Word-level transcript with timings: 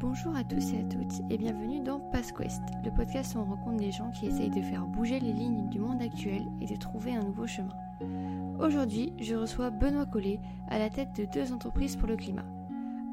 Bonjour 0.00 0.34
à 0.34 0.44
tous 0.44 0.72
et 0.72 0.78
à 0.78 0.82
toutes 0.84 1.20
et 1.28 1.36
bienvenue 1.36 1.80
dans 1.80 2.00
PassQuest, 2.00 2.62
le 2.82 2.90
podcast 2.90 3.34
où 3.34 3.40
on 3.40 3.44
rencontre 3.44 3.76
des 3.76 3.92
gens 3.92 4.10
qui 4.10 4.28
essayent 4.28 4.48
de 4.48 4.62
faire 4.62 4.86
bouger 4.86 5.20
les 5.20 5.34
lignes 5.34 5.68
du 5.68 5.78
monde 5.78 6.00
actuel 6.00 6.46
et 6.62 6.64
de 6.64 6.74
trouver 6.74 7.14
un 7.14 7.22
nouveau 7.22 7.46
chemin. 7.46 7.76
Aujourd'hui, 8.58 9.12
je 9.20 9.34
reçois 9.34 9.68
Benoît 9.68 10.06
Collet 10.06 10.40
à 10.68 10.78
la 10.78 10.88
tête 10.88 11.14
de 11.16 11.26
deux 11.26 11.52
entreprises 11.52 11.96
pour 11.96 12.08
le 12.08 12.16
climat. 12.16 12.46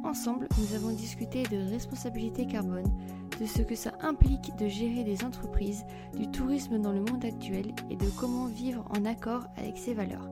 Ensemble, 0.06 0.48
nous 0.58 0.76
avons 0.76 0.96
discuté 0.96 1.44
de 1.44 1.70
responsabilité 1.70 2.48
carbone, 2.48 2.90
de 3.38 3.46
ce 3.46 3.64
que 3.64 3.76
ça 3.76 3.92
implique 4.00 4.56
de 4.56 4.70
gérer 4.70 5.04
des 5.04 5.26
entreprises, 5.26 5.86
du 6.16 6.32
tourisme 6.32 6.80
dans 6.80 6.94
le 6.94 7.02
monde 7.02 7.26
actuel 7.26 7.74
et 7.90 7.98
de 7.98 8.10
comment 8.18 8.46
vivre 8.46 8.86
en 8.98 9.04
accord 9.04 9.46
avec 9.58 9.78
ses 9.78 9.94
valeurs. 9.94 10.32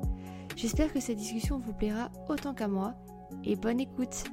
J'espère 0.55 0.93
que 0.93 1.01
cette 1.01 1.17
discussion 1.17 1.59
vous 1.59 1.73
plaira 1.73 2.11
autant 2.29 2.53
qu'à 2.53 2.69
moi 2.69 2.93
et 3.43 3.57
bonne 3.57 3.81
écoute. 3.81 4.23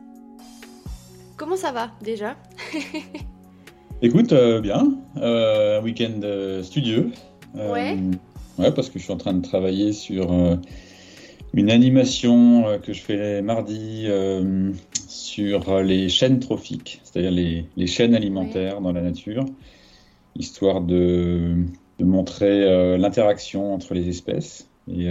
Comment 1.43 1.57
ça 1.57 1.73
va 1.73 1.91
déjà 2.01 2.37
Écoute, 4.03 4.33
euh, 4.33 4.61
bien. 4.61 4.97
Euh, 5.17 5.81
un 5.81 5.83
week-end 5.83 6.21
euh, 6.23 6.63
studieux. 6.63 7.11
Ouais. 7.53 7.99
Ouais, 8.59 8.71
parce 8.71 8.89
que 8.89 9.01
je 9.01 9.03
suis 9.03 9.13
en 9.13 9.17
train 9.17 9.33
de 9.33 9.43
travailler 9.43 9.93
sur 9.93 10.31
une 11.53 11.69
animation 11.69 12.79
que 12.81 12.93
je 12.93 13.03
fais 13.03 13.43
mardi 13.43 14.07
sur 15.09 15.81
les 15.83 16.09
chaînes 16.09 16.39
trophiques, 16.39 17.01
c'est-à-dire 17.03 17.33
les, 17.33 17.67
les, 17.77 17.87
chaînes 17.89 18.15
alimentaires 18.15 18.81
dans 18.81 18.93
la 18.93 19.01
nature, 19.01 19.45
histoire 20.37 20.81
de, 20.81 21.57
de 21.99 22.05
montrer 22.05 22.97
l'interaction 22.99 23.75
entre 23.75 23.95
les 23.95 24.09
espèces. 24.09 24.69
Et 24.87 25.09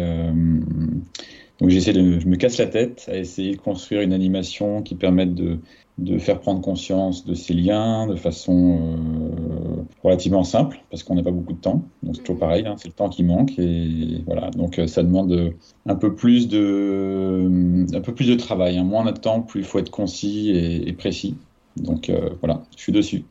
donc 1.59 1.69
j'essaie 1.69 1.93
de, 1.93 2.19
je 2.19 2.27
me 2.27 2.37
casse 2.37 2.57
la 2.57 2.67
tête 2.67 3.09
à 3.11 3.17
essayer 3.17 3.55
de 3.55 3.61
construire 3.61 4.01
une 4.01 4.13
animation 4.13 4.81
qui 4.81 4.95
permette 4.95 5.35
de, 5.35 5.59
de 6.01 6.17
faire 6.17 6.39
prendre 6.39 6.61
conscience 6.61 7.25
de 7.25 7.35
ces 7.35 7.53
liens 7.53 8.07
de 8.07 8.15
façon 8.15 8.97
euh, 8.97 9.83
relativement 10.03 10.43
simple, 10.43 10.81
parce 10.89 11.03
qu'on 11.03 11.13
n'a 11.13 11.21
pas 11.21 11.31
beaucoup 11.31 11.53
de 11.53 11.59
temps. 11.61 11.83
Donc 12.01 12.15
c'est 12.15 12.23
toujours 12.23 12.35
mhm. 12.35 12.39
pareil, 12.39 12.65
hein, 12.65 12.75
c'est 12.77 12.87
le 12.87 12.93
temps 12.93 13.09
qui 13.09 13.23
manque. 13.23 13.57
Et 13.59 14.23
voilà, 14.25 14.49
donc 14.49 14.79
euh, 14.79 14.87
ça 14.87 15.03
demande 15.03 15.53
un 15.85 15.95
peu 15.95 16.15
plus 16.15 16.47
de, 16.47 17.85
un 17.93 18.01
peu 18.01 18.13
plus 18.13 18.27
de 18.27 18.35
travail. 18.35 18.77
Hein. 18.77 18.83
Moins 18.83 19.03
on 19.03 19.07
a 19.07 19.11
de 19.11 19.19
temps, 19.19 19.41
plus 19.41 19.61
il 19.61 19.65
faut 19.65 19.77
être 19.77 19.91
concis 19.91 20.49
et, 20.49 20.91
précis. 20.93 21.35
Donc 21.77 22.09
euh, 22.09 22.31
voilà, 22.41 22.63
je 22.75 22.81
suis 22.81 22.91
dessus. 22.91 23.23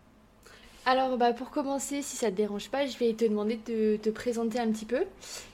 Alors 0.86 1.18
bah, 1.18 1.32
pour 1.32 1.50
commencer, 1.50 2.02
si 2.02 2.16
ça 2.16 2.26
ne 2.26 2.30
te 2.30 2.36
dérange 2.36 2.70
pas, 2.70 2.86
je 2.86 2.96
vais 2.98 3.12
te 3.14 3.24
demander 3.24 3.58
de 3.66 3.96
te 3.96 4.10
présenter 4.10 4.60
un 4.60 4.70
petit 4.70 4.86
peu, 4.86 5.04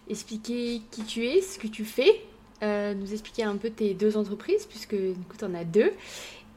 expliquer 0.08 0.82
qui 0.90 1.02
tu 1.02 1.24
es, 1.24 1.40
ce 1.40 1.58
que 1.58 1.66
tu 1.66 1.84
fais, 1.84 2.20
euh, 2.62 2.94
nous 2.94 3.12
expliquer 3.12 3.42
un 3.42 3.56
peu 3.56 3.70
tes 3.70 3.92
deux 3.94 4.16
entreprises, 4.16 4.66
puisque 4.66 4.96
tu 4.96 5.44
en 5.44 5.54
as 5.54 5.64
deux, 5.64 5.92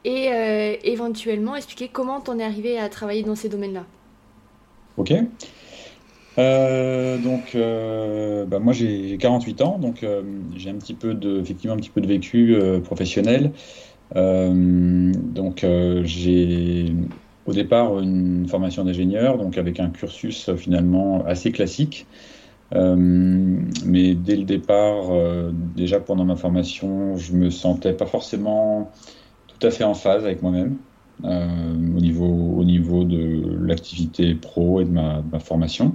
et 0.04 0.28
euh, 0.32 0.76
éventuellement 0.84 1.56
expliquer 1.56 1.88
comment 1.88 2.22
en 2.26 2.38
es 2.38 2.44
arrivé 2.44 2.78
à 2.78 2.88
travailler 2.88 3.22
dans 3.22 3.34
ces 3.34 3.48
domaines-là. 3.48 3.84
Ok. 4.96 5.14
Euh, 6.38 7.18
donc, 7.18 7.56
bah, 8.48 8.58
moi 8.58 8.72
j'ai 8.72 9.16
48 9.18 9.62
ans, 9.62 9.78
donc 9.78 10.06
j'ai 10.56 10.70
un 10.70 10.74
petit 10.74 10.94
peu 10.94 11.14
de, 11.14 11.40
effectivement 11.40 11.74
un 11.74 11.78
petit 11.78 11.90
peu 11.90 12.00
de 12.00 12.06
vécu 12.06 12.56
professionnel. 12.84 13.52
donc 14.14 15.66
j'ai 16.04 16.92
au 17.46 17.52
départ 17.52 17.98
une 17.98 18.46
formation 18.48 18.84
d'ingénieur, 18.84 19.38
donc 19.38 19.58
avec 19.58 19.80
un 19.80 19.90
cursus 19.90 20.54
finalement 20.56 21.24
assez 21.26 21.52
classique. 21.52 22.06
Euh, 22.74 22.94
mais 22.96 24.14
dès 24.14 24.36
le 24.36 24.44
départ, 24.44 25.10
euh, 25.10 25.50
déjà 25.52 26.00
pendant 26.00 26.24
ma 26.24 26.36
formation, 26.36 27.16
je 27.16 27.32
me 27.32 27.50
sentais 27.50 27.92
pas 27.92 28.06
forcément 28.06 28.90
tout 29.60 29.66
à 29.66 29.70
fait 29.70 29.84
en 29.84 29.94
phase 29.94 30.24
avec 30.24 30.42
moi-même 30.42 30.78
euh, 31.24 31.74
au, 31.96 32.00
niveau, 32.00 32.26
au 32.58 32.64
niveau 32.64 33.04
de 33.04 33.58
l'activité 33.62 34.34
pro 34.34 34.80
et 34.80 34.84
de 34.84 34.90
ma, 34.90 35.22
formation. 35.38 35.94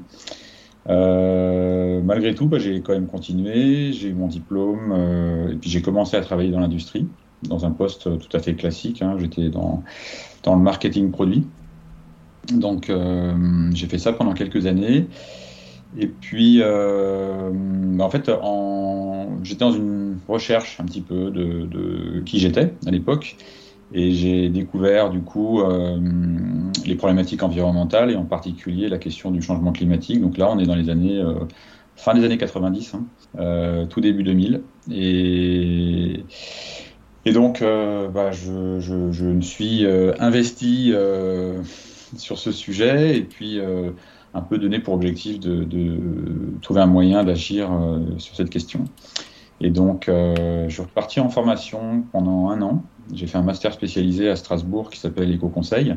malgré 0.87 2.35
tout, 2.35 2.47
bah, 2.47 2.59
j'ai 2.59 2.81
quand 2.81 2.93
même 2.93 3.07
continué, 3.07 3.91
j'ai 3.91 4.09
eu 4.09 4.13
mon 4.13 4.27
diplôme 4.27 5.49
et 5.51 5.55
puis 5.55 5.69
j'ai 5.69 5.81
commencé 5.81 6.15
à 6.15 6.21
travailler 6.21 6.51
dans 6.51 6.59
l'industrie, 6.59 7.07
dans 7.43 7.65
un 7.65 7.71
poste 7.71 8.03
tout 8.03 8.37
à 8.37 8.39
fait 8.39 8.53
classique. 8.53 9.01
Hein. 9.01 9.17
J'étais 9.19 9.49
dans, 9.49 9.83
dans 10.43 10.55
le 10.55 10.61
marketing 10.61 11.11
produit. 11.11 11.45
Donc 12.53 12.91
j'ai 13.73 13.87
fait 13.87 13.97
ça 13.97 14.13
pendant 14.13 14.33
quelques 14.33 14.67
années. 14.67 15.07
Et 15.97 16.07
puis, 16.07 16.59
euh, 16.61 17.51
en 17.99 18.09
fait, 18.09 18.29
j'étais 19.43 19.59
dans 19.59 19.71
une 19.71 20.17
recherche 20.27 20.79
un 20.79 20.85
petit 20.85 21.01
peu 21.01 21.31
de, 21.31 22.21
qui 22.25 22.39
j'étais 22.39 22.73
à 22.85 22.91
l'époque. 22.91 23.37
Et 23.93 24.11
j'ai 24.11 24.49
découvert 24.49 25.09
du 25.09 25.21
coup 25.21 25.61
euh, 25.61 25.99
les 26.85 26.95
problématiques 26.95 27.43
environnementales 27.43 28.11
et 28.11 28.15
en 28.15 28.25
particulier 28.25 28.89
la 28.89 28.97
question 28.97 29.31
du 29.31 29.41
changement 29.41 29.71
climatique. 29.71 30.19
Donc 30.19 30.37
là, 30.37 30.49
on 30.51 30.59
est 30.59 30.65
dans 30.65 30.75
les 30.75 30.89
années 30.89 31.19
euh, 31.19 31.35
fin 31.95 32.13
des 32.13 32.25
années 32.25 32.37
90, 32.37 32.95
hein, 32.95 33.85
tout 33.89 34.01
début 34.01 34.23
2000. 34.23 34.63
Et, 34.91 36.23
et 37.25 37.31
donc, 37.31 37.61
bah, 37.61 38.31
je, 38.31 38.79
je, 38.79 39.25
me 39.25 39.41
suis 39.41 39.85
investi 40.19 40.93
sur 42.17 42.37
ce 42.37 42.51
sujet 42.51 43.17
et 43.17 43.21
puis 43.21 43.61
un 44.35 44.41
peu 44.41 44.57
donné 44.57 44.79
pour 44.79 44.93
objectif 44.93 45.39
de, 45.39 45.65
trouver 46.61 46.81
un 46.81 46.87
moyen 46.87 47.23
d'agir 47.23 47.71
euh, 47.71 47.99
sur 48.17 48.35
cette 48.35 48.49
question. 48.49 48.83
Et 49.61 49.69
donc, 49.69 50.09
euh, 50.09 50.65
je 50.67 50.73
suis 50.73 50.81
reparti 50.81 51.21
en 51.21 51.29
formation 51.29 52.03
pendant 52.11 52.49
un 52.49 52.61
an. 52.61 52.83
J'ai 53.13 53.27
fait 53.27 53.37
un 53.37 53.43
master 53.43 53.71
spécialisé 53.73 54.29
à 54.29 54.35
Strasbourg 54.35 54.89
qui 54.89 54.99
s'appelle 54.99 55.31
Éco-Conseil, 55.31 55.95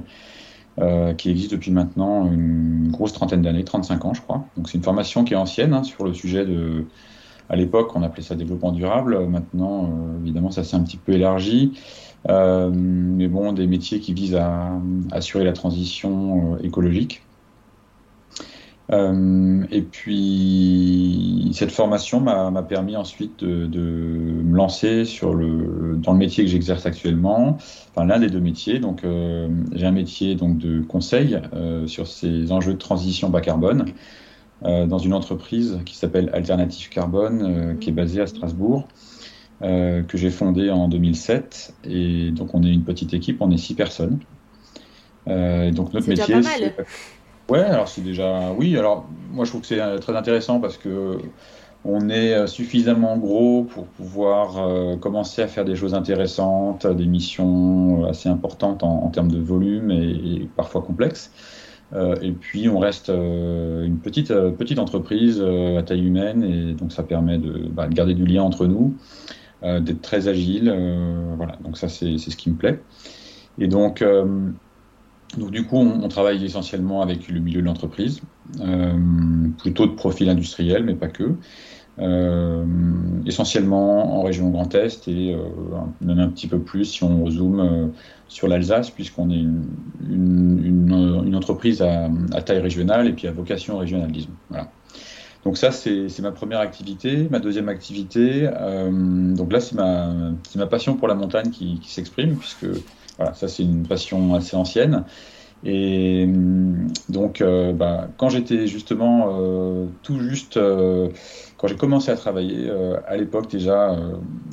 euh, 0.79 1.15
qui 1.15 1.31
existe 1.31 1.51
depuis 1.51 1.73
maintenant 1.73 2.31
une 2.31 2.91
grosse 2.93 3.13
trentaine 3.13 3.43
d'années, 3.43 3.65
35 3.65 4.05
ans, 4.05 4.15
je 4.15 4.23
crois. 4.23 4.45
Donc, 4.57 4.69
c'est 4.69 4.79
une 4.79 4.85
formation 4.85 5.25
qui 5.25 5.35
est 5.35 5.37
ancienne 5.37 5.75
hein, 5.75 5.83
sur 5.83 6.05
le 6.05 6.15
sujet 6.15 6.47
de. 6.47 6.87
À 7.51 7.57
l'époque, 7.57 7.97
on 7.97 8.03
appelait 8.03 8.23
ça 8.23 8.37
développement 8.37 8.73
durable. 8.73 9.27
Maintenant, 9.27 9.91
évidemment, 10.21 10.51
ça 10.51 10.65
s'est 10.65 10.77
un 10.77 10.83
petit 10.83 10.99
peu 10.99 11.13
élargi. 11.13 11.73
mais 12.29 13.27
bon, 13.27 13.55
des 13.55 13.67
métiers 13.67 14.01
qui 14.01 14.13
visent 14.13 14.35
à 14.35 14.71
assurer 15.11 15.45
la 15.45 15.55
transition 15.55 16.59
écologique. 16.59 17.23
Euh, 18.91 19.65
et 19.71 19.83
puis 19.83 21.51
cette 21.53 21.73
formation 21.73 22.21
m'a 22.21 22.63
permis 22.63 22.97
ensuite 22.97 23.45
de, 23.45 23.67
de, 23.67 23.81
me 23.81 24.57
lancer 24.57 25.05
sur 25.05 25.35
le, 25.35 25.97
dans 25.97 26.13
le 26.13 26.19
métier 26.19 26.45
que 26.45 26.51
j'exerce 26.51 26.87
actuellement, 26.87 27.59
enfin 27.91 28.07
l'un 28.07 28.19
des 28.19 28.29
deux 28.29 28.41
métiers. 28.41 28.79
Donc 28.79 29.05
euh, 29.05 29.49
j'ai 29.73 29.87
un 29.87 29.93
métier 29.93 30.35
donc 30.37 30.59
de 30.59 30.81
conseil 30.81 31.39
euh, 31.53 31.87
sur 31.87 32.07
ces 32.07 32.51
enjeux 32.51 32.75
de 32.75 32.79
transition 32.79 33.29
bas 33.29 33.41
carbone 33.41 33.87
dans 34.61 34.99
une 34.99 35.15
entreprise 35.15 35.79
qui 35.87 35.97
s'appelle 35.97 36.31
Alternative 36.33 36.89
Carbone, 36.89 37.79
qui 37.79 37.91
est 37.91 37.93
basée 37.93 38.21
à 38.21 38.27
Strasbourg. 38.27 38.89
que 39.61 40.05
j'ai 40.15 40.31
fondée 40.31 40.69
en 40.69 40.89
2007 40.89 41.75
et 41.85 42.33
donc 42.33 42.57
on 42.57 42.65
est 42.65 42.73
une 42.73 42.83
petite 42.83 43.15
équipe, 43.15 43.41
on 43.41 43.53
est 43.53 43.57
six 43.57 43.75
personnes. 43.75 44.19
donc 45.27 45.95
notre 45.95 46.09
métier, 46.09 46.43
c'est 46.43 46.75
Ouais, 47.49 47.61
alors 47.61 47.89
c'est 47.89 48.03
déjà. 48.03 48.53
Oui, 48.53 48.77
alors 48.77 49.07
moi 49.31 49.45
je 49.47 49.51
trouve 49.51 49.63
que 49.63 49.67
c'est 49.67 49.81
euh, 49.81 49.99
très 49.99 50.15
intéressant 50.15 50.61
parce 50.61 50.77
que 50.77 51.19
on 51.85 52.11
est 52.11 52.35
euh, 52.35 52.47
suffisamment 52.47 53.17
gros 53.17 53.65
pour 53.65 53.87
pouvoir 53.87 54.59
euh, 54.59 54.97
commencer 54.97 55.41
à 55.41 55.49
faire 55.49 55.65
des 55.65 55.75
choses 55.75 55.95
intéressantes, 55.95 56.87
des 56.87 57.07
missions 57.07 58.05
assez 58.07 58.29
importantes 58.29 58.83
en, 58.83 59.09
termes 59.09 59.31
de 59.31 59.39
volume 59.39 59.91
et, 59.91 60.49
parfois 60.57 60.83
complexes. 60.83 61.33
et 62.21 62.33
puis 62.33 62.69
on 62.69 62.79
reste 62.79 63.09
une 63.09 63.99
petite, 64.03 64.29
petite 64.59 64.79
entreprise 64.79 65.41
à 65.41 65.83
taille 65.83 66.05
humaine 66.05 66.43
et 66.45 66.75
donc 66.75 66.93
ça 66.93 67.03
permet 67.03 67.39
de, 67.39 67.67
bah, 67.71 67.87
de 67.89 67.95
garder 67.95 68.15
du 68.15 68.27
lien 68.27 68.43
entre 68.43 68.67
nous, 68.67 68.95
d'être 69.63 70.03
très 70.03 70.29
agile. 70.29 70.71
voilà, 71.39 71.57
donc 71.65 71.79
ça 71.79 71.89
c'est 71.89 72.19
ce 72.19 72.37
qui 72.37 72.51
me 72.51 72.57
plaît. 72.57 72.83
Et 73.59 73.69
donc 73.69 74.05
donc 75.37 75.51
du 75.51 75.65
coup, 75.65 75.77
on, 75.77 76.09
travaille 76.09 76.45
essentiellement 76.45 77.03
avec 77.03 77.29
le 77.29 77.41
milieu 77.41 77.61
de 77.61 77.67
l'entreprise, 77.67 78.23
euh, 78.61 78.95
plutôt 79.59 79.87
de 79.87 79.93
profil 79.93 80.29
industriel, 80.31 80.85
mais 80.85 80.95
pas 80.95 81.09
que. 81.09 81.35
Euh, 81.99 82.65
essentiellement 83.27 84.21
en 84.21 84.23
région 84.23 84.51
Grand 84.51 84.73
Est 84.77 85.09
et 85.09 85.35
euh, 85.35 85.41
même 86.01 86.21
un 86.21 86.29
petit 86.29 86.47
peu 86.47 86.61
plus 86.61 86.85
si 86.85 87.03
on 87.03 87.29
zoome 87.29 87.93
sur 88.29 88.47
l'Alsace, 88.47 88.91
puisqu'on 88.91 89.31
est 89.31 89.45
une, 90.09 91.35
entreprise 91.35 91.83
à, 91.83 92.09
taille 92.43 92.61
régionale 92.61 93.09
et 93.09 93.13
puis 93.13 93.27
à 93.29 93.33
vocation 93.33 93.79
régionale, 93.79 94.11
disons. 94.11 94.31
Voilà. 94.49 94.71
Donc 95.45 95.59
ça, 95.59 95.73
c'est 95.73 96.19
ma 96.21 96.33
première 96.33 96.61
activité. 96.61 97.29
Ma 97.31 97.39
deuxième 97.39 97.69
activité, 97.69 98.49
donc 98.91 99.53
là, 99.53 99.61
c'est 99.61 99.75
ma, 99.77 100.67
passion 100.67 100.97
pour 100.97 101.07
la 101.07 101.15
montagne 101.15 101.51
qui 101.51 101.81
s'exprime, 101.85 102.37
puisque 102.37 102.67
voilà, 103.19 103.35
ça 103.35 103.49
c'est 103.49 103.65
une 103.65 103.87
passion 103.87 104.35
assez 104.35 104.57
ancienne. 104.57 105.05
Et 105.65 106.25
hum, 106.25 106.89
donc, 107.09 107.41
euh, 107.41 107.73
bah, 107.73 108.09
quand 108.17 108.29
j'étais 108.29 108.67
justement 108.67 109.39
euh, 109.41 109.87
tout 110.03 110.21
juste, 110.21 110.57
euh, 110.57 111.09
quand 111.57 111.67
j'ai 111.69 111.77
commencé 111.77 112.11
à 112.11 112.17
travailler, 112.17 112.71
à 113.07 113.17
l'époque 113.17 113.51
déjà, 113.51 113.97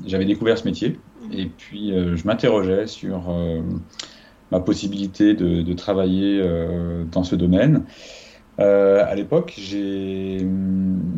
j'avais 0.06 0.26
découvert 0.26 0.58
ce 0.58 0.66
métier. 0.66 1.00
Et 1.32 1.46
puis, 1.46 1.92
je 1.92 2.28
m'interrogeais 2.28 2.88
sur 2.88 3.32
ma 4.52 4.60
possibilité 4.60 5.36
de, 5.36 5.74
travailler 5.74 6.44
dans 7.12 7.24
ce 7.24 7.36
domaine. 7.36 7.84
à 8.58 9.14
l'époque, 9.16 9.54
j'ai 9.58 10.48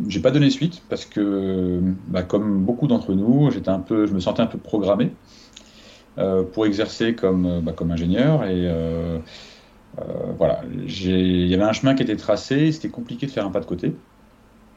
j'ai 0.08 0.20
pas 0.20 0.30
donné 0.30 0.50
suite 0.50 0.82
parce 0.90 1.06
que, 1.06 1.80
bah, 2.08 2.22
comme 2.22 2.64
beaucoup 2.64 2.86
d'entre 2.86 3.14
nous, 3.14 3.50
j'étais 3.50 3.70
un 3.70 3.80
peu, 3.80 4.06
je 4.06 4.12
me 4.12 4.20
sentais 4.20 4.42
un 4.42 4.46
peu 4.46 4.58
programmé 4.58 5.12
pour 6.52 6.66
exercer 6.66 7.14
comme 7.14 7.60
bah, 7.62 7.72
comme 7.72 7.90
ingénieur 7.90 8.44
et 8.44 8.68
voilà, 10.36 10.62
il 10.64 11.46
y 11.46 11.54
avait 11.54 11.64
un 11.64 11.72
chemin 11.72 11.94
qui 11.94 12.02
était 12.02 12.16
tracé, 12.16 12.72
c'était 12.72 12.88
compliqué 12.88 13.26
de 13.26 13.30
faire 13.30 13.46
un 13.46 13.50
pas 13.50 13.60
de 13.60 13.66
côté. 13.66 13.94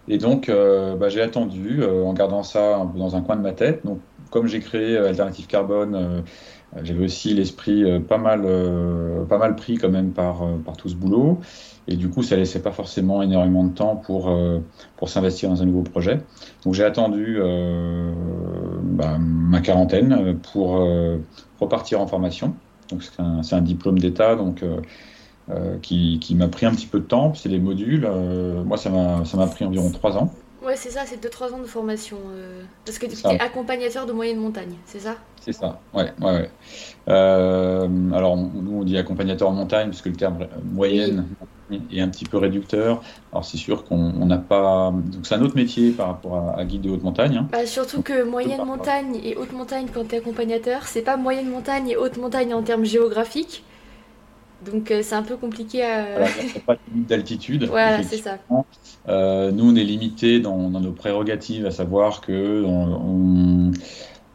Et 0.08 0.18
donc, 0.18 0.50
euh, 0.50 0.96
bah, 0.96 1.10
j'ai 1.10 1.22
attendu 1.22 1.82
euh, 1.82 2.04
en 2.04 2.14
gardant 2.14 2.44
ça 2.44 2.90
dans 2.96 3.16
un 3.16 3.22
coin 3.22 3.36
de 3.36 3.42
ma 3.42 3.54
tête. 3.54 3.86
Donc, 3.86 4.00
comme 4.30 4.48
j'ai 4.48 4.60
créé 4.60 4.98
euh, 4.98 5.10
Alternative 5.10 5.48
Carbone, 5.48 6.24
j'avais 6.82 7.04
aussi 7.04 7.34
l'esprit 7.34 7.84
pas 8.02 8.18
mal, 8.18 8.44
pas 9.28 9.38
mal 9.38 9.56
pris 9.56 9.78
quand 9.78 9.90
même 9.90 10.12
par, 10.12 10.48
par 10.66 10.78
tout 10.78 10.88
ce 10.90 10.96
boulot. 10.96 11.40
Et 11.92 11.98
du 11.98 12.10
coup, 12.10 12.24
ça 12.24 12.36
laissait 12.36 12.62
pas 12.62 12.72
forcément 12.72 13.22
énormément 13.22 13.64
de 13.64 13.74
temps 13.74 13.96
pour, 13.96 14.34
pour 14.96 15.10
s'investir 15.10 15.50
dans 15.50 15.62
un 15.62 15.66
nouveau 15.66 15.82
projet. 15.82 16.22
Donc, 16.64 16.74
j'ai 16.74 16.86
attendu 16.86 17.40
bah, 18.84 19.18
ma 19.20 19.60
quarantaine 19.60 20.38
pour 20.54 20.80
repartir 21.60 22.00
en 22.00 22.08
formation. 22.08 22.56
Donc, 22.90 23.04
c'est 23.04 23.20
un, 23.20 23.42
un, 23.52 23.62
diplôme 23.62 24.00
d'État. 24.00 24.36
Donc, 24.36 24.64
euh, 25.50 25.78
qui, 25.82 26.36
m'a 26.36 26.48
pris 26.48 26.66
un 26.66 26.72
petit 26.72 26.88
peu 26.88 27.00
de 27.00 27.06
temps. 27.06 27.34
C'est 27.34 27.50
les 27.50 27.60
modules. 27.60 28.06
Euh, 28.06 28.64
moi, 28.64 28.78
ça 28.78 28.90
m'a 28.90 29.48
pris 29.48 29.66
environ 29.66 29.90
3 29.90 30.18
ans. 30.18 30.32
Ouais, 30.64 30.76
c'est 30.76 30.92
ça, 30.92 31.02
c'est 31.06 31.22
2-3 31.22 31.54
ans 31.54 31.60
de 31.60 31.66
formation. 31.66 32.18
Euh, 32.32 32.62
parce 32.86 33.00
que 33.00 33.08
tu 33.08 33.16
es 33.16 33.42
accompagnateur 33.42 34.06
de 34.06 34.14
moyenne 34.14 34.38
montagne, 34.38 34.76
c'est 34.86 35.00
ça? 35.00 35.16
C'est 35.42 35.54
ça, 35.54 35.80
ouais. 35.96 36.14
ouais, 36.22 36.32
ouais. 36.32 36.50
alors, 37.08 38.38
nous, 38.38 38.80
on 38.80 38.84
dit 38.84 38.96
accompagnateur 38.96 39.50
en 39.50 39.54
montagne, 39.54 39.88
parce 39.90 40.04
que 40.04 40.10
le 40.10 40.16
terme 40.16 40.46
moyenne 40.64 41.26
est 41.92 42.02
un 42.02 42.10
petit 42.10 42.26
peu 42.26 42.38
réducteur. 42.38 43.02
Alors, 43.32 43.46
c'est 43.46 43.58
sûr 43.58 43.84
qu'on 43.84 44.26
n'a 44.26 44.38
pas. 44.38 44.92
Donc, 44.92 45.26
c'est 45.26 45.36
un 45.36 45.42
autre 45.42 45.56
métier 45.56 45.92
par 45.92 46.08
rapport 46.08 46.56
à, 46.58 46.64
guide 46.66 46.82
de 46.82 46.90
haute 46.90 47.04
montagne. 47.04 47.38
Hein. 47.38 47.48
Bah, 47.52 47.66
surtout 47.66 48.02
que 48.02 48.24
moyenne 48.24 48.66
montagne 48.66 49.20
et 49.24 49.36
haute 49.36 49.54
montagne, 49.54 49.88
quand 49.94 50.08
tu 50.08 50.16
es 50.16 50.18
accompagnateur, 50.20 50.84
c'est 50.84 51.02
pas 51.02 51.18
moyenne 51.18 51.50
montagne 51.50 51.90
et 51.90 51.98
haute 51.98 52.18
montagne 52.18 52.54
en 52.54 52.62
termes 52.62 52.86
géographiques. 52.86 53.64
Donc 54.66 54.92
euh, 54.92 55.02
c'est 55.02 55.16
un 55.16 55.24
peu 55.24 55.38
compliqué 55.38 55.84
à. 55.84 56.04
Voilà, 56.20 56.28
a 56.28 56.60
pas 56.60 56.76
de 56.76 56.80
limite 56.92 57.10
d'altitude. 57.10 57.64
voilà, 57.66 58.04
c'est 58.04 58.18
ça. 58.18 58.38
Euh, 59.10 59.52
nous, 59.52 59.72
on 59.72 59.76
est 59.76 59.84
limité 59.84 60.40
dans, 60.40 60.70
nos 60.70 60.92
prérogatives, 60.92 61.66
à 61.66 61.72
savoir 61.72 62.22
que 62.22 62.64
on 62.64 63.72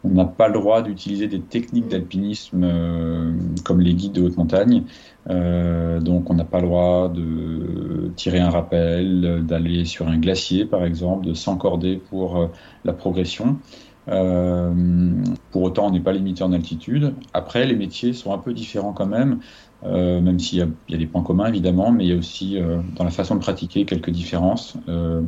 n'a 0.04 0.24
pas 0.24 0.48
le 0.48 0.54
droit 0.54 0.82
d'utiliser 0.82 1.26
des 1.26 1.40
techniques 1.40 1.88
d'alpinisme 1.88 2.62
euh, 2.64 3.32
comme 3.64 3.80
les 3.80 3.94
guides 3.94 4.12
de 4.12 4.22
haute 4.22 4.36
montagne. 4.36 4.84
Donc 5.28 6.30
on 6.30 6.34
n'a 6.34 6.44
pas 6.44 6.60
le 6.60 6.66
droit 6.66 7.08
de 7.08 8.12
tirer 8.16 8.38
un 8.38 8.50
rappel, 8.50 9.44
d'aller 9.44 9.84
sur 9.84 10.06
un 10.06 10.18
glacier 10.18 10.64
par 10.64 10.84
exemple, 10.84 11.26
de 11.26 11.34
s'encorder 11.34 11.96
pour 11.96 12.50
la 12.84 12.92
progression. 12.92 13.58
pour 14.06 15.62
autant, 15.62 15.88
on 15.88 15.90
n'est 15.90 16.00
pas 16.00 16.12
limité 16.12 16.44
en 16.44 16.52
altitude. 16.52 17.14
Après, 17.32 17.66
les 17.66 17.74
métiers 17.74 18.12
sont 18.12 18.32
un 18.32 18.38
peu 18.38 18.54
différents 18.54 18.92
quand 18.92 19.06
même. 19.06 19.40
Euh, 19.84 20.20
même 20.20 20.38
s'il 20.38 20.58
y, 20.58 20.94
a 20.94 20.96
des 20.96 21.06
points 21.06 21.22
communs 21.22 21.46
évidemment, 21.46 21.92
mais 21.92 22.06
il 22.06 22.10
y 22.10 22.12
a 22.12 22.16
aussi 22.16 22.58
euh, 22.58 22.80
dans 22.96 23.04
la 23.04 23.10
façon 23.10 23.34
de 23.34 23.40
pratiquer 23.40 23.84
quelques 23.84 24.10
différences. 24.10 24.76
Euh, 24.88 25.22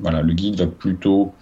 voilà, 0.00 0.22
le 0.22 0.32
guide 0.32 0.58
va 0.58 0.66
plutôt 0.66 1.32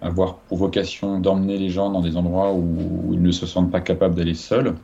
avoir 0.00 0.38
pour 0.38 0.58
vocation 0.58 1.18
d'emmener 1.18 1.58
les 1.58 1.68
gens 1.68 1.90
dans 1.90 2.00
des 2.00 2.16
endroits 2.16 2.54
où, 2.54 3.12
ils 3.12 3.22
ne 3.22 3.30
se 3.32 3.46
sentent 3.46 3.72
pas 3.72 3.80
capables 3.80 4.14
d'aller 4.14 4.34
seuls. 4.34 4.74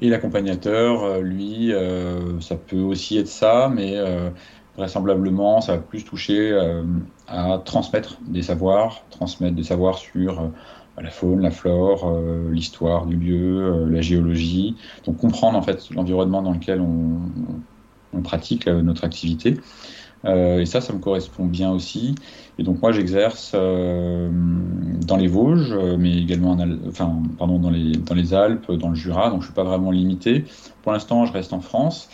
Et 0.00 0.08
l'accompagnateur, 0.08 1.20
lui, 1.20 1.72
ça 2.40 2.56
peut 2.56 2.80
aussi 2.80 3.16
être 3.16 3.28
ça, 3.28 3.70
mais 3.72 3.96
vraisemblablement, 4.76 5.60
ça 5.60 5.76
va 5.76 5.78
plus 5.78 6.04
toucher 6.04 6.52
à 7.28 7.62
transmettre 7.64 8.18
des 8.26 8.42
savoirs, 8.42 9.04
transmettre 9.10 9.54
des 9.54 9.62
savoirs 9.62 9.98
sur 9.98 10.50
la 11.02 11.10
faune, 11.10 11.40
la 11.40 11.50
flore, 11.50 12.08
euh, 12.08 12.50
l'histoire 12.50 13.06
du 13.06 13.16
lieu, 13.16 13.64
euh, 13.64 13.90
la 13.90 14.00
géologie. 14.00 14.76
Donc 15.04 15.18
comprendre 15.18 15.58
en 15.58 15.62
fait 15.62 15.90
l'environnement 15.90 16.42
dans 16.42 16.52
lequel 16.52 16.80
on, 16.80 17.20
pratique 18.22 18.68
euh, 18.68 18.80
notre 18.80 19.04
activité. 19.04 19.58
Et 20.26 20.66
ça, 20.66 20.80
ça 20.80 20.92
me 20.92 20.98
correspond 20.98 21.44
bien 21.44 21.70
aussi. 21.70 22.14
Et 22.58 22.62
donc 22.62 22.80
moi, 22.80 22.92
j'exerce 22.92 23.52
dans 23.54 25.16
les 25.16 25.28
Vosges, 25.28 25.74
mais 25.98 26.16
également 26.16 26.56
enfin, 26.88 27.22
pardon, 27.38 27.58
dans, 27.58 27.70
les, 27.70 27.92
dans 27.92 28.14
les 28.14 28.32
Alpes, 28.32 28.72
dans 28.72 28.88
le 28.88 28.94
Jura. 28.94 29.30
Donc 29.30 29.40
je 29.40 29.46
suis 29.46 29.54
pas 29.54 29.64
vraiment 29.64 29.90
limité. 29.90 30.44
Pour 30.82 30.92
l'instant, 30.92 31.26
je 31.26 31.32
reste 31.32 31.52
en 31.52 31.60
France. 31.60 32.08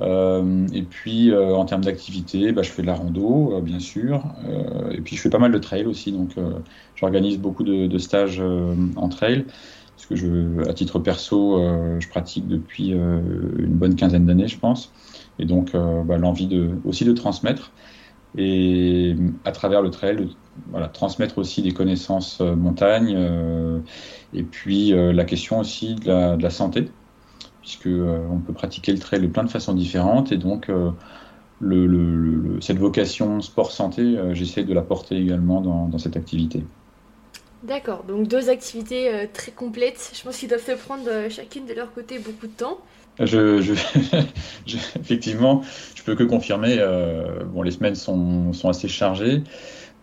Euh, 0.00 0.66
et 0.74 0.82
puis 0.82 1.30
euh, 1.30 1.54
en 1.54 1.64
termes 1.64 1.84
d'activité, 1.84 2.52
bah, 2.52 2.62
je 2.62 2.70
fais 2.70 2.82
de 2.82 2.86
la 2.86 2.94
rando, 2.94 3.54
euh, 3.54 3.60
bien 3.60 3.78
sûr. 3.78 4.22
et 4.90 5.00
puis 5.00 5.16
je 5.16 5.22
fais 5.22 5.30
pas 5.30 5.38
mal 5.38 5.52
de 5.52 5.58
trail 5.58 5.86
aussi. 5.86 6.12
Donc 6.12 6.34
j'organise 6.94 7.38
beaucoup 7.38 7.64
de, 7.64 7.98
stages 7.98 8.42
en 8.96 9.08
trail. 9.08 9.46
Parce 9.96 10.06
que 10.06 10.16
je, 10.16 10.68
à 10.68 10.74
titre 10.74 10.98
perso, 10.98 11.58
je 11.98 12.08
pratique 12.08 12.46
depuis 12.48 12.90
une 12.90 13.74
bonne 13.74 13.96
quinzaine 13.96 14.26
d'années, 14.26 14.48
je 14.48 14.58
pense. 14.58 14.92
Et 15.38 15.44
donc 15.44 15.72
bah, 15.72 16.16
l'envie 16.16 16.46
de, 16.46 16.78
aussi 16.84 17.04
de 17.04 17.12
transmettre. 17.12 17.72
Et 18.38 19.16
à 19.44 19.52
travers 19.52 19.82
le 19.82 19.90
trail, 19.90 20.28
voilà, 20.70 20.88
transmettre 20.88 21.38
aussi 21.38 21.62
des 21.62 21.72
connaissances 21.72 22.40
montagne. 22.40 23.16
et 24.34 24.42
puis 24.42 24.92
la 24.92 25.24
question 25.24 25.58
aussi 25.58 25.94
de 25.94 26.42
la, 26.42 26.50
santé 26.50 26.90
puisque 27.66 27.86
euh, 27.86 28.24
on 28.30 28.38
peut 28.38 28.52
pratiquer 28.52 28.92
le 28.92 29.00
trail 29.00 29.20
de 29.20 29.26
plein 29.26 29.42
de 29.42 29.50
façons 29.50 29.74
différentes 29.74 30.30
et 30.30 30.36
donc 30.36 30.70
euh, 30.70 30.90
le, 31.60 32.60
cette 32.60 32.78
vocation 32.78 33.40
sport-santé, 33.40 34.02
euh, 34.02 34.34
j'essaie 34.34 34.62
de 34.62 34.72
la 34.72 34.82
porter 34.82 35.16
également 35.16 35.60
dans, 35.60 35.98
cette 35.98 36.16
activité. 36.16 36.62
D'accord, 37.64 38.04
donc 38.04 38.28
deux 38.28 38.50
activités 38.50 39.28
très 39.32 39.50
complètes. 39.50 40.12
Je 40.14 40.22
pense 40.22 40.38
qu'ils 40.38 40.48
doivent 40.48 40.64
te 40.64 40.76
prendre 40.76 41.08
chacune 41.28 41.66
de 41.66 41.74
leur 41.74 41.92
côté 41.92 42.20
beaucoup 42.20 42.46
de 42.46 42.52
temps. 42.52 42.78
Je, 43.18 43.62
je, 44.66 44.76
effectivement, 45.00 45.62
je 45.94 46.02
peux 46.02 46.14
que 46.14 46.24
confirmer. 46.24 46.78
bon, 47.52 47.62
les 47.62 47.70
semaines 47.70 47.94
sont, 47.94 48.52
sont 48.52 48.68
assez 48.68 48.88
chargées. 48.88 49.42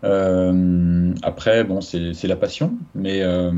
Euh, 0.04 1.14
après, 1.22 1.64
bon, 1.64 1.80
c'est 1.80 2.24
la 2.24 2.36
passion, 2.36 2.74
mais 2.94 3.22
euh, 3.22 3.50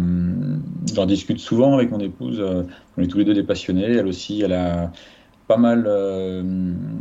j'en 0.95 1.07
discute 1.07 1.41
souvent 1.41 1.75
avec 1.75 1.91
mon 1.91 1.99
épouse. 1.99 2.39
Euh, 2.41 2.63
on 2.97 3.03
est 3.03 3.09
tous 3.09 3.19
les 3.19 3.25
deux 3.25 3.35
des 3.35 3.43
passionnés. 3.43 3.97
Elle 3.97 4.07
aussi, 4.07 4.43
elle 4.43 4.53
a 4.53 4.93
pas 5.49 5.57
mal, 5.57 5.85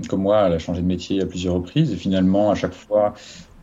comme 0.08 0.22
moi, 0.22 0.44
elle 0.46 0.53
a 0.53 0.60
changé 0.60 0.82
de 0.82 0.88
métier 0.88 1.22
à 1.22 1.25
plusieurs 1.25 1.56
reprises. 1.56 1.91
Et 1.91 1.96
finalement, 1.96 2.51
à 2.51 2.56
chaque 2.56 2.74
fois, 2.74 3.13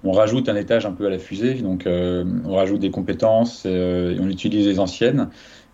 on 0.02 0.10
rajoute 0.10 0.48
un 0.48 0.56
étage 0.56 0.86
un 0.86 0.92
peu 0.92 1.06
à 1.06 1.10
la 1.10 1.18
fusée. 1.18 1.54
Donc, 1.54 1.84
on 1.86 2.54
rajoute 2.54 2.80
des 2.80 2.90
compétences 2.90 3.64
et 3.64 4.16
on 4.20 4.28
utilise 4.28 4.66
les 4.66 4.80
anciennes. 4.80 5.28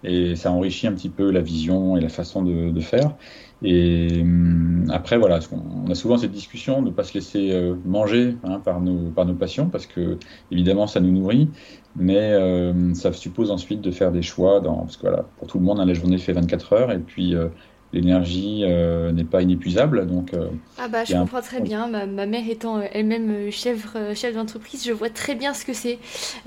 Et 0.04 0.36
ça 0.36 0.52
enrichit 0.52 0.86
un 0.86 0.92
petit 0.92 1.08
peu 1.08 1.30
la 1.30 1.40
vision 1.40 1.96
et 1.96 2.00
la 2.00 2.08
façon 2.08 2.42
de, 2.42 2.70
de 2.70 2.80
faire. 2.80 3.16
Et 3.62 4.20
hum, 4.22 4.86
après, 4.90 5.18
voilà, 5.18 5.40
on 5.52 5.90
a 5.90 5.94
souvent 5.94 6.16
cette 6.16 6.30
discussion 6.30 6.80
de 6.82 6.90
ne 6.90 6.94
pas 6.94 7.02
se 7.04 7.14
laisser 7.14 7.50
euh, 7.52 7.74
manger 7.84 8.36
hein, 8.44 8.60
par, 8.60 8.80
nos, 8.80 9.10
par 9.10 9.26
nos 9.26 9.34
passions, 9.34 9.68
parce 9.68 9.86
que 9.86 10.18
évidemment, 10.50 10.86
ça 10.86 11.00
nous 11.00 11.10
nourrit, 11.10 11.50
mais 11.96 12.32
euh, 12.32 12.94
ça 12.94 13.12
suppose 13.12 13.50
ensuite 13.50 13.80
de 13.80 13.90
faire 13.90 14.12
des 14.12 14.22
choix, 14.22 14.60
dans, 14.60 14.82
parce 14.82 14.96
que 14.96 15.02
voilà, 15.02 15.24
pour 15.38 15.48
tout 15.48 15.58
le 15.58 15.64
monde, 15.64 15.80
hein, 15.80 15.86
la 15.86 15.94
journée 15.94 16.18
fait 16.18 16.32
24 16.32 16.72
heures, 16.72 16.92
et 16.92 17.00
puis 17.00 17.34
euh, 17.34 17.48
l'énergie 17.92 18.64
n'est 18.64 19.24
pas 19.24 19.42
inépuisable. 19.42 20.06
Donc, 20.06 20.32
ah 20.78 20.88
bah, 20.88 21.04
je 21.04 21.14
comprends 21.14 21.40
très 21.40 21.60
bien. 21.60 21.86
Ma, 21.88 22.06
ma 22.06 22.26
mère 22.26 22.48
étant 22.48 22.80
elle-même 22.80 23.50
chef, 23.50 23.96
chef 24.14 24.34
d'entreprise, 24.34 24.84
je 24.86 24.92
vois 24.92 25.10
très 25.10 25.34
bien 25.34 25.54
ce 25.54 25.64
que 25.64 25.72
c'est 25.72 25.98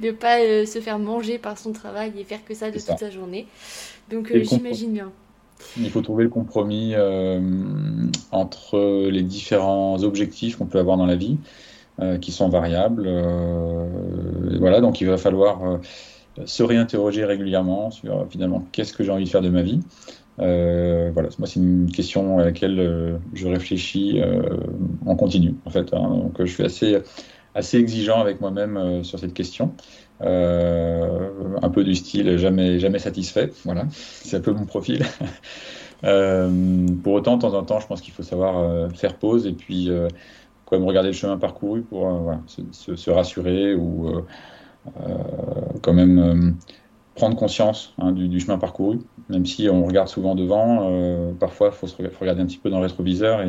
de 0.00 0.06
ne 0.06 0.12
pas 0.12 0.38
se 0.66 0.80
faire 0.80 0.98
manger 0.98 1.38
par 1.38 1.58
son 1.58 1.72
travail 1.72 2.12
et 2.18 2.24
faire 2.24 2.44
que 2.44 2.54
ça 2.54 2.70
de 2.70 2.78
toute 2.78 2.98
sa 2.98 3.10
journée. 3.10 3.46
Donc 4.10 4.32
j'imagine 4.34 4.92
bien. 4.92 5.12
Il 5.78 5.90
faut 5.90 6.02
trouver 6.02 6.24
le 6.24 6.30
compromis 6.30 6.92
euh, 6.94 7.40
entre 8.30 9.08
les 9.08 9.22
différents 9.22 10.02
objectifs 10.02 10.56
qu'on 10.56 10.66
peut 10.66 10.78
avoir 10.78 10.96
dans 10.96 11.06
la 11.06 11.16
vie, 11.16 11.38
euh, 12.00 12.18
qui 12.18 12.32
sont 12.32 12.48
variables. 12.48 13.04
Euh, 13.06 13.86
voilà, 14.58 14.80
donc 14.80 15.00
il 15.00 15.06
va 15.06 15.16
falloir 15.16 15.80
se 16.44 16.62
réinterroger 16.62 17.24
régulièrement 17.24 17.90
sur 17.90 18.26
finalement 18.30 18.64
qu'est-ce 18.72 18.92
que 18.92 19.02
j'ai 19.02 19.10
envie 19.10 19.24
de 19.24 19.28
faire 19.28 19.42
de 19.42 19.48
ma 19.48 19.62
vie. 19.62 19.80
Voilà, 20.38 21.28
moi 21.38 21.46
c'est 21.46 21.60
une 21.60 21.90
question 21.90 22.38
à 22.38 22.44
laquelle 22.44 23.18
je 23.34 23.48
réfléchis 23.48 24.20
en 25.06 25.16
continu 25.16 25.54
en 25.64 25.70
fait. 25.70 25.92
Hein. 25.94 26.08
donc 26.08 26.34
je 26.38 26.52
suis 26.52 26.64
assez 26.64 26.98
assez 27.54 27.78
exigeant 27.78 28.20
avec 28.20 28.40
moi-même 28.40 29.02
sur 29.02 29.18
cette 29.18 29.32
question. 29.32 29.72
Euh, 30.22 31.28
un 31.62 31.68
peu 31.68 31.84
du 31.84 31.94
style 31.94 32.38
jamais, 32.38 32.78
jamais 32.78 32.98
satisfait. 32.98 33.50
Voilà, 33.64 33.84
c'est 33.90 34.38
un 34.38 34.40
peu 34.40 34.52
mon 34.52 34.66
profil. 34.66 35.04
Euh, 36.04 36.86
pour 37.02 37.14
autant, 37.14 37.36
de 37.36 37.40
temps 37.40 37.54
en 37.54 37.62
temps, 37.62 37.80
je 37.80 37.86
pense 37.86 38.02
qu'il 38.02 38.12
faut 38.12 38.22
savoir 38.22 38.58
euh, 38.58 38.90
faire 38.90 39.16
pause 39.16 39.46
et 39.46 39.54
puis 39.54 39.90
quand 40.66 40.78
même 40.78 40.86
regarder 40.86 41.08
le 41.08 41.14
chemin 41.14 41.38
parcouru 41.38 41.80
pour 41.80 42.34
se, 42.46 43.10
rassurer 43.10 43.74
ou 43.74 44.22
quand 45.80 45.94
même 45.94 46.58
prendre 47.16 47.36
conscience 47.36 47.94
hein, 47.98 48.12
du, 48.12 48.38
chemin 48.38 48.58
parcouru, 48.58 48.98
même 49.28 49.44
si 49.44 49.68
on 49.68 49.84
regarde 49.84 50.08
souvent 50.08 50.34
devant, 50.34 51.32
parfois 51.40 51.72
il 51.82 51.88
faut, 51.88 51.88
regarder 52.20 52.42
un 52.42 52.46
petit 52.46 52.58
peu 52.58 52.70
dans 52.70 52.78
le 52.78 52.86
rétroviseur 52.86 53.40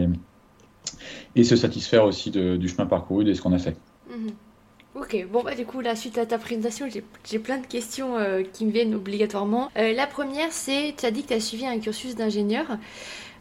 et, 1.35 1.43
se 1.43 1.55
satisfaire 1.55 2.05
aussi 2.05 2.31
du 2.31 2.67
chemin 2.67 2.85
parcouru, 2.85 3.23
de 3.25 3.33
ce 3.33 3.41
qu'on 3.41 3.53
a 3.53 3.59
fait. 3.59 3.75
Mhm. 4.09 4.31
Ok, 4.99 5.27
bon 5.31 5.43
bah 5.43 5.53
du 5.53 5.63
coup 5.63 5.81
là 5.81 5.95
suite 5.95 6.17
à 6.17 6.25
ta 6.25 6.39
présentation 6.39 6.87
j'ai 6.89 7.39
plein 7.39 7.59
de 7.59 7.67
questions 7.67 8.17
euh, 8.17 8.41
qui 8.41 8.65
me 8.65 8.71
viennent 8.71 8.95
obligatoirement. 8.95 9.69
Euh, 9.77 9.93
la 9.93 10.07
première 10.07 10.51
c'est, 10.51 10.95
tu 10.97 11.05
as 11.05 11.11
dit 11.11 11.21
que 11.21 11.27
tu 11.27 11.33
as 11.35 11.39
suivi 11.39 11.67
un 11.67 11.77
cursus 11.77 12.15
d'ingénieur 12.15 12.65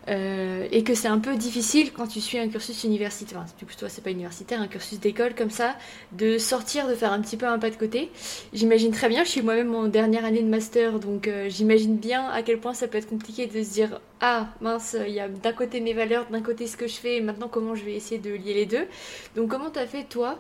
euh, 0.09 0.67
et 0.71 0.85
que 0.85 0.95
c'est 0.95 1.09
un 1.09 1.19
peu 1.19 1.37
difficile 1.37 1.93
quand 1.93 2.07
tu 2.07 2.21
suis 2.21 2.39
un 2.39 2.49
cursus 2.49 2.85
universitaire, 2.85 3.39
enfin, 3.43 3.53
du 3.59 3.67
coup 3.67 3.73
toi 3.79 3.89
c'est 3.89 4.03
pas 4.03 4.11
universitaire, 4.11 4.61
un 4.61 4.69
cursus 4.69 5.01
d'école 5.01 5.35
comme 5.35 5.51
ça, 5.51 5.77
de 6.13 6.39
sortir, 6.39 6.89
de 6.89 6.95
faire 6.95 7.13
un 7.13 7.21
petit 7.21 7.37
peu 7.37 7.47
un 7.47 7.59
pas 7.59 7.71
de 7.71 7.77
côté. 7.77 8.11
J'imagine 8.53 8.93
très 8.93 9.09
bien, 9.09 9.25
je 9.25 9.31
suis 9.31 9.43
moi-même 9.43 9.75
en 9.75 9.89
dernière 9.89 10.25
année 10.25 10.43
de 10.43 10.49
master 10.49 10.99
donc 10.99 11.31
j'imagine 11.49 11.97
bien 11.97 12.29
à 12.29 12.43
quel 12.43 12.59
point 12.59 12.75
ça 12.75 12.89
peut 12.89 12.99
être 12.99 13.09
compliqué 13.09 13.47
de 13.47 13.63
se 13.63 13.73
dire 13.73 14.01
ah 14.21 14.49
mince, 14.61 14.97
il 15.07 15.13
y 15.13 15.21
a 15.21 15.29
d'un 15.29 15.53
côté 15.53 15.81
mes 15.81 15.93
valeurs, 15.93 16.27
d'un 16.31 16.43
côté 16.43 16.67
ce 16.67 16.77
que 16.77 16.87
je 16.87 16.95
fais 16.95 17.17
et 17.17 17.21
maintenant 17.21 17.49
comment 17.49 17.75
je 17.75 17.85
vais 17.85 17.95
essayer 17.95 18.21
de 18.21 18.31
lier 18.31 18.55
les 18.55 18.67
deux. 18.67 18.87
Donc 19.35 19.51
comment 19.51 19.71
tu 19.71 19.79
as 19.79 19.87
fait 19.87 20.05
toi 20.05 20.39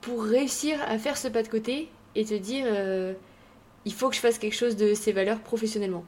pour 0.00 0.22
réussir 0.24 0.78
à 0.86 0.98
faire 0.98 1.16
ce 1.16 1.28
pas 1.28 1.42
de 1.42 1.48
côté 1.48 1.88
et 2.14 2.24
te 2.24 2.34
dire 2.34 2.64
euh, 2.68 3.14
il 3.84 3.92
faut 3.92 4.08
que 4.08 4.14
je 4.14 4.20
fasse 4.20 4.38
quelque 4.38 4.54
chose 4.54 4.76
de 4.76 4.94
ces 4.94 5.12
valeurs 5.12 5.40
professionnellement? 5.40 6.04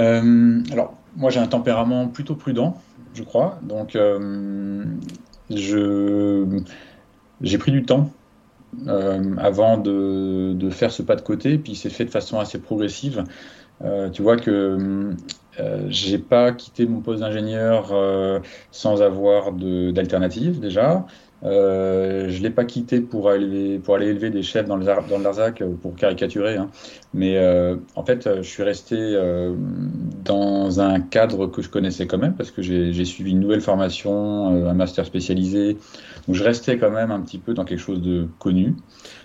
Euh, 0.00 0.62
Alors, 0.72 0.94
moi 1.16 1.30
j'ai 1.30 1.40
un 1.40 1.46
tempérament 1.46 2.08
plutôt 2.08 2.34
prudent, 2.34 2.80
je 3.14 3.22
crois. 3.22 3.58
Donc, 3.62 3.96
euh, 3.96 4.84
j'ai 5.50 6.46
pris 7.58 7.72
du 7.72 7.84
temps 7.84 8.10
avant 9.38 9.78
de, 9.78 10.52
de, 10.54 10.70
faire 10.70 10.92
ce 10.92 11.02
pas 11.02 11.16
de 11.16 11.22
côté, 11.22 11.58
puis 11.58 11.74
c'est 11.74 11.90
fait 11.90 12.04
de 12.04 12.10
façon 12.10 12.38
assez 12.38 12.60
progressive. 12.60 13.24
tu 14.12 14.22
vois 14.22 14.36
que 14.36 15.10
j'ai 15.88 16.18
pas 16.18 16.52
quitté 16.52 16.86
mon 16.86 17.00
poste 17.00 17.20
d'ingénieur 17.20 17.92
sans 18.70 19.02
avoir 19.02 19.52
d'alternative 19.52 20.60
déjà. 20.60 21.04
Euh, 21.42 22.28
je 22.28 22.42
l'ai 22.42 22.50
pas 22.50 22.64
quitté 22.64 23.00
pour 23.00 23.30
aller, 23.30 23.78
pour 23.78 23.94
aller 23.94 24.08
élever 24.08 24.30
des 24.30 24.42
chefs 24.42 24.66
dans 24.66 24.76
le, 24.76 24.84
dans 24.84 25.18
le 25.18 25.24
Larzac, 25.24 25.62
euh, 25.62 25.70
pour 25.80 25.94
caricaturer. 25.94 26.56
Hein. 26.56 26.70
Mais 27.14 27.38
euh, 27.38 27.76
en 27.96 28.04
fait, 28.04 28.28
je 28.36 28.48
suis 28.48 28.62
resté 28.62 29.18
dans 30.24 30.80
un 30.80 31.00
cadre 31.00 31.46
que 31.46 31.62
je 31.62 31.68
connaissais 31.68 32.06
quand 32.06 32.18
même, 32.18 32.34
parce 32.34 32.50
que 32.50 32.62
j'ai 32.62 33.04
suivi 33.04 33.32
une 33.32 33.40
nouvelle 33.40 33.60
formation, 33.60 34.68
un 34.68 34.74
master 34.74 35.06
spécialisé. 35.06 35.76
Donc 36.26 36.36
je 36.36 36.44
restais 36.44 36.78
quand 36.78 36.90
même 36.90 37.10
un 37.10 37.20
petit 37.20 37.38
peu 37.38 37.54
dans 37.54 37.64
quelque 37.64 37.80
chose 37.80 38.02
de 38.02 38.28
connu. 38.38 38.74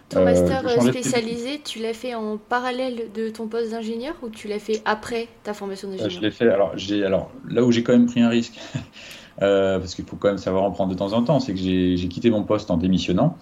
Ton 0.09 0.23
master 0.23 0.69
spécialisé, 0.81 1.61
tu 1.63 1.79
l'as 1.79 1.93
fait 1.93 2.13
en 2.13 2.37
parallèle 2.37 3.11
de 3.13 3.29
ton 3.29 3.47
poste 3.47 3.71
d'ingénieur 3.71 4.13
ou 4.21 4.29
tu 4.29 4.47
l'as 4.47 4.59
fait 4.59 4.81
après 4.85 5.27
ta 5.43 5.53
formation 5.53 5.87
d'ingénieur 5.87 6.11
Je 6.11 6.19
l'ai 6.19 6.31
fait. 6.31 6.49
Alors, 6.49 6.75
alors 7.05 7.31
là 7.49 7.63
où 7.63 7.71
j'ai 7.71 7.81
quand 7.81 7.93
même 7.93 8.05
pris 8.05 8.21
un 8.21 8.29
risque. 8.29 8.59
Euh, 9.41 9.79
parce 9.79 9.95
qu'il 9.95 10.05
faut 10.05 10.15
quand 10.15 10.29
même 10.29 10.37
savoir 10.37 10.63
en 10.63 10.71
prendre 10.71 10.91
de 10.91 10.97
temps 10.97 11.13
en 11.13 11.21
temps, 11.21 11.39
c'est 11.39 11.53
que 11.53 11.59
j'ai 11.59 12.07
quitté 12.07 12.29
mon 12.29 12.43
poste 12.43 12.71
en 12.71 12.77
démissionnant 12.77 13.37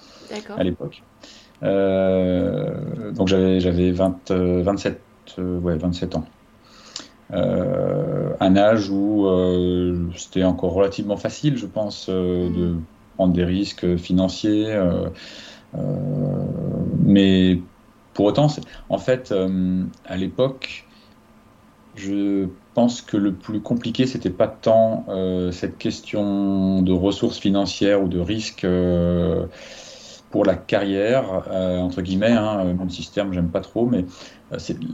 à 0.58 0.64
l'époque. 0.64 1.04
Euh, 1.62 3.12
donc 3.12 3.28
j'avais 3.28 3.92
27, 3.92 4.32
euh, 4.32 5.60
ouais, 5.60 5.78
27 5.78 6.16
ans. 6.16 6.26
un 7.32 8.58
âge 8.58 8.90
où 8.90 9.28
c'était 10.16 10.44
encore 10.44 10.74
relativement 10.74 11.18
facile, 11.18 11.58
je 11.58 11.68
pense, 11.68 12.10
de 12.10 12.76
prendre 13.16 13.34
des 13.34 13.46
risques 13.46 13.96
financiers. 13.98 14.76
Mais 17.00 17.60
pour 18.14 18.26
autant, 18.26 18.48
en 18.90 18.98
fait, 18.98 19.34
à 20.06 20.18
l'époque, 20.18 20.86
je 21.96 22.48
pense 22.74 23.02
que 23.02 23.18
le 23.18 23.34
plus 23.34 23.62
compliqué, 23.62 24.08
c'était 24.08 24.30
pas 24.30 24.48
tant 24.48 25.06
euh, 25.10 25.52
cette 25.52 25.78
question 25.78 26.82
de 26.82 26.92
ressources 26.92 27.38
financières 27.38 28.02
ou 28.02 28.08
de 28.08 28.20
risques 28.20 28.64
euh, 28.64 29.46
pour 30.32 30.46
la 30.46 30.56
carrière, 30.56 31.44
euh, 31.52 31.80
entre 31.80 32.02
guillemets, 32.02 32.32
hein, 32.32 32.74
mon 32.74 32.90
système, 32.90 33.32
j'aime 33.34 33.50
pas 33.50 33.62
trop, 33.62 33.86
mais 33.86 34.06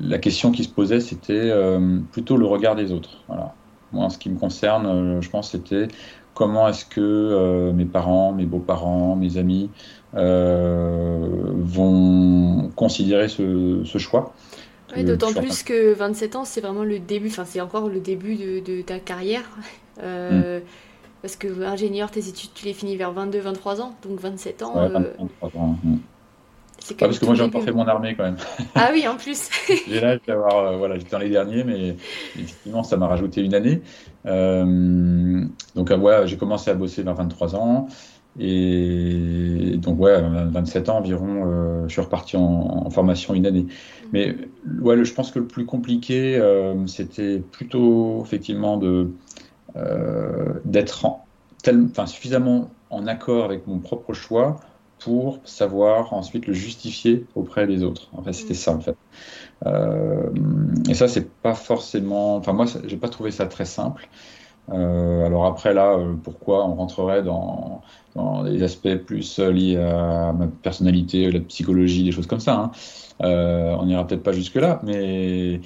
la 0.02 0.18
question 0.18 0.52
qui 0.52 0.66
se 0.66 0.70
posait, 0.70 1.00
c'était 1.00 1.54
plutôt 2.12 2.36
le 2.36 2.46
regard 2.46 2.76
des 2.76 2.92
autres. 2.92 3.24
Moi, 3.92 4.06
en 4.06 4.10
ce 4.10 4.18
qui 4.18 4.30
me 4.30 4.38
concerne, 4.38 5.22
je 5.22 5.30
pense 5.30 5.52
c'était 5.52 5.88
comment 6.34 6.68
est-ce 6.68 6.86
que 6.86 7.72
mes 7.72 7.86
parents, 7.86 8.34
mes 8.34 8.46
beaux-parents, 8.46 9.16
mes 9.16 9.38
amis 9.38 9.70
vont 10.13 11.89
considérer 12.75 13.28
ce 13.28 13.98
choix 13.98 14.34
D'autant 14.98 15.34
plus 15.34 15.63
que 15.63 15.94
27 15.94 16.36
ans, 16.36 16.46
c'est 16.46 16.62
vraiment 16.62 16.84
le 16.84 17.00
début, 17.00 17.28
enfin 17.28 17.46
c'est 17.46 17.62
encore 17.62 17.89
le 17.89 18.00
début 18.00 18.36
de, 18.36 18.82
ta 18.82 19.00
carrière. 19.00 19.44
Euh, 20.01 20.60
mm. 20.60 20.63
Parce 21.22 21.36
que 21.36 21.63
ingénieur, 21.63 22.10
tes 22.10 22.30
études, 22.30 22.51
tu 22.54 22.63
les 22.63 22.72
finis 22.72 22.96
vers 22.96 23.13
22-23 23.13 23.82
ans, 23.82 23.96
donc 24.01 24.18
27 24.22 24.63
ans. 24.63 24.82
Ouais, 24.82 24.88
23 24.88 25.18
euh, 25.20 25.60
ans. 25.60 25.75
Mm. 25.84 25.98
parce 26.98 27.20
que 27.20 27.25
moi 27.25 27.36
j'ai 27.36 27.44
encore 27.44 27.63
fait 27.63 27.74
mon 27.74 27.86
armée 27.86 28.16
quand 28.16 28.24
même. 28.24 28.38
Ah 28.75 28.92
oui, 28.94 29.06
en 29.10 29.18
plus. 29.18 29.50
j'ai 29.89 30.00
là 30.00 30.16
d'avoir, 30.25 30.56
euh, 30.56 30.78
voilà, 30.78 30.98
j'étais 30.98 31.10
dans 31.10 31.20
les 31.20 31.30
derniers, 31.30 31.66
mais 31.66 31.98
effectivement 32.39 32.84
ça 32.84 32.96
m'a 32.96 33.08
rajouté 33.08 33.42
une 33.42 33.54
année. 33.56 33.82
donc 34.24 35.89
ouais, 35.89 36.28
j'ai 36.28 36.38
commencé 36.38 36.72
à 36.72 36.75
bosser 36.75 37.04
vers 37.04 37.16
23 37.16 37.58
ans. 37.58 37.89
Et 38.38 39.76
donc, 39.78 40.00
ouais, 40.00 40.22
27 40.22 40.90
ans 40.90 40.98
environ, 40.98 41.44
euh, 41.46 41.88
je 41.88 41.94
suis 41.94 42.02
reparti 42.02 42.38
en, 42.38 42.90
formation 42.90 43.34
une 43.34 43.46
année. 43.46 43.66
Mais 44.14 44.36
ouais, 44.82 45.04
je 45.04 45.14
pense 45.14 45.32
que 45.32 45.40
le 45.40 45.46
plus 45.46 45.66
compliqué, 45.66 46.38
euh, 46.38 46.86
c'était 46.88 47.40
plutôt 47.40 48.22
effectivement 48.24 48.78
de 48.78 49.12
euh, 49.76 50.54
d'être 50.66 51.06
suffisamment 52.08 52.72
en 52.90 53.08
accord 53.08 53.46
avec 53.46 53.68
mon 53.68 53.80
propre 53.80 54.14
choix 54.14 54.60
pour 55.00 55.40
savoir 55.44 56.14
ensuite 56.14 56.48
le 56.48 56.54
justifier 56.54 57.26
auprès 57.36 57.68
des 57.68 57.84
autres. 57.84 58.10
En 58.14 58.22
fait, 58.22 58.34
c'était 58.34 58.54
ça, 58.54 58.74
en 58.74 58.80
fait. 58.80 58.96
et 60.90 60.94
ça, 60.94 61.08
c'est 61.08 61.30
pas 61.30 61.56
forcément. 61.56 62.36
Enfin, 62.36 62.54
moi, 62.54 62.66
j'ai 62.86 62.98
pas 62.98 63.10
trouvé 63.10 63.32
ça 63.32 63.46
très 63.46 63.66
simple. 63.66 64.10
Euh, 64.72 65.26
alors 65.26 65.46
après 65.46 65.74
là, 65.74 65.94
euh, 65.94 66.16
pourquoi 66.22 66.66
on 66.68 66.76
rentrerait 66.76 67.24
dans, 67.24 67.82
dans 68.16 68.44
des 68.44 68.62
aspects 68.64 68.96
plus 68.96 69.40
euh, 69.40 69.52
liés 69.52 69.78
à 69.78 70.34
ma 70.34 70.48
personnalité, 70.48 71.32
la 71.32 71.40
psychologie, 71.40 72.04
des 72.04 72.12
choses 72.12 72.28
comme 72.28 72.40
ça. 72.40 72.72
Hein. 73.22 73.76
on 73.80 73.86
n'ira 73.86 74.06
peut-être 74.06 74.24
pas 74.24 74.32
jusque 74.32 74.56
là, 74.56 74.80
mais 74.84 75.62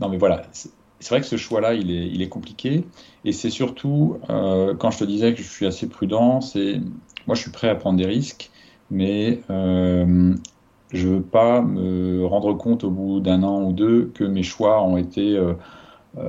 non, 0.00 0.08
mais 0.08 0.18
voilà. 0.18 0.42
C'est 0.52 1.10
vrai 1.10 1.20
que 1.20 1.26
ce 1.26 1.36
choix-là, 1.36 1.74
il 1.74 1.90
est, 1.90 2.08
il 2.08 2.22
est 2.22 2.28
compliqué, 2.28 2.84
et 3.24 3.32
c'est 3.32 3.50
surtout 3.50 4.18
quand 4.26 4.90
je 4.90 4.98
te 4.98 5.04
disais 5.04 5.32
que 5.32 5.42
je 5.42 5.48
suis 5.48 5.66
assez 5.66 5.88
prudent, 5.88 6.40
c'est 6.40 6.80
moi 7.26 7.36
je 7.36 7.42
suis 7.42 7.52
prêt 7.52 7.68
à 7.68 7.76
prendre 7.76 7.98
des 7.98 8.06
risques, 8.06 8.50
mais 8.90 9.40
je 9.48 11.08
veux 11.08 11.22
pas 11.22 11.62
me 11.62 12.26
rendre 12.26 12.52
compte 12.54 12.82
au 12.82 12.90
bout 12.90 13.20
d'un 13.20 13.44
an 13.44 13.62
ou 13.62 13.72
deux 13.72 14.10
que 14.14 14.24
mes 14.24 14.42
choix 14.42 14.82
ont 14.82 14.96
été 14.96 15.38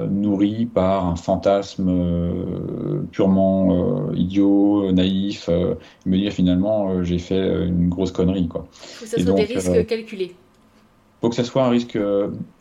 nourri 0.10 0.65
par 0.65 1.05
un 1.08 1.15
fantasme 1.15 1.88
euh, 1.89 3.01
purement 3.12 4.10
euh, 4.10 4.15
idiot, 4.15 4.91
naïf, 4.91 5.50
me 6.05 6.17
dire 6.17 6.31
finalement 6.31 7.03
j'ai 7.03 7.19
fait 7.19 7.65
une 7.65 7.89
grosse 7.89 8.12
connerie. 8.12 8.48
Quoi. 8.48 8.67
Il 8.72 8.77
faut 8.77 9.05
que 9.05 9.12
ce 9.12 9.25
soit 9.25 9.34
des 9.34 9.43
risques 9.43 9.86
calculés. 9.86 10.31
Il 10.31 11.22
faut 11.22 11.29
que 11.29 11.36
ce 11.36 11.43
soit 11.43 11.63
un 11.63 11.69
risque 11.69 11.98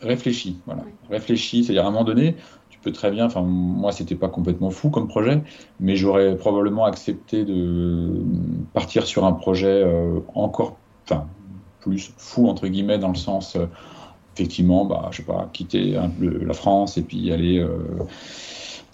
réfléchi. 0.00 0.58
Voilà. 0.66 0.82
Réfléchi, 1.10 1.64
c'est-à-dire 1.64 1.84
à 1.84 1.88
un 1.88 1.90
moment 1.92 2.04
donné, 2.04 2.34
tu 2.70 2.78
peux 2.80 2.92
très 2.92 3.10
bien, 3.10 3.26
enfin 3.26 3.42
moi 3.42 3.92
c'était 3.92 4.16
pas 4.16 4.28
complètement 4.28 4.70
fou 4.70 4.90
comme 4.90 5.06
projet, 5.06 5.42
mais 5.80 5.96
j'aurais 5.96 6.36
probablement 6.36 6.84
accepté 6.84 7.44
de 7.44 8.22
partir 8.72 9.06
sur 9.06 9.24
un 9.24 9.32
projet 9.32 9.84
encore, 10.34 10.76
enfin 11.04 11.26
plus 11.80 12.12
fou 12.16 12.48
entre 12.48 12.66
guillemets 12.66 12.98
dans 12.98 13.10
le 13.10 13.16
sens 13.16 13.56
effectivement, 14.38 14.84
bah, 14.84 15.08
je 15.10 15.18
sais 15.18 15.22
pas, 15.24 15.50
quitter 15.52 15.98
la 16.20 16.54
France 16.54 16.96
et 16.96 17.02
puis 17.02 17.32
aller 17.32 17.58
euh, 17.58 17.76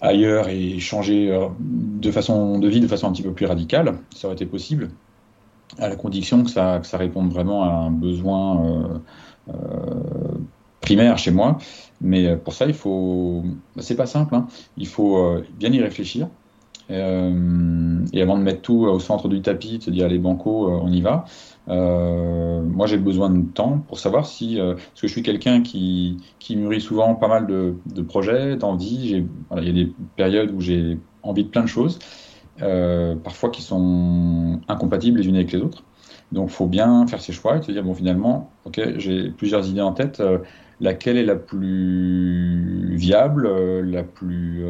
ailleurs 0.01 0.49
et 0.49 0.79
changer 0.79 1.31
euh, 1.31 1.47
de 1.59 2.11
façon 2.11 2.57
de 2.57 2.67
vie 2.67 2.79
de 2.79 2.87
façon 2.87 3.07
un 3.07 3.11
petit 3.11 3.21
peu 3.21 3.31
plus 3.31 3.45
radicale, 3.45 3.95
ça 4.15 4.27
aurait 4.27 4.35
été 4.35 4.47
possible, 4.47 4.89
à 5.77 5.87
la 5.87 5.95
condition 5.95 6.43
que 6.43 6.49
ça, 6.49 6.79
que 6.79 6.87
ça 6.87 6.97
réponde 6.97 7.31
vraiment 7.31 7.63
à 7.63 7.67
un 7.67 7.91
besoin 7.91 8.99
euh, 9.49 9.53
primaire 10.81 11.17
chez 11.19 11.31
moi. 11.31 11.59
Mais 12.01 12.35
pour 12.35 12.53
ça, 12.53 12.65
il 12.65 12.73
faut, 12.73 13.43
bah, 13.75 13.83
c'est 13.83 13.95
pas 13.95 14.07
simple, 14.07 14.33
hein. 14.35 14.47
il 14.77 14.87
faut 14.87 15.41
bien 15.59 15.71
y 15.71 15.79
réfléchir. 15.79 16.27
et 16.89 16.93
avant 16.93 18.37
de 18.37 18.43
mettre 18.43 18.61
tout 18.61 18.81
au 18.85 18.99
centre 18.99 19.27
du 19.27 19.41
tapis, 19.41 19.77
de 19.77 19.83
se 19.83 19.91
dire 19.91 20.07
allez 20.07 20.17
banco, 20.17 20.69
on 20.69 20.91
y 20.91 21.01
va. 21.01 21.25
Euh, 21.67 22.61
moi, 22.61 22.87
j'ai 22.87 22.97
besoin 22.97 23.29
de 23.29 23.45
temps 23.51 23.79
pour 23.87 23.99
savoir 23.99 24.25
si, 24.25 24.59
euh, 24.59 24.75
parce 24.75 25.01
que 25.01 25.07
je 25.07 25.11
suis 25.11 25.23
quelqu'un 25.23 25.61
qui, 25.61 26.17
qui 26.39 26.55
mûrit 26.55 26.81
souvent 26.81 27.15
pas 27.15 27.27
mal 27.27 27.47
de, 27.47 27.75
de 27.93 28.01
projets, 28.01 28.55
d'envie. 28.55 29.25
Voilà, 29.49 29.63
il 29.63 29.67
y 29.67 29.81
a 29.81 29.85
des 29.85 29.91
périodes 30.15 30.51
où 30.51 30.61
j'ai 30.61 30.99
envie 31.23 31.43
de 31.43 31.49
plein 31.49 31.63
de 31.63 31.67
choses, 31.67 31.99
euh, 32.61 33.15
parfois 33.15 33.49
qui 33.49 33.61
sont 33.61 34.59
incompatibles 34.67 35.19
les 35.19 35.27
unes 35.27 35.35
avec 35.35 35.51
les 35.51 35.61
autres. 35.61 35.83
Donc, 36.31 36.49
faut 36.49 36.67
bien 36.67 37.07
faire 37.07 37.21
ses 37.21 37.33
choix 37.33 37.57
et 37.57 37.61
te 37.61 37.71
dire 37.71 37.83
bon, 37.83 37.93
finalement, 37.93 38.51
ok, 38.65 38.97
j'ai 38.97 39.29
plusieurs 39.31 39.67
idées 39.67 39.81
en 39.81 39.93
tête. 39.93 40.21
laquelle 40.81 41.17
est 41.17 41.25
la 41.25 41.35
plus 41.35 42.95
viable, 42.95 43.47
la 43.81 44.03
plus 44.03 44.65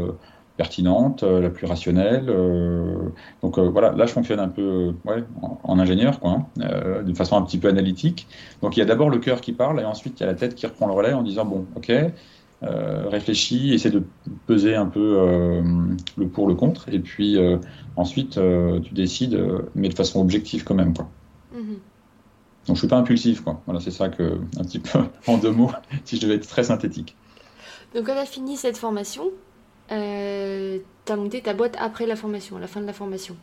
pertinente, 0.57 1.23
euh, 1.23 1.41
la 1.41 1.49
plus 1.49 1.65
rationnelle. 1.65 2.25
Euh, 2.29 3.09
donc 3.41 3.57
euh, 3.57 3.69
voilà, 3.69 3.91
là 3.91 4.05
je 4.05 4.11
fonctionne 4.11 4.39
un 4.39 4.47
peu 4.47 4.93
ouais, 5.05 5.23
en, 5.63 5.79
ingénieur, 5.79 6.19
quoi, 6.19 6.31
hein, 6.31 7.03
de 7.03 7.13
façon 7.13 7.37
un 7.37 7.41
petit 7.41 7.57
peu 7.57 7.67
analytique. 7.67 8.27
Donc 8.61 8.77
il 8.77 8.79
y 8.79 8.83
a 8.83 8.85
d'abord 8.85 9.09
le 9.09 9.19
cœur 9.19 9.41
qui 9.41 9.53
parle 9.53 9.79
et 9.79 9.85
ensuite 9.85 10.19
il 10.19 10.23
y 10.23 10.25
a 10.25 10.27
la 10.27 10.35
tête 10.35 10.55
qui 10.55 10.65
reprend 10.65 10.87
le 10.87 10.93
relais 10.93 11.13
en 11.13 11.23
disant 11.23 11.45
bon, 11.45 11.65
ok, 11.75 11.91
réfléchis, 12.61 13.75
essaie 13.75 13.91
de 13.91 14.01
peser 14.47 14.75
un 14.75 14.87
peu 14.87 15.61
le 16.17 16.27
pour, 16.27 16.47
le 16.47 16.55
contre, 16.55 16.89
et 16.89 16.97
puis 16.97 17.37
ensuite 17.95 18.39
tu 18.83 18.93
décides, 18.93 19.39
mais 19.75 19.89
de 19.89 19.93
façon 19.93 20.19
objective 20.19 20.63
quand 20.63 20.73
même. 20.73 20.95
Quoi. 20.95 21.07
Mm-hmm. 21.55 21.77
Donc 22.67 22.75
je 22.75 22.79
suis 22.79 22.87
pas 22.87 22.97
impulsif, 22.97 23.41
quoi. 23.41 23.61
Voilà, 23.65 23.79
c'est 23.79 23.91
ça 23.91 24.09
que, 24.09 24.39
un 24.57 24.63
petit 24.63 24.79
peu 24.79 24.99
en 25.27 25.37
deux 25.37 25.51
mots, 25.51 25.69
si 26.05 26.15
je 26.15 26.21
devais 26.21 26.35
être 26.35 26.47
très 26.47 26.63
synthétique. 26.63 27.15
Donc 27.93 28.09
on 28.09 28.17
a 28.17 28.25
fini 28.25 28.57
cette 28.57 28.77
formation, 28.77 29.31
euh, 29.91 30.79
tu 31.05 31.11
as 31.11 31.15
monté 31.15 31.41
ta 31.41 31.53
boîte 31.53 31.75
après 31.79 32.05
la 32.05 32.15
formation, 32.15 32.57
à 32.57 32.59
la 32.59 32.67
fin 32.67 32.81
de 32.81 32.87
la 32.87 32.93
formation 32.93 33.35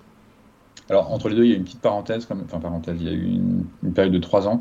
Alors, 0.89 1.13
entre 1.13 1.29
les 1.29 1.37
deux, 1.37 1.45
il 1.45 1.51
y 1.51 1.55
a 1.55 1.57
une 1.57 1.65
petite 1.65 1.81
parenthèse, 1.81 2.27
comme, 2.27 2.43
enfin, 2.45 2.59
parenthèse, 2.59 2.97
il 3.01 3.07
y 3.07 3.11
a 3.11 3.13
eu 3.13 3.25
une, 3.25 3.93
période 3.95 4.13
de 4.13 4.19
trois 4.19 4.49
ans 4.49 4.61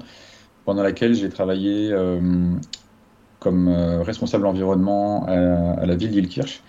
pendant 0.65 0.83
laquelle 0.83 1.15
j'ai 1.15 1.29
travaillé 1.29 1.91
euh, 1.91 2.19
comme 3.39 3.67
euh, 3.67 4.03
responsable 4.03 4.45
environnement 4.45 5.25
à, 5.25 5.85
la 5.85 5.95
ville 5.95 6.11
d'Ilkirch, 6.11 6.61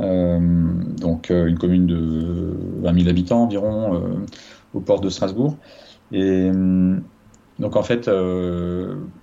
donc 0.00 1.30
une 1.30 1.58
commune 1.58 1.86
de 1.86 2.56
20 2.82 2.98
000 2.98 3.08
habitants 3.08 3.42
environ, 3.42 4.20
au 4.74 4.80
port 4.80 5.00
de 5.00 5.08
Strasbourg. 5.08 5.56
Et 6.12 6.50
donc, 7.58 7.76
en 7.76 7.82
fait, 7.82 8.10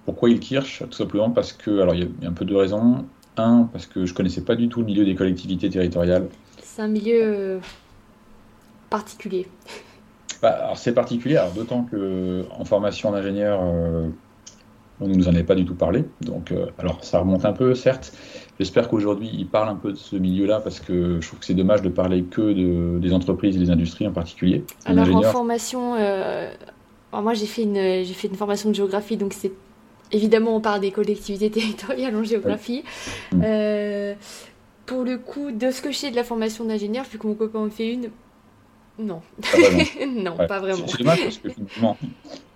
pourquoi 0.05 0.29
Ilkirch 0.29 0.83
Tout 0.89 0.97
simplement 0.97 1.31
parce 1.31 1.53
que, 1.53 1.79
alors, 1.79 1.95
il 1.95 2.09
y, 2.21 2.25
a 2.25 2.29
un 2.29 2.33
peu 2.33 2.45
de 2.45 2.55
raisons. 2.55 3.05
Un, 3.37 3.69
parce 3.71 3.85
que 3.85 4.05
je 4.05 4.13
connaissais 4.13 4.41
pas 4.41 4.55
du 4.55 4.69
tout 4.69 4.79
le 4.79 4.85
milieu 4.85 5.05
des 5.05 5.15
collectivités 5.15 5.69
territoriales. 5.69 6.27
C'est 6.61 6.81
un 6.81 6.87
milieu 6.87 7.21
euh, 7.21 7.59
particulier. 8.89 9.47
Bah, 10.41 10.49
alors 10.49 10.77
c'est 10.77 10.93
particulier, 10.93 11.41
d'autant 11.55 11.83
que 11.83 12.43
en 12.51 12.65
formation 12.65 13.09
d'ingénieur, 13.13 13.61
euh, 13.63 14.09
on 14.99 15.07
ne 15.07 15.15
nous 15.15 15.29
en 15.29 15.31
avait 15.33 15.45
pas 15.45 15.55
du 15.55 15.63
tout 15.63 15.75
parlé. 15.75 16.03
Donc, 16.19 16.51
euh, 16.51 16.65
alors 16.77 17.01
ça 17.05 17.19
remonte 17.19 17.45
un 17.45 17.53
peu, 17.53 17.73
certes. 17.73 18.11
J'espère 18.59 18.89
qu'aujourd'hui, 18.89 19.29
ils 19.33 19.47
parlent 19.47 19.69
un 19.69 19.77
peu 19.77 19.93
de 19.93 19.97
ce 19.97 20.17
milieu-là 20.17 20.59
parce 20.59 20.81
que 20.81 21.21
je 21.21 21.27
trouve 21.27 21.39
que 21.39 21.45
c'est 21.45 21.53
dommage 21.53 21.81
de 21.83 21.89
parler 21.89 22.23
que 22.23 22.41
de, 22.41 22.99
des 22.99 23.13
entreprises 23.13 23.55
et 23.55 23.59
des 23.59 23.71
industries 23.71 24.07
en 24.07 24.11
particulier. 24.11 24.65
Alors, 24.85 25.07
en 25.15 25.21
formation, 25.21 25.95
moi 27.13 27.33
j'ai 27.33 27.45
fait, 27.45 27.63
une, 27.63 28.03
j'ai 28.03 28.13
fait 28.13 28.27
une 28.27 28.35
formation 28.35 28.69
de 28.69 28.75
géographie, 28.75 29.15
donc 29.15 29.31
c'est 29.31 29.53
évidemment, 30.11 30.55
on 30.55 30.61
parle 30.61 30.81
des 30.81 30.91
collectivités 30.91 31.49
territoriales 31.51 32.15
en 32.15 32.23
géographie. 32.23 32.83
Euh, 33.41 34.13
pour 34.85 35.03
le 35.03 35.17
coup, 35.17 35.51
de 35.51 35.71
ce 35.71 35.81
que 35.81 35.91
je 35.91 35.97
sais 35.97 36.11
de 36.11 36.15
la 36.15 36.23
formation 36.23 36.65
d'ingénieur, 36.65 37.05
vu 37.11 37.17
que 37.17 37.27
mon 37.27 37.33
copain 37.33 37.59
en 37.59 37.69
fait 37.69 37.91
une, 37.91 38.09
non. 38.99 39.21
non, 40.07 40.37
pas 40.47 40.59
vraiment. 40.59 40.87
C'est 40.87 40.99
dommage 40.99 41.23
parce 41.23 41.37
que 41.39 41.49
finalement, 41.49 41.97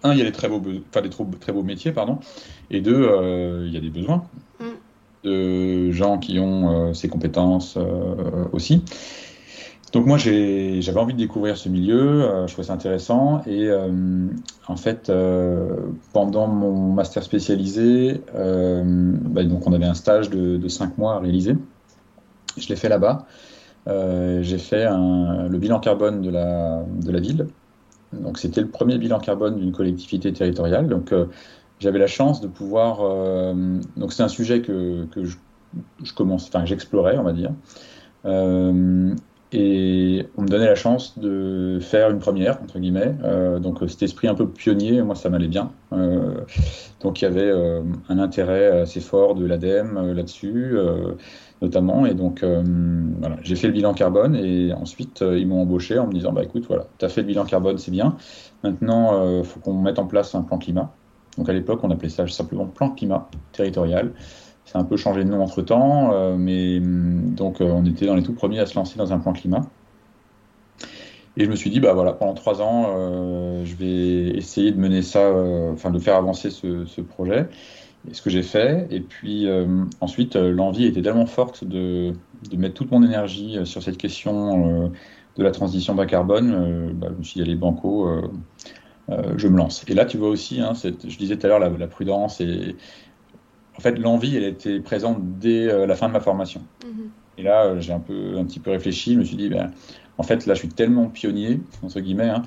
un, 0.04 0.14
il 0.14 0.20
y 0.20 0.22
a 0.22 0.26
des 0.26 0.32
très 0.32 0.48
beaux, 0.48 0.62
enfin, 0.90 1.02
des 1.02 1.10
très 1.40 1.52
beaux 1.52 1.64
métiers, 1.64 1.92
pardon, 1.92 2.20
et 2.70 2.82
deux, 2.82 3.02
euh, 3.02 3.66
il 3.68 3.74
y 3.74 3.78
a 3.78 3.82
des 3.82 3.90
besoins 3.90 4.24
mm. 4.60 4.66
de 5.26 5.92
gens 5.92 6.18
qui 6.18 6.40
ont 6.40 6.90
euh, 6.90 6.94
ces 6.94 7.10
compétences 7.10 7.78
aussi. 8.54 8.84
Donc 9.92 10.06
moi 10.06 10.18
j'avais 10.18 11.00
envie 11.00 11.14
de 11.14 11.18
découvrir 11.18 11.58
ce 11.58 11.68
milieu, 11.68 12.24
euh, 12.24 12.48
je 12.48 12.54
trouvais 12.54 12.68
ça 12.68 12.74
intéressant 12.74 13.42
et 13.48 13.68
euh, 13.68 14.28
en 14.68 14.76
fait 14.76 15.10
euh, 15.10 15.78
pendant 16.14 16.48
mon 16.48 16.94
master 16.94 17.24
spécialisé, 17.24 18.22
bah, 18.34 19.44
donc 19.44 19.66
on 19.68 19.74
avait 19.74 19.86
un 19.86 19.96
stage 19.96 20.30
de, 20.30 20.58
de, 20.58 20.68
cinq 20.68 20.98
mois 20.98 21.16
à 21.16 21.20
réaliser. 21.20 21.56
Je 22.58 22.68
l'ai 22.68 22.76
fait 22.76 22.90
là-bas. 22.90 23.26
J'ai 23.88 24.60
fait 24.60 24.86
le 24.86 25.58
bilan 25.58 25.80
carbone 25.80 26.22
de 26.22 26.30
la, 26.30 27.20
ville. 27.20 27.48
Donc 28.14 28.38
c'était 28.38 28.62
le 28.62 28.68
premier 28.68 28.98
bilan 29.00 29.20
carbone 29.20 29.58
d'une 29.58 29.72
collectivité 29.72 30.32
territoriale. 30.34 30.88
Donc 30.88 31.14
j'avais 31.80 32.00
la 32.00 32.08
chance 32.08 32.42
de 32.42 32.48
pouvoir. 32.48 32.98
donc 33.98 34.14
c'est 34.14 34.24
un 34.24 34.28
sujet 34.28 34.62
que, 34.62 35.08
je, 35.16 35.38
j'explorais 36.66 37.18
on 37.18 37.24
va 37.24 37.34
dire. 37.34 37.52
Et 39.52 40.28
on 40.38 40.44
me 40.44 40.48
donnait 40.48 40.68
la 40.68 40.76
chance 40.76 41.18
de 41.18 41.80
faire 41.82 42.12
une 42.12 42.20
première, 42.20 42.62
entre 42.62 42.78
guillemets. 42.78 43.16
Euh, 43.24 43.58
donc 43.58 43.80
cet 43.88 44.04
esprit 44.04 44.28
un 44.28 44.36
peu 44.36 44.48
pionnier, 44.48 45.02
moi 45.02 45.16
ça 45.16 45.30
m'allait 45.30 45.48
bien. 45.48 45.72
Euh, 45.92 46.42
donc 47.02 47.22
il 47.22 47.26
y 47.26 47.28
avait 47.28 47.50
euh, 47.50 47.82
un 48.10 48.20
intérêt 48.20 48.82
assez 48.82 49.00
fort 49.00 49.34
de 49.34 49.46
l'ADEME 49.48 49.98
euh, 49.98 50.14
là-dessus, 50.14 50.78
euh, 50.78 51.14
notamment. 51.64 52.06
Et 52.06 52.14
donc 52.14 52.44
voilà, 52.44 53.38
j'ai 53.42 53.56
fait 53.56 53.68
le 53.68 53.74
bilan 53.74 53.94
carbone 53.94 54.36
et 54.36 54.72
ensuite 54.74 55.22
ils 55.22 55.48
m'ont 55.48 55.62
embauché 55.62 55.98
en 55.98 56.08
me 56.08 56.14
disant 56.14 56.32
bah 56.32 56.44
écoute 56.44 56.66
voilà, 56.68 56.86
tu 57.00 57.06
as 57.06 57.10
fait 57.10 57.22
le 57.22 57.28
bilan 57.28 57.44
carbone, 57.44 57.78
c'est 57.80 57.92
bien. 57.92 58.16
Maintenant 58.64 59.40
il 59.40 59.44
faut 59.44 59.60
qu'on 59.60 59.74
mette 59.74 60.00
en 60.00 60.06
place 60.06 60.36
un 60.36 60.44
plan 60.44 60.58
climat. 60.58 60.94
Donc 61.38 61.50
à 61.50 61.54
l'époque 61.54 61.80
on 61.84 61.92
appelait 61.92 62.10
ça 62.10 62.26
simplement 62.28 62.66
plan 62.66 62.92
climat 62.92 63.30
territorial. 63.52 64.12
Ça 64.72 64.78
a 64.78 64.82
un 64.84 64.86
peu 64.86 64.98
changé 64.98 65.24
de 65.24 65.30
nom 65.30 65.42
entre 65.42 65.64
temps, 65.64 66.14
euh, 66.14 66.36
mais 66.38 66.78
hum, 66.78 67.34
donc 67.34 67.60
euh, 67.60 67.66
on 67.66 67.86
était 67.86 68.06
dans 68.06 68.14
les 68.14 68.22
tout 68.22 68.34
premiers 68.34 68.60
à 68.60 68.68
se 68.68 68.76
lancer 68.76 69.00
dans 69.00 69.12
un 69.12 69.18
plan 69.18 69.34
climat. 69.34 69.66
Et 71.38 71.46
je 71.46 71.50
me 71.50 71.56
suis 71.56 71.72
dit, 71.72 71.80
bah 71.80 71.94
voilà, 71.94 72.14
pendant 72.14 72.36
trois 72.36 72.62
ans, 72.62 72.94
euh, 72.96 73.66
je 73.66 73.76
vais 73.76 74.38
essayer 74.38 74.72
de 74.72 74.78
mener 74.80 75.02
ça, 75.02 75.32
enfin 75.72 75.90
de 75.90 75.98
faire 75.98 76.16
avancer 76.16 76.52
ce, 76.52 77.02
projet. 77.02 77.48
Et 78.10 78.14
ce 78.14 78.22
que 78.22 78.30
j'ai 78.30 78.44
fait. 78.44 78.88
Et 78.92 79.00
puis 79.00 79.48
ensuite, 80.02 80.36
l'envie 80.36 80.86
était 80.86 81.02
tellement 81.02 81.26
forte 81.26 81.64
de, 81.64 82.14
mettre 82.56 82.76
toute 82.76 82.92
mon 82.92 83.04
énergie 83.04 83.58
sur 83.64 83.82
cette 83.82 83.98
question 83.98 84.92
de 85.38 85.44
la 85.44 85.52
transition 85.52 85.96
bas 85.96 86.06
carbone. 86.06 86.94
Bah, 86.94 87.08
je 87.12 87.18
me 87.18 87.24
suis 87.24 87.40
dit, 87.40 87.42
allez, 87.42 87.56
banco, 87.56 88.10
je 89.10 89.48
me 89.48 89.58
lance. 89.58 89.86
Et 89.88 89.94
là, 89.94 90.06
tu 90.06 90.18
vois 90.18 90.30
aussi, 90.30 90.60
hein, 90.60 90.74
je 90.84 91.18
disais 91.18 91.38
tout 91.38 91.46
à 91.46 91.50
l'heure, 91.50 91.60
la, 91.60 91.88
prudence 91.88 92.42
et, 92.42 92.76
en 93.80 93.82
fait, 93.82 93.98
l'envie, 93.98 94.36
elle 94.36 94.44
était 94.44 94.82
présente 94.82 95.40
dès 95.40 95.70
euh, 95.70 95.86
la 95.86 95.96
fin 95.96 96.10
de 96.10 96.12
ma 96.12 96.20
formation. 96.20 96.62
Mhm. 96.84 97.10
Et 97.38 97.44
là, 97.44 97.64
euh, 97.64 97.80
j'ai 97.80 97.94
un, 97.94 98.02
peu, 98.02 98.38
un 98.38 98.44
petit 98.44 98.60
peu 98.60 98.72
réfléchi, 98.72 99.14
je 99.14 99.20
me 99.20 99.24
suis 99.24 99.38
dit, 99.38 99.48
ben, 99.48 99.72
en 100.18 100.24
fait, 100.24 100.46
là, 100.46 100.54
je 100.54 100.60
suis 100.60 100.68
tellement 100.68 101.06
pionnier, 101.06 101.62
entre 101.82 102.02
guillemets, 102.02 102.28
hein, 102.28 102.42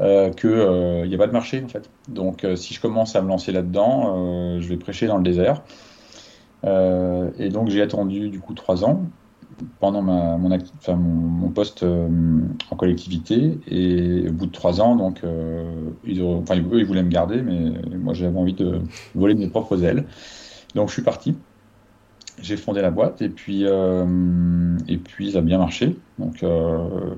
euh, 0.00 0.30
qu'il 0.30 1.06
n'y 1.06 1.14
a 1.14 1.18
pas 1.18 1.26
de 1.26 1.32
marché, 1.32 1.62
en 1.62 1.68
fait. 1.68 1.90
Donc, 2.08 2.46
si 2.54 2.72
je 2.72 2.80
commence 2.80 3.16
à 3.16 3.20
me 3.20 3.28
lancer 3.28 3.52
là-dedans, 3.52 4.58
je 4.58 4.66
vais 4.66 4.78
prêcher 4.78 5.06
dans 5.06 5.18
le 5.18 5.22
désert. 5.22 5.62
et 6.64 7.48
donc, 7.50 7.68
j'ai 7.68 7.82
attendu, 7.82 8.30
du 8.30 8.40
coup, 8.40 8.54
trois 8.54 8.82
ans 8.82 9.02
pendant 9.78 10.00
ma, 10.00 10.38
mon, 10.38 11.50
poste 11.50 11.84
en 12.70 12.76
collectivité. 12.76 13.58
Et 13.68 14.26
au 14.26 14.32
bout 14.32 14.46
de 14.46 14.52
trois 14.52 14.80
ans, 14.80 14.96
donc, 14.96 15.20
ils, 16.06 16.22
enfin, 16.22 16.56
eux, 16.56 16.78
ils 16.78 16.86
voulaient 16.86 17.02
me 17.02 17.10
garder, 17.10 17.42
mais 17.42 17.72
moi, 17.98 18.14
j'avais 18.14 18.38
envie 18.38 18.54
de 18.54 18.80
voler 19.14 19.34
de 19.34 19.40
mes 19.40 19.48
propres 19.48 19.84
ailes. 19.84 20.06
Donc 20.74 20.88
je 20.88 20.94
suis 20.94 21.02
parti. 21.02 21.36
J'ai 22.40 22.56
fondé 22.56 22.80
la 22.80 22.90
boîte 22.90 23.20
et 23.20 23.28
puis, 23.28 23.64
euh, 23.64 24.76
et 24.86 24.96
puis 24.96 25.32
ça 25.32 25.38
a 25.38 25.42
bien 25.42 25.58
marché. 25.58 25.96
Donc 26.18 26.42
euh, 26.42 27.14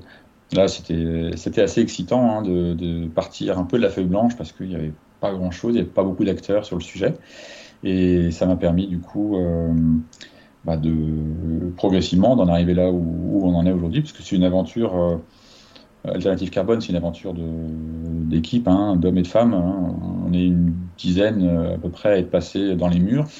là, 0.53 0.67
c'était 0.67 1.61
assez 1.61 1.81
excitant 1.81 2.39
hein, 2.39 2.41
de, 2.41 3.07
partir 3.07 3.59
un 3.59 3.63
peu 3.63 3.77
de 3.77 3.83
la 3.83 3.89
feuille 3.89 4.05
blanche 4.05 4.35
parce 4.35 4.51
qu'il 4.51 4.67
n'y 4.67 4.75
avait 4.75 4.93
pas 5.19 5.31
grand-chose, 5.31 5.71
il 5.71 5.75
n'y 5.75 5.81
avait 5.81 5.89
pas 5.89 6.03
beaucoup 6.03 6.25
d'acteurs 6.25 6.65
sur 6.65 6.75
le 6.75 6.81
sujet. 6.81 7.13
Et 7.83 8.31
ça 8.31 8.45
m'a 8.45 8.55
permis 8.55 8.87
du 8.87 8.99
coup 8.99 9.37
euh, 9.37 9.71
bah, 10.65 10.77
de 10.77 11.71
progressivement 11.77 12.35
d'en 12.35 12.47
arriver 12.47 12.73
là 12.73 12.91
où, 12.91 13.41
on 13.43 13.55
en 13.55 13.65
est 13.65 13.71
aujourd'hui, 13.71 14.01
parce 14.01 14.13
que 14.13 14.23
c'est 14.23 14.35
une 14.35 14.43
aventure 14.43 15.19
Alternative 16.03 16.49
Carbone, 16.49 16.81
c'est 16.81 16.89
une 16.89 16.95
aventure 16.95 17.33
d'équipe, 17.35 18.67
hein, 18.67 18.95
d'hommes 18.95 19.19
et 19.19 19.21
de 19.21 19.27
femmes. 19.27 19.53
Hein. 19.53 19.95
On 20.27 20.33
est 20.33 20.45
une 20.45 20.73
dizaine 20.97 21.47
euh, 21.47 21.75
à 21.75 21.77
peu 21.77 21.89
près 21.89 22.09
à 22.09 22.17
être 22.17 22.31
passés 22.31 22.75
dans 22.75 22.87
les 22.87 22.99
murs. 22.99 23.27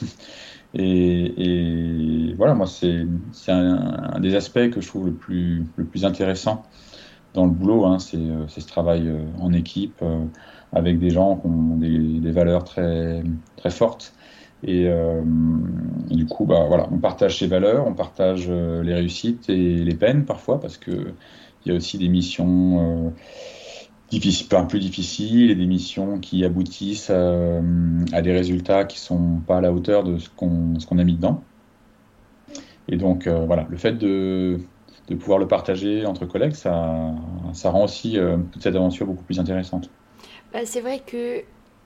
Et, 0.74 2.34
voilà, 2.38 2.54
moi, 2.54 2.66
c'est 2.66 3.06
un, 3.50 4.20
des 4.22 4.36
aspects 4.36 4.70
que 4.70 4.80
je 4.80 4.88
trouve 4.88 5.08
le 5.08 5.12
plus, 5.12 5.66
le 5.76 5.84
plus 5.84 6.06
intéressant 6.06 6.64
dans 7.34 7.44
le 7.44 7.52
boulot. 7.52 7.86
Hein, 7.86 7.98
euh, 8.14 8.46
c'est 8.48 8.62
ce 8.62 8.68
travail 8.68 9.10
euh, 9.10 9.26
en 9.42 9.52
équipe 9.52 10.02
avec 10.72 10.98
des 10.98 11.10
gens 11.10 11.36
qui 11.36 11.48
ont 11.48 11.76
des, 11.76 12.32
valeurs 12.32 12.64
très, 12.64 13.22
très 13.58 13.70
fortes. 13.70 14.14
Et, 14.64 14.90
du 16.10 16.26
coup, 16.26 16.46
bah, 16.46 16.66
voilà, 16.70 16.88
on 16.90 17.00
partage 17.00 17.40
ces 17.40 17.48
valeurs, 17.48 17.86
on 17.86 17.94
partage 17.94 18.50
les 18.50 18.94
réussites 18.94 19.50
et 19.50 19.84
les 19.84 19.96
peines 19.96 20.24
parfois, 20.24 20.62
parce 20.62 20.78
que 20.78 21.14
il 21.66 21.72
y 21.72 21.72
a 21.74 21.78
aussi 21.78 21.98
des 21.98 22.10
missions 22.10 23.08
euh, 23.08 23.10
difficiles, 24.10 24.48
plus 24.68 24.80
difficiles 24.80 25.52
et 25.52 25.56
des 25.56 25.66
missions 25.66 26.20
qui 26.20 26.44
aboutissent 26.44 27.10
à, 27.10 28.22
des 28.22 28.32
résultats 28.32 28.86
qui 28.86 29.00
sont 29.00 29.42
pas 29.46 29.58
à 29.58 29.62
la 29.62 29.72
hauteur 29.72 30.04
de 30.04 30.18
ce 30.18 30.30
qu'on 30.30 30.74
qu'on 30.88 30.98
a 30.98 31.04
mis 31.04 31.16
dedans. 31.16 31.44
Et 32.90 32.98
donc 32.98 33.28
euh, 33.28 33.46
voilà, 33.46 33.66
le 33.70 33.78
fait 33.78 33.94
de, 33.94 34.60
de, 35.08 35.16
pouvoir 35.16 35.40
le 35.40 35.48
partager 35.48 36.06
entre 36.06 36.26
collègues, 36.26 36.54
ça, 36.54 37.14
ça 37.54 37.70
rend 37.70 37.86
aussi 37.86 38.18
euh, 38.18 38.38
toute 38.52 38.62
cette 38.62 38.76
aventure 38.76 39.06
beaucoup 39.06 39.24
plus 39.24 39.40
intéressante. 39.40 39.90
bah, 40.52 40.60
C'est 40.66 40.82
vrai 40.82 41.02
que 41.06 41.44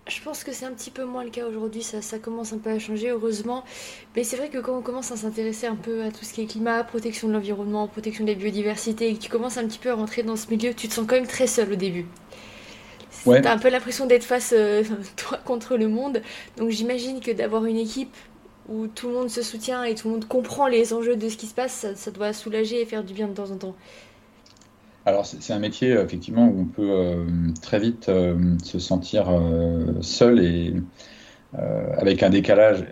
je 0.07 0.21
pense 0.21 0.43
que 0.43 0.51
c'est 0.51 0.65
un 0.65 0.71
petit 0.71 0.91
peu 0.91 1.03
moins 1.03 1.23
le 1.23 1.31
cas 1.31 1.45
aujourd'hui, 1.47 1.81
ça, 1.81 2.01
ça, 2.01 2.19
commence 2.19 2.53
un 2.53 2.59
peu 2.59 2.69
à 2.69 2.77
changer, 2.77 3.09
heureusement. 3.09 3.63
Mais 4.15 4.23
c'est 4.23 4.37
vrai 4.37 4.49
que 4.49 4.59
quand 4.59 4.77
on 4.77 4.81
commence 4.81 5.11
à 5.11 5.17
s'intéresser 5.17 5.65
un 5.65 5.75
peu 5.75 6.03
à 6.03 6.11
tout 6.11 6.23
ce 6.23 6.33
qui 6.33 6.41
est 6.41 6.45
climat, 6.45 6.83
protection 6.83 7.27
de 7.27 7.33
l'environnement, 7.33 7.87
protection 7.87 8.23
de 8.23 8.29
la 8.29 8.35
biodiversité, 8.35 9.09
et 9.09 9.15
que 9.15 9.19
tu 9.21 9.29
commences 9.29 9.57
un 9.57 9.65
petit 9.65 9.79
peu 9.79 9.89
à 9.89 9.95
rentrer 9.95 10.21
dans 10.21 10.35
ce 10.35 10.47
milieu, 10.49 10.73
tu 10.73 10.87
te 10.87 10.93
sens 10.93 11.05
quand 11.07 11.15
même 11.15 11.27
très 11.27 11.47
seul 11.47 11.73
au 11.73 11.75
début. 11.75 12.05
Ouais. 13.25 13.41
T'as 13.41 13.53
un 13.53 13.57
peu 13.57 13.69
l'impression 13.69 14.05
d'être 14.05 14.23
face, 14.23 14.53
euh, 14.55 14.83
toi, 15.15 15.39
contre 15.43 15.77
le 15.77 15.87
monde. 15.87 16.21
Donc 16.57 16.69
j'imagine 16.69 17.19
que 17.19 17.31
d'avoir 17.31 17.65
une 17.65 17.77
équipe 17.77 18.15
où 18.69 18.87
tout 18.87 19.07
le 19.07 19.13
monde 19.13 19.29
se 19.29 19.41
soutient 19.41 19.83
et 19.83 19.95
tout 19.95 20.07
le 20.07 20.15
monde 20.15 20.27
comprend 20.27 20.67
les 20.67 20.93
enjeux 20.93 21.15
de 21.15 21.29
ce 21.29 21.37
qui 21.37 21.47
se 21.47 21.53
passe, 21.53 21.87
ça, 21.95 22.11
doit 22.11 22.33
soulager 22.33 22.81
et 22.81 22.85
faire 22.85 23.03
du 23.03 23.13
bien 23.13 23.27
de 23.27 23.33
temps 23.33 23.51
en 23.51 23.57
temps. 23.57 23.75
Alors 25.05 25.25
c'est 25.25 25.53
un 25.53 25.59
métier 25.59 25.91
effectivement 25.91 26.47
où 26.47 26.61
on 26.61 26.65
peut 26.65 26.89
euh, 26.89 27.25
très 27.61 27.79
vite 27.79 28.09
euh, 28.09 28.57
se 28.63 28.79
sentir 28.79 29.27
seul 30.01 30.39
et 30.39 30.73
avec 31.97 32.21
un 32.21 32.29
décalage, 32.29 32.85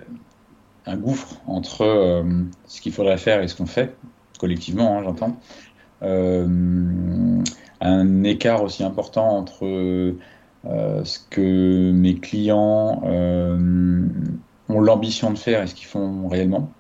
un 0.85 0.95
gouffre 0.95 1.41
entre 1.47 2.23
ce 2.65 2.79
qu'il 2.81 2.93
faudrait 2.93 3.17
faire 3.17 3.41
et 3.41 3.47
ce 3.49 3.55
qu'on 3.55 3.65
fait 3.65 3.95
collectivement, 4.39 4.97
hein, 4.97 5.03
j'entends. 5.03 5.37
Un 7.81 8.23
écart 8.23 8.63
aussi 8.63 8.83
important 8.83 9.37
entre 9.37 9.65
euh, 10.65 11.03
ce 11.03 11.19
que 11.29 11.91
mes 11.91 12.15
clients 12.15 13.01
euh, 13.05 14.07
ont 14.69 14.79
l'ambition 14.79 15.31
de 15.31 15.37
faire 15.37 15.61
et 15.61 15.67
ce 15.67 15.75
qu'ils 15.75 15.87
font 15.87 16.29
réellement 16.29 16.71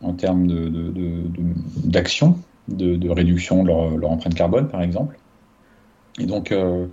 en 0.00 0.14
termes 0.14 0.46
d'action, 1.84 2.28
de, 2.30 2.34
de, 2.34 2.51
réduction 2.68 3.62
de 3.62 3.68
leur, 3.68 4.10
empreinte 4.10 4.34
carbone, 4.34 4.68
par 4.68 4.82
exemple. 4.82 5.18
Et 6.18 6.26
donc, 6.26 6.52
euh, 6.52 6.86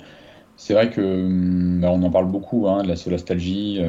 c'est 0.57 0.73
vrai 0.73 0.89
que 0.89 1.27
bah, 1.79 1.89
on 1.91 2.01
en 2.03 2.09
parle 2.09 2.27
beaucoup 2.27 2.67
hein, 2.67 2.83
de 2.83 2.87
la 2.87 2.95
solastalgie. 2.95 3.81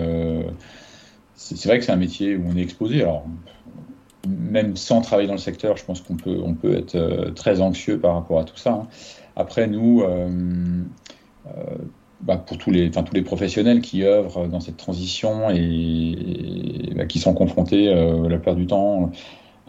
c'est 1.34 1.66
vrai 1.66 1.78
que 1.78 1.84
c'est 1.84 1.92
un 1.92 1.96
métier 1.96 2.36
où 2.36 2.44
on 2.48 2.56
est 2.56 2.62
exposé. 2.62 3.02
Alors, 3.02 3.24
même 4.28 4.76
sans 4.76 5.00
travailler 5.00 5.28
dans 5.28 5.34
le 5.34 5.38
secteur, 5.38 5.76
je 5.76 5.84
pense 5.84 6.00
qu'on 6.00 6.16
peut, 6.16 6.38
on 6.44 6.54
peut 6.54 6.76
être 6.76 7.32
très 7.34 7.60
anxieux 7.60 7.98
par 7.98 8.14
rapport 8.14 8.38
à 8.38 8.44
tout 8.44 8.56
ça. 8.56 8.72
Hein. 8.72 8.88
Après, 9.36 9.66
nous, 9.66 10.02
euh, 10.02 10.28
euh, 11.46 11.50
bah, 12.20 12.36
pour 12.36 12.58
tous 12.58 12.70
les, 12.70 12.90
tous 12.90 13.14
les 13.14 13.22
professionnels 13.22 13.80
qui 13.80 14.04
œuvrent 14.04 14.46
dans 14.48 14.60
cette 14.60 14.76
transition 14.76 15.50
et, 15.50 16.92
bah, 16.94 17.06
qui 17.06 17.18
sont 17.18 17.32
confrontés 17.32 17.88
euh, 17.88 18.28
la 18.28 18.36
plupart 18.36 18.56
du 18.56 18.66
temps 18.66 19.10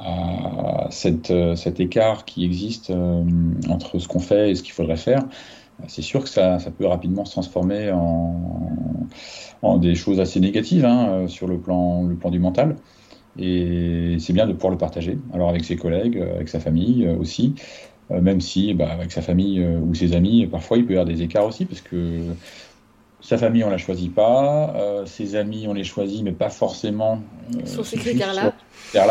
à 0.04 0.88
cette, 0.90 1.34
cet 1.56 1.80
écart 1.80 2.26
qui 2.26 2.44
existe 2.44 2.92
entre 3.70 4.00
ce 4.00 4.08
qu'on 4.08 4.20
fait 4.20 4.52
et 4.52 4.56
ce 4.56 4.64
qu'il 4.64 4.74
faudrait 4.74 4.98
faire, 4.98 5.24
c'est 5.88 6.02
sûr 6.02 6.24
que 6.24 6.30
ça, 6.30 6.60
ça, 6.60 6.70
peut 6.72 6.86
rapidement 6.86 7.26
se 7.26 7.32
transformer 7.32 7.92
en, 7.92 8.36
en 9.62 9.78
des 9.78 9.96
choses 9.96 10.20
assez 10.20 10.40
négatives 10.40 10.86
hein, 10.86 11.28
sur 11.28 11.48
le 11.48 11.58
plan, 11.60 12.04
le 12.04 12.16
plan 12.16 12.30
du 12.30 12.40
mental. 12.40 12.76
Et 13.40 14.18
c'est 14.20 14.34
bien 14.34 14.46
de 14.46 14.54
pouvoir 14.54 14.72
le 14.72 14.78
partager, 14.78 15.18
alors 15.34 15.50
avec 15.50 15.64
ses 15.64 15.78
collègues, 15.78 16.18
avec 16.18 16.50
sa 16.50 16.60
famille 16.60 17.08
aussi, 17.08 17.56
euh, 18.12 18.22
même 18.22 18.42
si 18.42 18.74
bah, 18.74 18.92
avec 18.92 19.12
sa 19.12 19.22
famille 19.22 19.62
euh, 19.62 19.80
ou 19.80 19.94
ses 19.96 20.14
amis, 20.14 20.46
parfois 20.48 20.78
il 20.78 20.86
peut 20.86 20.94
y 20.94 20.98
avoir 20.98 21.06
des 21.06 21.22
écarts 21.22 21.46
aussi, 21.46 21.66
parce 21.66 21.82
que 21.82 22.20
sa 23.22 23.38
famille, 23.38 23.64
on 23.64 23.70
la 23.70 23.78
choisit 23.78 24.14
pas, 24.14 24.74
euh, 24.76 25.06
ses 25.06 25.36
amis, 25.36 25.68
on 25.68 25.74
les 25.74 25.84
choisit, 25.84 26.24
mais 26.24 26.32
pas 26.32 26.50
forcément 26.50 27.22
sur 27.66 27.86
ces 27.86 27.98
critères-là. 27.98 28.54
Critères 28.90 29.08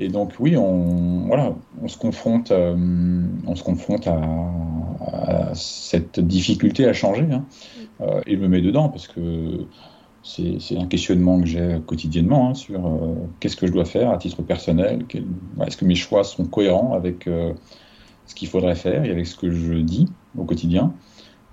Et 0.00 0.08
donc 0.08 0.32
oui, 0.40 0.56
on, 0.56 1.26
voilà, 1.26 1.54
on 1.82 1.88
se 1.88 1.96
confronte, 1.96 2.50
on 2.50 3.54
se 3.54 3.62
confronte 3.62 4.08
à, 4.08 5.52
cette 5.54 6.18
difficulté 6.18 6.86
à 6.86 6.92
changer. 6.92 7.28
Hein. 7.30 7.44
Mm. 8.00 8.04
et 8.26 8.36
me 8.36 8.48
met 8.48 8.60
dedans 8.60 8.88
parce 8.88 9.06
que 9.06 9.66
c'est 10.24 10.78
un 10.78 10.86
questionnement 10.86 11.40
que 11.40 11.46
j'ai 11.46 11.78
quotidiennement 11.86 12.50
hein, 12.50 12.54
sur 12.54 12.86
euh, 12.86 13.14
qu'est-ce 13.40 13.56
que 13.56 13.66
je 13.66 13.72
dois 13.72 13.84
faire 13.84 14.10
à 14.10 14.16
titre 14.16 14.42
personnel, 14.42 15.04
est-ce 15.66 15.76
que 15.76 15.84
mes 15.84 15.94
choix 15.94 16.24
sont 16.24 16.46
cohérents 16.46 16.94
avec 16.94 17.26
euh, 17.26 17.52
ce 18.26 18.34
qu'il 18.34 18.48
faudrait 18.48 18.74
faire 18.74 19.04
et 19.04 19.10
avec 19.10 19.26
ce 19.26 19.36
que 19.36 19.50
je 19.50 19.74
dis 19.74 20.08
au 20.38 20.44
quotidien. 20.44 20.94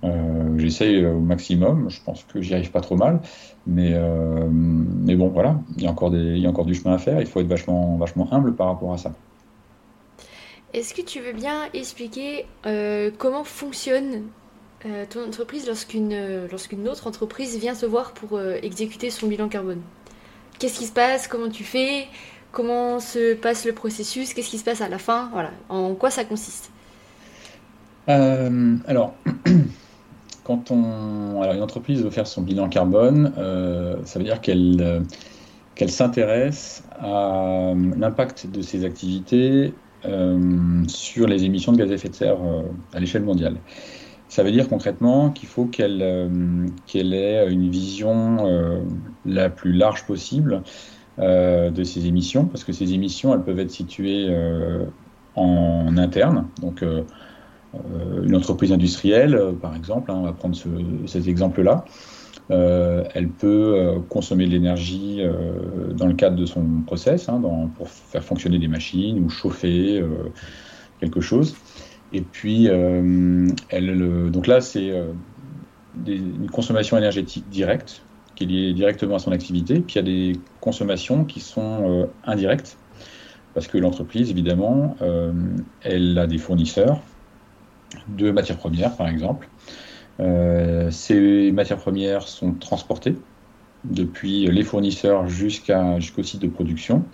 Euh, 0.04 0.58
J'essaye 0.58 1.04
au 1.06 1.20
maximum, 1.20 1.88
je 1.88 2.00
pense 2.02 2.24
que 2.24 2.40
j'y 2.40 2.54
arrive 2.54 2.70
pas 2.70 2.80
trop 2.80 2.96
mal, 2.96 3.20
mais, 3.66 3.94
mais 4.50 5.16
bon 5.16 5.28
voilà, 5.28 5.60
il 5.76 5.82
y, 5.82 5.86
a 5.86 5.90
encore 5.90 6.10
des, 6.10 6.18
il 6.18 6.38
y 6.38 6.46
a 6.46 6.50
encore 6.50 6.66
du 6.66 6.74
chemin 6.74 6.94
à 6.94 6.98
faire, 6.98 7.20
il 7.20 7.26
faut 7.26 7.40
être 7.40 7.46
vachement, 7.46 7.96
vachement 7.96 8.32
humble 8.32 8.54
par 8.54 8.66
rapport 8.66 8.92
à 8.92 8.98
ça. 8.98 9.12
Est-ce 10.74 10.94
que 10.94 11.02
tu 11.02 11.20
veux 11.20 11.32
bien 11.32 11.68
expliquer 11.72 12.46
comment 13.18 13.44
fonctionne 13.44 14.24
euh, 14.84 15.04
ton 15.08 15.24
entreprise 15.24 15.68
lorsqu'une 15.68 16.12
euh, 16.12 16.48
lorsqu'une 16.50 16.88
autre 16.88 17.06
entreprise 17.06 17.56
vient 17.56 17.74
se 17.74 17.86
voir 17.86 18.10
pour 18.12 18.36
euh, 18.36 18.56
exécuter 18.62 19.10
son 19.10 19.28
bilan 19.28 19.48
carbone? 19.48 19.80
Qu'est-ce 20.58 20.78
qui 20.78 20.86
se 20.86 20.92
passe? 20.92 21.28
Comment 21.28 21.48
tu 21.48 21.62
fais? 21.62 22.08
Comment 22.50 22.98
se 22.98 23.34
passe 23.34 23.64
le 23.64 23.72
processus? 23.72 24.34
Qu'est-ce 24.34 24.50
qui 24.50 24.58
se 24.58 24.64
passe 24.64 24.80
à 24.80 24.88
la 24.88 24.98
fin? 24.98 25.30
Voilà, 25.32 25.52
en 25.68 25.94
quoi 25.94 26.10
ça 26.10 26.24
consiste? 26.24 26.70
Alors, 28.08 29.14
quand 30.44 30.70
on, 30.70 31.40
alors 31.42 31.54
une 31.54 31.62
entreprise 31.62 32.02
veut 32.02 32.10
faire 32.10 32.26
son 32.26 32.42
bilan 32.42 32.68
carbone, 32.68 33.32
ça 34.04 34.18
veut 34.18 34.24
dire 34.24 34.40
qu'elle 34.40 35.02
qu'elle 35.74 35.90
s'intéresse 35.90 36.84
à 36.98 37.72
l'impact 37.96 38.48
de 38.50 38.60
ses 38.60 38.84
activités 38.84 39.72
sur 40.88 41.26
les 41.26 41.44
émissions 41.44 41.72
de 41.72 41.78
gaz 41.78 41.90
à 41.90 41.94
effet 41.94 42.08
de 42.08 42.14
serre 42.14 42.38
à 42.92 43.00
l'échelle 43.00 43.22
mondiale. 43.22 43.56
Ça 44.32 44.42
veut 44.42 44.50
dire 44.50 44.70
concrètement 44.70 45.28
qu'il 45.28 45.46
faut 45.46 45.66
qu'elle 45.66 46.00
euh, 46.00 46.66
ait 46.94 47.52
une 47.52 47.68
vision 47.68 48.46
euh, 48.46 48.80
la 49.26 49.50
plus 49.50 49.74
large 49.74 50.06
possible 50.06 50.62
euh, 51.18 51.70
de 51.70 51.84
ces 51.84 52.06
émissions, 52.06 52.46
parce 52.46 52.64
que 52.64 52.72
ces 52.72 52.94
émissions, 52.94 53.34
elles 53.34 53.42
peuvent 53.42 53.58
être 53.58 53.70
situées 53.70 54.34
en 55.34 55.98
interne. 55.98 56.46
Une 58.24 58.36
entreprise 58.36 58.72
industrielle, 58.72 59.40
par 59.60 59.74
exemple, 59.74 60.10
hein, 60.10 60.16
on 60.18 60.22
va 60.24 60.32
prendre 60.32 60.56
cet 61.06 61.26
exemple-là, 61.26 61.84
elle 62.50 63.28
peut 63.28 63.94
consommer 64.08 64.46
de 64.46 64.50
l'énergie 64.50 65.20
dans 65.96 66.06
le 66.06 66.14
cadre 66.14 66.36
de 66.36 66.44
son 66.44 66.64
process, 66.86 67.28
hein, 67.28 67.40
pour 67.76 67.88
faire 67.88 68.22
fonctionner 68.22 68.58
des 68.58 68.68
machines 68.68 69.24
ou 69.24 69.30
chauffer 69.30 70.04
quelque 71.00 71.20
chose. 71.20 71.54
Et 72.12 72.20
puis, 72.20 72.68
euh, 72.68 73.48
donc 74.30 74.46
là, 74.46 74.60
c'est 74.60 74.90
euh, 74.90 75.12
une 76.06 76.50
consommation 76.50 76.98
énergétique 76.98 77.48
directe 77.48 78.02
qui 78.34 78.44
est 78.44 78.46
liée 78.46 78.72
directement 78.72 79.16
à 79.16 79.18
son 79.18 79.32
activité. 79.32 79.80
Puis 79.80 79.94
il 79.94 79.96
y 79.96 79.98
a 79.98 80.02
des 80.02 80.40
consommations 80.60 81.24
qui 81.24 81.40
sont 81.40 81.90
euh, 81.90 82.06
indirectes 82.24 82.76
parce 83.54 83.66
que 83.66 83.76
l'entreprise, 83.76 84.30
évidemment, 84.30 84.96
elle 85.82 86.16
a 86.16 86.26
des 86.26 86.38
fournisseurs 86.38 87.02
de 88.08 88.30
matières 88.30 88.58
premières, 88.58 88.96
par 88.96 89.08
exemple. 89.08 89.48
ces 90.90 91.50
matières 91.52 91.78
premières 91.78 92.28
sont 92.28 92.52
transportées 92.52 93.16
depuis 93.84 94.46
les 94.46 94.62
fournisseurs 94.62 95.28
jusqu'au 95.28 96.22
site 96.22 96.40
de 96.40 96.48
production. 96.48 97.04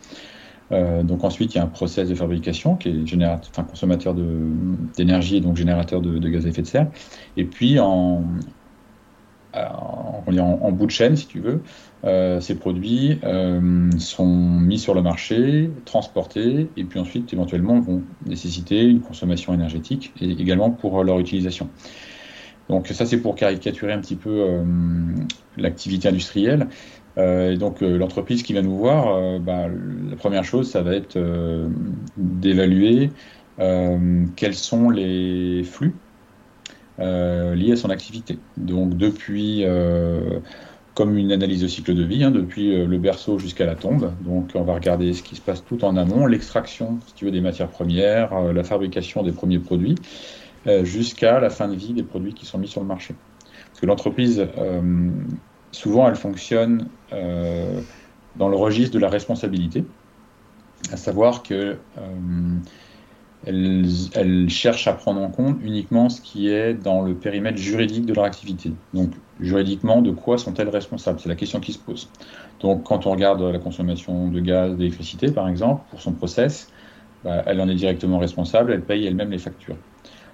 Euh, 0.71 1.03
donc 1.03 1.25
ensuite, 1.25 1.55
il 1.55 1.59
y 1.59 1.61
a 1.61 1.65
un 1.65 1.69
process 1.69 2.09
de 2.09 2.15
fabrication 2.15 2.77
qui 2.77 2.89
est 2.91 3.63
consommateur 3.69 4.15
d'énergie 4.97 5.37
et 5.37 5.41
donc 5.41 5.57
générateur 5.57 6.01
de, 6.01 6.29
gaz 6.29 6.45
à 6.47 6.49
effet 6.51 6.63
de 6.63 6.67
serre. 6.67 6.89
Et 7.37 7.45
puis 7.45 7.79
en, 7.79 8.25
en, 9.55 10.73
bout 10.73 10.87
de 10.87 10.91
chaîne, 10.91 11.17
si 11.17 11.27
tu 11.27 11.41
veux, 11.41 11.63
euh, 12.05 12.41
ces 12.41 12.55
produits 12.55 13.19
euh, 13.25 13.91
sont 13.99 14.27
mis 14.27 14.79
sur 14.79 14.95
le 14.95 15.03
marché, 15.03 15.71
transportés, 15.85 16.69
et 16.77 16.85
puis 16.85 16.99
ensuite 17.01 17.33
éventuellement 17.33 17.81
vont 17.81 18.03
nécessiter 18.27 18.83
une 18.83 19.01
consommation 19.01 19.53
énergétique 19.55 20.13
et 20.21 20.31
également 20.31 20.71
pour 20.71 21.03
leur 21.05 21.19
utilisation. 21.19 21.69
Donc 22.69 22.89
ça 22.89 23.07
c'est 23.07 23.19
pour 23.19 23.35
caricaturer 23.35 23.93
un 23.93 24.01
petit 24.01 24.17
peu 24.17 24.63
l'activité 25.57 26.09
industrielle. 26.09 26.69
Euh, 27.19 27.53
et 27.53 27.57
donc 27.57 27.83
euh, 27.83 27.97
l'entreprise 27.99 28.43
qui 28.43 28.53
vient 28.53 28.63
nous 28.63 28.77
voir, 28.77 29.09
euh, 29.09 29.39
bah, 29.39 29.67
la 30.09 30.17
première 30.17 30.45
chose, 30.45 30.71
ça 30.71 30.83
va 30.83 30.95
être 30.95 31.19
d'évaluer 32.17 33.11
quels 34.37 34.55
sont 34.55 34.91
les 34.91 35.65
flux 35.65 35.95
liés 36.99 37.73
à 37.73 37.77
son 37.77 37.91
activité. 37.91 38.39
Donc 38.57 38.97
depuis 38.97 39.65
comme 40.99 41.17
une 41.17 41.31
analyse 41.31 41.61
de 41.63 41.69
cycle 41.69 41.95
de 41.95 42.03
vie, 42.03 42.25
hein, 42.25 42.33
depuis 42.33 42.85
le 42.85 42.99
berceau 42.99 43.39
jusqu'à 43.39 43.65
la 43.65 43.77
tombe. 43.77 44.13
Donc 44.21 44.51
on 44.57 44.65
va 44.65 44.75
regarder 44.75 45.13
ce 45.13 45.23
qui 45.23 45.37
se 45.37 45.41
passe 45.41 45.65
tout 45.65 45.85
en 45.85 45.97
amont, 45.97 46.27
l'extraction, 46.27 46.99
si 47.07 47.15
tu 47.15 47.25
veux, 47.25 47.31
des 47.31 47.41
matières 47.41 47.69
premières, 47.69 48.53
la 48.53 48.65
fabrication 48.65 49.23
des 49.23 49.31
premiers 49.31 49.61
produits, 49.61 49.95
jusqu'à 50.83 51.39
la 51.39 51.51
fin 51.51 51.69
de 51.69 51.77
vie 51.77 51.93
des 51.93 52.03
produits 52.03 52.35
qui 52.35 52.47
sont 52.47 52.59
mis 52.59 52.67
sur 52.67 52.81
le 52.81 52.89
marché. 52.89 53.15
Parce 53.69 53.81
que 53.81 53.87
l'entreprise 53.87 54.45
souvent 55.71 56.09
elle 56.09 56.17
fonctionne 56.17 56.89
euh, 57.13 57.81
dans 58.35 58.49
le 58.49 58.57
registre 58.57 58.93
de 58.93 59.01
la 59.01 59.09
responsabilité, 59.09 59.85
à 60.93 60.97
savoir 60.97 61.45
que 61.45 61.77
elles, 63.47 64.49
cherchent 64.49 64.89
à 64.89 64.93
prendre 64.93 65.21
en 65.21 65.31
compte 65.31 65.59
uniquement 65.63 66.09
ce 66.09 66.21
qui 66.21 66.49
est 66.49 66.75
dans 66.75 67.03
le 67.03 67.15
périmètre 67.15 67.59
juridique 67.59 68.05
de 68.05 68.13
leur 68.13 68.25
activité. 68.25 68.73
Donc, 68.95 69.11
juridiquement, 69.41 70.03
de 70.03 70.11
quoi 70.11 70.39
sont-elles 70.39 70.69
responsables? 70.69 71.21
C'est 71.21 71.29
la 71.29 71.37
question 71.37 71.61
qui 71.61 71.73
se 71.73 71.79
pose. 71.79 72.09
Donc, 72.61 72.85
quand 72.85 73.07
on 73.07 73.13
regarde 73.13 73.41
la 73.43 73.59
consommation 73.59 74.29
de 74.29 74.41
gaz, 74.41 74.77
d'électricité, 74.77 75.31
par 75.31 75.49
exemple, 75.49 75.83
pour 75.91 76.01
son 76.01 76.13
process, 76.13 76.69
bah, 77.25 77.43
elle 77.47 77.61
en 77.61 77.69
est 77.69 77.75
directement 77.75 78.19
responsable, 78.19 78.73
elle 78.73 78.83
paye 78.83 79.07
elle-même 79.07 79.31
les 79.31 79.39
factures. 79.39 79.77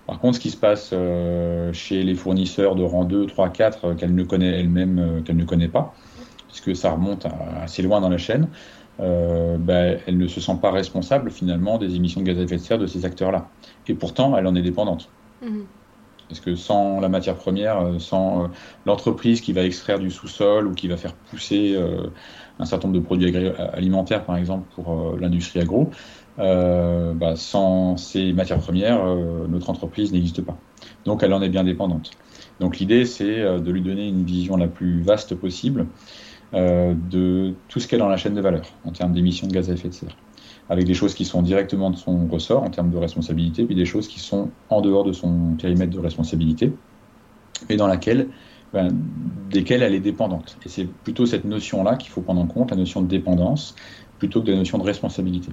Par 0.06 0.18
contre, 0.18 0.36
ce 0.36 0.40
qui 0.40 0.50
se 0.50 0.56
passe 0.56 0.90
euh, 0.92 1.72
chez 1.72 2.02
les 2.02 2.14
fournisseurs 2.14 2.74
de 2.74 2.82
rang 2.82 3.04
2, 3.04 3.26
3, 3.26 3.50
4, 3.50 3.94
qu'elle 3.94 4.14
ne 4.14 4.22
connaît 4.22 4.60
elle-même, 4.60 4.98
euh, 4.98 5.20
qu'elle 5.22 5.36
ne 5.36 5.44
connaît 5.44 5.68
pas, 5.68 5.94
puisque 6.48 6.76
ça 6.76 6.90
remonte 6.90 7.26
assez 7.62 7.82
loin 7.82 8.00
dans 8.00 8.10
la 8.10 8.18
chaîne, 8.18 8.48
euh, 9.00 9.56
ben, 9.58 9.98
elle 10.06 10.18
ne 10.18 10.28
se 10.28 10.40
sent 10.40 10.56
pas 10.60 10.70
responsable 10.70 11.30
finalement 11.30 11.78
des 11.78 11.96
émissions 11.96 12.20
de 12.20 12.26
gaz 12.26 12.38
à 12.38 12.42
effet 12.42 12.56
de 12.56 12.60
serre 12.60 12.78
de 12.78 12.86
ces 12.86 13.04
acteurs-là. 13.04 13.48
Et 13.88 13.94
pourtant, 13.94 14.36
elle 14.36 14.46
en 14.46 14.54
est 14.54 14.62
dépendante. 14.62 15.08
Mhm. 15.42 15.64
Parce 16.28 16.40
que 16.40 16.54
sans 16.54 17.00
la 17.00 17.08
matière 17.08 17.34
première, 17.34 17.80
euh, 17.80 17.98
sans 17.98 18.44
euh, 18.44 18.46
l'entreprise 18.86 19.40
qui 19.40 19.52
va 19.52 19.62
extraire 19.62 19.98
du 19.98 20.10
sous-sol 20.10 20.66
ou 20.66 20.72
qui 20.72 20.88
va 20.88 20.96
faire 20.96 21.12
pousser 21.12 21.76
un 22.58 22.64
certain 22.64 22.88
nombre 22.88 23.00
de 23.00 23.04
produits 23.04 23.36
alimentaires, 23.72 24.24
par 24.24 24.36
exemple, 24.36 24.66
pour 24.74 25.16
l'industrie 25.18 25.60
agro, 25.60 25.90
bah, 26.38 27.36
sans 27.36 27.96
ces 27.96 28.32
matières 28.32 28.58
premières, 28.60 29.04
notre 29.48 29.70
entreprise 29.70 30.12
n'existe 30.12 30.42
pas. 30.42 30.56
Donc 31.04 31.22
elle 31.22 31.32
en 31.32 31.42
est 31.42 31.48
bien 31.48 31.64
dépendante. 31.64 32.10
Donc 32.60 32.78
l'idée, 32.78 33.04
c'est 33.04 33.42
de 33.42 33.70
lui 33.70 33.82
donner 33.82 34.08
une 34.08 34.24
vision 34.24 34.56
la 34.56 34.68
plus 34.68 35.02
vaste 35.02 35.34
possible 35.34 35.80
euh, 35.82 35.86
de 36.54 37.54
tout 37.68 37.80
ce 37.80 37.88
qu'est 37.88 37.98
dans 37.98 38.08
la 38.08 38.16
chaîne 38.16 38.34
de 38.34 38.40
valeur 38.40 38.64
en 38.84 38.92
termes 38.92 39.12
d'émissions 39.12 39.48
de 39.48 39.52
gaz 39.52 39.70
à 39.70 39.74
effet 39.74 39.88
de 39.88 39.94
serre, 39.94 40.16
avec 40.68 40.84
des 40.86 40.94
choses 40.94 41.14
qui 41.14 41.24
sont 41.24 41.42
directement 41.42 41.90
de 41.90 41.96
son 41.96 42.26
ressort 42.28 42.62
en 42.62 42.70
termes 42.70 42.90
de 42.90 42.96
responsabilité, 42.96 43.64
puis 43.64 43.74
des 43.74 43.84
choses 43.84 44.08
qui 44.08 44.20
sont 44.20 44.50
en 44.70 44.80
dehors 44.80 45.04
de 45.04 45.12
son 45.12 45.56
périmètre 45.60 45.92
de 45.92 45.98
responsabilité, 45.98 46.72
et 47.68 47.76
dans 47.76 47.86
laquelle, 47.86 48.28
ben, 48.72 48.88
desquelles 49.50 49.82
elle 49.82 49.94
est 49.94 50.00
dépendante. 50.00 50.56
Et 50.64 50.68
c'est 50.68 50.86
plutôt 50.86 51.26
cette 51.26 51.44
notion-là 51.44 51.96
qu'il 51.96 52.10
faut 52.10 52.20
prendre 52.20 52.40
en 52.40 52.46
compte, 52.46 52.70
la 52.70 52.76
notion 52.76 53.02
de 53.02 53.08
dépendance, 53.08 53.74
plutôt 54.18 54.42
que 54.42 54.50
la 54.50 54.56
notion 54.56 54.78
de 54.78 54.84
responsabilité. 54.84 55.50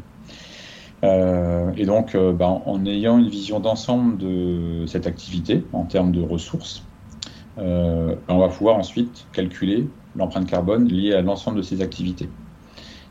Euh, 1.03 1.71
et 1.77 1.85
donc, 1.85 2.13
euh, 2.13 2.31
ben, 2.31 2.61
en 2.65 2.85
ayant 2.85 3.17
une 3.17 3.27
vision 3.27 3.59
d'ensemble 3.59 4.17
de 4.17 4.85
cette 4.85 5.07
activité 5.07 5.63
en 5.73 5.85
termes 5.85 6.11
de 6.11 6.21
ressources, 6.21 6.83
ben, 7.57 8.17
on 8.27 8.37
va 8.37 8.47
pouvoir 8.47 8.77
ensuite 8.77 9.27
calculer 9.33 9.87
l'empreinte 10.15 10.47
carbone 10.47 10.87
liée 10.87 11.13
à 11.13 11.21
l'ensemble 11.21 11.57
de 11.57 11.61
ces 11.61 11.81
activités. 11.81 12.29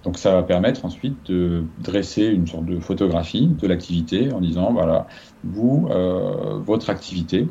Donc 0.05 0.17
ça 0.17 0.33
va 0.33 0.43
permettre 0.43 0.85
ensuite 0.85 1.31
de 1.31 1.65
dresser 1.79 2.25
une 2.25 2.47
sorte 2.47 2.65
de 2.65 2.81
photographie 2.81 3.49
de 3.49 3.67
l'activité 3.67 4.33
en 4.33 4.41
disant, 4.41 4.73
voilà, 4.73 5.07
vous, 5.45 5.89
euh, 5.91 6.59
votre 6.59 6.89
activité, 6.89 7.49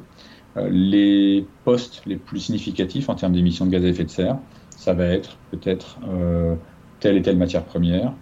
euh, 0.57 0.67
les 0.71 1.45
postes 1.63 2.01
les 2.07 2.15
plus 2.15 2.39
significatifs 2.39 3.09
en 3.09 3.15
termes 3.15 3.33
d'émissions 3.33 3.65
de 3.65 3.71
gaz 3.71 3.85
à 3.85 3.87
effet 3.87 4.03
de 4.03 4.09
serre, 4.09 4.39
ça 4.75 4.93
va 4.93 5.05
être 5.05 5.37
peut-être 5.51 5.99
euh, 6.09 6.55
telle 6.99 7.17
et 7.17 7.21
telle 7.21 7.37
matière 7.37 7.63
première, 7.63 8.13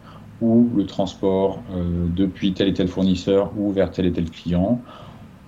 ou 0.41 0.69
le 0.75 0.85
transport 0.85 1.63
depuis 2.15 2.53
tel 2.53 2.67
et 2.67 2.73
tel 2.73 2.87
fournisseur 2.87 3.51
ou 3.57 3.71
vers 3.71 3.89
tel 3.89 4.05
et 4.05 4.11
tel 4.11 4.29
client, 4.29 4.79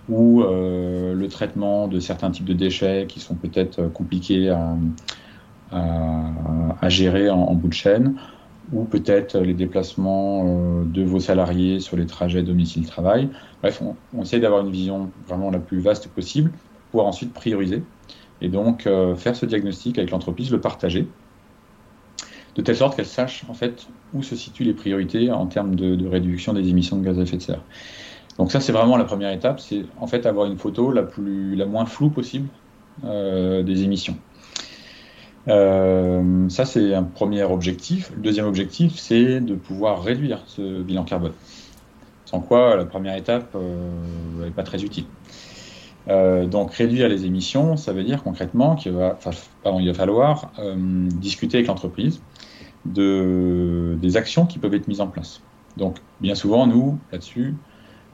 ou 0.10 0.42
le 0.42 1.28
traitement 1.28 1.88
de 1.88 2.00
certains 2.00 2.32
types 2.32 2.46
de 2.46 2.54
déchets 2.54 3.06
qui 3.08 3.20
sont 3.20 3.36
peut-être 3.36 3.84
compliqués 3.94 4.50
à, 4.50 4.76
à, 5.72 6.90
gérer 6.90 7.30
en, 7.30 7.54
bout 7.54 7.68
de 7.68 7.74
chaîne, 7.74 8.16
ou 8.74 8.84
peut-être 8.84 9.38
les 9.38 9.54
déplacements 9.54 10.44
euh, 10.46 10.84
de 10.86 11.04
vos 11.04 11.20
salariés 11.20 11.80
sur 11.80 11.98
les 11.98 12.06
trajets 12.06 12.44
domicile-travail. 12.44 13.30
Bref, 13.62 13.82
on, 14.14 14.22
essaie 14.22 14.40
d'avoir 14.40 14.64
une 14.66 14.72
vision 14.72 15.10
vraiment 15.28 15.50
la 15.50 15.60
plus 15.60 15.80
vaste 15.80 16.08
possible 16.08 16.52
pour 16.92 17.06
ensuite 17.06 17.34
prioriser 17.34 17.84
et 18.42 18.50
donc 18.50 18.88
euh, 18.88 19.16
faire 19.16 19.36
ce 19.36 19.46
diagnostic 19.46 19.98
avec 19.98 20.12
l'entreprise, 20.12 20.52
le 20.52 20.62
partager, 20.62 21.08
de 22.56 22.62
telle 22.62 22.76
sorte 22.76 22.96
qu'elle 22.96 23.06
sache 23.06 23.44
en 23.50 23.54
fait 23.54 23.88
où 24.14 24.24
se 24.24 24.36
situent 24.36 24.64
les 24.64 24.74
priorités 24.74 25.32
en 25.32 25.46
termes 25.46 25.76
de, 25.76 26.08
réduction 26.08 26.54
des 26.54 26.68
émissions 26.70 26.98
de 26.98 27.06
gaz 27.06 27.20
à 27.20 27.24
effet 27.24 27.38
de 27.38 27.42
serre. 27.42 27.62
Donc 28.38 28.52
ça, 28.52 28.60
c'est 28.60 28.72
vraiment 28.72 28.98
la 28.98 29.04
première 29.04 29.32
étape, 29.32 29.60
c'est 29.60 29.84
en 30.00 30.08
fait 30.08 30.26
avoir 30.26 30.46
une 30.46 30.58
photo 30.58 30.92
la, 30.92 31.04
plus, 31.04 31.56
la 31.56 31.66
moins 31.66 31.86
floue 31.86 32.10
possible 32.10 32.48
euh, 33.04 33.64
des 33.64 33.84
émissions. 33.84 34.18
Euh, 35.50 36.48
ça, 36.50 36.66
c'est 36.66 36.94
un 36.94 37.04
premier 37.04 37.44
objectif. 37.44 38.12
Le 38.16 38.22
deuxième 38.22 38.46
objectif, 38.46 38.98
c'est 38.98 39.42
de 39.42 39.56
pouvoir 39.56 40.04
réduire 40.04 40.44
ce 40.46 40.82
bilan 40.82 41.04
carbone. 41.04 41.34
Sans 42.26 42.40
quoi, 42.40 42.76
la 42.76 42.86
première 42.86 43.16
étape 43.16 43.56
n'est 43.56 43.60
euh, 43.62 44.52
pas 44.56 44.64
très 44.64 44.84
utile. 44.84 45.06
Euh, 46.08 46.46
donc, 46.46 46.74
réduire 46.74 47.10
les 47.10 47.26
émissions, 47.26 47.78
ça 47.78 47.94
veut 47.94 48.04
dire 48.04 48.24
concrètement 48.24 48.76
qu'il 48.76 48.92
va, 48.92 49.18
il 49.80 49.88
va 49.88 49.94
falloir 49.94 50.52
discuter 50.76 51.58
avec 51.58 51.68
l'entreprise 51.68 52.22
de, 52.86 53.98
des 54.02 54.18
actions 54.18 54.46
qui 54.46 54.60
peuvent 54.60 54.74
être 54.74 54.88
mises 54.88 55.02
en 55.02 55.08
place. 55.08 55.42
Donc, 55.78 55.98
bien 56.22 56.36
souvent, 56.36 56.68
nous, 56.68 57.00
là-dessus, 57.12 57.56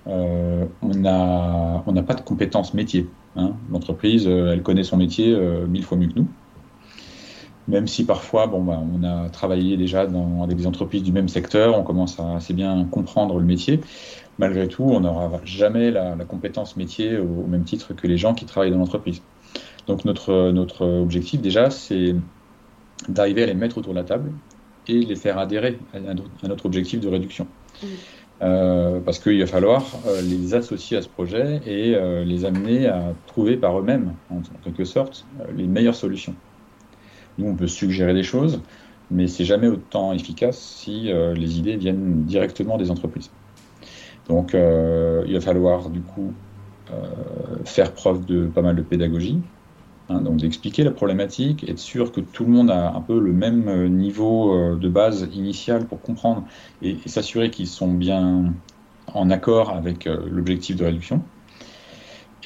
on 0.05 0.67
n'a 0.81 1.83
on 1.85 2.03
pas 2.03 2.13
de 2.13 2.21
compétences 2.21 2.73
métier. 2.73 3.07
Hein. 3.35 3.53
L'entreprise, 3.71 4.27
elle 4.27 4.61
connaît 4.61 4.83
son 4.83 4.97
métier 4.97 5.35
mille 5.67 5.83
fois 5.83 5.97
mieux 5.97 6.07
que 6.07 6.19
nous 6.19 6.27
même 7.67 7.87
si 7.87 8.05
parfois, 8.05 8.47
bon, 8.47 8.63
bah, 8.63 8.81
on 8.93 9.03
a 9.03 9.29
travaillé 9.29 9.77
déjà 9.77 10.05
dans, 10.05 10.43
avec 10.43 10.57
des 10.57 10.67
entreprises 10.67 11.03
du 11.03 11.11
même 11.11 11.29
secteur, 11.29 11.77
on 11.77 11.83
commence 11.83 12.19
à 12.19 12.35
assez 12.35 12.53
bien 12.53 12.85
comprendre 12.89 13.39
le 13.39 13.45
métier. 13.45 13.81
Malgré 14.37 14.67
tout, 14.67 14.83
on 14.83 14.99
n'aura 14.99 15.31
jamais 15.45 15.91
la, 15.91 16.15
compétence 16.27 16.75
métier 16.77 17.17
au, 17.17 17.47
même 17.47 17.63
titre 17.63 17.93
que 17.93 18.07
les 18.07 18.17
gens 18.17 18.33
qui 18.33 18.45
travaillent 18.45 18.71
dans 18.71 18.77
l'entreprise. 18.77 19.21
Donc 19.87 20.05
notre, 20.05 20.51
notre 20.51 20.85
objectif 20.85 21.41
déjà, 21.41 21.69
c'est 21.69 22.15
d'arriver 23.07 23.43
à 23.43 23.45
les 23.45 23.53
mettre 23.53 23.77
autour 23.77 23.93
de 23.93 23.99
la 23.99 24.03
table 24.03 24.31
et 24.87 24.99
les 24.99 25.15
faire 25.15 25.37
adhérer 25.37 25.79
à, 25.93 25.99
notre 26.47 26.65
objectif 26.65 26.99
de 26.99 27.07
réduction. 27.07 27.47
Mmh. 27.81 27.87
Euh, 28.41 28.99
parce 28.99 29.19
qu'il 29.19 29.39
va 29.39 29.47
falloir 29.47 29.85
euh, 30.07 30.21
les 30.21 30.53
associer 30.55 30.97
à 30.97 31.01
ce 31.01 31.07
projet 31.07 31.61
et 31.65 31.95
euh, 31.95 32.25
les 32.25 32.43
amener 32.43 32.85
à 32.87 33.13
trouver 33.27 33.55
par 33.55 33.79
eux-mêmes, 33.79 34.13
en, 34.29 34.41
quelque 34.63 34.83
sorte, 34.83 35.25
les 35.55 35.67
meilleures 35.67 35.95
solutions. 35.95 36.35
Nous, 37.37 37.47
on 37.47 37.55
peut 37.55 37.67
suggérer 37.67 38.13
des 38.13 38.23
choses, 38.23 38.61
mais 39.11 39.27
c'est 39.27 39.45
jamais 39.45 39.67
autant 39.67 40.13
efficace 40.13 40.59
si 40.59 41.11
euh, 41.11 41.33
les 41.33 41.59
idées 41.59 41.75
viennent 41.75 42.23
directement 42.23 42.77
des 42.77 42.91
entreprises. 42.91 43.29
Donc, 44.27 44.55
euh, 44.55 45.23
il 45.27 45.33
va 45.33 45.41
falloir 45.41 45.89
du 45.89 46.01
coup 46.01 46.33
euh, 46.91 47.63
faire 47.65 47.93
preuve 47.93 48.25
de 48.25 48.47
pas 48.47 48.61
mal 48.61 48.75
de 48.75 48.81
pédagogie, 48.81 49.39
hein, 50.09 50.21
donc 50.21 50.37
d'expliquer 50.37 50.83
la 50.83 50.91
problématique, 50.91 51.67
être 51.69 51.79
sûr 51.79 52.11
que 52.11 52.21
tout 52.21 52.45
le 52.45 52.51
monde 52.51 52.71
a 52.71 52.93
un 52.93 53.01
peu 53.01 53.19
le 53.19 53.33
même 53.33 53.87
niveau 53.89 54.75
de 54.75 54.89
base 54.89 55.27
initiale 55.33 55.85
pour 55.85 56.01
comprendre 56.01 56.45
et, 56.81 56.97
s'assurer 57.05 57.51
qu'ils 57.51 57.67
sont 57.67 57.91
bien 57.91 58.53
en 59.13 59.29
accord 59.29 59.71
avec 59.71 60.05
l'objectif 60.05 60.75
de 60.75 60.85
réduction. 60.85 61.21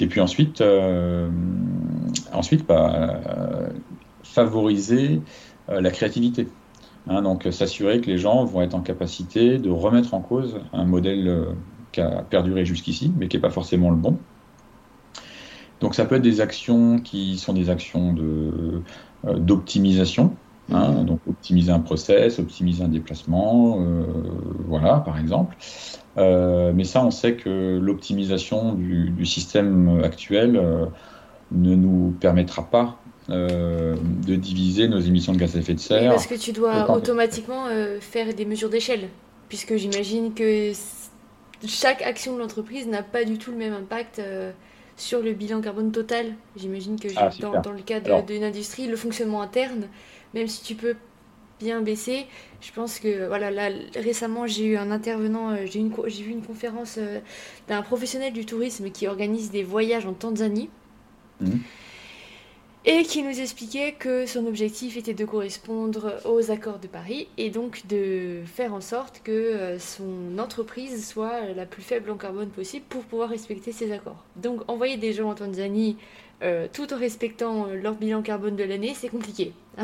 Et 0.02 0.08
puis 0.08 0.20
ensuite, 0.22 0.64
ensuite 2.34 2.66
bah, 2.68 3.22
favoriser 4.30 5.22
euh, 5.70 5.82
la 5.82 5.92
créativité. 5.92 6.48
Hein, 7.08 7.22
donc 7.22 7.48
s'assurer 7.52 8.02
que 8.02 8.08
les 8.08 8.18
gens 8.18 8.46
vont 8.46 8.62
être 8.62 8.76
en 8.76 8.82
capacité 8.82 9.58
de 9.58 9.70
remettre 9.70 10.14
en 10.14 10.22
cause 10.22 10.60
un 10.74 10.86
modèle 10.86 11.28
euh, 11.28 11.46
qui 11.92 12.02
a 12.02 12.24
perduré 12.24 12.66
jusqu'ici, 12.66 13.12
mais 13.18 13.28
qui 13.28 13.38
n'est 13.38 13.42
pas 13.42 13.50
forcément 13.50 13.90
le 13.90 13.96
bon. 13.96 14.18
Donc 15.80 15.96
ça 15.96 16.06
peut 16.06 16.16
être 16.16 16.22
des 16.22 16.42
actions 16.42 17.00
qui 17.00 17.38
sont 17.38 17.54
des 17.54 17.70
actions 17.70 18.14
de, 18.14 18.82
euh, 19.26 19.40
d'optimisation, 19.40 20.36
hein, 20.72 21.04
donc 21.04 21.20
optimiser 21.28 21.72
un 21.72 21.80
process, 21.80 22.38
optimiser 22.38 22.84
un 22.84 22.90
déplacement, 22.90 23.80
voilà 24.68 25.00
par 25.00 25.18
exemple. 25.18 25.56
mais 26.18 26.84
ça, 26.84 27.04
on 27.04 27.12
sait 27.12 27.36
que 27.36 27.80
l'optimisation 27.82 28.74
du, 28.74 29.10
du, 29.10 29.26
système 29.26 30.02
actuel 30.04 30.62
ne 31.52 31.76
nous 31.76 32.14
permettra 32.20 32.64
pas 32.64 33.00
euh, 33.32 33.96
de 34.26 34.36
diviser 34.36 34.88
nos 34.88 35.00
émissions 35.00 35.34
de 35.34 35.38
gaz 35.38 35.56
à 35.56 35.60
effet 35.60 35.74
de 35.74 35.80
serre. 35.80 36.12
parce 36.12 36.28
que 36.28 36.36
tu 36.36 36.52
dois 36.52 36.90
automatiquement 36.92 37.68
euh, 37.68 38.00
faire 38.00 38.34
des 38.34 38.46
mesures 38.46 38.70
d'échelle, 38.70 39.10
puisque 39.50 39.76
j'imagine 39.76 40.34
que 40.34 40.72
chaque 41.68 42.02
action 42.02 42.34
de 42.34 42.40
l'entreprise 42.40 42.88
n'a 42.88 43.04
pas 43.04 43.26
du 43.26 43.38
tout 43.38 43.52
le 43.52 43.58
même 43.58 43.74
impact 43.74 44.20
euh, 44.20 44.52
sur 44.98 45.22
le 45.22 45.34
bilan 45.34 45.62
carbone 45.62 45.92
total. 45.92 46.34
J'imagine 46.56 47.00
que 47.00 47.08
ah, 47.18 47.30
dans, 47.40 47.72
le 47.72 47.82
cas 47.82 48.00
d'une 48.00 48.44
industrie, 48.44 48.88
le 48.88 48.96
fonctionnement 48.96 49.42
interne, 49.42 49.88
même 50.34 50.48
si 50.48 50.64
tu 50.64 50.76
peux 50.76 50.96
bien 51.60 51.82
baisser, 51.82 52.26
je 52.62 52.72
pense 52.72 53.00
que 53.00 53.28
voilà 53.28 53.52
là 53.52 53.70
récemment 53.96 54.48
j'ai 54.48 54.66
eu 54.66 54.78
un 54.78 54.92
intervenant, 54.92 55.58
j'ai 55.66 55.82
vu 56.24 56.32
une 56.32 56.42
conférence 56.42 56.98
d'un 57.68 57.82
professionnel 57.82 58.32
du 58.32 58.46
tourisme 58.46 58.90
qui 58.92 59.08
organise 59.08 59.52
des 59.52 59.64
voyages 59.64 60.06
en 60.06 60.14
Tanzanie. 60.14 60.70
Mmh. 61.42 61.58
Et 62.86 63.04
qui 63.04 63.24
nous 63.24 63.42
expliquait 63.42 63.92
que 63.92 64.26
son 64.26 64.46
objectif 64.46 64.96
était 64.96 65.14
de 65.14 65.26
correspondre 65.26 66.14
aux 66.26 66.50
accords 66.50 66.80
de 66.80 66.88
Paris 66.88 67.28
et 67.38 67.50
donc 67.50 67.86
de 67.88 68.42
faire 68.46 68.74
en 68.74 68.82
sorte 68.82 69.22
que 69.24 69.32
euh, 69.32 69.80
son 69.80 70.38
entreprise 70.40 71.06
soit 71.08 71.42
la 71.56 71.66
plus 71.66 71.82
faible 71.82 72.10
en 72.10 72.16
carbone 72.16 72.50
possible 72.50 72.86
pour 72.88 73.04
pouvoir 73.04 73.30
respecter 73.30 73.74
ces 73.74 73.92
accords. 73.92 74.24
Donc 74.38 74.62
envoyer 74.70 74.96
des 74.96 75.12
gens 75.12 75.30
en 75.30 75.36
Tanzanie 75.36 75.98
euh, 76.42 76.68
tout 76.72 76.94
en 76.94 76.98
respectant 76.98 77.68
leur 77.68 77.96
bilan 77.96 78.22
carbone 78.22 78.56
de 78.56 78.64
l'année, 78.64 78.94
c'est 78.96 79.10
compliqué. 79.10 79.52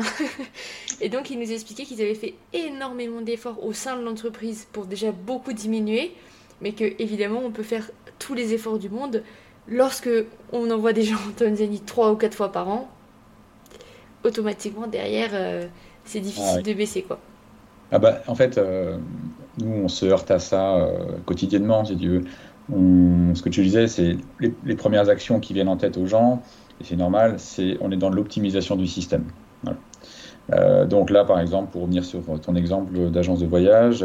et 1.02 1.10
donc 1.10 1.28
il 1.28 1.38
nous 1.38 1.52
expliquait 1.52 1.84
qu'ils 1.84 2.00
avaient 2.00 2.14
fait 2.14 2.34
énormément 2.54 3.20
d'efforts 3.20 3.62
au 3.62 3.74
sein 3.74 3.98
de 3.98 4.02
l'entreprise 4.02 4.66
pour 4.72 4.86
déjà 4.86 5.12
beaucoup 5.12 5.52
diminuer, 5.52 6.12
mais 6.62 6.72
que 6.72 6.84
évidemment 6.98 7.42
on 7.44 7.50
peut 7.50 7.62
faire 7.62 7.90
tous 8.18 8.32
les 8.32 8.54
efforts 8.54 8.78
du 8.78 8.88
monde 8.88 9.22
lorsque 9.68 10.10
on 10.52 10.70
envoie 10.70 10.92
des 10.92 11.02
gens 11.02 11.16
en 11.16 11.32
Tanzanie 11.36 11.80
trois 11.80 12.12
ou 12.12 12.16
quatre 12.16 12.34
fois 12.34 12.52
par 12.52 12.68
an, 12.68 12.88
automatiquement 14.24 14.86
derrière, 14.86 15.30
euh, 15.32 15.66
c'est 16.04 16.20
difficile 16.20 16.58
ah 16.58 16.62
de 16.62 16.72
baisser 16.72 17.02
quoi. 17.02 17.18
Ah 17.92 17.98
bah, 17.98 18.20
en 18.26 18.34
fait, 18.34 18.58
euh, 18.58 18.98
nous 19.58 19.84
on 19.84 19.88
se 19.88 20.06
heurte 20.06 20.30
à 20.30 20.38
ça 20.38 20.76
euh, 20.76 20.98
quotidiennement, 21.24 21.84
si 21.84 21.96
tu 21.96 22.08
veux. 22.08 22.24
ce 22.68 23.42
que 23.42 23.48
tu 23.48 23.62
disais, 23.62 23.86
c'est 23.86 24.16
les, 24.40 24.74
premières 24.74 25.08
actions 25.08 25.38
qui 25.38 25.52
viennent 25.52 25.68
en 25.68 25.76
tête 25.76 25.96
aux 25.96 26.06
gens, 26.06 26.42
et 26.80 26.84
c'est 26.84 26.96
normal, 26.96 27.34
c'est 27.38 27.78
on 27.80 27.90
est 27.92 27.96
dans 27.96 28.10
l'optimisation 28.10 28.76
du 28.76 28.86
système. 28.86 29.24
donc 30.88 31.10
là, 31.10 31.24
par 31.24 31.40
exemple, 31.40 31.70
pour 31.72 31.82
revenir 31.82 32.04
sur 32.04 32.20
ton 32.42 32.54
exemple 32.56 33.10
d'agence 33.10 33.40
de 33.40 33.46
voyage, 33.46 34.04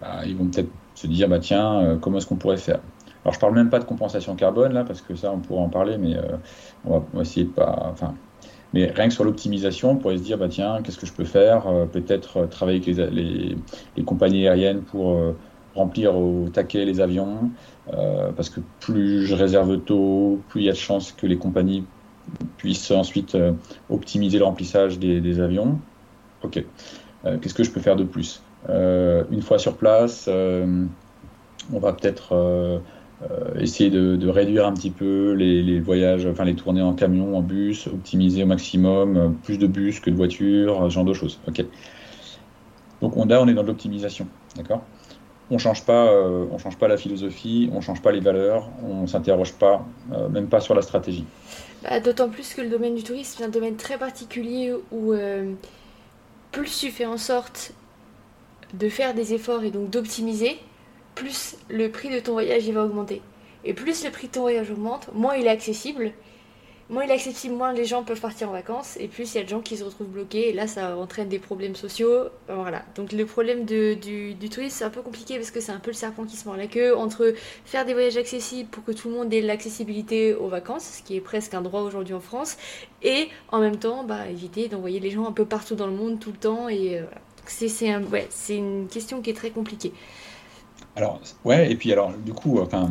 bah, 0.00 0.20
ils 0.26 0.36
vont 0.36 0.46
peut-être 0.46 0.70
se 0.94 1.06
dire, 1.06 1.28
bah, 1.28 1.38
tiens, 1.38 1.98
comment 2.00 2.18
est-ce 2.18 2.26
qu'on 2.26 2.36
pourrait 2.36 2.56
faire? 2.56 2.80
Alors, 3.24 3.34
je 3.34 3.38
parle 3.40 3.54
même 3.54 3.70
pas 3.70 3.78
de 3.78 3.84
compensation 3.84 4.34
carbone 4.34 4.72
là, 4.72 4.84
parce 4.84 5.02
que 5.02 5.14
ça, 5.14 5.32
on 5.32 5.38
pourrait 5.38 5.60
en 5.60 5.68
parler, 5.68 5.98
mais 5.98 6.16
euh, 6.16 6.22
on, 6.86 6.98
va, 6.98 7.22
essayer 7.22 7.44
de 7.44 7.50
pas. 7.50 7.88
Enfin, 7.92 8.14
mais 8.72 8.86
rien 8.86 9.08
que 9.08 9.14
sur 9.14 9.24
l'optimisation, 9.24 9.90
on 9.90 9.96
pourrait 9.96 10.16
se 10.16 10.22
dire, 10.22 10.38
bah 10.38 10.48
tiens, 10.48 10.80
qu'est-ce 10.82 10.98
que 10.98 11.06
je 11.06 11.12
peux 11.12 11.24
faire 11.24 11.66
euh, 11.66 11.84
Peut-être 11.86 12.38
euh, 12.38 12.46
travailler 12.46 12.80
avec 12.82 13.12
les, 13.12 13.56
les, 13.96 14.04
compagnies 14.04 14.46
aériennes 14.46 14.82
pour 14.82 15.18
remplir 15.74 16.16
au 16.16 16.48
taquet 16.48 16.84
les 16.84 17.00
avions, 17.00 17.50
parce 18.36 18.50
que 18.50 18.60
plus 18.80 19.24
je 19.26 19.34
réserve 19.34 19.78
tôt, 19.80 20.40
plus 20.48 20.62
il 20.62 20.64
y 20.64 20.68
a 20.68 20.72
de 20.72 20.76
chances 20.76 21.12
que 21.12 21.26
les 21.26 21.36
compagnies 21.36 21.84
puissent 22.56 22.90
ensuite 22.90 23.36
optimiser 23.88 24.38
le 24.38 24.44
remplissage 24.44 24.98
des, 24.98 25.20
des 25.20 25.40
avions. 25.40 25.78
Ok. 26.42 26.64
qu'est-ce 27.40 27.54
que 27.54 27.62
je 27.62 27.70
peux 27.70 27.80
faire 27.80 27.94
de 27.94 28.04
plus? 28.04 28.42
Une 28.68 29.42
fois 29.42 29.58
sur 29.60 29.76
place, 29.76 30.28
on 30.28 31.78
va 31.78 31.92
peut-être 31.92 32.80
essayer 33.58 33.90
de, 33.90 34.28
réduire 34.28 34.66
un 34.66 34.72
petit 34.72 34.90
peu 34.90 35.32
les, 35.32 35.80
voyages, 35.80 36.26
enfin 36.26 36.44
les 36.44 36.54
tournées 36.54 36.82
en 36.82 36.94
camion, 36.94 37.36
en 37.36 37.42
bus, 37.42 37.86
optimiser 37.86 38.44
au 38.44 38.46
maximum, 38.46 39.16
euh, 39.16 39.28
plus 39.44 39.58
de 39.58 39.66
bus 39.66 40.00
que 40.00 40.10
de 40.10 40.16
voitures, 40.16 40.84
ce 40.84 40.90
genre 40.90 41.04
de 41.04 41.12
choses. 41.12 41.38
Donc 43.02 43.16
on, 43.16 43.28
on 43.30 43.48
est 43.48 43.54
dans 43.54 43.62
l'optimisation, 43.62 44.26
d'accord? 44.56 44.82
On 45.52 45.58
change 45.58 45.82
euh, 45.88 46.46
change 46.58 46.78
pas 46.78 46.86
la 46.86 46.96
philosophie, 46.96 47.68
on 47.72 47.80
change 47.80 48.00
pas 48.00 48.12
les 48.12 48.20
valeurs, 48.20 48.70
on 48.84 49.06
s'interroge 49.06 49.52
pas, 49.54 49.84
même 50.30 50.46
pas 50.46 50.60
sur 50.60 50.74
la 50.74 50.82
stratégie. 50.82 51.24
Bah, 51.82 51.98
d'autant 51.98 52.28
plus 52.28 52.54
que 52.54 52.60
le 52.60 52.68
domaine 52.68 52.94
du 52.94 53.02
tourisme 53.02 53.42
est 53.42 53.46
un 53.46 53.50
domaine 53.50 53.74
très 53.74 53.98
particulier 53.98 54.72
où 54.92 55.12
plus 56.52 56.78
tu 56.78 56.90
fais 56.90 57.06
en 57.06 57.16
sorte 57.16 57.72
de 58.74 58.88
faire 58.88 59.14
des 59.14 59.34
efforts 59.34 59.64
et 59.64 59.70
donc 59.70 59.90
d'optimiser, 59.90 60.58
plus 61.20 61.56
le 61.68 61.90
prix 61.90 62.08
de 62.08 62.18
ton 62.18 62.32
voyage 62.32 62.66
il 62.66 62.72
va 62.72 62.84
augmenter. 62.84 63.20
Et 63.64 63.74
plus 63.74 64.04
le 64.04 64.10
prix 64.10 64.28
de 64.28 64.32
ton 64.32 64.40
voyage 64.40 64.70
augmente, 64.70 65.10
moins 65.12 65.34
il 65.36 65.46
est 65.46 65.50
accessible. 65.50 66.12
Moins 66.88 67.04
il 67.04 67.10
est 67.10 67.14
accessible, 67.14 67.54
moins 67.54 67.72
les 67.72 67.84
gens 67.84 68.02
peuvent 68.02 68.20
partir 68.20 68.48
en 68.48 68.52
vacances. 68.52 68.96
Et 68.98 69.06
plus 69.06 69.34
il 69.34 69.36
y 69.36 69.40
a 69.40 69.44
de 69.44 69.48
gens 69.48 69.60
qui 69.60 69.76
se 69.76 69.84
retrouvent 69.84 70.08
bloqués. 70.08 70.48
Et 70.48 70.52
là, 70.54 70.66
ça 70.66 70.96
entraîne 70.96 71.28
des 71.28 71.38
problèmes 71.38 71.76
sociaux. 71.76 72.30
Voilà. 72.48 72.82
Donc 72.96 73.12
le 73.12 73.26
problème 73.26 73.66
du, 73.66 73.98
tourisme, 74.50 74.76
c'est 74.78 74.84
un 74.84 74.90
peu 74.90 75.02
compliqué 75.02 75.36
parce 75.36 75.50
que 75.50 75.60
c'est 75.60 75.72
un 75.72 75.78
peu 75.78 75.90
le 75.90 75.96
serpent 75.96 76.24
qui 76.24 76.36
se 76.36 76.48
mord 76.48 76.56
la 76.56 76.66
queue. 76.66 76.96
Entre 76.96 77.34
faire 77.66 77.84
des 77.84 77.92
voyages 77.92 78.16
accessibles 78.16 78.70
pour 78.70 78.82
que 78.82 78.92
tout 78.92 79.10
le 79.10 79.16
monde 79.16 79.32
ait 79.32 79.42
l'accessibilité 79.42 80.34
aux 80.34 80.48
vacances, 80.48 80.96
ce 80.98 81.02
qui 81.02 81.16
est 81.16 81.20
presque 81.20 81.52
un 81.52 81.60
droit 81.60 81.82
aujourd'hui 81.82 82.14
en 82.14 82.20
France. 82.20 82.56
Et 83.02 83.28
en 83.52 83.60
même 83.60 83.76
temps, 83.76 84.04
bah, 84.04 84.26
éviter 84.28 84.68
d'envoyer 84.68 85.00
les 85.00 85.10
gens 85.10 85.28
un 85.28 85.32
peu 85.32 85.44
partout 85.44 85.74
dans 85.74 85.86
le 85.86 85.92
monde 85.92 86.18
tout 86.18 86.32
le 86.32 86.38
temps. 86.38 86.68
Et 86.70 86.98
euh, 86.98 87.04
c'est 87.46 88.56
une 88.56 88.88
question 88.88 89.20
qui 89.20 89.30
est 89.30 89.34
très 89.34 89.50
compliquée. 89.50 89.92
Alors, 90.96 91.20
ouais, 91.44 91.70
et 91.70 91.76
puis 91.76 91.92
alors, 91.92 92.12
du 92.12 92.32
coup, 92.32 92.58
enfin, 92.60 92.90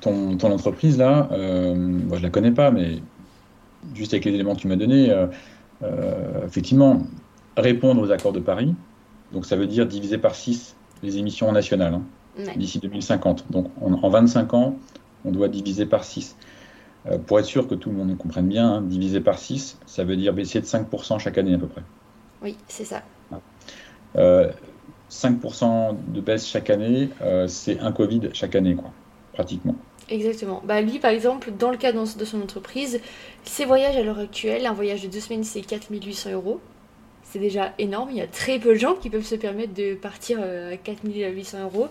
ton, 0.00 0.36
ton 0.36 0.52
entreprise 0.52 0.96
là, 0.98 1.28
euh, 1.32 1.74
moi 1.74 2.16
je 2.16 2.22
la 2.22 2.30
connais 2.30 2.52
pas, 2.52 2.70
mais 2.70 3.02
juste 3.94 4.14
avec 4.14 4.24
les 4.24 4.32
éléments 4.32 4.54
que 4.54 4.60
tu 4.60 4.68
m'as 4.68 4.76
donnés, 4.76 5.10
euh, 5.10 5.26
euh, 5.82 6.46
effectivement, 6.46 7.02
répondre 7.56 8.00
aux 8.02 8.10
accords 8.12 8.32
de 8.32 8.40
Paris, 8.40 8.74
donc 9.32 9.46
ça 9.46 9.56
veut 9.56 9.66
dire 9.66 9.86
diviser 9.86 10.18
par 10.18 10.34
6 10.34 10.76
les 11.02 11.18
émissions 11.18 11.50
nationales 11.50 11.94
hein, 11.94 12.02
d'ici 12.56 12.78
2050. 12.78 13.50
Donc 13.50 13.70
en 13.80 14.08
25 14.08 14.54
ans, 14.54 14.76
on 15.24 15.32
doit 15.32 15.48
diviser 15.48 15.86
par 15.86 16.04
6. 16.04 16.36
pour 17.26 17.40
être 17.40 17.46
sûr 17.46 17.66
que 17.66 17.74
tout 17.74 17.90
le 17.90 17.96
monde 17.96 18.16
comprenne 18.16 18.48
bien, 18.48 18.74
hein, 18.74 18.82
diviser 18.82 19.20
par 19.20 19.38
6, 19.38 19.78
ça 19.86 20.04
veut 20.04 20.16
dire 20.16 20.32
baisser 20.32 20.60
de 20.60 20.66
5% 20.66 21.18
chaque 21.18 21.38
année 21.38 21.54
à 21.54 21.58
peu 21.58 21.66
près. 21.66 21.82
Oui, 22.42 22.56
c'est 22.68 22.84
ça. 22.84 23.02
5% 25.10 25.96
de 26.08 26.20
baisse 26.20 26.46
chaque 26.46 26.70
année, 26.70 27.08
euh, 27.22 27.48
c'est 27.48 27.80
un 27.80 27.92
Covid 27.92 28.30
chaque 28.32 28.54
année, 28.54 28.74
quoi, 28.74 28.90
pratiquement. 29.32 29.74
Exactement. 30.08 30.60
Bah, 30.64 30.80
lui, 30.80 30.98
par 30.98 31.10
exemple, 31.10 31.52
dans 31.56 31.70
le 31.70 31.76
cas 31.76 31.92
de 31.92 32.24
son 32.24 32.42
entreprise, 32.42 33.00
ses 33.44 33.64
voyages 33.64 33.96
à 33.96 34.02
l'heure 34.02 34.18
actuelle, 34.18 34.66
un 34.66 34.72
voyage 34.72 35.02
de 35.02 35.08
deux 35.08 35.20
semaines, 35.20 35.44
c'est 35.44 35.60
4800 35.60 36.32
euros. 36.32 36.60
C'est 37.22 37.38
déjà 37.38 37.72
énorme. 37.78 38.10
Il 38.10 38.16
y 38.16 38.20
a 38.20 38.26
très 38.26 38.58
peu 38.58 38.70
de 38.70 38.78
gens 38.78 38.94
qui 38.94 39.08
peuvent 39.08 39.24
se 39.24 39.36
permettre 39.36 39.72
de 39.72 39.94
partir 39.94 40.38
euh, 40.40 40.74
à 40.74 40.76
4800 40.76 41.62
euros. 41.62 41.88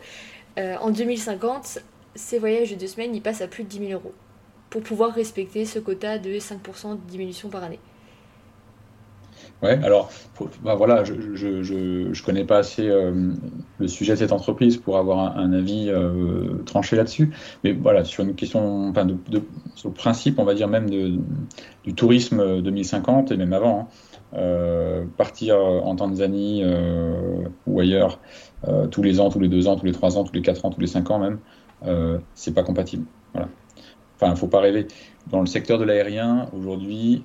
Euh, 0.57 0.75
en 0.81 0.89
2050, 0.89 1.79
ces 2.15 2.39
voyages 2.39 2.71
de 2.71 2.75
deux 2.75 2.87
semaines, 2.87 3.15
ils 3.15 3.21
passent 3.21 3.41
à 3.41 3.47
plus 3.47 3.63
de 3.63 3.69
10 3.69 3.79
000 3.87 3.91
euros 3.93 4.13
pour 4.69 4.81
pouvoir 4.81 5.13
respecter 5.13 5.65
ce 5.65 5.79
quota 5.79 6.17
de 6.17 6.31
5% 6.31 6.91
de 6.91 7.09
diminution 7.09 7.49
par 7.49 7.63
année. 7.63 7.79
Ouais, 9.61 9.77
alors 9.83 10.09
bah 10.63 10.75
voilà, 10.75 11.03
je, 11.03 11.13
je, 11.33 12.13
je, 12.13 12.23
connais 12.23 12.45
pas 12.45 12.59
assez 12.59 12.87
euh, 12.87 13.33
le 13.77 13.87
sujet 13.89 14.13
de 14.13 14.19
cette 14.19 14.31
entreprise 14.31 14.77
pour 14.77 14.97
avoir 14.97 15.37
un, 15.37 15.51
avis 15.51 15.89
euh, 15.89 16.63
tranché 16.65 16.95
là-dessus, 16.95 17.31
mais 17.65 17.73
voilà, 17.73 18.05
sur 18.05 18.23
une 18.23 18.35
question, 18.35 18.87
enfin 18.87 19.03
de, 19.03 19.17
sur 19.75 19.89
le 19.89 19.93
principe, 19.93 20.39
on 20.39 20.45
va 20.45 20.53
dire 20.53 20.69
même 20.69 20.89
de, 20.89 21.19
du 21.83 21.93
tourisme 21.93 22.61
2050 22.61 23.31
et 23.31 23.37
même 23.37 23.51
avant, 23.51 23.79
hein, 23.81 23.87
euh, 24.35 25.03
partir 25.17 25.57
en 25.59 25.93
Tanzanie 25.97 26.63
ou 27.67 27.81
ailleurs 27.81 28.19
tous 28.91 29.03
les 29.03 29.19
ans, 29.19 29.29
tous 29.29 29.41
les 29.41 29.49
deux 29.49 29.67
ans, 29.67 29.75
tous 29.75 29.85
les 29.85 29.91
trois 29.91 30.17
ans, 30.17 30.23
tous 30.23 30.33
les 30.33 30.41
quatre 30.41 30.63
ans, 30.63 30.69
tous 30.69 30.79
les 30.79 30.87
cinq 30.87 31.11
ans 31.11 31.19
même, 31.19 31.39
c'est 32.33 32.53
pas 32.53 32.63
compatible. 32.63 33.03
Voilà. 33.33 33.49
Enfin, 34.15 34.35
faut 34.35 34.47
pas 34.47 34.61
rêver. 34.61 34.87
Dans 35.29 35.41
le 35.41 35.47
secteur 35.47 35.79
de 35.79 35.83
l'aérien, 35.83 36.49
aujourd'hui, 36.53 37.23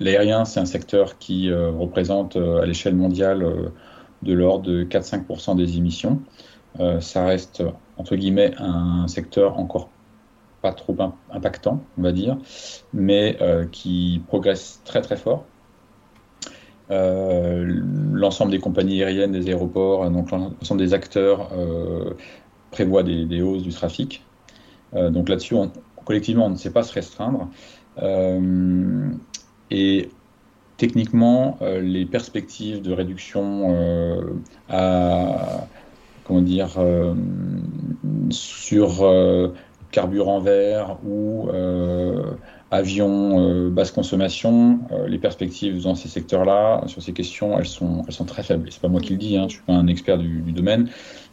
L'aérien, 0.00 0.46
c'est 0.46 0.60
un 0.60 0.66
secteur 0.66 1.18
qui 1.18 1.50
euh, 1.50 1.70
représente 1.70 2.36
euh, 2.36 2.62
à 2.62 2.66
l'échelle 2.66 2.96
mondiale 2.96 3.42
euh, 3.42 3.68
de 4.22 4.32
l'ordre 4.32 4.64
de 4.64 4.82
4-5% 4.84 5.56
des 5.56 5.76
émissions. 5.76 6.20
ça 7.00 7.24
reste, 7.24 7.62
entre 7.96 8.16
guillemets, 8.16 8.52
un 8.58 9.08
secteur 9.08 9.58
encore 9.58 9.88
pas 10.62 10.72
trop 10.72 10.94
impactant, 11.30 11.82
on 11.96 12.02
va 12.02 12.12
dire, 12.12 12.36
mais 12.92 13.38
qui 13.72 14.20
progresse 14.28 14.82
très 14.84 15.00
très 15.00 15.16
fort. 15.16 15.46
l'ensemble 16.90 18.50
des 18.50 18.58
compagnies 18.58 19.02
aériennes, 19.02 19.32
des 19.32 19.48
aéroports, 19.48 20.10
donc 20.10 20.30
l'ensemble 20.30 20.82
des 20.82 20.92
acteurs 20.92 21.50
prévoient 22.70 23.04
des, 23.04 23.40
hausses 23.40 23.62
du 23.62 23.70
trafic. 23.70 24.22
donc 24.92 25.30
là-dessus, 25.30 25.56
collectivement, 26.04 26.44
on 26.44 26.50
ne 26.50 26.56
sait 26.56 26.72
pas 26.72 26.82
se 26.82 26.92
restreindre. 26.92 27.48
Et 29.70 30.10
techniquement, 30.80 31.58
euh, 31.60 31.80
les 31.80 32.06
perspectives 32.06 32.80
de 32.80 32.92
réduction 32.92 33.74
euh, 33.74 34.22
euh, 34.70 35.58
sur 38.30 39.12
carburant 39.90 40.40
vert 40.40 40.98
ou 41.04 41.48
avion 42.70 43.68
basse 43.70 43.90
consommation, 43.90 44.78
les 45.08 45.18
perspectives 45.18 45.82
dans 45.82 45.96
ces 45.96 46.06
secteurs-là, 46.06 46.84
sur 46.86 47.02
ces 47.02 47.12
questions, 47.12 47.58
elles 47.58 47.66
sont, 47.66 48.04
elles 48.06 48.14
sont 48.14 48.24
très 48.24 48.44
faibles. 48.44 48.68
C'est 48.70 48.80
pas 48.80 48.86
moi 48.86 49.00
qui 49.00 49.14
le 49.14 49.18
dis, 49.18 49.36
hein, 49.36 49.46
je 49.48 49.54
suis 49.54 49.64
pas 49.64 49.72
un 49.72 49.88
expert 49.88 50.18
du, 50.18 50.42
du 50.42 50.52
domaine, 50.52 50.88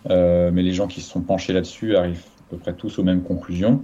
mais 0.09 0.63
les 0.63 0.73
gens 0.73 0.87
qui 0.87 1.01
se 1.01 1.11
sont 1.11 1.21
penchés 1.21 1.53
là-dessus 1.53 1.95
arrivent 1.95 2.25
à 2.47 2.49
peu 2.49 2.57
près 2.57 2.73
tous 2.73 2.97
aux 2.97 3.03
mêmes 3.03 3.21
conclusions. 3.21 3.83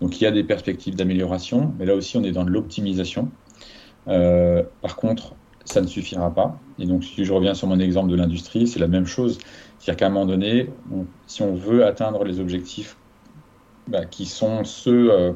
Donc 0.00 0.18
il 0.18 0.24
y 0.24 0.26
a 0.26 0.30
des 0.30 0.44
perspectives 0.44 0.96
d'amélioration, 0.96 1.74
mais 1.78 1.84
là 1.84 1.94
aussi 1.94 2.16
on 2.16 2.24
est 2.24 2.32
dans 2.32 2.44
de 2.44 2.50
l'optimisation. 2.50 3.30
Euh, 4.08 4.62
par 4.82 4.96
contre, 4.96 5.34
ça 5.64 5.80
ne 5.80 5.86
suffira 5.86 6.32
pas. 6.32 6.58
Et 6.78 6.86
donc, 6.86 7.04
si 7.04 7.24
je 7.24 7.32
reviens 7.32 7.54
sur 7.54 7.68
mon 7.68 7.80
exemple 7.80 8.10
de 8.10 8.16
l'industrie, 8.16 8.66
c'est 8.66 8.78
la 8.78 8.88
même 8.88 9.06
chose. 9.06 9.38
C'est-à-dire 9.78 9.96
qu'à 9.96 10.06
un 10.06 10.10
moment 10.10 10.26
donné, 10.26 10.70
si 11.26 11.42
on 11.42 11.54
veut 11.54 11.84
atteindre 11.84 12.24
les 12.24 12.40
objectifs 12.40 12.96
bah, 13.88 14.04
qui 14.04 14.26
sont 14.26 14.64
ceux 14.64 15.12
euh, 15.12 15.32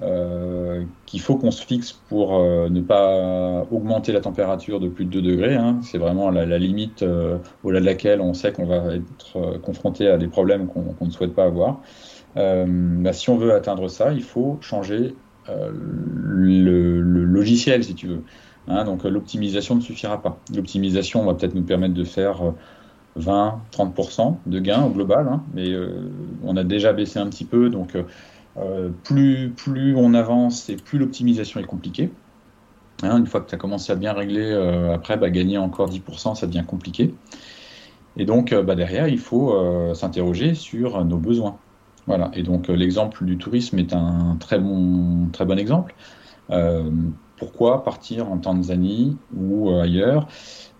euh, 0.00 0.84
qu'il 1.06 1.20
faut 1.20 1.36
qu'on 1.36 1.50
se 1.50 1.64
fixe 1.64 1.92
pour 1.92 2.40
ne 2.40 2.80
pas 2.80 3.66
augmenter 3.70 4.12
la 4.12 4.20
température 4.20 4.80
de 4.80 4.88
plus 4.88 5.06
de 5.06 5.10
2 5.10 5.22
degrés. 5.22 5.56
Hein. 5.56 5.80
C'est 5.82 5.98
vraiment 5.98 6.30
la, 6.30 6.58
limite 6.58 7.04
au-delà 7.64 7.80
de 7.80 7.86
laquelle 7.86 8.20
on 8.20 8.34
sait 8.34 8.52
qu'on 8.52 8.66
va 8.66 8.94
être 8.94 9.58
confronté 9.62 10.08
à 10.08 10.18
des 10.18 10.28
problèmes 10.28 10.66
qu'on 10.68 11.04
ne 11.04 11.10
souhaite 11.10 11.34
pas 11.34 11.44
avoir. 11.44 11.80
Bah, 12.36 13.12
si 13.12 13.30
on 13.30 13.36
veut 13.36 13.54
atteindre 13.54 13.88
ça, 13.88 14.12
il 14.12 14.22
faut 14.22 14.58
changer 14.60 15.14
le, 15.48 17.00
logiciel, 17.00 17.84
si 17.84 17.94
tu 17.94 18.06
veux. 18.06 18.22
Hein. 18.68 18.84
donc 18.84 19.04
l'optimisation 19.04 19.74
ne 19.74 19.80
suffira 19.80 20.20
pas. 20.20 20.38
L'optimisation 20.54 21.24
va 21.24 21.34
peut-être 21.34 21.54
nous 21.54 21.62
permettre 21.62 21.94
de 21.94 22.04
faire 22.04 22.42
20-30% 23.18 24.36
de 24.46 24.58
gains 24.58 24.84
au 24.84 24.90
global, 24.90 25.26
hein. 25.28 25.42
mais 25.54 25.74
on 26.44 26.56
a 26.56 26.64
déjà 26.64 26.92
baissé 26.92 27.18
un 27.18 27.26
petit 27.26 27.44
peu, 27.44 27.70
donc 27.70 27.96
euh, 28.58 28.88
plus, 29.04 29.50
plus 29.50 29.94
on 29.96 30.14
avance 30.14 30.68
et 30.68 30.76
plus 30.76 30.98
l'optimisation 30.98 31.60
est 31.60 31.64
compliquée. 31.64 32.10
Hein, 33.02 33.18
une 33.18 33.26
fois 33.26 33.40
que 33.40 33.48
tu 33.48 33.54
as 33.54 33.58
commencé 33.58 33.92
à 33.92 33.94
bien 33.94 34.12
régler, 34.12 34.50
euh, 34.50 34.92
après, 34.94 35.16
bah, 35.16 35.30
gagner 35.30 35.58
encore 35.58 35.88
10%, 35.88 36.34
ça 36.34 36.46
devient 36.46 36.64
compliqué. 36.66 37.14
Et 38.16 38.24
donc, 38.24 38.52
euh, 38.52 38.62
bah, 38.62 38.74
derrière, 38.74 39.06
il 39.06 39.18
faut 39.18 39.54
s'interroger 39.94 40.54
sur 40.54 41.04
nos 41.04 41.18
besoins. 41.18 41.58
Voilà. 42.08 42.30
Et 42.34 42.42
donc, 42.42 42.68
l'exemple 42.68 43.24
du 43.24 43.38
tourisme 43.38 43.78
est 43.78 43.92
un 43.92 44.36
très 44.40 44.58
bon, 44.58 45.28
très 45.32 45.44
bon 45.44 45.58
exemple. 45.58 45.94
pourquoi 47.36 47.84
partir 47.84 48.32
en 48.32 48.38
Tanzanie 48.38 49.16
ou 49.36 49.70
ailleurs 49.70 50.26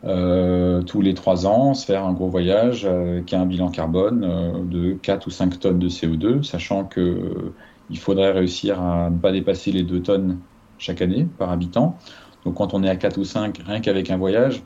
tous 0.02 1.00
les 1.00 1.14
trois 1.14 1.46
ans, 1.46 1.74
se 1.74 1.84
faire 1.84 2.04
un 2.04 2.12
gros 2.12 2.28
voyage 2.28 2.88
qui 3.26 3.34
a 3.34 3.40
un 3.40 3.46
bilan 3.46 3.70
carbone 3.70 4.68
de 4.68 4.94
4 4.94 5.26
ou 5.26 5.30
5 5.30 5.60
tonnes 5.60 5.78
de 5.78 5.88
CO2, 5.88 6.42
sachant 6.42 6.84
que 6.84 7.52
il 7.90 7.98
faudrait 7.98 8.32
réussir 8.32 8.80
à 8.80 9.10
ne 9.10 9.18
pas 9.18 9.32
dépasser 9.32 9.72
les 9.72 9.82
2 9.82 10.02
tonnes 10.02 10.38
chaque 10.78 11.02
année 11.02 11.26
par 11.38 11.50
habitant. 11.50 11.98
Donc 12.44 12.54
quand 12.54 12.74
on 12.74 12.82
est 12.82 12.88
à 12.88 12.96
4 12.96 13.18
ou 13.18 13.24
5, 13.24 13.60
rien 13.66 13.80
qu'avec 13.80 14.10
un 14.10 14.16
voyage, 14.16 14.62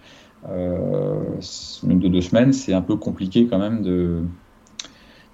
euh, 0.48 1.40
même 1.82 2.00
de 2.00 2.08
deux 2.08 2.20
semaines, 2.20 2.52
c'est 2.52 2.74
un 2.74 2.82
peu 2.82 2.96
compliqué 2.96 3.46
quand 3.46 3.58
même 3.58 3.82
de, 3.82 4.22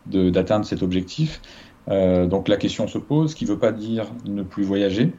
d'atteindre 0.06 0.64
cet 0.64 0.82
objectif. 0.82 1.40
Euh, 1.88 2.26
donc 2.26 2.48
la 2.48 2.56
question 2.56 2.86
se 2.86 2.98
pose, 2.98 3.30
ce 3.30 3.36
qui 3.36 3.44
ne 3.44 3.50
veut 3.50 3.58
pas 3.58 3.72
dire 3.72 4.06
ne 4.24 4.42
plus 4.42 4.64
voyager, 4.64 5.12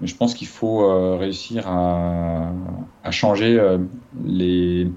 mais 0.00 0.06
je 0.06 0.16
pense 0.16 0.34
qu'il 0.34 0.48
faut 0.48 0.82
euh, 0.84 1.16
réussir 1.16 1.64
à, 1.66 2.52
changer 3.10 3.76
les 4.24 4.90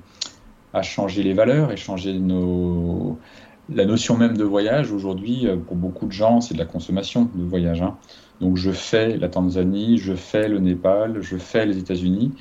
à 0.74 0.82
changer 0.82 1.22
les 1.22 1.34
valeurs 1.34 1.72
et 1.72 1.78
changer 1.78 2.18
nos, 2.18 3.20
la 3.70 3.86
notion 3.86 4.18
même 4.18 4.36
de 4.36 4.43
voyage, 4.43 4.91
aujourd'hui, 4.91 5.47
euh, 5.47 5.55
pour 5.55 5.76
beaucoup 5.76 6.05
de 6.05 6.11
gens, 6.11 6.41
c'est 6.41 6.53
de 6.53 6.59
la 6.59 6.66
consommation 6.66 7.30
de 7.34 7.43
voyage. 7.43 7.82
Hein. 7.82 7.97
Donc 8.41 8.57
je 8.57 8.72
fais 8.72 9.18
la 9.18 9.30
Tanzanie, 9.30 9.97
je 9.97 10.14
fais 10.14 10.49
le 10.49 10.59
Népal, 10.59 11.22
je 11.22 11.38
fais 11.38 11.66
les 11.66 11.78
États-Unis. 11.78 12.32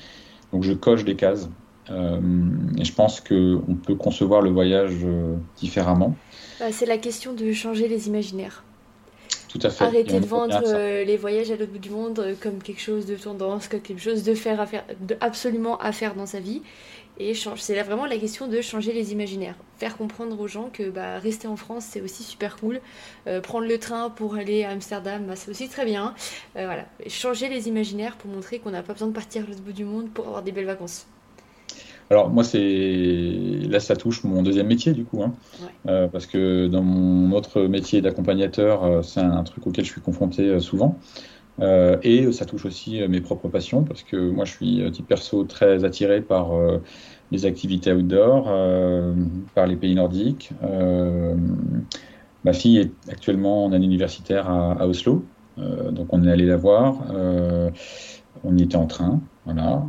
Donc 0.52 0.64
je 0.64 0.72
coche 0.72 1.04
des 1.04 1.14
cases. 1.14 1.48
Euh, 1.90 2.20
et 2.78 2.84
je 2.84 2.92
pense 2.92 3.20
qu'on 3.20 3.76
peut 3.84 3.94
concevoir 3.94 4.40
le 4.40 4.50
voyage 4.50 4.98
euh, 5.04 5.36
différemment. 5.56 6.16
Bah, 6.62 6.70
c'est 6.70 6.86
la 6.86 6.96
question 6.96 7.32
de 7.32 7.52
changer 7.52 7.88
les 7.88 8.06
imaginaires. 8.06 8.62
Tout 9.48 9.58
à 9.64 9.70
fait. 9.70 9.82
Arrêter 9.82 10.20
de 10.20 10.26
vendre 10.26 10.62
les 11.02 11.16
voyages 11.16 11.50
à 11.50 11.56
l'autre 11.56 11.72
bout 11.72 11.80
du 11.80 11.90
monde 11.90 12.36
comme 12.40 12.62
quelque 12.62 12.80
chose 12.80 13.04
de 13.04 13.16
tendance, 13.16 13.66
comme 13.66 13.80
quelque 13.80 14.00
chose 14.00 14.22
de 14.22 14.32
faire 14.32 14.60
à 14.60 14.66
faire, 14.66 14.84
de 15.00 15.16
absolument 15.20 15.76
à 15.78 15.90
faire 15.90 16.14
dans 16.14 16.24
sa 16.24 16.38
vie, 16.38 16.62
et 17.18 17.34
c'est 17.34 17.74
là 17.74 17.82
vraiment 17.82 18.06
la 18.06 18.16
question 18.16 18.46
de 18.46 18.60
changer 18.60 18.92
les 18.92 19.10
imaginaires. 19.10 19.56
Faire 19.76 19.96
comprendre 19.96 20.38
aux 20.40 20.46
gens 20.46 20.70
que 20.72 20.88
bah, 20.88 21.18
rester 21.18 21.48
en 21.48 21.56
France, 21.56 21.84
c'est 21.90 22.00
aussi 22.00 22.22
super 22.22 22.56
cool. 22.56 22.80
Euh, 23.26 23.40
prendre 23.40 23.66
le 23.66 23.78
train 23.78 24.08
pour 24.08 24.36
aller 24.36 24.62
à 24.62 24.70
Amsterdam, 24.70 25.26
bah, 25.26 25.34
c'est 25.34 25.50
aussi 25.50 25.68
très 25.68 25.84
bien. 25.84 26.14
Euh, 26.56 26.64
voilà. 26.66 26.86
Changer 27.08 27.48
les 27.48 27.66
imaginaires 27.66 28.16
pour 28.16 28.30
montrer 28.30 28.60
qu'on 28.60 28.70
n'a 28.70 28.84
pas 28.84 28.92
besoin 28.92 29.08
de 29.08 29.12
partir 29.12 29.42
à 29.42 29.46
l'autre 29.48 29.62
bout 29.62 29.72
du 29.72 29.84
monde 29.84 30.10
pour 30.10 30.28
avoir 30.28 30.42
des 30.44 30.52
belles 30.52 30.66
vacances. 30.66 31.06
Alors 32.10 32.30
moi, 32.30 32.44
c'est 32.44 33.60
là, 33.68 33.80
ça 33.80 33.96
touche 33.96 34.24
mon 34.24 34.42
deuxième 34.42 34.66
métier 34.66 34.92
du 34.92 35.04
coup, 35.04 35.22
hein. 35.22 35.32
euh, 35.88 36.08
parce 36.08 36.26
que 36.26 36.66
dans 36.66 36.82
mon 36.82 37.34
autre 37.34 37.62
métier 37.62 38.02
d'accompagnateur, 38.02 39.04
c'est 39.04 39.20
un 39.20 39.42
truc 39.44 39.66
auquel 39.66 39.84
je 39.84 39.90
suis 39.90 40.00
confronté 40.00 40.60
souvent. 40.60 40.98
Euh, 41.60 41.98
et 42.02 42.32
ça 42.32 42.46
touche 42.46 42.64
aussi 42.64 43.02
euh, 43.02 43.08
mes 43.08 43.20
propres 43.20 43.48
passions 43.48 43.84
parce 43.84 44.02
que 44.02 44.16
moi 44.16 44.44
je 44.46 44.52
suis 44.52 44.90
type 44.90 45.06
perso 45.06 45.44
très 45.44 45.84
attiré 45.84 46.22
par 46.22 46.56
euh, 46.56 46.78
les 47.30 47.44
activités 47.44 47.92
outdoor, 47.92 48.44
par 49.54 49.66
les 49.66 49.76
pays 49.76 49.94
nordiques. 49.94 50.52
ma 52.44 52.52
fille 52.52 52.78
est 52.78 52.92
actuellement 53.10 53.64
en 53.64 53.72
année 53.72 53.86
universitaire 53.86 54.50
à, 54.50 54.86
Oslo, 54.86 55.24
donc 55.56 56.12
on 56.12 56.22
est 56.24 56.30
allé 56.30 56.44
la 56.44 56.58
voir. 56.58 56.98
on 58.44 58.58
y 58.58 58.62
était 58.62 58.76
en 58.76 58.86
train, 58.86 59.22
voilà. 59.44 59.82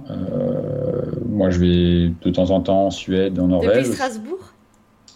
moi 1.29 1.49
je 1.49 1.59
vais 1.59 2.13
de 2.21 2.29
temps 2.31 2.49
en 2.49 2.61
temps 2.61 2.87
en 2.87 2.91
Suède, 2.91 3.39
en 3.39 3.47
Norvège. 3.47 3.83
Depuis 3.83 3.93
Strasbourg? 3.93 4.53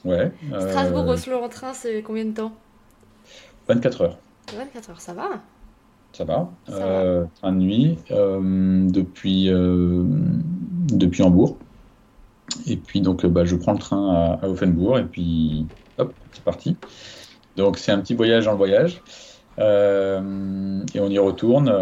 Ouais. 0.06 0.32
Strasbourg-Oslo 0.60 1.38
en 1.44 1.50
train, 1.50 1.74
c'est 1.74 2.02
combien 2.02 2.26
de 2.26 2.32
temps? 2.32 2.52
24 3.68 4.02
heures. 4.02 4.18
24 4.56 4.90
heures, 4.92 5.02
ça 5.02 5.14
va? 5.14 5.30
Ça 6.14 6.24
va. 6.24 6.50
Euh, 6.70 7.26
train 7.36 7.52
de 7.52 7.58
nuit 7.58 7.98
euh, 8.12 8.88
depuis, 8.90 9.52
euh, 9.52 10.04
depuis 10.04 11.22
Hambourg. 11.22 11.58
Et 12.66 12.78
puis 12.78 13.02
donc 13.02 13.26
bah, 13.26 13.46
je 13.46 13.56
prends 13.56 13.74
le 13.74 13.80
train 13.80 14.38
à, 14.42 14.48
Offenbourg 14.48 14.98
et 14.98 15.04
puis 15.04 15.68
hop, 15.98 16.14
c'est 16.32 16.44
parti. 16.44 16.78
Donc 17.56 17.78
c'est 17.78 17.92
un 17.92 18.00
petit 18.00 18.16
voyage 18.16 18.46
dans 18.46 18.54
le 18.54 18.58
voyage. 19.58 20.86
et 20.96 21.00
on 21.00 21.10
y 21.10 21.20
retourne 21.20 21.74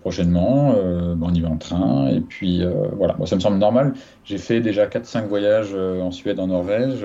prochainement. 0.00 0.72
Bah, 0.72 1.26
on 1.28 1.34
y 1.34 1.40
va 1.40 1.48
en 1.48 1.56
train. 1.56 2.08
Et 2.08 2.20
puis 2.20 2.62
voilà, 2.96 3.16
ça 3.26 3.36
me 3.36 3.40
semble 3.40 3.58
normal. 3.58 3.94
J'ai 4.24 4.38
fait 4.38 4.60
déjà 4.60 4.86
4-5 4.86 5.26
voyages 5.26 5.74
en 5.74 6.10
Suède, 6.10 6.40
en 6.40 6.48
Norvège 6.48 7.04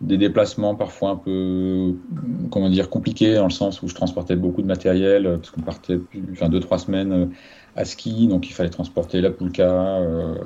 des 0.00 0.16
déplacements 0.16 0.74
parfois 0.74 1.10
un 1.10 1.16
peu 1.16 1.94
comment 2.50 2.70
dire 2.70 2.88
compliqués 2.88 3.34
dans 3.34 3.44
le 3.44 3.50
sens 3.50 3.82
où 3.82 3.88
je 3.88 3.94
transportais 3.94 4.36
beaucoup 4.36 4.62
de 4.62 4.66
matériel 4.66 5.26
euh, 5.26 5.36
parce 5.38 5.50
qu'on 5.50 5.62
partait 5.62 5.98
enfin 6.32 6.48
deux 6.48 6.60
trois 6.60 6.78
semaines 6.78 7.12
euh, 7.12 7.26
à 7.74 7.84
ski 7.84 8.28
donc 8.28 8.48
il 8.48 8.52
fallait 8.52 8.70
transporter 8.70 9.20
la 9.20 9.30
poulka 9.30 9.98
euh, 9.98 10.36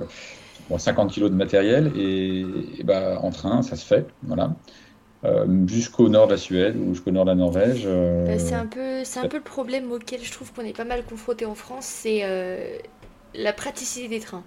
50 0.74 1.10
kilos 1.12 1.30
de 1.30 1.36
matériel 1.36 1.92
et, 1.98 2.46
bah, 2.84 3.18
en 3.20 3.30
train 3.30 3.60
ça 3.60 3.76
se 3.76 3.84
fait 3.84 4.06
voilà 4.22 4.54
euh, 5.24 5.46
jusqu'au 5.66 6.08
nord 6.08 6.26
de 6.26 6.32
la 6.32 6.38
Suède 6.38 6.76
ou 6.76 6.94
jusqu'au 6.94 7.10
nord 7.10 7.24
de 7.24 7.30
la 7.30 7.36
Norvège 7.36 7.86
bah, 7.86 8.38
c'est 8.38 8.54
un 8.54 8.66
peu 8.66 9.02
un 9.16 9.28
peu 9.28 9.36
le 9.36 9.42
problème 9.42 9.92
auquel 9.92 10.20
je 10.22 10.32
trouve 10.32 10.52
qu'on 10.52 10.62
est 10.62 10.76
pas 10.76 10.84
mal 10.84 11.04
confronté 11.04 11.46
en 11.46 11.54
France 11.54 11.86
c'est 11.86 12.22
la 13.34 13.52
praticité 13.52 14.08
des 14.08 14.20
trains 14.20 14.44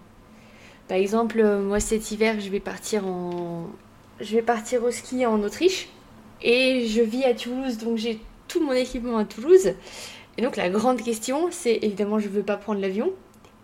par 0.87 0.97
exemple, 0.97 1.43
moi 1.43 1.79
cet 1.79 2.11
hiver, 2.11 2.39
je 2.39 2.49
vais 2.49 2.59
partir 2.59 3.07
en, 3.07 3.67
je 4.19 4.35
vais 4.35 4.43
partir 4.43 4.83
au 4.83 4.91
ski 4.91 5.25
en 5.25 5.41
Autriche 5.41 5.89
et 6.43 6.85
je 6.87 7.01
vis 7.01 7.23
à 7.23 7.33
Toulouse, 7.33 7.77
donc 7.79 7.97
j'ai 7.97 8.19
tout 8.47 8.63
mon 8.63 8.73
équipement 8.73 9.17
à 9.17 9.25
Toulouse. 9.25 9.73
Et 10.37 10.41
donc 10.41 10.57
la 10.57 10.69
grande 10.69 11.01
question, 11.01 11.47
c'est 11.49 11.79
évidemment, 11.81 12.19
je 12.19 12.27
ne 12.27 12.33
veux 12.33 12.43
pas 12.43 12.57
prendre 12.57 12.79
l'avion. 12.81 13.11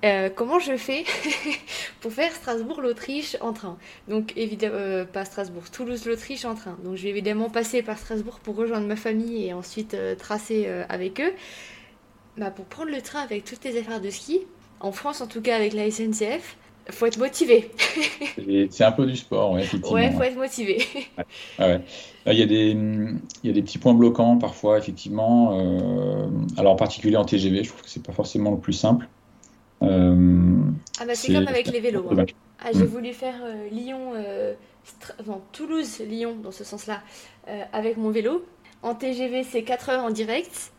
Euh, 0.03 0.29
comment 0.33 0.59
je 0.59 0.77
fais 0.77 1.03
pour 2.01 2.11
faire 2.11 2.31
Strasbourg-l'Autriche 2.31 3.37
en 3.39 3.53
train? 3.53 3.77
Donc 4.07 4.33
évidemment, 4.35 4.75
euh, 4.75 5.05
pas 5.05 5.25
Strasbourg, 5.25 5.69
Toulouse-l'Autriche 5.69 6.45
en 6.45 6.55
train. 6.55 6.77
Donc 6.83 6.95
je 6.95 7.03
vais 7.03 7.09
évidemment 7.09 7.49
passer 7.49 7.83
par 7.83 7.97
Strasbourg 7.97 8.39
pour 8.39 8.55
rejoindre 8.55 8.87
ma 8.87 8.95
famille 8.95 9.45
et 9.45 9.53
ensuite 9.53 9.93
euh, 9.93 10.15
tracer 10.15 10.67
avec 10.89 11.19
eux. 11.21 11.33
Bah, 12.37 12.49
pour 12.49 12.65
prendre 12.65 12.91
le 12.91 13.01
train 13.01 13.19
avec 13.19 13.43
toutes 13.43 13.63
les 13.63 13.77
affaires 13.77 14.01
de 14.01 14.09
ski, 14.09 14.39
en 14.79 14.91
France 14.91 15.21
en 15.21 15.27
tout 15.27 15.41
cas 15.41 15.55
avec 15.55 15.73
la 15.73 15.91
SNCF, 15.91 16.57
faut 16.89 17.05
être 17.05 17.19
motivé. 17.19 17.69
c'est 18.71 18.83
un 18.83 18.91
peu 18.91 19.05
du 19.05 19.15
sport, 19.15 19.51
ouais, 19.51 19.61
effectivement. 19.61 19.93
Ouais, 19.93 20.11
faut 20.11 20.23
être 20.23 20.37
motivé. 20.37 20.87
Il, 21.59 22.33
y 22.33 22.41
a 22.41 22.45
des, 22.45 22.71
il 22.71 23.19
y 23.43 23.49
a 23.49 23.53
des 23.53 23.61
petits 23.61 23.77
points 23.77 23.93
bloquants 23.93 24.37
parfois, 24.37 24.79
effectivement. 24.79 25.51
Alors 26.57 26.73
en 26.73 26.77
particulier 26.77 27.17
en 27.17 27.25
TGV, 27.25 27.63
je 27.63 27.69
trouve 27.69 27.83
que 27.83 27.89
c'est 27.89 28.03
pas 28.03 28.13
forcément 28.13 28.49
le 28.49 28.57
plus 28.57 28.73
simple. 28.73 29.07
Euh, 29.81 30.61
ah 30.99 31.05
bah 31.05 31.15
c'est 31.15 31.33
comme 31.33 31.47
avec 31.47 31.67
les 31.67 31.79
vélos. 31.79 32.05
Hein. 32.11 32.25
Ah, 32.59 32.69
j'ai 32.73 32.83
mm. 32.83 32.87
voulu 32.87 33.13
faire 33.13 33.35
euh, 33.43 33.69
Lyon, 33.69 34.13
Toulouse, 35.51 35.99
Lyon 35.99 36.35
dans 36.41 36.51
ce 36.51 36.63
sens-là, 36.63 37.01
avec 37.73 37.97
mon 37.97 38.11
vélo. 38.11 38.45
En 38.83 38.95
TGV, 38.95 39.43
c'est 39.43 39.63
4 39.63 39.89
heures 39.89 40.03
en 40.03 40.09
direct 40.09 40.71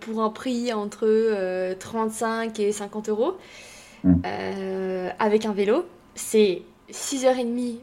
pour 0.00 0.22
un 0.22 0.30
prix 0.30 0.72
entre 0.72 1.74
35 1.78 2.58
et 2.60 2.72
50 2.72 3.08
euros. 3.08 3.36
Mm. 4.04 4.14
Euh, 4.26 5.10
avec 5.18 5.46
un 5.46 5.52
vélo, 5.52 5.86
c'est 6.14 6.62
6h30 6.90 7.78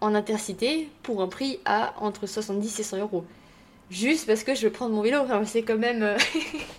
en 0.00 0.14
intercité 0.14 0.88
pour 1.02 1.22
un 1.22 1.28
prix 1.28 1.60
à 1.64 1.94
entre 2.00 2.26
70 2.26 2.80
et 2.80 2.82
100 2.82 2.98
euros. 2.98 3.24
Juste 3.90 4.26
parce 4.26 4.44
que 4.44 4.54
je 4.54 4.66
veux 4.66 4.72
prendre 4.72 4.94
mon 4.94 5.02
vélo, 5.02 5.18
c'est 5.44 5.62
quand 5.62 5.78
même. 5.78 6.16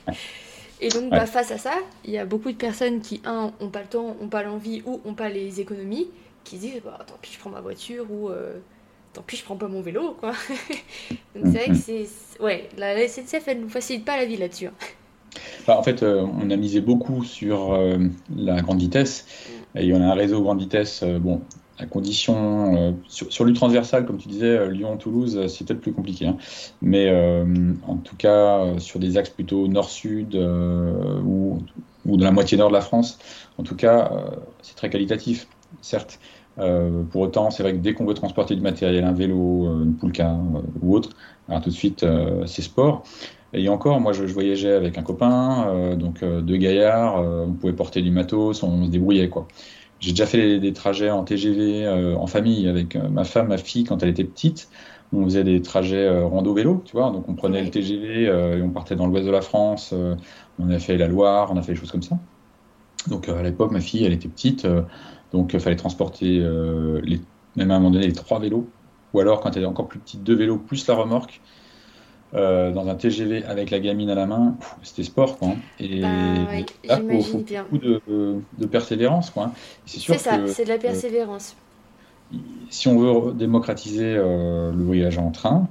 Euh, 0.82 0.86
et 0.86 0.89
donc, 0.89 1.09
bah, 1.09 1.25
face 1.25 1.51
à 1.51 1.57
ça, 1.57 1.73
il 2.05 2.11
y 2.11 2.17
a 2.17 2.25
beaucoup 2.25 2.51
de 2.51 2.57
personnes 2.57 3.01
qui, 3.01 3.21
un, 3.25 3.51
ont 3.59 3.69
pas 3.69 3.82
le 3.82 3.88
temps, 3.88 4.15
ont 4.21 4.27
pas 4.27 4.43
l'envie 4.43 4.82
ou 4.86 5.01
ont 5.05 5.13
pas 5.13 5.29
les 5.29 5.59
économies, 5.59 6.07
qui 6.43 6.57
disent 6.57 6.82
bah, 6.84 6.99
tant 7.05 7.15
pis, 7.21 7.32
je 7.34 7.39
prends 7.39 7.49
ma 7.49 7.61
voiture 7.61 8.05
ou, 8.11 8.29
euh, 8.29 8.57
tant 9.13 9.21
pis, 9.21 9.38
je 9.38 9.43
prends 9.43 9.55
pas 9.55 9.67
mon 9.67 9.82
vélo, 9.82 10.15
quoi. 10.19 10.32
Donc 11.36 11.45
c'est 11.45 11.65
vrai 11.65 11.67
que 11.67 11.75
c'est. 11.75 12.07
Ouais, 12.39 12.69
la, 12.77 13.07
SNCF, 13.07 13.47
elle 13.47 13.61
nous 13.61 13.69
facilite 13.69 14.05
pas 14.05 14.17
la 14.17 14.25
vie 14.25 14.38
là-dessus. 14.38 14.67
Hein. 14.67 14.73
Bah, 15.67 15.77
en 15.77 15.84
fait, 15.84 16.03
on 16.03 16.49
a 16.49 16.55
misé 16.55 16.82
beaucoup 16.82 17.23
sur 17.23 17.79
la 18.36 18.61
grande 18.61 18.79
vitesse. 18.79 19.25
Mm. 19.75 19.79
Et 19.79 19.93
on 19.93 20.01
a 20.01 20.05
un 20.05 20.13
réseau 20.13 20.41
grande 20.41 20.59
vitesse, 20.59 21.03
bon, 21.03 21.41
à 21.82 21.86
condition, 21.88 22.75
euh, 22.75 22.91
sur, 23.07 23.32
sur 23.34 23.51
transversal, 23.53 24.05
comme 24.05 24.17
tu 24.17 24.27
disais, 24.27 24.45
euh, 24.45 24.69
Lyon-Toulouse, 24.69 25.36
euh, 25.36 25.47
c'est 25.47 25.65
peut-être 25.65 25.82
plus 25.82 25.93
compliqué. 25.93 26.27
Hein. 26.27 26.38
Mais 26.82 27.11
en 27.88 27.97
tout 27.97 28.15
cas, 28.15 28.77
sur 28.77 28.99
des 28.99 29.17
axes 29.17 29.29
plutôt 29.29 29.67
nord-sud 29.67 30.36
ou, 30.36 31.59
ou 32.05 32.17
de 32.17 32.23
la 32.23 32.32
moitié 32.32 32.57
nord 32.57 32.69
de 32.69 32.73
la 32.73 32.82
France, 32.82 33.17
en 33.57 33.63
tout 33.63 33.75
cas, 33.75 34.11
c'est 34.61 34.75
très 34.75 34.89
qualitatif, 34.89 35.47
certes. 35.82 36.19
pour 36.55 37.21
autant, 37.21 37.51
c'est 37.51 37.63
vrai 37.63 37.73
que 37.73 37.79
dès 37.79 37.93
qu'on 37.93 38.05
veut 38.05 38.13
transporter 38.13 38.55
du 38.55 38.61
matériel, 38.61 39.03
un 39.03 39.11
vélo, 39.11 39.84
une 39.84 39.95
poulka 39.95 40.38
ou 40.82 40.95
autre, 40.95 41.09
alors 41.47 41.61
tout 41.61 41.69
de 41.69 41.75
suite, 41.75 42.05
c'est 42.45 42.61
sport. 42.61 43.03
Et 43.53 43.67
encore, 43.69 43.99
moi, 43.99 44.13
je, 44.13 44.27
je 44.27 44.34
voyageais 44.34 44.73
avec 44.73 44.97
un 44.97 45.03
copain, 45.03 45.95
donc 45.95 46.23
deux 46.23 46.57
gaillards, 46.57 47.21
on 47.21 47.53
pouvait 47.53 47.73
porter 47.73 48.01
du 48.01 48.11
matos, 48.11 48.63
on 48.63 48.86
se 48.86 48.91
débrouillait, 48.91 49.29
quoi. 49.29 49.47
J'ai 50.02 50.12
déjà 50.12 50.26
fait 50.26 50.60
des, 50.60 50.74
trajets 50.74 51.12
en 51.12 51.24
TGV 51.24 51.86
euh, 51.86 52.16
en 52.16 52.26
famille 52.26 52.68
avec 52.68 52.95
euh, 52.95 53.08
ma 53.08 53.24
femme, 53.24 53.49
ma 53.49 53.58
fille 53.58 53.84
quand 53.84 54.02
elle 54.02 54.10
était 54.10 54.24
petite. 54.24 54.68
On 55.14 55.24
faisait 55.26 55.43
des 55.43 55.62
trajets 55.62 56.08
euh, 56.08 56.26
rando 56.26 56.54
vélo, 56.54 56.82
tu 56.86 56.93
vois. 56.93 57.12
Donc 57.12 57.30
on 57.30 57.36
prenait 57.36 57.64
le 57.64 57.70
TGV 57.70 58.24
et 58.24 58.62
on 58.62 58.70
partait 58.72 58.95
dans 58.95 59.06
l'ouest 59.06 59.26
de 59.28 59.32
la 59.32 59.41
France. 59.41 59.93
on 60.60 60.70
a 60.70 60.80
fait 60.80 60.97
la 60.97 61.08
Loire, 61.08 61.52
on 61.52 61.58
a 61.58 61.62
fait 61.62 61.74
des 61.74 61.80
choses 61.80 61.91
comme 61.91 62.02
ça. 62.02 62.18
Donc 63.08 63.30
à 63.30 63.43
l'époque, 63.43 63.72
ma 63.72 63.80
fille, 63.80 64.04
elle 64.04 64.14
était 64.14 64.30
petite, 64.30 64.68
donc 65.34 65.54
il 65.54 65.60
fallait 65.60 65.76
transporter 65.76 66.39
les, 67.04 67.20
même 67.56 67.72
à 67.72 67.76
un 67.76 67.80
moment 67.80 67.91
donné 67.91 68.08
les 68.08 68.14
trois 68.14 68.39
vélos. 68.39 68.68
Ou 69.14 69.20
alors 69.20 69.41
quand 69.41 69.52
elle 69.52 69.64
était 69.64 69.66
encore 69.66 69.88
plus 69.88 69.99
petite, 69.99 70.24
deux 70.24 70.36
vélos 70.36 70.58
plus 70.58 70.88
la 70.88 70.95
remorque. 70.95 71.41
Euh, 72.34 72.71
dans 72.71 72.88
un 72.88 72.95
TGV 72.95 73.43
avec 73.43 73.71
la 73.71 73.79
gamine 73.79 74.09
à 74.09 74.15
la 74.15 74.25
main, 74.25 74.55
c'était 74.84 75.03
sport. 75.03 75.38
Quoi, 75.38 75.49
hein. 75.49 75.55
Et 75.82 75.99
bah, 75.99 76.07
là, 76.86 76.97
faut, 76.97 77.39
beaucoup 77.39 77.77
de, 77.77 78.01
de, 78.57 78.65
persévérance. 78.65 79.32
Quoi. 79.32 79.45
Hein. 79.45 79.51
C'est 79.86 80.17
ça, 80.17 80.39
c'est 80.47 80.63
de 80.63 80.69
la 80.69 80.75
euh, 80.75 80.79
persévérance. 80.79 81.57
si 82.69 82.88
on 82.88 82.97
veut 82.97 83.34
démocratiser 83.34 84.15
euh, 84.15 84.71
le 84.71 84.84
voyage 84.84 85.17
en 85.17 85.32
train, 85.32 85.67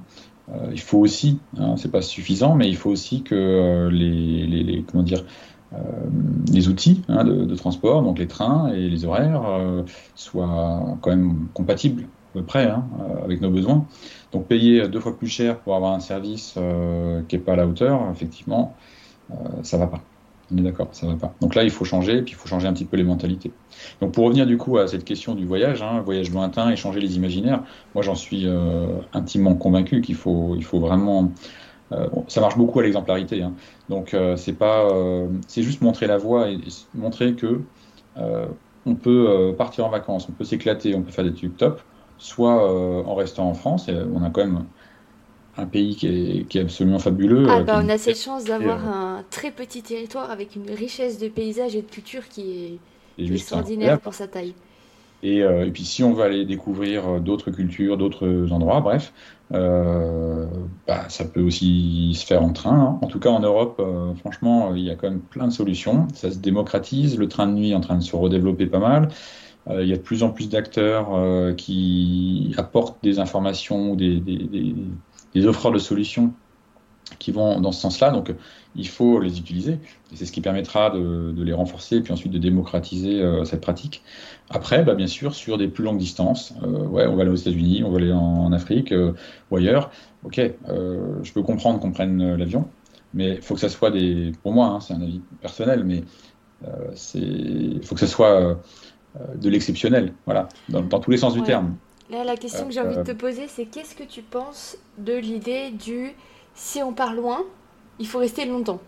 il 0.71 0.81
faut 0.81 0.99
aussi, 0.99 1.39
hein, 1.57 1.75
c'est 1.77 1.91
pas 1.91 2.01
suffisant, 2.01 2.55
mais 2.55 2.67
il 2.67 2.75
faut 2.75 2.89
aussi 2.89 3.23
que 3.23 3.89
les, 3.89 4.45
les, 4.45 4.83
comment 4.83 5.03
dire, 5.03 5.23
les 6.51 6.67
outils 6.67 7.01
de, 7.07 7.45
de, 7.45 7.55
transport, 7.55 8.03
donc 8.03 8.19
les 8.19 8.27
trains 8.27 8.67
et 8.73 8.89
les 8.89 9.05
horaires, 9.05 9.43
soient 10.13 10.97
quand 11.01 11.09
même 11.09 11.47
compatibles 11.53 12.05
peu 12.33 12.43
près 12.43 12.65
hein, 12.65 12.85
euh, 12.99 13.23
avec 13.23 13.41
nos 13.41 13.49
besoins. 13.49 13.85
Donc 14.31 14.47
payer 14.47 14.87
deux 14.87 14.99
fois 14.99 15.17
plus 15.17 15.27
cher 15.27 15.59
pour 15.59 15.75
avoir 15.75 15.93
un 15.93 15.99
service 15.99 16.55
euh, 16.57 17.21
qui 17.27 17.35
n'est 17.35 17.41
pas 17.41 17.53
à 17.53 17.55
la 17.57 17.67
hauteur, 17.67 18.07
effectivement, 18.11 18.75
euh, 19.31 19.35
ça 19.63 19.77
va 19.77 19.87
pas. 19.87 20.01
On 20.53 20.57
est 20.57 20.61
d'accord, 20.61 20.89
ça 20.91 21.07
va 21.07 21.15
pas. 21.15 21.33
Donc 21.39 21.55
là, 21.55 21.63
il 21.63 21.69
faut 21.69 21.85
changer, 21.85 22.17
et 22.17 22.21
puis 22.21 22.33
il 22.33 22.35
faut 22.35 22.47
changer 22.47 22.67
un 22.67 22.73
petit 22.73 22.85
peu 22.85 22.97
les 22.97 23.03
mentalités. 23.03 23.51
Donc 24.01 24.11
pour 24.11 24.25
revenir 24.25 24.45
du 24.45 24.57
coup 24.57 24.77
à 24.77 24.87
cette 24.87 25.05
question 25.05 25.33
du 25.33 25.45
voyage, 25.45 25.81
hein, 25.81 26.01
voyage 26.01 26.29
lointain 26.29 26.69
et 26.69 26.75
changer 26.75 26.99
les 26.99 27.15
imaginaires, 27.15 27.63
moi 27.95 28.03
j'en 28.03 28.15
suis 28.15 28.47
intimement 29.13 29.55
convaincu 29.55 30.01
qu'il 30.01 30.15
faut, 30.15 30.55
il 30.57 30.65
faut 30.65 30.79
vraiment. 30.79 31.31
ça 32.27 32.41
marche 32.41 32.57
beaucoup 32.57 32.81
à 32.81 32.83
l'exemplarité. 32.83 33.41
Hein. 33.43 33.53
Donc 33.87 34.13
c'est 34.35 34.57
pas, 34.57 34.89
c'est 35.47 35.63
juste 35.63 35.81
montrer 35.81 36.07
la 36.07 36.17
voie 36.17 36.49
et, 36.49 36.57
montrer 36.95 37.33
que 37.33 37.61
on 38.85 38.95
peut 38.95 39.55
partir 39.57 39.85
en 39.85 39.89
vacances, 39.89 40.27
on 40.27 40.33
peut 40.33 40.43
s'éclater, 40.43 40.95
on 40.95 41.01
peut 41.01 41.11
faire 41.11 41.23
des 41.23 41.33
trucs 41.33 41.55
top, 41.55 41.81
soit 42.21 42.71
euh, 42.71 43.03
en 43.03 43.15
restant 43.15 43.49
en 43.49 43.53
France. 43.53 43.89
Et 43.89 43.95
on 44.13 44.23
a 44.23 44.29
quand 44.29 44.45
même 44.45 44.65
un 45.57 45.65
pays 45.65 45.95
qui 45.95 46.45
est, 46.49 46.61
absolument 46.61 46.99
fabuleux. 46.99 47.45
Ah 47.49 47.63
bah, 47.63 47.81
on 47.83 47.89
a 47.89 47.97
cette 47.97 48.19
chance 48.19 48.45
d'avoir 48.45 48.77
euh, 48.77 49.19
un 49.19 49.23
très 49.29 49.51
petit 49.51 49.81
territoire 49.81 50.31
avec 50.31 50.55
une 50.55 50.69
richesse 50.71 51.19
de 51.19 51.27
paysages 51.27 51.75
et 51.75 51.81
de 51.81 51.89
culture 51.89 52.29
qui 52.29 52.79
est, 53.17 53.33
extraordinaire 53.33 53.99
pour 53.99 54.13
sa 54.13 54.27
taille. 54.27 54.53
Et, 55.23 55.43
euh, 55.43 55.67
et, 55.67 55.71
puis 55.71 55.83
si 55.83 56.03
on 56.03 56.13
veut 56.13 56.23
aller 56.23 56.45
découvrir 56.45 57.19
d'autres 57.19 57.51
cultures, 57.51 57.97
d'autres 57.97 58.47
endroits, 58.51 58.79
bref, 58.81 59.13
bah, 59.51 61.09
ça 61.09 61.25
peut 61.25 61.41
aussi 61.41 62.15
se 62.15 62.25
faire 62.25 62.41
en 62.41 62.53
train. 62.53 62.79
Hein. 62.79 62.99
En 63.01 63.07
tout 63.07 63.19
cas 63.19 63.29
en 63.29 63.41
Europe, 63.41 63.81
franchement, 64.19 64.73
il 64.73 64.83
y 64.83 64.89
a 64.89 64.95
quand 64.95 65.09
même 65.09 65.19
plein 65.19 65.47
de 65.47 65.53
solutions. 65.53 66.07
Ça 66.13 66.31
se 66.31 66.37
démocratise, 66.37 67.17
le 67.17 67.27
train 67.27 67.47
de 67.47 67.53
nuit 67.53 67.71
est 67.71 67.75
en 67.75 67.81
train 67.81 67.97
de 67.97 68.03
se 68.03 68.15
redévelopper 68.15 68.67
pas 68.67 68.79
mal. 68.79 69.09
Euh, 69.69 69.83
il 69.83 69.89
y 69.89 69.93
a 69.93 69.97
de 69.97 70.01
plus 70.01 70.23
en 70.23 70.29
plus 70.29 70.49
d'acteurs 70.49 71.13
euh, 71.13 71.53
qui 71.53 72.53
apportent 72.57 73.03
des 73.03 73.19
informations 73.19 73.91
ou 73.91 73.95
des, 73.95 74.19
des, 74.19 75.45
offreurs 75.45 75.71
de 75.71 75.79
solutions 75.79 76.33
qui 77.19 77.31
vont 77.31 77.59
dans 77.59 77.71
ce 77.71 77.81
sens-là. 77.81 78.11
Donc, 78.11 78.33
il 78.75 78.87
faut 78.87 79.19
les 79.19 79.37
utiliser. 79.37 79.73
Et 79.73 80.15
c'est 80.15 80.25
ce 80.25 80.31
qui 80.31 80.41
permettra 80.41 80.89
de, 80.89 81.43
les 81.43 81.53
renforcer 81.53 81.97
et 81.97 82.01
puis 82.01 82.13
ensuite 82.13 82.31
de 82.31 82.37
démocratiser 82.37 83.21
euh, 83.21 83.43
cette 83.43 83.61
pratique. 83.61 84.01
Après, 84.49 84.83
bah, 84.83 84.95
bien 84.95 85.07
sûr, 85.07 85.35
sur 85.35 85.57
des 85.57 85.67
plus 85.67 85.83
longues 85.83 85.99
distances, 85.99 86.53
ouais, 86.63 87.05
on 87.05 87.15
va 87.15 87.21
aller 87.21 87.31
aux 87.31 87.35
États-Unis, 87.35 87.83
on 87.83 87.91
va 87.91 87.97
aller 87.97 88.11
en, 88.11 88.51
Afrique 88.51 88.93
ou 89.49 89.55
ailleurs. 89.55 89.91
Ok, 90.23 90.39
je 90.67 91.33
peux 91.33 91.41
comprendre 91.41 91.79
qu'on 91.79 91.91
prenne 91.91 92.35
l'avion, 92.35 92.67
mais 93.13 93.35
il 93.35 93.41
faut 93.41 93.55
que 93.55 93.61
ça 93.61 93.69
soit 93.69 93.91
des. 93.91 94.33
Pour 94.43 94.51
moi, 94.51 94.67
hein, 94.67 94.79
c'est 94.81 94.93
un 94.93 95.01
avis 95.01 95.21
personnel, 95.41 95.83
mais 95.85 96.03
il 97.15 97.81
faut 97.83 97.95
que 97.95 98.01
ça 98.01 98.07
soit 98.07 98.59
de 99.35 99.49
l'exceptionnel, 99.49 100.13
voilà, 100.25 100.47
dans, 100.69 100.99
tous 100.99 101.11
les 101.11 101.17
sens 101.17 101.33
du 101.33 101.43
terme. 101.43 101.75
Là, 102.09 102.23
la 102.23 102.37
question 102.37 102.65
que 102.65 102.71
j'ai 102.71 102.81
envie 102.81 102.95
de 102.95 103.03
te 103.03 103.11
poser, 103.11 103.47
c'est 103.47 103.65
qu'est-ce 103.65 103.95
que 103.95 104.03
tu 104.03 104.21
penses 104.21 104.77
de 104.97 105.13
l'idée 105.13 105.71
du 105.71 106.11
si 106.55 106.81
on 106.81 106.93
part 106.93 107.13
loin, 107.13 107.43
il 107.99 108.07
faut 108.07 108.19
rester 108.19 108.45
longtemps 108.45 108.79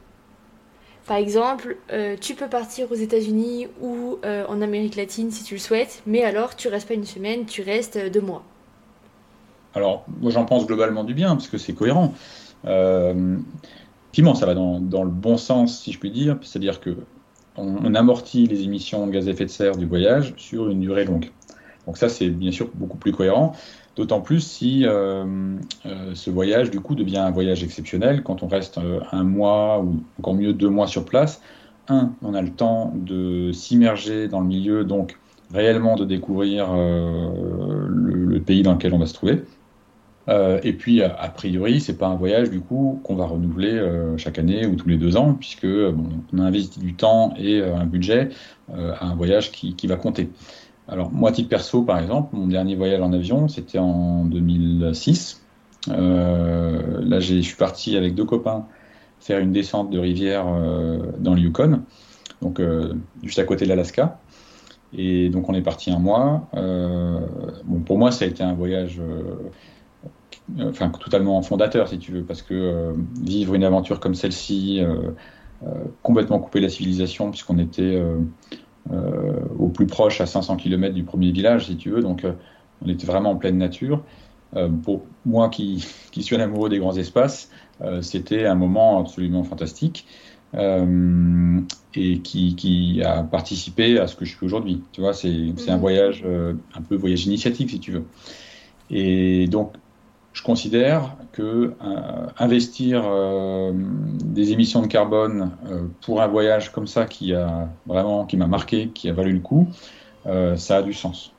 par 1.05 1.17
exemple, 1.17 1.78
euh, 1.91 2.15
tu 2.19 2.34
peux 2.34 2.47
partir 2.47 2.89
aux 2.91 2.95
États-Unis 2.95 3.67
ou 3.82 4.19
euh, 4.24 4.45
en 4.47 4.61
Amérique 4.61 4.95
latine 4.95 5.32
si 5.32 5.43
tu 5.43 5.55
le 5.55 5.59
souhaites, 5.59 6.01
mais 6.05 6.24
alors 6.24 6.55
tu 6.55 6.69
restes 6.69 6.88
pas 6.88 6.93
une 6.93 7.05
semaine, 7.05 7.45
tu 7.45 7.61
restes 7.61 7.99
deux 8.11 8.21
mois. 8.21 8.43
Alors, 9.76 10.05
moi 10.21 10.32
j'en 10.32 10.45
pense 10.45 10.65
globalement 10.65 11.03
du 11.03 11.13
bien, 11.13 11.36
parce 11.36 11.49
que 11.49 11.57
c'est 11.57 11.74
cohérent. 11.74 12.13
Euh, 12.65 13.38
ça 14.13 14.45
va 14.45 14.53
dans, 14.53 14.80
dans, 14.80 15.03
le 15.03 15.09
bon 15.09 15.38
sens, 15.38 15.82
si 15.82 15.91
je 15.91 15.99
puis 15.99 16.11
dire, 16.11 16.38
c'est-à-dire 16.41 16.80
que 16.80 16.95
on, 17.58 17.95
amortit 17.95 18.47
les 18.47 18.64
émissions 18.64 19.06
de 19.08 19.12
gaz 19.12 19.28
à 19.28 19.32
effet 19.32 19.45
de 19.45 19.49
serre 19.49 19.78
du 19.78 19.86
voyage 19.86 20.34
sur 20.38 20.70
une 20.70 20.82
durée 20.82 21.06
longue. 21.06 21.30
Donc 21.86 21.97
ça, 21.97 22.10
c'est 22.10 22.30
bien 22.30 22.51
sûr 22.51 22.70
beaucoup 22.74 22.97
plus 22.97 23.12
cohérent, 23.12 23.54
d'autant 23.95 24.22
plus 24.22 24.39
si 24.39 24.86
euh, 24.86 25.26
euh, 25.86 26.16
ce 26.16 26.30
voyage, 26.30 26.72
du 26.72 26.80
coup, 26.80 26.95
devient 26.95 27.18
un 27.18 27.32
voyage 27.32 27.64
exceptionnel 27.64 28.24
quand 28.24 28.43
on 28.43 28.47
reste 28.47 28.78
euh, 28.78 28.99
un 29.12 29.24
mois 29.24 29.82
ou 29.82 30.01
encore 30.20 30.34
mieux 30.34 30.54
deux 30.54 30.70
mois 30.70 30.88
sur 30.88 31.06
place. 31.06 31.41
Un, 31.89 32.14
on 32.22 32.34
a 32.34 32.41
le 32.41 32.51
temps 32.51 32.93
de 32.95 33.51
s'immerger 33.51 34.30
dans 34.30 34.39
le 34.39 34.47
milieu, 34.47 34.86
donc 34.86 35.18
réellement 35.54 35.95
de 35.95 36.06
découvrir 36.06 36.74
le, 36.74 38.39
pays 38.39 38.64
dans 38.64 38.74
lequel 38.74 38.93
on 38.93 38.99
va 38.99 39.06
se 39.06 39.14
trouver. 39.14 39.43
Euh, 40.30 40.59
et 40.63 40.74
puis, 40.74 41.01
a, 41.01 41.09
priori, 41.30 41.82
c'est 41.82 41.97
pas 41.97 42.07
un 42.07 42.15
voyage 42.15 42.49
du 42.49 42.61
coup 42.61 43.01
qu'on 43.03 43.15
va 43.15 43.26
renouveler 43.26 43.74
euh, 43.74 44.17
chaque 44.17 44.39
année 44.39 44.65
ou 44.65 44.76
tous 44.76 44.88
les 44.88 44.97
deux 44.97 45.17
ans, 45.17 45.34
puisque 45.34 45.67
bon, 45.67 46.09
on 46.34 46.39
a 46.39 46.43
investi 46.43 46.80
du 46.80 46.93
temps 46.93 47.34
et 47.38 47.59
euh, 47.59 47.76
un 47.76 47.86
budget 47.86 48.30
à 48.71 49.05
un 49.05 49.15
voyage 49.15 49.51
qui, 49.51 49.76
qui, 49.76 49.88
va 49.88 49.97
compter. 49.97 50.30
Alors, 50.88 51.11
moi, 51.11 51.32
titre 51.32 51.49
perso, 51.49 51.84
par 51.84 51.99
exemple, 51.99 52.36
mon 52.36 52.47
dernier 52.47 52.76
voyage 52.76 53.01
en 53.01 53.11
avion, 53.11 53.47
c'était 53.47 53.78
en 53.78 54.24
2006. 54.26 55.41
là, 55.88 57.19
je 57.19 57.41
suis 57.41 57.55
parti 57.55 57.97
avec 57.97 58.15
deux 58.15 58.26
copains 58.26 58.65
faire 59.19 59.39
une 59.39 59.53
descente 59.53 59.89
de 59.89 59.99
rivière 59.99 60.45
dans 61.19 61.34
le 61.34 61.39
Yukon, 61.39 61.82
donc 62.41 62.61
juste 63.21 63.39
à 63.39 63.43
côté 63.43 63.65
de 63.65 63.69
l'Alaska. 63.69 64.19
Et 64.97 65.30
donc, 65.30 65.47
on 65.49 65.53
est 65.53 65.61
parti 65.61 65.91
un 65.91 65.99
mois. 65.99 66.49
bon, 66.53 67.80
pour 67.86 67.97
moi, 67.97 68.11
ça 68.11 68.26
a 68.26 68.28
été 68.28 68.43
un 68.43 68.53
voyage 68.53 69.01
enfin 70.60 70.89
totalement 70.89 71.41
fondateur 71.41 71.88
si 71.88 72.00
tu 72.00 72.12
veux, 72.12 72.24
parce 72.24 72.41
que 72.41 72.54
euh, 72.54 72.94
vivre 73.22 73.56
une 73.56 73.64
aventure 73.64 74.00
comme 74.00 74.16
celle-ci, 74.16 74.82
euh, 74.82 75.12
complètement 76.02 76.39
coupé 76.39 76.60
de 76.60 76.66
la 76.66 76.70
civilisation, 76.70 77.32
puisqu'on 77.32 77.58
était 77.58 78.02
au 79.58 79.70
plus 79.70 79.88
proche 79.88 80.20
à 80.20 80.26
500 80.26 80.58
km 80.58 80.94
du 80.94 81.04
premier 81.04 81.32
village, 81.32 81.68
si 81.68 81.78
tu 81.78 81.89
veux, 81.89 82.02
donc 82.02 82.26
on 82.86 82.89
était 82.89 83.08
vraiment 83.08 83.32
en 83.32 83.36
pleine 83.38 83.58
nature. 83.58 84.04
pour 84.84 85.04
moi 85.26 85.48
qui, 85.48 85.88
qui, 86.12 86.22
suis 86.22 86.36
un 86.36 86.41
amoureux 86.41 86.68
des 86.68 86.80
grands 86.80 86.98
espaces, 86.98 87.50
c'était 88.02 88.46
un 88.46 88.56
moment 88.56 89.00
absolument 89.00 89.46
fantastique. 89.46 90.06
et 90.54 92.20
qui, 92.20 92.56
qui, 92.58 93.02
a 93.02 93.24
participé 93.24 94.00
à 94.00 94.08
ce 94.08 94.18
que 94.18 94.26
je 94.26 94.36
suis 94.36 94.46
aujourd'hui. 94.46 94.84
Tu 94.91 95.00
vois, 95.00 95.14
c'est 95.14 95.30
un 95.70 95.78
mmh. 95.78 95.80
voyage, 95.80 96.26
un 96.76 96.82
peu 96.82 96.98
voyage 96.98 97.26
initiatique, 97.26 97.70
si 97.70 97.80
tu 97.80 97.91
veux. 97.94 98.04
Et 98.89 99.48
donc, 99.48 99.76
je 100.34 100.42
considère 100.42 101.16
que 101.32 101.42
euh, 101.42 102.28
investir 102.40 103.04
euh, 103.06 103.72
des 103.74 104.52
émissions 104.52 104.82
de 104.82 104.88
carbone 104.88 105.52
euh, 105.70 105.84
pour 106.02 106.22
un 106.22 106.28
voyage 106.28 106.72
comme 106.72 106.88
ça 106.88 107.06
qui 107.06 107.34
a 107.34 107.70
vraiment 107.86 108.26
qui 108.26 108.36
m'a 108.36 108.48
marqué, 108.48 108.90
qui 108.90 109.10
a 109.10 109.14
valu 109.14 109.34
le 109.34 109.40
coup, 109.40 109.68
ça 110.56 110.78
a 110.78 110.82
du 110.82 110.94
sens. 110.94 111.34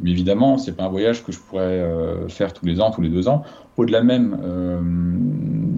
Mais 0.00 0.10
évidemment, 0.10 0.58
c'est 0.58 0.72
pas 0.72 0.84
un 0.84 0.88
voyage 0.88 1.24
que 1.24 1.32
je 1.32 1.38
pourrais 1.38 1.82
faire 2.28 2.52
tous 2.52 2.66
les 2.66 2.80
ans, 2.80 2.90
tous 2.90 3.00
les 3.00 3.08
deux 3.08 3.26
ans. 3.28 3.42
Au-delà 3.78 4.02
même, 4.02 4.36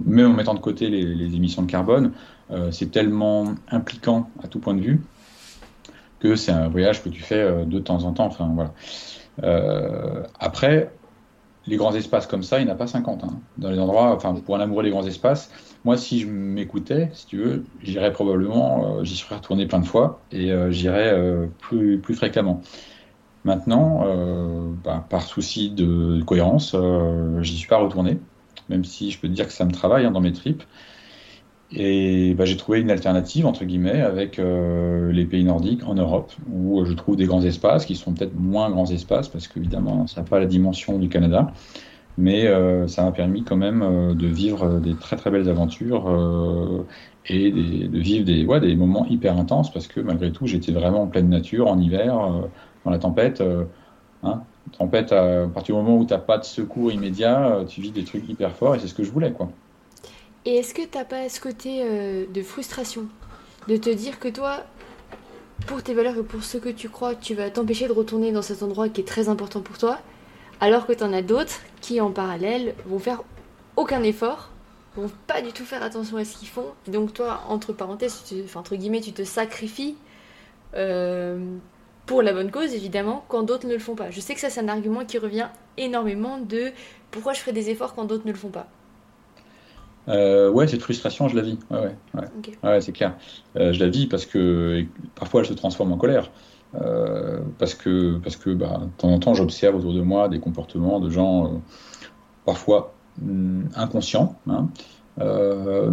même 0.05 0.31
en 0.31 0.33
mettant 0.33 0.53
de 0.53 0.59
côté 0.59 0.89
les, 0.89 1.03
les 1.03 1.35
émissions 1.35 1.61
de 1.61 1.71
carbone, 1.71 2.11
c'est 2.71 2.91
tellement 2.91 3.55
impliquant 3.71 4.29
à 4.43 4.47
tout 4.47 4.59
point 4.59 4.73
de 4.73 4.81
vue 4.81 5.01
que 6.19 6.35
c'est 6.35 6.51
un 6.51 6.67
voyage 6.67 7.01
que 7.01 7.09
tu 7.09 7.21
fais 7.21 7.65
de 7.65 7.79
temps 7.79 8.03
en 8.03 8.11
temps. 8.11 8.25
Enfin 8.25 8.51
voilà. 8.53 8.73
après, 10.39 10.91
les 11.67 11.77
grands 11.77 11.93
espaces 11.95 12.27
comme 12.27 12.43
ça, 12.43 12.59
il 12.59 12.65
n'y 12.65 12.71
en 12.71 12.73
a 12.73 12.77
pas 12.77 12.87
50. 12.87 13.23
Hein. 13.23 13.39
Dans 13.57 13.69
les 13.69 13.79
endroits, 13.79 14.13
enfin, 14.15 14.33
pour 14.33 14.55
un 14.55 14.59
amoureux 14.59 14.83
des 14.83 14.91
grands 14.91 15.05
espaces, 15.05 15.49
moi, 15.83 15.97
si 15.97 16.19
je 16.19 16.27
m'écoutais, 16.27 17.09
si 17.13 17.27
tu 17.27 17.37
veux, 17.37 17.63
j'irais 17.81 18.11
probablement, 18.11 18.97
euh, 18.99 19.03
j'y 19.03 19.15
serais 19.15 19.35
retourné 19.35 19.65
plein 19.65 19.79
de 19.79 19.85
fois 19.85 20.21
et 20.31 20.51
euh, 20.51 20.71
j'irais 20.71 21.13
euh, 21.13 21.47
plus, 21.59 21.99
plus 21.99 22.15
fréquemment. 22.15 22.61
Maintenant, 23.43 24.03
bah, 24.83 25.05
par 25.07 25.21
souci 25.21 25.69
de 25.69 26.19
cohérence, 26.23 26.75
j'y 27.41 27.55
suis 27.55 27.67
pas 27.67 27.77
retourné, 27.77 28.17
même 28.69 28.83
si 28.83 29.11
je 29.11 29.19
peux 29.19 29.27
te 29.27 29.33
dire 29.33 29.45
que 29.45 29.53
ça 29.53 29.65
me 29.65 29.71
travaille 29.71 30.03
hein, 30.03 30.09
dans 30.09 30.19
mes 30.19 30.33
tripes. 30.33 30.63
Et 31.77 32.33
bah, 32.35 32.45
j'ai 32.45 32.55
trouvé 32.55 32.79
une 32.79 32.89
alternative, 32.89 33.45
entre 33.45 33.65
guillemets, 33.65 34.01
avec 34.01 34.39
euh, 34.39 35.11
les 35.11 35.25
pays 35.25 35.43
nordiques 35.43 35.85
en 35.85 35.93
Europe, 35.95 36.31
où 36.49 36.85
je 36.85 36.93
trouve 36.93 37.17
des 37.17 37.25
grands 37.25 37.41
espaces 37.41 37.85
qui 37.85 37.95
sont 37.95 38.13
peut-être 38.13 38.33
moins 38.35 38.69
grands 38.69 38.85
espaces, 38.89 39.27
parce 39.27 39.47
qu'évidemment, 39.49 40.07
ça 40.07 40.21
n'a 40.21 40.27
pas 40.27 40.39
la 40.39 40.45
dimension 40.45 40.97
du 40.97 41.09
Canada. 41.09 41.51
Mais 42.17 42.47
euh, 42.47 42.87
ça 42.87 43.03
m'a 43.03 43.11
permis 43.11 43.43
quand 43.43 43.57
même 43.57 43.81
euh, 43.83 44.15
de 44.15 44.27
vivre 44.27 44.79
des 44.79 44.95
très 44.95 45.17
très 45.17 45.31
belles 45.31 45.49
aventures 45.49 46.05
et 47.27 47.51
de 47.51 47.99
vivre 47.99 48.25
des, 48.25 48.45
ouais, 48.45 48.61
des 48.61 48.75
moments 48.75 49.05
hyper 49.07 49.37
intenses, 49.37 49.71
parce 49.73 49.87
que 49.87 49.99
malgré 49.99 50.31
tout, 50.31 50.47
j'étais 50.47 50.71
vraiment 50.71 51.03
en 51.03 51.07
pleine 51.07 51.29
nature, 51.29 51.67
en 51.67 51.79
hiver, 51.79 52.15
dans 52.85 52.91
la 52.91 52.99
tempête. 52.99 53.43
Hein, 54.23 54.47
tempête, 54.77 55.11
à 55.11 55.47
partir 55.53 55.75
du 55.75 55.81
moment 55.83 55.97
où 55.99 56.05
tu 56.05 56.13
n'as 56.13 56.19
pas 56.19 56.37
de 56.37 56.45
secours 56.45 56.91
immédiat, 56.91 57.63
tu 57.67 57.81
vis 57.81 57.91
des 57.91 58.05
trucs 58.05 58.27
hyper 58.29 58.55
forts, 58.55 58.75
et 58.75 58.79
c'est 58.79 58.87
ce 58.87 58.95
que 58.95 59.03
je 59.03 59.11
voulais. 59.11 59.33
quoi. 59.33 59.49
Et 60.45 60.57
est-ce 60.57 60.75
que 60.75 60.83
t'as 60.83 61.05
pas 61.05 61.27
ce 61.27 61.39
côté 61.39 61.81
euh, 61.83 62.25
de 62.31 62.41
frustration 62.43 63.07
de 63.67 63.77
te 63.77 63.89
dire 63.89 64.19
que 64.19 64.27
toi, 64.27 64.63
pour 65.65 65.81
tes 65.81 65.95
valeurs 65.95 66.17
et 66.17 66.23
pour 66.23 66.43
ce 66.43 66.59
que 66.59 66.69
tu 66.69 66.87
crois, 66.87 67.15
tu 67.15 67.33
vas 67.33 67.49
t'empêcher 67.49 67.87
de 67.87 67.93
retourner 67.93 68.31
dans 68.31 68.43
cet 68.43 68.61
endroit 68.61 68.87
qui 68.89 69.01
est 69.01 69.05
très 69.05 69.27
important 69.27 69.61
pour 69.61 69.79
toi, 69.79 69.97
alors 70.61 70.85
que 70.85 70.93
t'en 70.93 71.11
as 71.13 71.23
d'autres 71.23 71.61
qui 71.81 71.99
en 71.99 72.11
parallèle 72.11 72.75
vont 72.85 72.99
faire 72.99 73.23
aucun 73.75 74.03
effort, 74.03 74.51
vont 74.95 75.09
pas 75.25 75.41
du 75.41 75.51
tout 75.51 75.65
faire 75.65 75.81
attention 75.81 76.17
à 76.17 76.25
ce 76.25 76.37
qu'ils 76.37 76.47
font. 76.47 76.67
Donc 76.87 77.13
toi, 77.13 77.41
entre 77.49 77.73
parenthèses, 77.73 78.23
enfin, 78.43 78.59
entre 78.59 78.75
guillemets, 78.75 79.01
tu 79.01 79.13
te 79.13 79.23
sacrifies 79.23 79.95
euh, 80.75 81.39
pour 82.05 82.21
la 82.21 82.33
bonne 82.33 82.51
cause, 82.51 82.75
évidemment, 82.75 83.25
quand 83.29 83.41
d'autres 83.41 83.67
ne 83.67 83.73
le 83.73 83.79
font 83.79 83.95
pas. 83.95 84.11
Je 84.11 84.19
sais 84.19 84.35
que 84.35 84.39
ça, 84.39 84.51
c'est 84.51 84.61
un 84.61 84.67
argument 84.67 85.05
qui 85.05 85.17
revient 85.17 85.47
énormément 85.77 86.37
de 86.37 86.71
pourquoi 87.09 87.33
je 87.33 87.39
ferais 87.39 87.51
des 87.51 87.71
efforts 87.71 87.95
quand 87.95 88.05
d'autres 88.05 88.27
ne 88.27 88.31
le 88.31 88.37
font 88.37 88.49
pas. 88.49 88.67
Euh, 90.07 90.49
ouais, 90.51 90.67
cette 90.67 90.81
frustration, 90.81 91.27
je 91.27 91.35
la 91.35 91.41
vis. 91.41 91.57
Ouais, 91.71 91.95
ouais, 92.13 92.23
ouais. 92.63 92.81
c'est 92.81 92.91
clair. 92.91 93.15
Euh, 93.55 93.73
je 93.73 93.79
la 93.79 93.89
vis 93.89 94.07
parce 94.07 94.25
que 94.25 94.83
parfois 95.15 95.41
elle 95.41 95.47
se 95.47 95.53
transforme 95.53 95.91
en 95.91 95.97
colère. 95.97 96.31
Euh, 96.81 97.39
parce 97.57 97.73
que, 97.73 98.17
parce 98.17 98.35
que 98.35 98.49
bah, 98.49 98.81
de 98.81 99.01
temps 99.01 99.09
en 99.09 99.19
temps, 99.19 99.33
j'observe 99.33 99.75
autour 99.77 99.93
de 99.93 100.01
moi 100.01 100.27
des 100.27 100.39
comportements 100.39 100.99
de 100.99 101.09
gens 101.09 101.45
euh, 101.45 101.57
parfois 102.45 102.93
hmm, 103.21 103.67
inconscients, 103.75 104.35
hein, 104.47 104.67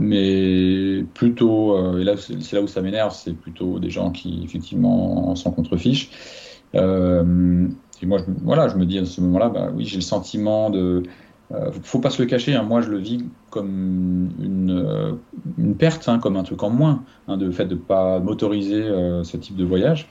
mais 0.01 1.05
plutôt, 1.15 1.97
et 1.99 2.03
là 2.03 2.15
c'est 2.17 2.53
là 2.55 2.63
où 2.63 2.67
ça 2.67 2.81
m'énerve, 2.81 3.15
c'est 3.15 3.35
plutôt 3.35 3.79
des 3.79 3.91
gens 3.91 4.11
qui 4.11 4.43
effectivement 4.43 5.37
s'en 5.37 5.53
contrefichent. 5.53 6.11
et 6.75 6.79
moi, 6.79 8.19
je, 8.19 8.25
voilà, 8.43 8.67
je 8.67 8.77
me 8.77 8.85
dis 8.85 8.99
à 8.99 9.05
ce 9.05 9.21
moment-là, 9.21 9.51
bah, 9.51 9.71
oui, 9.73 9.85
j'ai 9.85 9.97
le 9.97 10.03
sentiment 10.03 10.69
de 10.71 11.05
euh, 11.53 11.70
faut 11.82 11.99
pas 11.99 12.11
se 12.11 12.22
le 12.22 12.28
cacher, 12.28 12.55
hein, 12.55 12.62
moi 12.62 12.80
je 12.80 12.90
le 12.90 12.99
vis 12.99 13.24
comme 13.51 14.30
une, 14.40 14.70
euh, 14.70 15.74
perte, 15.74 16.09
hein, 16.09 16.18
comme 16.18 16.36
un 16.36 16.45
truc 16.45 16.62
en 16.62 16.70
moins, 16.70 17.05
hein, 17.28 17.36
de 17.36 17.51
fait 17.51 17.66
de 17.66 17.74
ne 17.74 17.80
pas 17.80 18.20
m'autoriser 18.20 18.82
euh, 18.82 19.22
ce 19.24 19.36
type 19.36 19.57
de 19.57 19.64
voyage. 19.64 20.09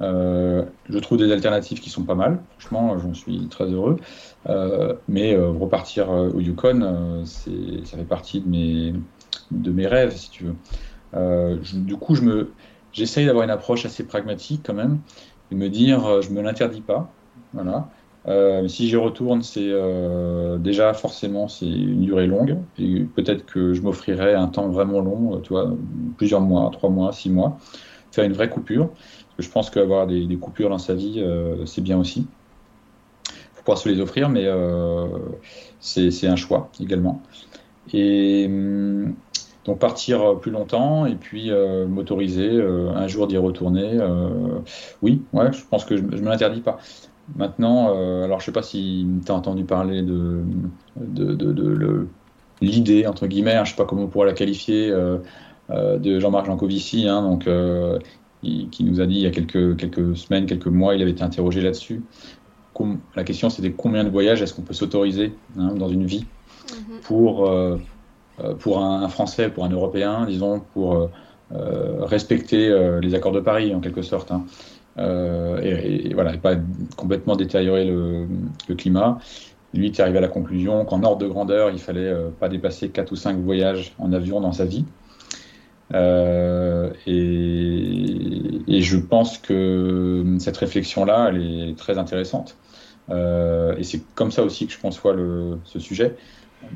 je 0.00 0.98
trouve 0.98 1.18
des 1.18 1.30
alternatives 1.30 1.80
qui 1.80 1.90
sont 1.90 2.04
pas 2.04 2.14
mal, 2.14 2.40
franchement 2.58 2.98
j'en 2.98 3.14
suis 3.14 3.46
très 3.48 3.66
heureux. 3.66 3.98
mais 5.08 5.36
repartir 5.36 6.08
au 6.10 6.40
Yukon, 6.40 7.24
ça 7.24 7.96
fait 7.96 8.04
partie 8.04 8.40
de 8.40 8.48
mes, 8.48 8.94
de 9.50 9.70
mes 9.70 9.86
rêves, 9.86 10.16
si 10.16 10.30
tu 10.30 10.44
veux. 10.44 11.60
du 11.62 11.96
coup, 11.96 12.14
je 12.14 12.22
me, 12.22 12.52
j'essaye 12.92 13.26
d'avoir 13.26 13.44
une 13.44 13.50
approche 13.50 13.84
assez 13.84 14.04
pragmatique 14.04 14.62
quand 14.64 14.74
même, 14.74 15.00
de 15.50 15.56
me 15.56 15.68
dire, 15.68 16.22
je 16.22 16.30
me 16.30 16.40
l'interdis 16.40 16.80
pas, 16.80 17.12
voilà. 17.52 17.88
Euh, 18.28 18.68
si 18.68 18.88
j'y 18.88 18.96
retourne, 18.96 19.42
c'est 19.42 19.70
euh, 19.70 20.58
déjà 20.58 20.92
forcément 20.92 21.48
c'est 21.48 21.66
une 21.66 22.02
durée 22.02 22.26
longue 22.26 22.58
peut-être 23.14 23.46
que 23.46 23.72
je 23.72 23.80
m'offrirai 23.80 24.34
un 24.34 24.48
temps 24.48 24.68
vraiment 24.68 25.00
long, 25.00 25.36
euh, 25.36 25.40
tu 25.40 25.50
vois, 25.50 25.74
plusieurs 26.18 26.42
mois, 26.42 26.68
trois 26.70 26.90
mois, 26.90 27.12
six 27.12 27.30
mois, 27.30 27.58
faire 28.12 28.24
une 28.24 28.32
vraie 28.32 28.50
coupure. 28.50 28.90
Je 29.38 29.48
pense 29.48 29.70
qu'avoir 29.70 30.06
des, 30.06 30.36
coupures 30.36 30.68
dans 30.68 30.78
sa 30.78 30.94
vie, 30.94 31.24
c'est 31.64 31.80
bien 31.80 31.98
aussi. 31.98 32.26
Faut 33.54 33.62
pouvoir 33.62 33.78
se 33.78 33.88
les 33.88 34.00
offrir, 34.00 34.28
mais 34.28 34.46
c'est 35.80 36.26
un 36.26 36.36
choix 36.36 36.70
également. 36.78 37.22
Et 37.94 38.44
hum, 38.46 39.14
donc 39.64 39.78
partir 39.78 40.38
plus 40.40 40.50
longtemps 40.50 41.06
et 41.06 41.14
puis 41.14 41.50
m'autoriser 41.88 42.50
un 42.60 43.06
jour 43.06 43.26
d'y 43.28 43.38
retourner. 43.38 43.98
oui, 45.00 45.22
ouais, 45.32 45.50
je 45.54 45.64
pense 45.64 45.86
que 45.86 45.96
je, 45.96 46.02
je 46.02 46.22
me 46.22 46.28
l'interdis 46.28 46.60
pas. 46.60 46.78
Maintenant, 47.36 47.94
euh, 47.94 48.24
alors 48.24 48.40
je 48.40 48.46
sais 48.46 48.52
pas 48.52 48.62
si 48.62 49.06
tu 49.24 49.30
as 49.30 49.34
entendu 49.34 49.64
parler 49.64 50.02
de, 50.02 50.42
de, 50.96 51.34
de, 51.34 52.06
l'idée, 52.60 53.06
entre 53.06 53.26
guillemets, 53.26 53.54
hein, 53.54 53.64
je 53.64 53.70
sais 53.70 53.76
pas 53.76 53.84
comment 53.84 54.02
on 54.02 54.08
pourrait 54.08 54.26
la 54.26 54.32
qualifier, 54.32 54.90
euh, 54.90 55.18
euh, 55.70 55.98
de 55.98 56.18
Jean-Marc 56.18 56.46
Jancovici, 56.46 57.08
hein, 57.08 57.22
donc, 57.22 57.48
qui 58.42 58.84
nous 58.84 59.00
a 59.00 59.06
dit 59.06 59.16
il 59.16 59.22
y 59.22 59.26
a 59.26 59.30
quelques, 59.30 59.76
quelques 59.76 60.16
semaines, 60.16 60.46
quelques 60.46 60.66
mois, 60.66 60.94
il 60.94 61.02
avait 61.02 61.12
été 61.12 61.22
interrogé 61.22 61.60
là-dessus. 61.60 62.02
La 63.14 63.24
question 63.24 63.50
c'était 63.50 63.72
combien 63.72 64.04
de 64.04 64.08
voyages 64.08 64.40
est-ce 64.40 64.54
qu'on 64.54 64.62
peut 64.62 64.72
s'autoriser 64.72 65.34
hein, 65.58 65.74
dans 65.74 65.90
une 65.90 66.06
vie 66.06 66.24
mm-hmm. 66.68 67.00
pour, 67.02 67.52
pour 68.58 68.78
un, 68.82 69.06
Français, 69.08 69.50
pour 69.50 69.66
un 69.66 69.68
Européen, 69.68 70.24
disons, 70.26 70.62
pour 70.72 71.10
respecter 71.50 72.98
les 73.02 73.14
accords 73.14 73.32
de 73.32 73.40
Paris 73.40 73.74
en 73.74 73.80
quelque 73.80 74.00
sorte. 74.00 74.32
Euh, 74.98 75.60
et, 75.62 76.12
voilà, 76.14 76.34
et 76.34 76.38
pas 76.38 76.54
complètement 76.96 77.36
détériorer 77.36 77.84
le, 77.84 78.26
climat. 78.76 79.18
Lui, 79.72 79.86
il 79.88 79.92
est 79.92 80.00
arrivé 80.00 80.18
à 80.18 80.20
la 80.20 80.28
conclusion 80.28 80.84
qu'en 80.84 81.02
ordre 81.02 81.18
de 81.18 81.28
grandeur, 81.28 81.70
il 81.70 81.78
fallait 81.78 82.08
euh, 82.08 82.28
pas 82.30 82.48
dépasser 82.48 82.88
4 82.88 83.12
ou 83.12 83.16
5 83.16 83.38
voyages 83.38 83.92
en 83.98 84.12
avion 84.12 84.40
dans 84.40 84.52
sa 84.52 84.64
vie. 84.64 84.84
Euh, 85.94 86.90
et, 87.06 88.80
je 88.82 88.96
pense 88.96 89.38
que 89.38 90.24
cette 90.38 90.56
réflexion-là, 90.56 91.28
elle 91.28 91.70
est 91.70 91.78
très 91.78 91.98
intéressante. 91.98 92.56
et 93.10 93.82
c'est 93.82 94.02
comme 94.14 94.30
ça 94.30 94.42
aussi 94.42 94.66
que 94.66 94.72
je 94.72 94.78
conçois 94.80 95.12
le, 95.12 95.58
ce 95.64 95.78
sujet. 95.78 96.16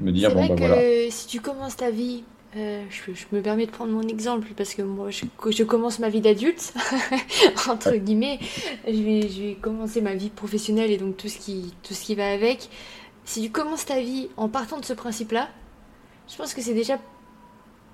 Me 0.01 0.13
dire, 0.13 0.35
bon, 0.35 0.47
bah, 0.47 0.55
voilà. 0.57 0.77
Si 1.11 1.27
tu 1.27 1.41
commences 1.41 1.77
ta 1.77 1.91
vie 1.91 2.25
euh, 2.57 2.85
je, 2.89 3.37
me 3.37 3.43
permets 3.43 3.67
de 3.67 3.71
prendre 3.71 3.93
mon 3.93 4.07
exemple 4.07 4.49
parce 4.57 4.75
que 4.75 4.83
moi, 4.83 5.11
je, 5.11 5.25
je 5.51 5.65
commence 5.65 5.99
ma 5.99 6.09
vie 6.09 6.21
d'adulte, 6.21 6.73
entre 7.69 7.97
guillemets. 7.97 8.39
Je 8.87 9.03
vais, 9.03 9.29
je 9.29 9.43
vais 9.43 9.55
commencer 9.55 10.01
ma 10.01 10.15
vie 10.15 10.31
professionnelle 10.31 10.91
et 10.91 10.97
donc 10.97 11.17
tout 11.17 11.29
ce, 11.29 11.39
qui, 11.39 11.75
tout 11.83 11.95
ce 11.95 12.05
qui 12.05 12.15
va 12.15 12.31
avec. 12.31 12.69
Si 13.25 13.43
tu 13.43 13.51
commences 13.51 13.87
ta 13.87 14.01
vie 14.01 14.29
en 14.37 14.49
partant 14.49 14.79
de 14.79 14.85
ce 14.85 14.93
principe-là, 14.93 15.49
je 16.29 16.37
pense 16.37 16.55
que 16.55 16.63
c'est 16.63 16.75
déjà 16.75 16.99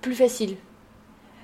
plus 0.02 0.14
facile. 0.14 0.56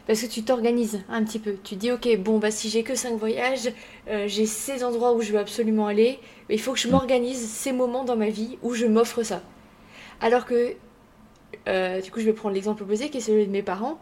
Parce 0.07 0.21
que 0.21 0.27
tu 0.27 0.45
t'organises 0.45 1.03
un 1.09 1.25
petit 1.25 1.39
peu. 1.39 1.57
Tu 1.65 1.75
dis, 1.75 1.91
ok, 1.91 2.17
bon, 2.19 2.39
bah 2.39 2.51
si 2.51 2.69
j'ai 2.69 2.83
que 2.83 2.95
5 2.95 3.19
voyages, 3.19 3.73
euh, 4.09 4.29
j'ai 4.29 4.47
ces 4.47 4.85
endroits 4.85 5.15
où 5.15 5.23
je 5.23 5.33
veux 5.33 5.39
absolument 5.39 5.87
aller, 5.87 6.21
il 6.49 6.61
faut 6.61 6.75
que 6.75 6.79
je 6.79 6.89
m'organise 6.89 7.49
ces 7.49 7.73
moments 7.73 8.05
dans 8.05 8.17
ma 8.17 8.29
vie 8.29 8.59
où 8.63 8.75
je 8.75 8.87
m'offre 8.87 9.23
ça. 9.23 9.43
Alors 10.21 10.47
que 10.47 10.75
euh, 11.69 12.01
du 12.01 12.11
coup, 12.11 12.21
je 12.21 12.25
vais 12.25 12.33
prendre 12.33 12.55
l'exemple 12.55 12.83
opposé 12.83 13.09
qui 13.09 13.19
est 13.19 13.21
celui 13.21 13.47
de 13.47 13.53
mes 13.53 13.63
parents. 13.63 13.99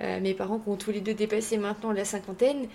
Euh, 0.00 0.20
mes 0.20 0.34
parents 0.34 0.58
qui 0.58 0.68
ont 0.68 0.76
tous 0.76 0.90
les 0.90 1.00
deux 1.00 1.14
dépassé 1.14 1.56
maintenant 1.56 1.90
la 1.90 2.04
cinquantaine, 2.04 2.66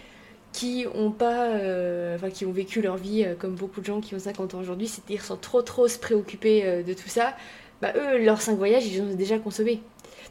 qui 0.54 0.86
ont 0.96 1.12
pas, 1.12 1.50
euh, 1.50 2.16
enfin, 2.16 2.30
qui 2.30 2.46
ont 2.46 2.52
vécu 2.52 2.82
leur 2.82 2.98
vie 2.98 3.26
comme 3.40 3.56
beaucoup 3.56 3.80
de 3.80 3.86
gens 3.86 4.02
qui 4.02 4.16
ont 4.16 4.20
50 4.20 4.56
ans 4.56 4.60
aujourd'hui, 4.60 4.88
c'est-à-dire 4.88 5.24
sans 5.24 5.38
trop 5.38 5.62
trop 5.62 5.88
se 5.88 6.00
préoccuper 6.00 6.84
de 6.84 6.94
tout 6.94 7.10
ça. 7.10 7.36
Bah, 7.82 7.94
eux, 7.96 8.24
leurs 8.24 8.42
cinq 8.42 8.58
voyages, 8.58 8.86
ils 8.86 9.02
ont 9.02 9.14
déjà 9.14 9.38
consommé. 9.40 9.82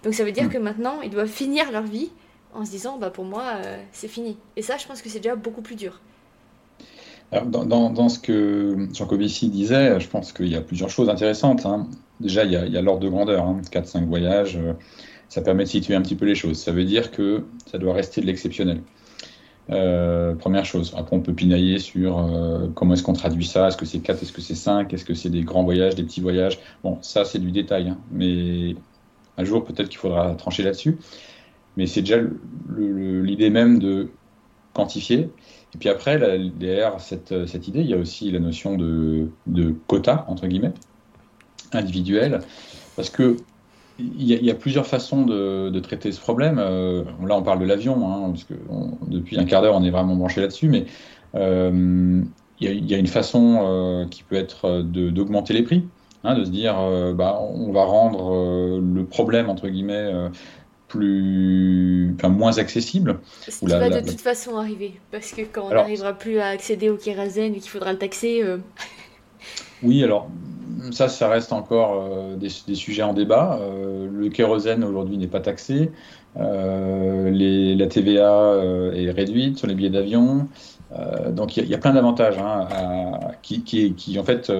Donc 0.02 0.14
ça 0.14 0.24
veut 0.24 0.32
dire 0.32 0.44
mm. 0.44 0.50
que 0.50 0.58
maintenant, 0.58 1.00
ils 1.02 1.10
doivent 1.10 1.28
finir 1.28 1.70
leur 1.70 1.84
vie 1.84 2.10
en 2.54 2.64
se 2.64 2.70
disant, 2.70 2.98
bah 2.98 3.10
pour 3.10 3.24
moi, 3.24 3.44
c'est 3.92 4.08
fini. 4.08 4.36
Et 4.56 4.62
ça, 4.62 4.76
je 4.76 4.86
pense 4.86 5.00
que 5.02 5.08
c'est 5.08 5.20
déjà 5.20 5.36
beaucoup 5.36 5.62
plus 5.62 5.76
dur. 5.76 6.00
Alors, 7.32 7.46
dans, 7.46 7.90
dans, 7.90 8.08
ce 8.08 8.18
que 8.18 8.88
Jean 8.92 9.06
Covici 9.06 9.48
disait, 9.48 10.00
je 10.00 10.08
pense 10.08 10.32
qu'il 10.32 10.48
y 10.48 10.56
a 10.56 10.60
plusieurs 10.60 10.90
choses 10.90 11.08
intéressantes. 11.08 11.64
Hein. 11.64 11.86
Déjà, 12.20 12.44
il 12.44 12.52
y 12.52 12.56
a, 12.56 12.82
l'ordre 12.82 13.00
de 13.00 13.08
grandeur, 13.08 13.44
hein, 13.44 13.60
4-5 13.70 14.06
voyages, 14.06 14.56
euh, 14.56 14.74
ça 15.28 15.40
permet 15.40 15.64
de 15.64 15.68
situer 15.68 15.94
un 15.94 16.02
petit 16.02 16.16
peu 16.16 16.26
les 16.26 16.34
choses. 16.34 16.58
Ça 16.58 16.72
veut 16.72 16.84
dire 16.84 17.10
que 17.10 17.44
ça 17.66 17.78
doit 17.78 17.94
rester 17.94 18.20
de 18.20 18.26
l'exceptionnel. 18.26 18.82
première 19.68 20.64
chose. 20.64 20.92
Après, 20.96 21.14
on 21.16 21.20
peut 21.20 21.34
pinailler 21.34 21.78
sur 21.78 22.28
comment 22.74 22.94
est-ce 22.94 23.04
qu'on 23.04 23.12
traduit 23.12 23.46
ça? 23.46 23.68
Est-ce 23.68 23.76
que 23.76 23.86
c'est 23.86 24.00
4, 24.00 24.22
est-ce 24.22 24.32
que 24.32 24.40
c'est 24.40 24.56
5, 24.56 24.92
est-ce 24.92 25.04
que 25.04 25.14
c'est 25.14 25.30
des 25.30 25.42
grands 25.42 25.62
voyages, 25.62 25.94
des 25.94 26.02
petits 26.02 26.20
voyages? 26.20 26.58
Bon, 26.82 26.98
ça, 27.02 27.24
c'est 27.24 27.38
du 27.38 27.52
détail. 27.52 27.90
Hein. 27.90 27.98
Mais 28.10 28.74
un 29.38 29.44
jour, 29.44 29.64
peut-être 29.64 29.88
qu'il 29.88 29.98
faudra 29.98 30.34
trancher 30.34 30.64
là-dessus. 30.64 30.98
Mais 31.76 31.86
c'est 31.86 32.00
déjà 32.00 32.18
l'idée 32.76 33.50
même 33.50 33.78
de 33.78 34.08
quantifier. 34.74 35.30
Et 35.74 35.78
puis 35.78 35.88
après, 35.88 36.18
derrière 36.58 36.98
cette, 37.00 37.30
idée, 37.68 37.80
il 37.80 37.88
y 37.88 37.94
a 37.94 37.98
aussi 37.98 38.32
la 38.32 38.40
notion 38.40 38.76
de 38.76 39.74
quota, 39.86 40.24
entre 40.28 40.48
guillemets, 40.48 40.72
individuel. 41.72 42.40
Parce 42.96 43.10
que 43.10 43.36
il 44.18 44.44
y, 44.44 44.50
a, 44.50 44.54
plusieurs 44.54 44.86
façons 44.86 45.24
de, 45.24 45.78
traiter 45.80 46.12
ce 46.12 46.20
problème. 46.20 46.58
Euh, 46.58 47.04
là, 47.26 47.36
on 47.36 47.42
parle 47.42 47.60
de 47.60 47.66
l'avion, 47.66 48.08
hein, 48.08 48.30
parce 48.30 48.44
que 48.44 48.54
depuis 49.08 49.38
un 49.38 49.44
quart 49.44 49.62
d'heure, 49.62 49.74
on 49.74 49.84
est 49.84 49.90
vraiment 49.90 50.16
branché 50.16 50.40
là-dessus, 50.40 50.68
mais 50.68 50.86
euh, 51.34 52.22
il 52.60 52.90
y, 52.90 52.94
a 52.94 52.98
une 52.98 53.06
façon 53.06 53.60
euh, 53.62 54.06
qui 54.06 54.22
peut 54.22 54.36
être 54.36 54.82
d'augmenter 54.82 55.54
les 55.54 55.62
prix, 55.62 55.84
hein, 56.24 56.34
de 56.34 56.44
se 56.44 56.50
dire, 56.50 56.74
bah, 57.14 57.40
on 57.40 57.72
va 57.72 57.84
rendre 57.84 58.80
le 58.80 59.04
problème, 59.04 59.48
entre 59.48 59.68
guillemets, 59.68 60.12
plus, 60.88 62.14
enfin, 62.16 62.28
moins 62.28 62.58
accessible. 62.58 63.18
Ce 63.48 63.60
qui 63.60 63.66
va 63.66 63.88
de 63.88 64.06
toute 64.06 64.20
façon 64.20 64.56
arriver, 64.56 64.94
parce 65.10 65.32
que 65.32 65.42
quand 65.42 65.66
on 65.70 65.74
n'arrivera 65.74 66.12
plus 66.12 66.38
à 66.38 66.48
accéder 66.48 66.90
au 66.90 66.96
kérosène 66.96 67.54
et 67.54 67.58
qu'il 67.58 67.70
faudra 67.70 67.92
le 67.92 67.98
taxer. 67.98 68.44
Oui, 69.82 70.04
alors 70.04 70.28
ça, 70.92 71.08
ça 71.08 71.28
reste 71.28 71.52
encore 71.52 72.02
euh, 72.02 72.36
des, 72.36 72.74
sujets 72.74 73.02
en 73.02 73.14
débat. 73.14 73.58
Euh, 73.60 74.08
le 74.10 74.28
kérosène 74.28 74.84
aujourd'hui 74.84 75.18
n'est 75.18 75.26
pas 75.26 75.40
taxé. 75.40 75.90
Euh, 76.38 77.30
la 77.76 77.86
TVA 77.86 78.54
est 78.94 79.10
réduite 79.10 79.58
sur 79.58 79.66
les 79.66 79.74
billets 79.74 79.90
d'avion. 79.90 80.48
donc 81.30 81.56
il 81.56 81.66
y, 81.66 81.74
a 81.74 81.78
plein 81.78 81.92
d'avantages 81.92 82.38
hein, 82.38 82.68
qui, 83.42 83.62
qui, 83.62 84.18
en 84.18 84.24
fait, 84.24 84.52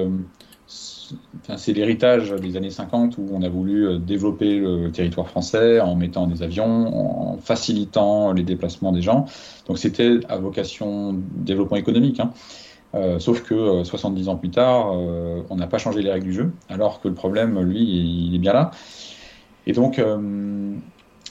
c'est 0.67 1.73
l'héritage 1.73 2.33
des 2.33 2.57
années 2.57 2.71
50 2.71 3.19
où 3.19 3.29
on 3.33 3.43
a 3.43 3.49
voulu 3.49 3.99
développer 4.01 4.59
le 4.59 4.91
territoire 4.91 5.29
français 5.29 5.81
en 5.81 5.95
mettant 5.95 6.27
des 6.27 6.43
avions, 6.43 7.33
en 7.33 7.37
facilitant 7.39 8.33
les 8.33 8.43
déplacements 8.43 8.93
des 8.93 9.03
gens. 9.03 9.27
Donc 9.69 9.79
c'était 9.79 10.19
à 10.29 10.39
vocation 10.39 11.15
développement 11.37 11.77
économique. 11.77 12.19
Hein. 12.19 12.33
Euh, 12.95 13.19
sauf 13.21 13.43
que 13.43 13.85
70 13.85 14.27
euh, 14.27 14.31
ans 14.33 14.37
plus 14.37 14.51
tard, 14.51 14.93
euh, 14.95 15.43
on 15.49 15.57
n'a 15.57 15.69
pas 15.69 15.79
changé 15.79 16.03
les 16.03 16.11
règles 16.11 16.27
du 16.27 16.33
jeu, 16.33 16.53
alors 16.69 17.01
que 17.01 17.09
le 17.09 17.15
problème, 17.15 17.61
lui, 17.61 17.81
il 17.81 18.35
est 18.35 18.39
bien 18.39 18.53
là. 18.53 18.73
Et 19.67 19.73
donc, 19.73 20.01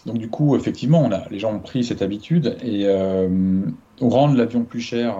donc 0.05 0.18
du 0.18 0.30
coup, 0.30 0.55
effectivement, 0.55 1.01
on 1.01 1.12
a, 1.12 1.28
les 1.30 1.39
gens 1.39 1.53
ont 1.53 1.60
pris 1.60 1.84
cette 1.84 2.01
habitude 2.01 2.55
et 2.64 2.88
rendre 3.99 4.38
l'avion 4.38 4.64
plus 4.64 4.80
cher, 4.80 5.18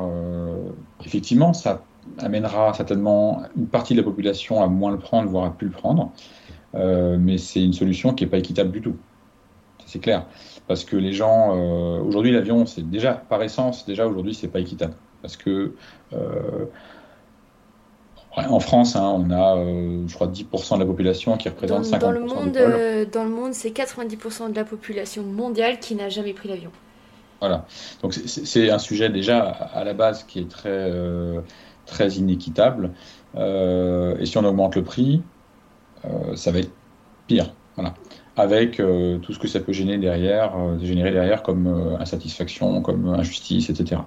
effectivement, 1.03 1.53
ça 1.53 1.81
amènera 2.19 2.73
certainement 2.73 3.43
une 3.57 3.67
partie 3.67 3.93
de 3.93 3.99
la 3.99 4.05
population 4.05 4.63
à 4.63 4.67
moins 4.67 4.91
le 4.91 4.99
prendre, 4.99 5.27
voire 5.27 5.45
à 5.45 5.49
plus 5.49 5.67
le 5.67 5.73
prendre. 5.73 6.11
mais 6.75 7.39
c'est 7.39 7.63
une 7.63 7.73
solution 7.73 8.13
qui 8.13 8.23
n'est 8.23 8.29
pas 8.29 8.37
équitable 8.37 8.71
du 8.71 8.81
tout. 8.81 8.95
C'est 9.87 9.99
clair. 9.99 10.27
Parce 10.67 10.85
que 10.85 10.95
les 10.95 11.13
gens, 11.13 11.57
aujourd'hui, 12.05 12.31
l'avion, 12.31 12.67
c'est 12.67 12.87
déjà, 12.87 13.13
par 13.13 13.41
essence, 13.41 13.85
déjà 13.87 14.07
aujourd'hui, 14.07 14.35
c'est 14.35 14.49
pas 14.49 14.59
équitable. 14.59 14.93
Parce 15.21 15.35
que 15.35 15.73
en 18.47 18.60
France, 18.60 18.95
hein, 18.95 19.14
on 19.16 19.32
a, 19.32 19.57
euh, 19.57 20.03
je 20.07 20.14
crois, 20.14 20.28
10% 20.28 20.76
de 20.76 20.80
la 20.80 20.86
population 20.86 21.38
qui 21.38 21.49
représente 21.49 21.89
dans, 21.89 21.97
50% 21.97 21.99
dans 21.99 22.12
le 22.12 22.22
monde, 22.22 22.57
euh, 22.57 23.05
Dans 23.05 23.24
le 23.24 23.30
monde, 23.30 23.53
c'est 23.53 23.72
90% 23.72 24.51
de 24.51 24.55
la 24.55 24.64
population 24.64 25.24
mondiale 25.24 25.80
qui 25.80 25.95
n'a 25.95 26.10
jamais 26.10 26.34
pris 26.34 26.49
l'avion. 26.49 26.72
Voilà. 27.39 27.66
Donc 28.01 28.14
c'est 28.14 28.70
un 28.70 28.80
sujet 28.80 29.10
déjà 29.10 29.39
à 29.39 29.86
la 29.86 29.93
base 29.93 30.24
qui 30.24 30.39
est 30.39 30.49
très, 30.49 30.91
très 31.86 32.10
inéquitable. 32.16 32.91
et 33.38 34.26
si 34.26 34.38
on 34.38 34.43
augmente 34.43 34.76
le 34.76 34.84
prix, 34.84 35.22
ça 36.36 36.51
va 36.51 36.60
être 36.60 36.72
pire. 37.28 37.53
Voilà. 37.78 37.93
Avec 38.36 38.76
tout 38.76 39.34
ce 39.34 39.39
que 39.39 39.47
ça 39.47 39.62
peut 39.62 39.72
générer 39.72 39.99
derrière, 39.99 40.51
générer 40.82 41.12
derrière 41.12 41.41
comme 41.41 41.95
insatisfaction, 41.97 42.82
comme 42.82 43.07
injustice, 43.07 43.70
etc. 43.70 44.01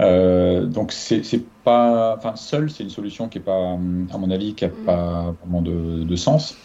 Euh, 0.00 0.66
donc 0.66 0.92
c'est 0.92 1.22
pas, 1.64 2.16
enfin 2.16 2.36
seul, 2.36 2.70
c'est 2.70 2.84
une 2.84 2.90
solution 2.90 3.28
qui 3.28 3.38
est 3.38 3.42
pas, 3.42 3.72
à 3.72 4.18
mon 4.18 4.30
avis, 4.30 4.54
qui 4.54 4.64
a 4.64 4.68
mm. 4.68 4.84
pas 4.84 5.34
vraiment 5.42 5.62
de, 5.62 6.04
de 6.04 6.16
sens. 6.16 6.56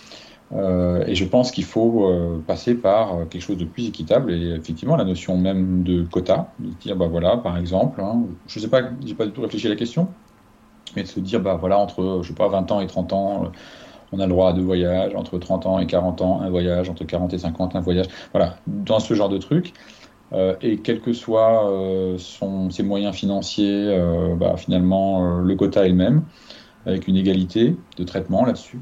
Euh, 0.53 1.05
et 1.07 1.15
je 1.15 1.23
pense 1.23 1.49
qu'il 1.51 1.63
faut 1.63 2.09
euh, 2.09 2.43
passer 2.45 2.75
par 2.75 3.29
quelque 3.29 3.41
chose 3.41 3.57
de 3.57 3.63
plus 3.63 3.87
équitable 3.87 4.33
et 4.33 4.51
effectivement 4.51 4.97
la 4.97 5.05
notion 5.05 5.37
même 5.37 5.83
de 5.83 6.03
quota, 6.03 6.51
de 6.59 6.67
dire 6.81 6.97
bah 6.97 7.07
voilà 7.07 7.37
par 7.37 7.57
exemple, 7.57 8.01
hein, 8.01 8.23
je 8.47 8.59
sais 8.59 8.67
pas, 8.67 8.81
j'ai 9.05 9.13
pas 9.13 9.25
du 9.25 9.31
tout 9.31 9.41
réfléchi 9.41 9.67
à 9.67 9.69
la 9.69 9.77
question, 9.77 10.09
mais 10.97 11.03
de 11.03 11.07
se 11.07 11.21
dire 11.21 11.39
bah 11.39 11.55
voilà 11.55 11.77
entre 11.79 12.19
je 12.21 12.27
sais 12.27 12.33
pas 12.33 12.49
20 12.49 12.69
ans 12.69 12.81
et 12.81 12.87
30 12.87 13.13
ans, 13.13 13.51
on 14.11 14.19
a 14.19 14.25
le 14.25 14.29
droit 14.29 14.49
à 14.49 14.53
deux 14.53 14.61
voyages, 14.61 15.15
entre 15.15 15.37
30 15.37 15.65
ans 15.67 15.79
et 15.79 15.87
40 15.87 16.21
ans 16.21 16.41
un 16.41 16.49
voyage, 16.49 16.89
entre 16.89 17.05
40 17.05 17.33
et 17.33 17.37
50 17.37 17.77
un 17.77 17.79
voyage, 17.79 18.07
voilà 18.33 18.57
dans 18.67 18.99
ce 18.99 19.13
genre 19.13 19.29
de 19.29 19.37
truc. 19.37 19.73
Euh, 20.33 20.55
et 20.61 20.77
quels 20.77 21.01
que 21.01 21.13
soient 21.13 21.69
euh, 21.71 22.17
ses 22.69 22.83
moyens 22.83 23.15
financiers, 23.15 23.87
euh, 23.89 24.35
bah, 24.35 24.55
finalement, 24.57 25.39
le 25.39 25.55
quota 25.55 25.85
est 25.85 25.89
le 25.89 25.95
même, 25.95 26.23
avec 26.85 27.07
une 27.07 27.15
égalité 27.15 27.75
de 27.97 28.03
traitement 28.03 28.45
là-dessus. 28.45 28.79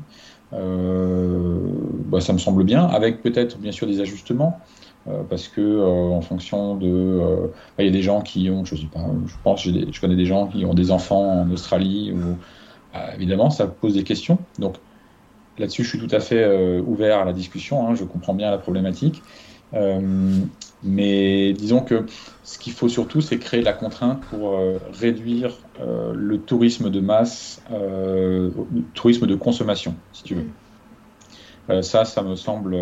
Bah, 0.52 2.22
ça 2.22 2.34
me 2.34 2.38
semble 2.38 2.64
bien, 2.64 2.86
avec 2.86 3.22
peut-être 3.22 3.58
bien 3.60 3.72
sûr 3.72 3.88
des 3.88 4.02
ajustements. 4.02 4.60
parce 5.30 5.47
que 5.47 5.82
en 6.12 6.22
fonction 6.22 6.76
de, 6.76 7.20
bah, 7.78 7.84
il 7.84 7.86
y 7.86 7.89
a 7.89 7.91
des 7.91 8.02
gens 8.02 8.22
qui 8.22 8.50
ont, 8.50 8.66
je 8.66 8.76
sais 8.76 8.88
pas, 8.88 9.06
je 9.26 9.34
pense, 9.43 9.64
je 9.64 10.02
connais 10.02 10.16
des 10.16 10.26
gens 10.26 10.47
qui 10.47 10.66
ont 10.66 10.74
des 10.74 10.91
enfants 10.91 11.41
en 11.41 11.52
Australie 11.52 12.14
ou 12.14 12.38
évidemment 13.16 13.50
ça 13.50 13.68
pose 13.68 13.93
des 13.93 14.04
questions. 14.04 14.39
Donc 14.58 14.78
là-dessus, 15.58 15.84
je 15.84 15.89
suis 15.89 16.00
tout 16.00 16.14
à 16.16 16.20
fait 16.20 16.80
ouvert 16.80 17.20
à 17.20 17.26
la 17.26 17.34
discussion. 17.34 17.88
Hein, 17.88 17.95
je 17.95 18.04
comprends 18.04 18.34
bien 18.34 18.50
la 18.50 18.58
problématique. 18.58 19.22
Mais 20.84 21.54
disons 21.54 21.82
que 21.82 22.06
ce 22.44 22.58
qu'il 22.58 22.74
faut 22.74 22.88
surtout, 22.88 23.20
c'est 23.20 23.38
créer 23.38 23.62
la 23.62 23.74
contrainte 23.74 24.22
pour 24.30 24.58
euh, 24.58 24.80
réduire 24.94 25.58
euh, 25.82 26.14
le 26.16 26.40
tourisme 26.40 26.90
de 26.90 27.02
masse, 27.02 27.62
euh, 27.72 28.50
le 28.74 28.82
tourisme 28.94 29.28
de 29.28 29.36
consommation, 29.36 29.96
si 30.14 30.24
tu 30.24 30.36
veux. 30.36 30.46
Mm. 31.68 31.82
ça, 31.84 32.06
ça 32.06 32.24
me 32.24 32.36
semble 32.36 32.78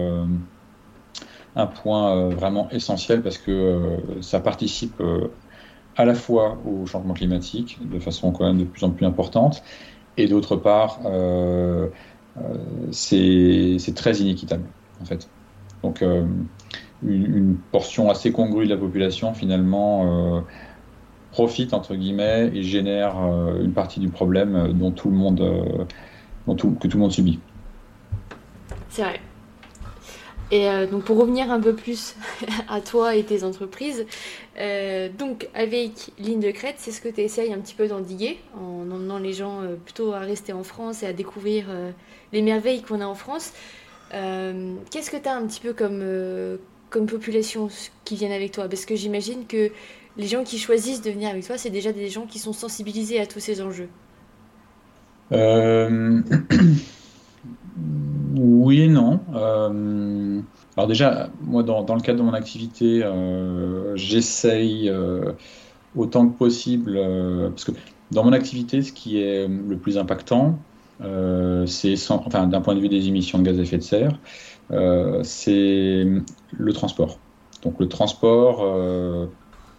un 1.55 1.65
point 1.65 2.29
vraiment 2.29 2.69
essentiel 2.69 3.21
parce 3.23 3.39
que 3.39 3.97
ça 4.21 4.39
participe 4.39 5.01
à 5.95 6.05
la 6.05 6.13
fois 6.13 6.59
au 6.65 6.85
changement 6.85 7.15
climatique 7.15 7.79
de 7.81 7.99
façon 7.99 8.31
quand 8.31 8.45
même 8.45 8.59
de 8.59 8.63
plus 8.63 8.83
en 8.83 8.91
plus 8.91 9.05
importante, 9.05 9.63
et 10.15 10.27
d'autre 10.27 10.55
part, 10.55 10.99
c'est 12.91 13.95
très 13.95 14.17
inéquitable 14.17 14.65
en 15.01 15.05
fait. 15.05 15.27
Donc 15.83 16.03
une, 17.03 17.57
portion 17.71 18.09
assez 18.09 18.31
congrue 18.31 18.65
de 18.65 18.73
la 18.73 18.77
population 18.77 19.33
finalement 19.33 20.37
euh, 20.37 20.41
profite 21.31 21.73
entre 21.73 21.95
guillemets 21.95 22.49
et 22.53 22.63
génère 22.63 23.15
euh, 23.19 23.63
une 23.63 23.73
partie 23.73 23.99
du 23.99 24.09
problème 24.09 24.55
euh, 24.55 24.67
dont 24.69 24.91
tout 24.91 25.09
le 25.09 25.15
monde, 25.15 25.87
dont 26.47 26.55
tout, 26.55 26.71
que 26.71 26.87
tout 26.87 26.97
le 26.97 27.01
monde 27.01 27.11
subit. 27.11 27.39
C'est 28.89 29.03
vrai. 29.03 29.19
Et 30.49 30.69
donc 30.89 31.03
pour 31.03 31.17
revenir 31.17 31.51
un 31.51 31.59
peu 31.59 31.75
plus 31.75 32.15
à 32.69 32.79
toi 32.79 33.15
et 33.15 33.23
tes 33.23 33.43
entreprises, 33.43 34.05
donc 35.19 35.49
avec 35.53 36.11
Ligne 36.17 36.39
de 36.39 36.51
Crête, 36.51 36.75
c'est 36.77 36.91
ce 36.91 37.01
que 37.01 37.09
tu 37.09 37.19
essayes 37.19 37.51
un 37.51 37.57
petit 37.57 37.75
peu 37.75 37.89
d'endiguer 37.89 38.37
en 38.55 38.89
emmenant 38.89 39.17
les 39.17 39.33
gens 39.33 39.59
plutôt 39.83 40.13
à 40.13 40.19
rester 40.19 40.53
en 40.53 40.63
France 40.63 41.03
et 41.03 41.05
à 41.05 41.11
découvrir 41.11 41.65
les 42.31 42.41
merveilles 42.41 42.81
qu'on 42.81 43.01
a 43.01 43.05
en 43.05 43.13
France. 43.13 43.51
Qu'est-ce 44.11 45.11
que 45.11 45.17
tu 45.17 45.27
as 45.27 45.35
un 45.35 45.45
petit 45.45 45.59
peu 45.59 45.73
comme, 45.73 46.01
comme 46.89 47.05
population 47.05 47.69
qui 48.05 48.15
viennent 48.15 48.31
avec 48.31 48.51
toi 48.51 48.67
Parce 48.67 48.85
que 48.85 48.95
j'imagine 48.95 49.45
que 49.47 49.71
les 50.17 50.27
gens 50.27 50.43
qui 50.43 50.57
choisissent 50.57 51.01
de 51.01 51.11
venir 51.11 51.29
avec 51.29 51.45
toi, 51.45 51.57
c'est 51.57 51.69
déjà 51.69 51.91
des 51.91 52.09
gens 52.09 52.25
qui 52.25 52.39
sont 52.39 52.53
sensibilisés 52.53 53.19
à 53.19 53.25
tous 53.25 53.39
ces 53.39 53.61
enjeux. 53.61 53.89
Euh, 55.31 56.21
oui 58.35 58.81
et 58.81 58.87
non. 58.87 59.19
Euh, 59.35 60.39
alors 60.75 60.87
déjà, 60.87 61.29
moi, 61.41 61.63
dans, 61.63 61.95
le 61.95 62.01
cadre 62.01 62.19
de 62.19 62.23
mon 62.23 62.33
activité, 62.33 63.03
euh, 63.03 63.95
j'essaye 63.95 64.91
autant 65.95 66.27
que 66.27 66.37
possible, 66.37 66.99
parce 67.49 67.65
que 67.65 67.71
dans 68.11 68.23
mon 68.23 68.33
activité, 68.33 68.81
ce 68.81 68.93
qui 68.93 69.21
est 69.21 69.47
le 69.47 69.77
plus 69.77 69.97
impactant, 69.97 70.59
c'est, 71.65 71.95
enfin, 72.09 72.47
d'un 72.47 72.61
point 72.61 72.75
de 72.75 72.79
vue 72.79 72.89
des 72.89 73.07
émissions 73.07 73.39
de 73.39 73.43
gaz 73.43 73.59
à 73.59 73.61
effet 73.61 73.77
de 73.77 73.83
serre, 73.83 74.19
c'est 75.23 76.07
le 76.51 76.73
transport. 76.73 77.19
Donc 77.63 77.79
le 77.79 77.87
transport 77.87 78.61
euh, 78.61 79.25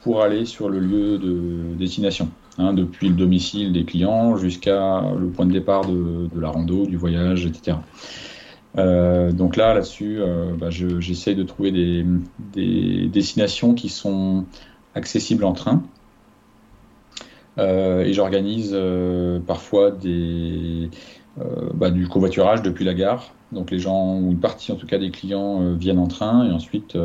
pour 0.03 0.23
aller 0.23 0.45
sur 0.45 0.69
le 0.69 0.81
lieu 0.81 1.19
de 1.19 1.75
destination, 1.79 2.29
hein, 2.59 2.73
depuis 2.73 3.09
le 3.09 3.15
domicile 3.15 3.73
des 3.73 3.85
clients 3.85 4.37
jusqu'à 4.37 5.03
le 5.19 5.29
point 5.29 5.47
de 5.47 5.53
départ 5.53 5.85
de, 5.87 6.29
la 6.39 6.51
rando, 6.51 6.87
du 6.87 6.97
voyage, 6.97 7.47
etc. 7.47 7.79
Euh, 8.77 9.33
donc 9.33 9.57
là, 9.57 9.75
là-dessus, 9.75 10.21
bah, 10.59 10.69
j'essaye 10.71 11.35
de 11.35 11.43
trouver 11.43 11.73
des, 11.73 13.09
destinations 13.09 13.75
qui 13.75 13.89
sont 13.89 14.45
accessible 14.95 15.45
en 15.45 15.53
train. 15.53 15.83
et 17.59 18.13
j'organise 18.13 18.77
parfois 19.47 19.91
bah, 21.75 21.91
du 21.91 22.09
covoiturage 22.09 22.63
depuis 22.63 22.85
la 22.85 22.95
gare. 22.95 23.33
Donc 23.53 23.71
les 23.71 23.79
gens, 23.79 24.19
ou 24.19 24.31
une 24.31 24.41
partie 24.41 24.73
en 24.73 24.77
tout 24.77 24.87
cas 24.87 24.99
des 24.99 25.11
clients 25.11 25.73
viennent 25.73 25.99
en 25.99 26.07
train 26.07 26.47
et 26.47 26.53
ensuite 26.53 26.99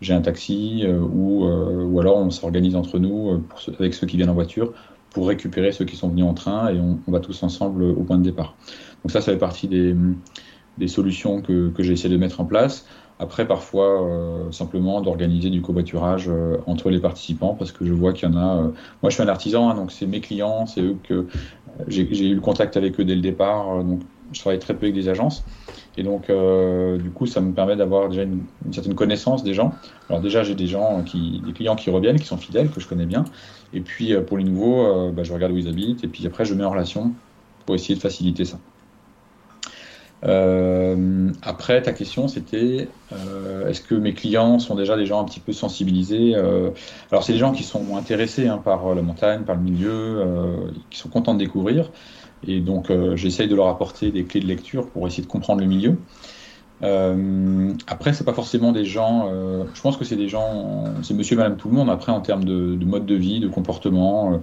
j'ai 0.00 0.14
un 0.14 0.22
taxi 0.22 0.86
ou, 0.86 1.44
ou 1.44 2.00
alors 2.00 2.16
on 2.16 2.30
s'organise 2.30 2.74
entre 2.74 2.98
nous 2.98 3.42
pour 3.48 3.60
avec 3.78 3.92
ceux 3.92 4.06
qui 4.06 4.16
viennent 4.16 4.30
en 4.30 4.34
voiture 4.34 4.72
pour 5.10 5.28
récupérer 5.28 5.72
ceux 5.72 5.84
qui 5.84 5.96
sont 5.96 6.08
venus 6.08 6.24
en 6.24 6.32
train 6.32 6.72
et 6.72 6.80
on, 6.80 6.98
va 7.10 7.20
tous 7.20 7.42
ensemble 7.42 7.82
au 7.82 8.02
point 8.02 8.16
de 8.16 8.22
départ. 8.22 8.56
Donc 9.04 9.10
ça, 9.10 9.20
ça 9.20 9.32
fait 9.32 9.38
partie 9.38 9.68
des, 9.68 9.94
des 10.78 10.88
solutions 10.88 11.42
que, 11.42 11.68
que 11.70 11.82
j'ai 11.82 11.92
essayé 11.92 12.14
de 12.14 12.18
mettre 12.18 12.40
en 12.40 12.44
place. 12.44 12.86
Après, 13.20 13.46
parfois, 13.46 14.02
euh, 14.02 14.52
simplement 14.52 15.00
d'organiser 15.00 15.50
du 15.50 15.60
covoiturage 15.60 16.26
euh, 16.28 16.58
entre 16.66 16.88
les 16.88 17.00
participants, 17.00 17.54
parce 17.58 17.72
que 17.72 17.84
je 17.84 17.92
vois 17.92 18.12
qu'il 18.12 18.28
y 18.28 18.32
en 18.32 18.36
a. 18.36 18.58
Euh, 18.58 18.68
moi, 19.02 19.10
je 19.10 19.14
suis 19.14 19.22
un 19.22 19.28
artisan, 19.28 19.68
hein, 19.68 19.74
donc 19.74 19.90
c'est 19.90 20.06
mes 20.06 20.20
clients, 20.20 20.66
c'est 20.66 20.82
eux 20.82 20.96
que 21.02 21.26
j'ai 21.88 22.28
eu 22.28 22.34
le 22.34 22.40
contact 22.40 22.76
avec 22.76 22.98
eux 23.00 23.04
dès 23.04 23.16
le 23.16 23.20
départ. 23.20 23.82
donc, 23.82 24.00
je 24.32 24.40
travaille 24.40 24.58
très 24.58 24.74
peu 24.74 24.86
avec 24.86 24.94
des 24.94 25.08
agences. 25.08 25.44
Et 25.96 26.02
donc, 26.02 26.30
du 26.30 27.10
coup, 27.10 27.26
ça 27.26 27.40
me 27.40 27.52
permet 27.52 27.74
d'avoir 27.74 28.08
déjà 28.08 28.22
une, 28.22 28.44
certaine 28.70 28.94
connaissance 28.94 29.42
des 29.42 29.52
gens. 29.52 29.74
Alors 30.08 30.20
déjà, 30.20 30.44
j'ai 30.44 30.54
des 30.54 30.68
gens 30.68 31.02
qui, 31.02 31.42
des 31.44 31.52
clients 31.52 31.74
qui 31.74 31.90
reviennent, 31.90 32.20
qui 32.20 32.26
sont 32.26 32.36
fidèles, 32.36 32.70
que 32.70 32.80
je 32.80 32.86
connais 32.86 33.06
bien. 33.06 33.24
Et 33.74 33.80
puis, 33.80 34.14
pour 34.26 34.38
les 34.38 34.44
nouveaux, 34.44 35.10
bah, 35.10 35.24
je 35.24 35.32
regarde 35.32 35.52
où 35.52 35.56
ils 35.56 35.66
habitent. 35.66 36.04
Et 36.04 36.08
puis 36.08 36.24
après, 36.26 36.44
je 36.44 36.54
mets 36.54 36.64
en 36.64 36.70
relation 36.70 37.12
pour 37.66 37.74
essayer 37.74 37.96
de 37.96 38.00
faciliter 38.00 38.44
ça. 38.44 38.58
Euh, 40.24 41.30
après, 41.42 41.80
ta 41.82 41.92
question, 41.92 42.28
c'était 42.28 42.88
euh, 43.12 43.68
est-ce 43.68 43.80
que 43.80 43.94
mes 43.94 44.14
clients 44.14 44.58
sont 44.58 44.74
déjà 44.74 44.96
des 44.96 45.06
gens 45.06 45.20
un 45.20 45.24
petit 45.24 45.40
peu 45.40 45.52
sensibilisés 45.52 46.34
euh, 46.34 46.70
Alors, 47.10 47.22
c'est 47.22 47.32
des 47.32 47.38
gens 47.38 47.52
qui 47.52 47.62
sont 47.62 47.96
intéressés 47.96 48.48
hein, 48.48 48.58
par 48.58 48.94
la 48.94 49.02
montagne, 49.02 49.42
par 49.42 49.56
le 49.56 49.62
milieu, 49.62 50.24
qui 50.90 50.98
sont 50.98 51.08
contents 51.08 51.34
de 51.34 51.38
découvrir. 51.38 51.90
Et 52.46 52.60
donc, 52.60 52.92
j'essaye 53.14 53.48
de 53.48 53.54
leur 53.54 53.68
apporter 53.68 54.10
des 54.10 54.24
clés 54.24 54.40
de 54.40 54.46
lecture 54.46 54.88
pour 54.88 55.06
essayer 55.06 55.22
de 55.22 55.28
comprendre 55.28 55.60
le 55.60 55.66
milieu. 55.66 55.96
Euh, 56.82 57.72
après, 57.86 58.12
c'est 58.12 58.24
pas 58.24 58.32
forcément 58.32 58.72
des 58.72 58.84
gens. 58.84 59.28
Euh, 59.32 59.64
je 59.74 59.80
pense 59.80 59.96
que 59.96 60.04
c'est 60.04 60.16
des 60.16 60.28
gens, 60.28 60.84
c'est 61.02 61.14
Monsieur, 61.14 61.36
Madame, 61.36 61.56
tout 61.56 61.68
le 61.68 61.74
monde. 61.74 61.90
Après, 61.90 62.12
en 62.12 62.20
termes 62.20 62.44
de, 62.44 62.74
de 62.76 62.84
mode 62.84 63.06
de 63.06 63.14
vie, 63.14 63.40
de 63.40 63.48
comportement, 63.48 64.32
euh, 64.32 64.36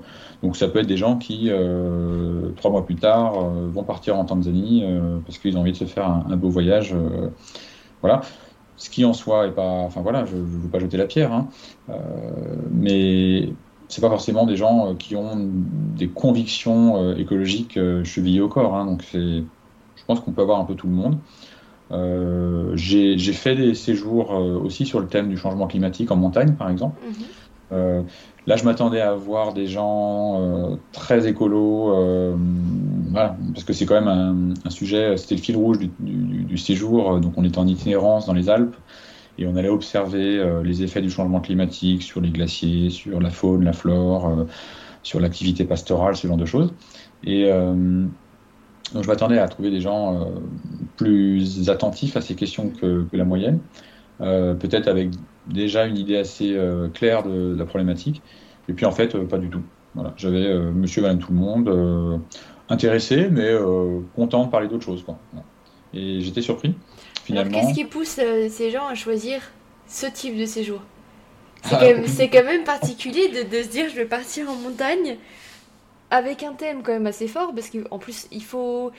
donc 0.43 0.57
ça 0.57 0.67
peut 0.67 0.79
être 0.79 0.87
des 0.87 0.97
gens 0.97 1.17
qui 1.17 1.49
euh, 1.49 2.49
trois 2.57 2.71
mois 2.71 2.85
plus 2.85 2.95
tard 2.95 3.35
euh, 3.37 3.69
vont 3.69 3.83
partir 3.83 4.17
en 4.17 4.25
Tanzanie 4.25 4.83
parce 5.25 5.37
qu'ils 5.37 5.57
ont 5.57 5.61
envie 5.61 5.71
de 5.71 5.77
se 5.77 5.85
faire 5.85 6.07
un, 6.07 6.25
un 6.29 6.35
beau 6.35 6.49
voyage. 6.49 6.95
voilà. 8.01 8.21
Ce 8.77 8.89
qui 8.89 9.05
en 9.05 9.13
soi 9.13 9.47
est 9.47 9.51
pas. 9.51 9.61
Enfin 9.63 10.01
voilà, 10.01 10.25
je, 10.25 10.35
ne 10.35 10.41
veux 10.41 10.67
pas 10.67 10.79
jeter 10.79 10.97
la 10.97 11.05
pierre, 11.05 11.31
hein, 11.31 11.47
mais 12.71 13.53
c'est 13.87 14.01
pas 14.01 14.09
forcément 14.09 14.45
des 14.45 14.55
gens 14.55 14.95
qui 14.95 15.15
ont 15.15 15.37
des 15.37 16.07
convictions 16.07 17.15
écologiques 17.15 17.79
chevillées 18.03 18.41
au 18.41 18.49
corps. 18.49 18.75
Hein, 18.75 18.85
donc 18.85 19.03
c'est. 19.03 19.43
Je 19.95 20.03
pense 20.07 20.19
qu'on 20.19 20.31
peut 20.31 20.41
avoir 20.41 20.59
un 20.59 20.65
peu 20.65 20.75
tout 20.75 20.87
le 20.87 20.93
monde. 20.93 21.17
Euh, 21.91 22.71
j'ai 22.75 23.17
fait 23.33 23.55
des 23.55 23.75
séjours 23.75 24.33
euh, 24.33 24.59
aussi 24.59 24.85
sur 24.85 24.99
le 24.99 25.07
thème 25.07 25.29
du 25.29 25.37
changement 25.37 25.67
climatique 25.67 26.11
en 26.11 26.15
montagne, 26.15 26.53
par 26.53 26.69
exemple. 26.69 26.99
Mhm. 27.05 27.13
Euh, 27.71 28.01
là, 28.47 28.55
je 28.57 28.63
m'attendais 28.63 29.01
à 29.01 29.13
voir 29.13 29.53
des 29.53 29.67
gens 29.67 30.77
très 30.91 31.27
écolos, 31.27 32.35
voilà, 33.11 33.37
parce 33.53 33.63
que 33.63 33.73
c'est 33.73 33.85
quand 33.85 34.01
même 34.01 34.53
un, 34.65 34.69
sujet, 34.69 35.17
c'était 35.17 35.35
le 35.35 35.41
fil 35.41 35.55
rouge 35.55 35.79
du, 35.79 35.89
du, 35.99 36.57
séjour. 36.57 37.19
Donc, 37.19 37.33
on 37.37 37.43
était 37.43 37.57
en 37.57 37.67
itinérance 37.67 38.25
dans 38.25 38.33
les 38.33 38.49
Alpes 38.49 38.75
et 39.37 39.45
on 39.47 39.55
allait 39.55 39.69
observer 39.69 40.61
les 40.63 40.83
effets 40.83 41.01
du 41.01 41.09
changement 41.09 41.41
climatique 41.41 42.03
sur 42.03 42.21
les 42.21 42.29
glaciers, 42.29 42.89
sur 42.89 43.19
la 43.19 43.29
faune, 43.29 43.65
la 43.65 43.73
flore, 43.73 44.45
sur 45.03 45.19
l'activité 45.19 45.65
pastorale, 45.65 46.15
ce 46.15 46.25
genre 46.27 46.37
de 46.37 46.45
choses. 46.45 46.73
Et 47.23 47.51
donc 48.93 49.03
je 49.03 49.07
m'attendais 49.07 49.39
à 49.39 49.47
trouver 49.47 49.71
des 49.71 49.81
gens 49.81 50.15
euh, 50.15 50.25
plus 50.97 51.69
attentifs 51.69 52.15
à 52.17 52.21
ces 52.21 52.35
questions 52.35 52.69
que, 52.69 53.05
la 53.13 53.25
moyenne, 53.25 53.59
euh, 54.21 54.53
peut-être 54.53 54.87
avec 54.87 55.09
déjà 55.47 55.85
une 55.85 55.97
idée 55.97 56.17
assez 56.17 56.55
euh, 56.55 56.87
claire 56.89 57.23
de, 57.23 57.55
la 57.57 57.65
problématique. 57.65 58.21
Et 58.69 58.73
puis 58.73 58.85
en 58.85 58.91
fait, 58.91 59.17
pas 59.25 59.37
du 59.37 59.49
tout. 59.49 59.61
Voilà, 59.95 60.13
j'avais 60.17 60.53
Monsieur, 60.71 61.01
Madame, 61.01 61.19
tout 61.19 61.31
le 61.31 61.37
monde 61.37 62.19
intéressé, 62.67 63.29
mais 63.31 63.53
content 64.15 64.45
de 64.45 64.49
parler 64.49 64.67
d'autre 64.67 64.83
chose. 64.83 65.05
Et 65.93 66.19
j'étais 66.19 66.41
surpris. 66.41 66.75
Finalement. 67.25 67.59
Qu'est-ce 67.59 67.73
qui 67.73 67.85
pousse 67.85 68.19
ces 68.49 68.71
gens 68.71 68.85
à 68.85 68.93
choisir 68.93 69.41
ce 69.87 70.05
type 70.05 70.37
de 70.37 70.45
séjour? 70.45 70.81
C'est 71.63 71.75
ah, 71.75 72.27
quand, 72.31 72.43
même 72.43 72.63
particulier 72.63 73.29
de, 73.29 73.49
de, 73.49 73.63
se 73.63 73.67
dire 73.69 73.89
je 73.89 73.95
vais 73.95 74.05
partir 74.05 74.47
en 74.47 74.55
montagne 74.55 75.17
avec 76.11 76.43
un 76.43 76.53
thème 76.53 76.83
quand 76.83 76.91
même 76.91 77.07
assez 77.07 77.27
fort, 77.27 77.53
parce 77.55 77.71
qu'en 77.71 77.97
plus, 77.97 78.27
il 78.31 78.43
faut, 78.43 78.91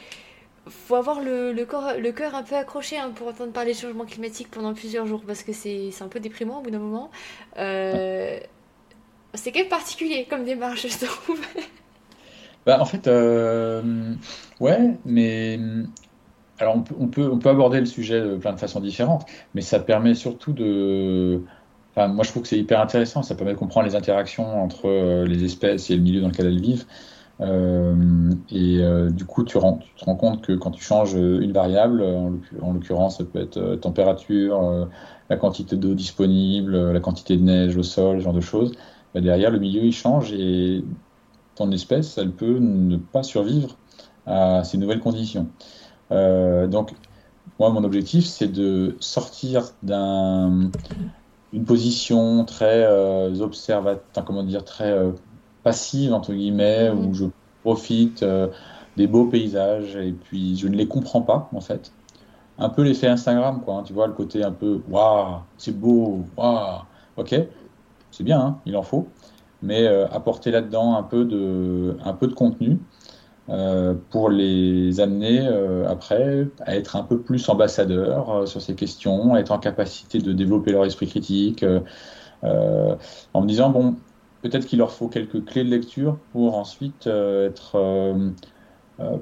faut 0.68 0.96
avoir 0.96 1.20
le, 1.20 1.52
le, 1.52 1.64
corps, 1.64 1.92
le 1.96 2.10
cœur 2.10 2.34
un 2.34 2.42
peu 2.42 2.56
accroché 2.56 2.98
hein, 2.98 3.12
pour 3.14 3.28
entendre 3.28 3.52
parler 3.52 3.74
de 3.74 3.78
changement 3.78 4.04
climatique 4.04 4.48
pendant 4.50 4.74
plusieurs 4.74 5.06
jours, 5.06 5.22
parce 5.24 5.44
que 5.44 5.52
c'est 5.52 5.92
un 6.00 6.08
peu 6.08 6.18
déprimant 6.18 6.58
au 6.58 6.62
bout 6.62 6.70
d'un 6.70 6.80
moment. 6.80 7.12
Euh, 7.58 8.40
c'est 9.34 9.52
quand 9.52 9.60
même 9.60 9.68
particulier 9.68 10.26
comme 10.28 10.44
démarche, 10.44 10.88
je 10.88 11.06
trouve. 11.06 11.40
Bah, 12.66 12.80
en 12.80 12.84
fait, 12.84 13.06
euh, 13.06 14.14
ouais, 14.58 14.96
mais 15.04 15.60
alors 16.58 16.82
on 16.98 17.08
peut, 17.08 17.30
aborder 17.44 17.80
le 17.80 17.86
sujet 17.86 18.20
de 18.20 18.36
plein 18.36 18.52
de 18.52 18.58
façons 18.58 18.80
différentes, 18.80 19.26
mais 19.54 19.60
ça 19.60 19.78
permet 19.78 20.14
surtout 20.14 20.52
de 20.52 21.42
moi, 21.96 22.24
je 22.24 22.30
trouve 22.30 22.42
que 22.42 22.48
c'est 22.48 22.58
hyper 22.58 22.80
intéressant. 22.80 23.22
Ça 23.22 23.34
permet 23.34 23.54
de 23.54 23.58
comprendre 23.58 23.86
les 23.86 23.96
interactions 23.96 24.62
entre 24.62 24.86
euh, 24.86 25.24
les 25.26 25.44
espèces 25.44 25.90
et 25.90 25.96
le 25.96 26.02
milieu 26.02 26.20
dans 26.20 26.28
lequel 26.28 26.46
elles 26.46 26.60
vivent. 26.60 26.84
Euh, 27.40 27.94
et 28.50 28.78
euh, 28.80 29.10
du 29.10 29.24
coup, 29.24 29.44
tu, 29.44 29.58
tu, 29.58 29.94
te 29.94 30.04
rends 30.04 30.16
compte 30.16 30.42
que 30.42 30.52
quand 30.52 30.70
tu 30.70 30.82
changes 30.82 31.14
une 31.14 31.52
variable, 31.52 32.02
en 32.02 32.72
l'occurrence, 32.72 33.18
ça 33.18 33.24
peut 33.24 33.40
être 33.40 33.76
température, 33.76 34.88
la 35.30 35.36
quantité 35.36 35.76
d'eau 35.76 35.94
disponible, 35.94 36.92
la 36.92 37.00
quantité 37.00 37.36
de 37.36 37.42
neige 37.42 37.76
au 37.76 37.82
sol, 37.82 38.18
ce 38.18 38.24
genre 38.24 38.34
de 38.34 38.40
choses, 38.40 38.72
bah, 39.14 39.20
derrière, 39.20 39.50
le 39.50 39.58
milieu, 39.58 39.82
il 39.82 39.92
change 39.92 40.32
et 40.32 40.84
ton 41.54 41.70
espèce, 41.72 42.18
elle 42.18 42.32
peut 42.32 42.58
ne 42.58 42.96
pas 42.98 43.22
survivre 43.22 43.76
à 44.26 44.64
ces 44.64 44.76
nouvelles 44.76 45.00
conditions. 45.00 45.48
Donc, 46.10 46.92
moi, 47.58 47.70
mon 47.70 47.84
objectif, 47.84 48.26
c'est 48.26 48.48
de 48.48 48.96
sortir 49.00 49.72
d'un 49.82 50.70
une 51.52 51.64
position 51.64 52.44
très 52.44 52.84
euh, 52.84 53.34
comment 54.26 54.42
dire, 54.42 54.64
très 54.64 54.90
euh, 54.90 55.12
passive 55.62 56.12
entre 56.12 56.32
guillemets, 56.32 56.90
où 56.90 57.08
mm. 57.08 57.14
je 57.14 57.24
profite 57.62 58.22
euh, 58.22 58.48
des 58.96 59.06
beaux 59.06 59.26
paysages 59.26 59.96
et 59.96 60.12
puis 60.12 60.56
je 60.56 60.68
ne 60.68 60.76
les 60.76 60.86
comprends 60.86 61.22
pas 61.22 61.48
en 61.54 61.60
fait. 61.60 61.92
Un 62.58 62.68
peu 62.68 62.82
l'effet 62.82 63.06
Instagram, 63.06 63.60
quoi. 63.62 63.76
Hein, 63.76 63.82
tu 63.84 63.92
vois 63.92 64.06
le 64.06 64.14
côté 64.14 64.42
un 64.42 64.52
peu 64.52 64.80
waouh, 64.88 65.40
c'est 65.58 65.78
beau, 65.78 66.24
waouh, 66.36 66.80
ok, 67.16 67.34
c'est 68.10 68.24
bien, 68.24 68.40
hein, 68.40 68.58
il 68.64 68.76
en 68.76 68.82
faut, 68.82 69.08
mais 69.62 69.86
apporter 69.86 70.50
là-dedans 70.50 70.96
un 70.96 71.02
peu 71.02 71.24
de, 71.24 71.96
un 72.04 72.12
peu 72.14 72.26
de 72.26 72.34
contenu 72.34 72.78
euh, 73.48 73.94
pour 74.10 74.28
les 74.28 74.98
amener 74.98 75.46
euh, 75.46 75.88
après 75.88 76.48
à 76.62 76.74
être 76.74 76.96
un 76.96 77.04
peu 77.04 77.20
plus 77.20 77.48
ambassadeurs 77.48 78.30
euh, 78.30 78.46
sur 78.46 78.60
ces 78.60 78.74
questions, 78.74 79.34
à 79.34 79.38
être 79.38 79.52
en 79.52 79.58
capacité 79.58 80.18
de 80.18 80.32
développer 80.32 80.72
leur 80.72 80.84
esprit 80.84 81.06
critique, 81.06 81.64
en 82.42 83.40
me 83.40 83.46
disant, 83.46 83.70
bon, 83.70 83.96
peut-être 84.42 84.66
qu'il 84.66 84.78
leur 84.78 84.90
faut 84.92 85.08
quelques 85.08 85.44
clés 85.44 85.64
de 85.64 85.70
lecture 85.70 86.18
pour 86.32 86.56
ensuite 86.56 87.06
être 87.06 88.14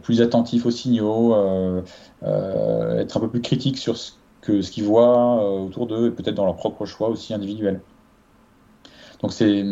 plus 0.03 0.21
attentifs 0.21 0.67
aux 0.67 0.71
signaux, 0.71 1.35
être 2.23 3.17
un 3.17 3.21
peu 3.21 3.29
plus 3.29 3.41
critique 3.41 3.79
sur 3.79 3.97
ce 3.97 4.13
que 4.43 4.61
ce 4.61 4.71
qu'ils 4.71 4.85
voient 4.85 5.59
autour 5.59 5.87
d'eux 5.87 6.09
et 6.09 6.11
peut-être 6.11 6.35
dans 6.35 6.45
leur 6.45 6.57
propre 6.57 6.85
choix 6.85 7.09
aussi 7.09 7.33
individuel. 7.33 7.81
Donc 9.23 9.33
c'est 9.33 9.65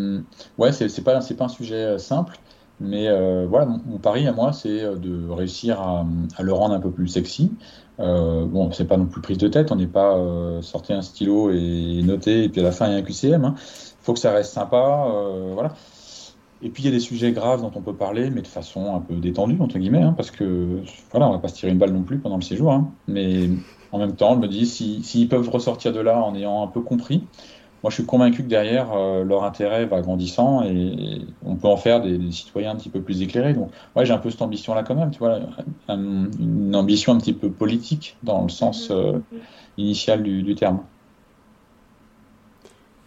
ouais, 0.57 0.72
c'est 0.72 1.05
pas 1.05 1.20
c'est 1.20 1.34
pas 1.34 1.44
un 1.44 1.48
sujet 1.48 1.98
simple, 1.98 2.38
mais 2.82 3.08
euh, 3.08 3.46
voilà, 3.48 3.66
mon, 3.66 3.98
pari 3.98 4.26
à 4.26 4.32
moi, 4.32 4.52
c'est 4.52 4.82
euh, 4.82 4.96
de 4.96 5.28
réussir 5.30 5.80
à, 5.80 6.04
le 6.40 6.52
rendre 6.52 6.74
un 6.74 6.80
peu 6.80 6.90
plus 6.90 7.08
sexy. 7.08 7.52
Euh, 8.00 8.44
bon, 8.44 8.72
c'est 8.72 8.86
pas 8.86 8.96
non 8.96 9.06
plus 9.06 9.20
prise 9.20 9.38
de 9.38 9.48
tête, 9.48 9.70
on 9.70 9.76
n'est 9.76 9.86
pas 9.86 10.16
euh, 10.16 10.60
sorti 10.62 10.92
un 10.92 11.02
stylo 11.02 11.50
et 11.50 12.02
noté, 12.02 12.44
et 12.44 12.48
puis 12.48 12.60
à 12.60 12.64
la 12.64 12.72
fin 12.72 12.88
il 12.88 12.92
y 12.92 12.94
a 12.94 12.98
un 12.98 13.02
QCM. 13.02 13.42
Il 13.42 13.44
hein. 13.46 13.54
faut 14.02 14.12
que 14.12 14.18
ça 14.18 14.32
reste 14.32 14.52
sympa, 14.52 15.06
voilà. 15.52 15.74
Et 16.64 16.70
puis 16.70 16.84
il 16.84 16.86
y 16.86 16.88
a 16.88 16.92
des 16.92 17.00
sujets 17.00 17.32
graves 17.32 17.60
dont 17.60 17.72
on 17.74 17.80
peut 17.80 17.94
parler, 17.94 18.30
mais 18.30 18.40
de 18.40 18.46
façon 18.46 18.94
un 18.94 19.00
peu 19.00 19.14
détendue, 19.14 19.56
entre 19.60 19.78
guillemets, 19.78 20.02
hein, 20.02 20.14
parce 20.16 20.30
que 20.30 20.82
voilà, 21.10 21.28
on 21.28 21.32
va 21.32 21.38
pas 21.38 21.48
se 21.48 21.54
tirer 21.54 21.72
une 21.72 21.78
balle 21.78 21.92
non 21.92 22.02
plus 22.02 22.18
pendant 22.18 22.36
le 22.36 22.42
séjour. 22.42 22.72
Hein. 22.72 22.90
mais 23.08 23.48
en 23.92 23.98
même 23.98 24.16
temps, 24.16 24.34
je 24.34 24.40
me 24.40 24.48
dis, 24.48 24.66
s'ils 24.66 25.04
si, 25.04 25.26
peuvent 25.26 25.48
ressortir 25.48 25.92
de 25.92 26.00
là 26.00 26.18
en 26.22 26.34
ayant 26.34 26.62
un 26.62 26.66
peu 26.66 26.80
compris, 26.80 27.24
moi, 27.82 27.90
je 27.90 27.96
suis 27.96 28.06
convaincu 28.06 28.44
que 28.44 28.48
derrière, 28.48 28.92
euh, 28.92 29.24
leur 29.24 29.42
intérêt 29.42 29.86
va 29.86 30.00
grandissant 30.02 30.62
et 30.62 31.22
on 31.44 31.56
peut 31.56 31.66
en 31.66 31.76
faire 31.76 32.00
des, 32.00 32.30
citoyens 32.30 32.70
un 32.70 32.76
petit 32.76 32.90
peu 32.90 33.00
plus 33.00 33.22
éclairés. 33.22 33.54
Donc, 33.54 33.72
ouais, 33.96 34.06
j'ai 34.06 34.12
un 34.12 34.18
peu 34.18 34.30
cette 34.30 34.42
ambition-là 34.42 34.84
quand 34.84 34.94
même, 34.94 35.10
tu 35.10 35.18
vois, 35.18 35.40
une 35.88 36.76
ambition 36.76 37.12
un 37.12 37.18
petit 37.18 37.32
peu 37.32 37.50
politique 37.50 38.16
dans 38.22 38.42
le 38.42 38.50
sens 38.50 38.90
euh, 38.92 39.18
initial 39.78 40.22
du, 40.22 40.54
terme. 40.54 40.84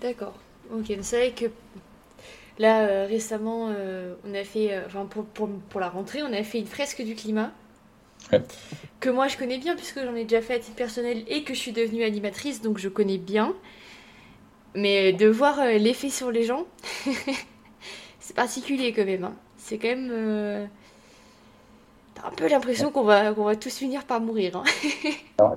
D'accord. 0.01 0.33
Ok, 0.73 0.91
c'est 1.01 1.17
vrai 1.17 1.31
que 1.31 1.45
là 2.59 2.81
euh, 2.81 3.05
récemment, 3.07 3.69
on 4.27 4.33
a 4.33 4.43
fait, 4.43 4.77
enfin 4.85 5.05
pour, 5.05 5.23
pour, 5.25 5.47
pour, 5.69 5.79
la 5.79 5.87
rentrée, 5.87 6.21
on 6.21 6.33
a 6.33 6.43
fait 6.43 6.59
une 6.59 6.65
fresque 6.65 7.01
du 7.01 7.15
climat. 7.15 7.51
Ouais. 8.33 8.41
Que 8.99 9.09
moi 9.09 9.27
je 9.27 9.37
connais 9.37 9.57
bien 9.57 9.75
puisque 9.75 10.03
j'en 10.03 10.15
ai 10.15 10.23
déjà 10.23 10.41
fait 10.41 10.55
à 10.55 10.59
titre 10.59 10.75
personnel 10.75 11.23
et 11.27 11.43
que 11.43 11.53
je 11.53 11.59
suis 11.59 11.71
devenue 11.71 12.03
animatrice, 12.03 12.61
donc 12.61 12.77
je 12.77 12.89
connais 12.89 13.17
bien. 13.19 13.53
Mais 14.75 15.13
de 15.13 15.27
voir 15.27 15.65
l'effet 15.65 16.09
sur 16.09 16.31
les 16.31 16.43
gens, 16.43 16.65
c'est 18.19 18.35
particulier 18.35 18.93
quand 18.93 19.05
même. 19.05 19.23
Hein. 19.23 19.33
C'est 19.57 19.77
quand 19.77 19.87
même. 19.87 20.69
T'as 22.15 22.27
un 22.27 22.31
peu 22.31 22.49
l'impression 22.49 22.91
qu'on 22.91 23.03
va, 23.03 23.33
qu'on 23.33 23.45
va 23.45 23.55
tous 23.55 23.75
finir 23.75 24.03
par 24.03 24.21
mourir. 24.21 24.57
Hein. 24.57 24.63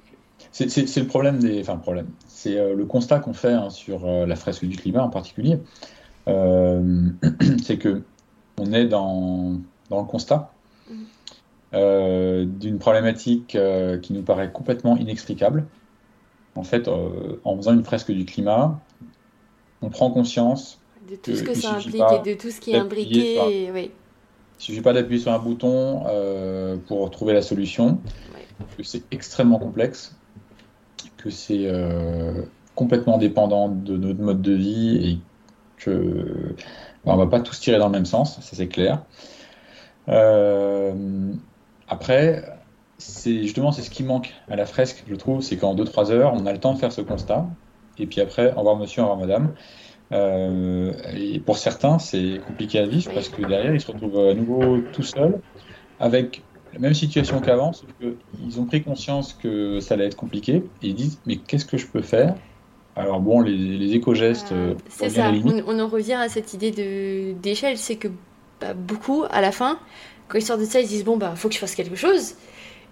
c'est 0.52 0.66
le 0.96 1.06
problème 1.06 1.38
des. 1.38 1.60
Enfin, 1.60 1.76
problème. 1.76 2.08
C'est 2.28 2.74
le 2.74 2.84
constat 2.86 3.18
qu'on 3.18 3.34
fait 3.34 3.52
hein, 3.52 3.70
sur 3.70 4.06
la 4.06 4.36
fresque 4.36 4.64
du 4.64 4.76
climat 4.76 5.02
en 5.02 5.10
particulier. 5.10 5.58
Euh, 6.28 7.08
c'est 7.62 7.78
que 7.78 8.02
on 8.58 8.72
est 8.72 8.86
dans, 8.86 9.54
dans 9.88 10.00
le 10.00 10.06
constat 10.06 10.52
euh, 11.74 12.44
d'une 12.44 12.78
problématique 12.78 13.54
euh, 13.54 13.98
qui 13.98 14.12
nous 14.12 14.22
paraît 14.22 14.52
complètement 14.52 14.96
inextricable. 14.96 15.66
En 16.54 16.64
fait, 16.64 16.88
en 16.88 17.56
faisant 17.56 17.72
une 17.72 17.84
fresque 17.84 18.10
du 18.10 18.24
climat, 18.24 18.80
on 19.83 19.91
prend 19.91 20.11
conscience 20.11 20.81
de 21.11 21.16
tout 21.16 21.35
ce 21.35 21.43
que 21.43 21.55
ça 21.55 21.74
implique 21.74 22.03
et 22.24 22.35
de 22.35 22.39
tout 22.39 22.51
ce 22.51 22.61
qui 22.61 22.72
est 22.72 22.76
imbriqué. 22.79 23.70
oui. 23.72 23.91
Il 24.61 24.62
ne 24.62 24.64
suffit 24.64 24.81
pas 24.81 24.93
d'appuyer 24.93 25.20
sur 25.20 25.33
un 25.33 25.39
bouton 25.39 26.05
pour 26.89 27.11
trouver 27.11 27.33
la 27.33 27.43
solution, 27.43 28.01
que 28.76 28.83
c'est 28.83 29.03
extrêmement 29.12 29.61
complexe, 29.61 30.16
que 31.16 31.31
c'est 31.31 31.70
complètement 32.74 33.18
dépendant 33.18 33.68
de 33.68 33.97
notre 33.97 34.20
mode 34.20 34.43
de 34.43 34.53
vie 34.53 35.11
et 35.11 35.18
que 35.79 36.55
ben, 37.05 37.12
on 37.12 37.16
va 37.16 37.26
pas 37.26 37.41
tous 37.41 37.59
tirer 37.59 37.79
dans 37.79 37.87
le 37.87 37.93
même 37.93 38.07
sens, 38.07 38.41
ça 38.41 38.57
c'est 38.57 38.68
clair. 38.68 39.03
Euh, 40.09 41.33
après, 41.89 42.45
c'est 42.99 43.43
justement 43.43 43.72
c'est 43.72 43.83
ce 43.83 43.91
qui 43.91 44.03
manque 44.03 44.33
à 44.49 44.57
la 44.57 44.66
fresque, 44.66 45.05
je 45.09 45.14
trouve, 45.14 45.41
c'est 45.41 45.57
qu'en 45.57 45.74
2-3 45.74 46.11
heures, 46.11 46.35
on 46.35 46.47
a 46.47 46.53
le 46.53 46.59
temps 46.59 46.74
de 46.74 46.79
faire 46.79 46.93
ce 46.93 47.01
constat, 47.01 47.47
et 48.01 48.07
puis 48.07 48.20
après, 48.20 48.53
au 48.55 48.59
revoir 48.59 48.76
monsieur, 48.76 49.03
au 49.03 49.07
revoir 49.07 49.20
madame. 49.20 49.55
Euh, 50.11 50.92
et 51.14 51.38
pour 51.40 51.59
certains, 51.59 51.99
c'est 51.99 52.40
compliqué 52.46 52.78
à 52.78 52.86
vivre 52.86 53.12
parce 53.12 53.28
que 53.28 53.42
derrière, 53.42 53.74
ils 53.74 53.80
se 53.80 53.90
retrouvent 53.90 54.28
à 54.28 54.34
nouveau 54.34 54.78
tout 54.92 55.03
seuls 55.03 55.40
avec 56.01 56.42
la 56.72 56.78
même 56.80 56.94
situation 56.94 57.40
qu'avant, 57.40 57.72
sauf 57.72 57.88
qu'ils 58.01 58.61
ont 58.61 58.64
pris 58.64 58.82
conscience 58.82 59.32
que 59.32 59.80
ça 59.80 59.94
allait 59.94 60.07
être 60.07 60.16
compliqué 60.16 60.64
et 60.82 60.88
ils 60.88 60.94
disent 60.94 61.18
mais 61.26 61.36
qu'est-ce 61.36 61.64
que 61.64 61.76
je 61.76 61.86
peux 61.86 62.03
faire? 62.03 62.34
Alors 62.96 63.20
bon, 63.20 63.40
les, 63.40 63.94
éco-gestes. 63.94 64.53
Euh, 64.53 64.74
c'est 64.88 65.11
ça, 65.11 65.30
on, 65.66 65.78
en 65.78 65.88
revient 65.88 66.14
à 66.14 66.28
cette 66.28 66.53
idée 66.53 67.34
d'échelle, 67.34 67.78
c'est 67.78 67.96
que 67.96 68.09
bah, 68.61 68.74
beaucoup, 68.74 69.24
à 69.30 69.40
la 69.40 69.53
fin, 69.53 69.78
quand 70.26 70.38
ils 70.38 70.42
sortent 70.42 70.61
de 70.61 70.64
ça, 70.64 70.80
ils 70.80 70.88
disent 70.88 71.05
bon, 71.05 71.16
bah, 71.16 71.34
faut 71.36 71.49
que 71.49 71.55
je 71.55 71.61
fasse 71.61 71.74
quelque 71.74 71.94
chose. 71.94 72.34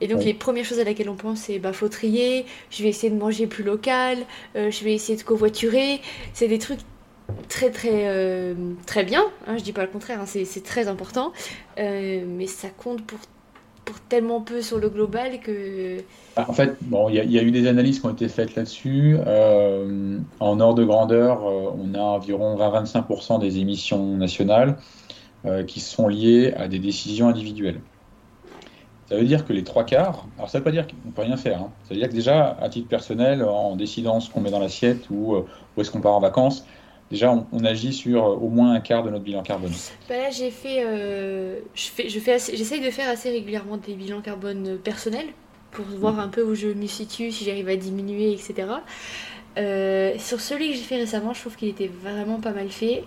Et 0.01 0.09
donc, 0.09 0.24
les 0.24 0.34
premières 0.34 0.64
choses 0.64 0.78
à 0.78 0.84
laquelle 0.84 1.09
on 1.09 1.16
pense, 1.16 1.40
c'est 1.40 1.59
bah, 1.59 1.72
faut 1.72 1.88
trier, 1.88 2.44
je 2.70 2.82
vais 2.82 2.90
essayer 2.90 3.11
de 3.11 3.18
manger 3.18 3.47
plus 3.47 3.64
local, 3.64 4.18
euh, 4.55 4.70
je 4.70 4.84
vais 4.84 4.92
essayer 4.92 5.18
de 5.18 5.22
covoiturer. 5.22 6.01
C'est 6.34 6.49
des 6.49 6.59
trucs 6.59 6.80
très, 7.49 7.70
très, 7.70 8.09
euh, 8.09 8.55
très 8.86 9.05
bien, 9.05 9.24
hein, 9.47 9.57
je 9.57 9.62
dis 9.62 9.72
pas 9.72 9.82
le 9.82 9.88
contraire, 9.88 10.20
hein, 10.20 10.26
c'est 10.26 10.62
très 10.64 10.88
important, 10.88 11.32
mais 11.76 12.47
ça 12.47 12.68
compte 12.68 13.03
pour 13.05 13.18
pour 13.86 14.01
tellement 14.01 14.42
peu 14.42 14.61
sur 14.61 14.78
le 14.78 14.90
global 14.90 15.40
que. 15.40 15.99
Ah, 16.34 16.44
en 16.49 16.53
fait, 16.53 16.76
bon, 16.82 17.09
il 17.09 17.14
y, 17.14 17.38
a 17.38 17.42
eu 17.42 17.51
des 17.51 17.66
analyses 17.66 18.01
qui 18.01 18.07
ont 18.07 18.11
été 18.11 18.28
faites 18.28 18.55
là-dessus. 18.55 19.16
Euh, 19.26 20.18
en 20.40 20.61
ordre 20.61 20.74
de 20.74 20.84
grandeur, 20.84 21.47
euh, 21.47 21.70
on 21.78 21.94
a 21.94 22.01
environ 22.01 22.57
20-25% 22.57 23.40
des 23.40 23.59
émissions 23.59 24.16
nationales 24.16 24.76
euh, 25.47 25.62
qui 25.62 25.80
sont 25.80 26.09
liées 26.09 26.53
à 26.57 26.68
des 26.68 26.80
décisions 26.80 27.28
individuelles. 27.28 27.80
Ça 29.09 29.16
veut 29.16 29.24
dire 29.24 29.46
que 29.46 29.52
les 29.52 29.62
trois 29.62 29.84
quarts, 29.84 30.26
alors 30.36 30.50
ça 30.50 30.59
ne 30.59 30.61
veut 30.61 30.64
pas 30.64 30.72
dire 30.72 30.86
qu'on 30.86 31.09
ne 31.09 31.12
peut 31.12 31.22
rien 31.22 31.36
faire. 31.36 31.61
Hein. 31.61 31.70
Ça 31.84 31.94
veut 31.94 32.00
dire 32.00 32.09
que 32.09 32.14
déjà, 32.14 32.57
à 32.61 32.68
titre 32.68 32.88
personnel, 32.88 33.44
en 33.44 33.76
décidant 33.76 34.20
ce 34.20 34.30
qu'on 34.30 34.40
met 34.40 34.50
dans 34.50 34.59
l'assiette 34.59 35.09
ou 35.11 35.36
où 35.76 35.80
est-ce 35.80 35.90
qu'on 35.90 36.00
part 36.00 36.14
en 36.14 36.20
vacances, 36.20 36.66
déjà 37.11 37.32
on, 37.52 37.64
agit 37.64 37.92
sur 37.92 38.24
euh, 38.24 38.34
au 38.34 38.48
moins 38.48 38.72
un 38.72 38.80
quart 38.80 39.02
de 39.02 39.11
notre 39.11 39.24
bilan 39.24 39.42
carbone. 39.42 39.72
Bah 40.09 40.16
là 40.16 40.30
j'ai 40.30 40.50
fait, 40.50 40.84
euh, 40.84 41.61
je 41.74 41.88
fais, 41.88 42.09
je 42.09 42.18
j'essaye 42.18 42.80
de 42.80 42.90
faire 42.90 43.09
assez 43.09 43.30
régulièrement 43.30 43.76
des 43.76 43.94
bilans 43.94 44.20
carbone 44.20 44.78
personnels 44.78 45.28
pour 45.70 45.84
voir 45.84 46.18
un 46.18 46.28
peu 46.28 46.42
où 46.42 46.54
je 46.54 46.68
me 46.68 46.86
situe, 46.86 47.30
si 47.30 47.44
j'arrive 47.44 47.68
à 47.68 47.76
diminuer, 47.76 48.32
etc. 48.32 48.68
Euh, 49.59 50.14
sur 50.18 50.40
celui 50.40 50.70
que 50.70 50.76
j'ai 50.76 50.82
fait 50.82 50.96
récemment, 50.96 51.32
je 51.34 51.40
trouve 51.40 51.57
qu'il 51.57 51.68
était 51.68 51.88
vraiment 52.02 52.40
pas 52.40 52.52
mal 52.52 52.68
fait. 52.70 53.04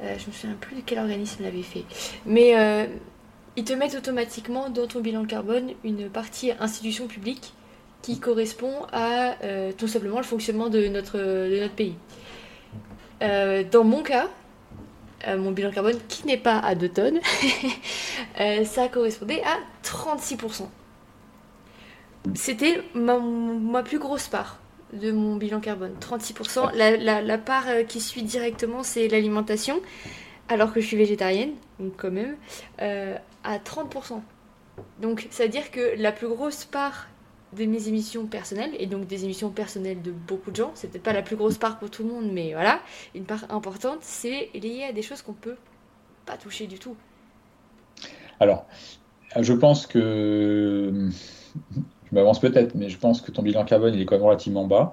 je 0.00 0.26
me 0.26 0.32
souviens 0.32 0.56
plus 0.60 0.76
de 0.76 0.82
quel 0.86 0.98
organisme 0.98 1.42
l'avait 1.42 1.62
fait, 1.62 1.84
mais 2.24 2.54
ils 3.58 3.64
te 3.64 3.74
mettent 3.74 3.96
automatiquement 3.96 4.70
dans 4.70 4.86
ton 4.86 5.00
bilan 5.00 5.26
carbone 5.26 5.72
une 5.84 6.08
partie 6.08 6.52
institution 6.60 7.06
publique 7.06 7.52
qui 8.00 8.20
correspond 8.20 8.86
à 8.92 9.34
tout 9.76 9.88
simplement 9.88 10.18
le 10.18 10.24
fonctionnement 10.24 10.68
de 10.68 10.86
notre, 10.86 11.18
de 11.18 11.60
notre 11.60 11.74
pays. 11.74 11.96
Euh, 13.22 13.64
dans 13.64 13.84
mon 13.84 14.02
cas, 14.02 14.28
euh, 15.26 15.36
mon 15.36 15.50
bilan 15.50 15.70
carbone 15.70 15.98
qui 16.08 16.26
n'est 16.26 16.36
pas 16.36 16.58
à 16.58 16.74
2 16.74 16.88
tonnes, 16.88 17.20
euh, 18.40 18.64
ça 18.64 18.88
correspondait 18.88 19.42
à 19.42 19.58
36%. 19.84 20.66
C'était 22.34 22.82
ma, 22.94 23.82
plus 23.82 23.98
grosse 23.98 24.28
part 24.28 24.58
de 24.92 25.10
mon 25.12 25.36
bilan 25.36 25.60
carbone, 25.60 25.94
36%. 26.00 26.74
La, 26.74 27.22
la 27.22 27.38
part 27.38 27.66
qui 27.88 28.00
suit 28.00 28.22
directement, 28.22 28.82
c'est 28.82 29.08
l'alimentation, 29.08 29.80
alors 30.48 30.72
que 30.72 30.80
je 30.80 30.86
suis 30.86 30.96
végétarienne, 30.96 31.52
donc 31.78 31.92
quand 31.96 32.10
même, 32.10 32.36
à 33.48 33.58
30%. 33.58 34.20
Donc, 35.00 35.26
c'est-à-dire 35.30 35.70
que 35.70 36.00
la 36.00 36.12
plus 36.12 36.28
grosse 36.28 36.64
part 36.64 37.08
de 37.56 37.64
mes 37.64 37.88
émissions 37.88 38.26
personnelles, 38.26 38.72
et 38.78 38.86
donc 38.86 39.06
des 39.06 39.24
émissions 39.24 39.48
personnelles 39.48 40.02
de 40.02 40.10
beaucoup 40.12 40.50
de 40.50 40.56
gens. 40.56 40.70
C'est 40.74 40.88
peut-être 40.88 41.02
pas 41.02 41.14
la 41.14 41.22
plus 41.22 41.36
grosse 41.36 41.56
part 41.56 41.78
pour 41.78 41.90
tout 41.90 42.02
le 42.02 42.10
monde, 42.10 42.30
mais 42.30 42.52
voilà, 42.52 42.80
une 43.14 43.24
part 43.24 43.44
importante, 43.48 43.98
c'est 44.02 44.50
lié 44.54 44.84
à 44.88 44.92
des 44.92 45.00
choses 45.00 45.22
qu'on 45.22 45.32
peut 45.32 45.56
pas 46.26 46.36
toucher 46.36 46.66
du 46.66 46.78
tout. 46.78 46.94
Alors, 48.38 48.66
je 49.40 49.52
pense 49.54 49.86
que 49.86 51.08
je 51.72 52.14
m'avance 52.14 52.38
peut-être, 52.38 52.74
mais 52.74 52.90
je 52.90 52.98
pense 52.98 53.22
que 53.22 53.30
ton 53.30 53.42
bilan 53.42 53.64
carbone 53.64 53.94
il 53.94 54.02
est 54.02 54.04
quand 54.04 54.16
même 54.16 54.26
relativement 54.26 54.66
bas. 54.66 54.92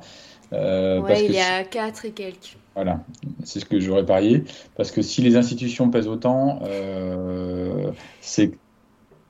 Euh, 0.54 1.02
ouais, 1.02 1.26
il 1.26 1.34
y 1.34 1.40
a 1.40 1.66
4 1.66 2.06
et 2.06 2.12
quelques. 2.12 2.58
Voilà, 2.76 3.06
c'est 3.46 3.62
ce 3.62 3.66
que 3.66 3.80
j'aurais 3.80 4.06
parié. 4.06 4.44
Parce 4.76 4.92
que 4.92 5.02
si 5.02 5.22
les 5.22 5.38
institutions 5.38 5.90
pèsent 5.90 6.10
autant, 6.10 6.60
euh, 6.64 7.92
c'est 8.20 8.52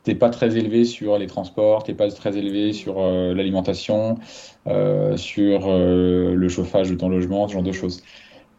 t'es 0.04 0.16
pas 0.16 0.30
très 0.30 0.58
élevé 0.58 0.84
sur 0.86 1.18
les 1.18 1.28
transports, 1.28 1.84
t'es 1.84 1.94
pas 1.94 2.10
très 2.12 2.38
élevé 2.38 2.74
sur 2.74 3.00
euh, 3.00 3.34
l'alimentation, 3.34 4.18
euh, 4.68 5.18
sur 5.18 5.68
le 5.72 6.50
chauffage 6.50 6.90
de 6.90 6.96
ton 6.96 7.10
logement, 7.10 7.48
ce 7.48 7.54
genre 7.54 7.64
de 7.64 7.72
choses. 7.72 8.04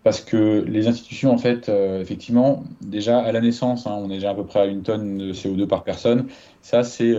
Parce 0.04 0.20
que 0.20 0.64
les 0.68 0.86
institutions, 0.86 1.32
en 1.32 1.38
fait, 1.38 1.68
effectivement, 1.68 2.62
déjà 2.80 3.18
à 3.18 3.32
la 3.32 3.40
naissance, 3.40 3.88
hein, 3.88 3.96
on 3.98 4.08
est 4.10 4.14
déjà 4.14 4.30
à 4.30 4.34
peu 4.34 4.44
près 4.44 4.60
à 4.60 4.66
une 4.66 4.82
tonne 4.82 5.18
de 5.18 5.32
CO2 5.32 5.66
par 5.66 5.82
personne. 5.82 6.28
Ça, 6.62 6.84
c'est 6.84 7.12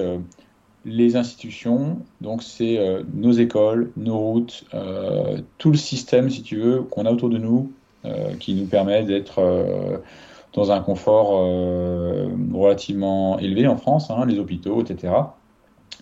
les 0.87 1.15
institutions, 1.15 1.99
donc 2.21 2.41
c'est 2.41 2.79
nos 3.13 3.33
écoles, 3.33 3.91
nos 3.97 4.17
routes, 4.17 4.63
tout 5.57 5.71
le 5.71 5.77
système, 5.77 6.29
si 6.29 6.41
tu 6.41 6.57
veux, 6.57 6.81
qu'on 6.81 7.05
a 7.05 7.11
autour 7.11 7.29
de 7.29 7.37
nous, 7.37 7.71
qui 8.39 8.53
nous 8.53 8.65
permet 8.65 9.03
d'être 9.03 9.41
dans 10.57 10.71
un 10.71 10.79
confort 10.81 11.39
euh, 11.39 12.27
relativement 12.51 13.37
élevé 13.37 13.67
en 13.67 13.77
France, 13.77 14.09
hein, 14.09 14.25
les 14.25 14.39
hôpitaux, 14.39 14.81
etc. 14.81 15.13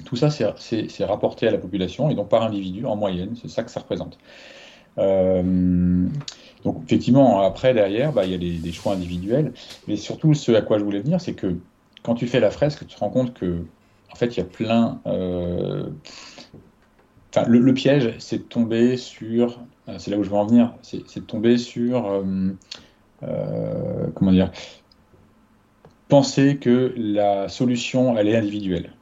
Tout 0.05 0.15
ça, 0.15 0.29
c'est 0.29 1.05
rapporté 1.05 1.47
à 1.47 1.51
la 1.51 1.57
population 1.57 2.09
et 2.09 2.15
donc 2.15 2.29
par 2.29 2.43
individu 2.43 2.85
en 2.85 2.95
moyenne, 2.95 3.35
c'est 3.41 3.49
ça 3.49 3.63
que 3.63 3.71
ça 3.71 3.81
représente. 3.81 4.17
Euh, 4.97 6.07
donc 6.63 6.83
effectivement, 6.85 7.41
après, 7.41 7.73
derrière, 7.73 8.13
bah, 8.13 8.25
il 8.25 8.31
y 8.31 8.33
a 8.33 8.61
des, 8.61 8.71
choix 8.71 8.93
individuels, 8.93 9.53
mais 9.87 9.97
surtout 9.97 10.33
ce 10.33 10.53
à 10.53 10.61
quoi 10.61 10.79
je 10.79 10.85
voulais 10.85 11.01
venir, 11.01 11.19
c'est 11.19 11.33
que 11.33 11.57
quand 12.01 12.15
tu 12.15 12.25
fais 12.25 12.39
la 12.39 12.49
fresque, 12.49 12.87
tu 12.87 12.95
te 12.95 12.99
rends 12.99 13.09
compte 13.09 13.33
que, 13.33 13.57
en 14.15 14.17
fait, 14.17 14.37
il 14.37 14.37
y 14.37 14.43
a 14.43 14.45
plein... 14.45 15.01
Euh, 15.07 15.89
le, 17.47 17.59
le, 17.59 17.73
piège, 17.73 18.13
c'est 18.17 18.37
de 18.37 18.43
tomber 18.43 18.95
sur... 18.95 19.59
C'est 19.97 20.09
là 20.09 20.17
où 20.17 20.23
je 20.23 20.29
veux 20.29 20.37
en 20.37 20.45
venir, 20.45 20.73
c'est 20.81 21.19
de 21.19 21.25
tomber 21.25 21.57
sur 21.57 22.23
euh, 23.23 24.07
comment 24.13 24.31
dire, 24.31 24.51
penser 26.07 26.57
que 26.57 26.93
la 26.97 27.49
solution, 27.49 28.17
elle 28.17 28.27
est 28.27 28.35
individuelle. 28.35 28.93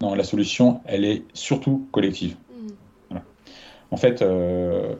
Non, 0.00 0.14
la 0.14 0.24
solution, 0.24 0.80
elle 0.86 1.04
est 1.04 1.24
surtout 1.34 1.86
collective. 1.92 2.36
Mm. 3.10 3.16
En 3.90 3.96
fait, 3.96 4.22
euh, 4.22 4.94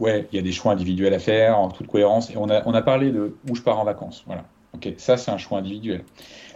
ouais, 0.00 0.26
il 0.32 0.36
y 0.36 0.38
a 0.38 0.42
des 0.42 0.52
choix 0.52 0.72
individuels 0.72 1.14
à 1.14 1.18
faire 1.18 1.58
en 1.58 1.68
toute 1.68 1.86
cohérence. 1.86 2.30
Et 2.30 2.36
on 2.36 2.48
a, 2.48 2.62
on 2.66 2.74
a 2.74 2.82
parlé 2.82 3.10
de 3.10 3.36
où 3.48 3.54
je 3.54 3.62
pars 3.62 3.78
en 3.78 3.84
vacances. 3.84 4.24
Voilà. 4.26 4.44
Ok, 4.74 4.92
ça, 4.96 5.16
c'est 5.16 5.30
un 5.30 5.38
choix 5.38 5.58
individuel. 5.58 6.04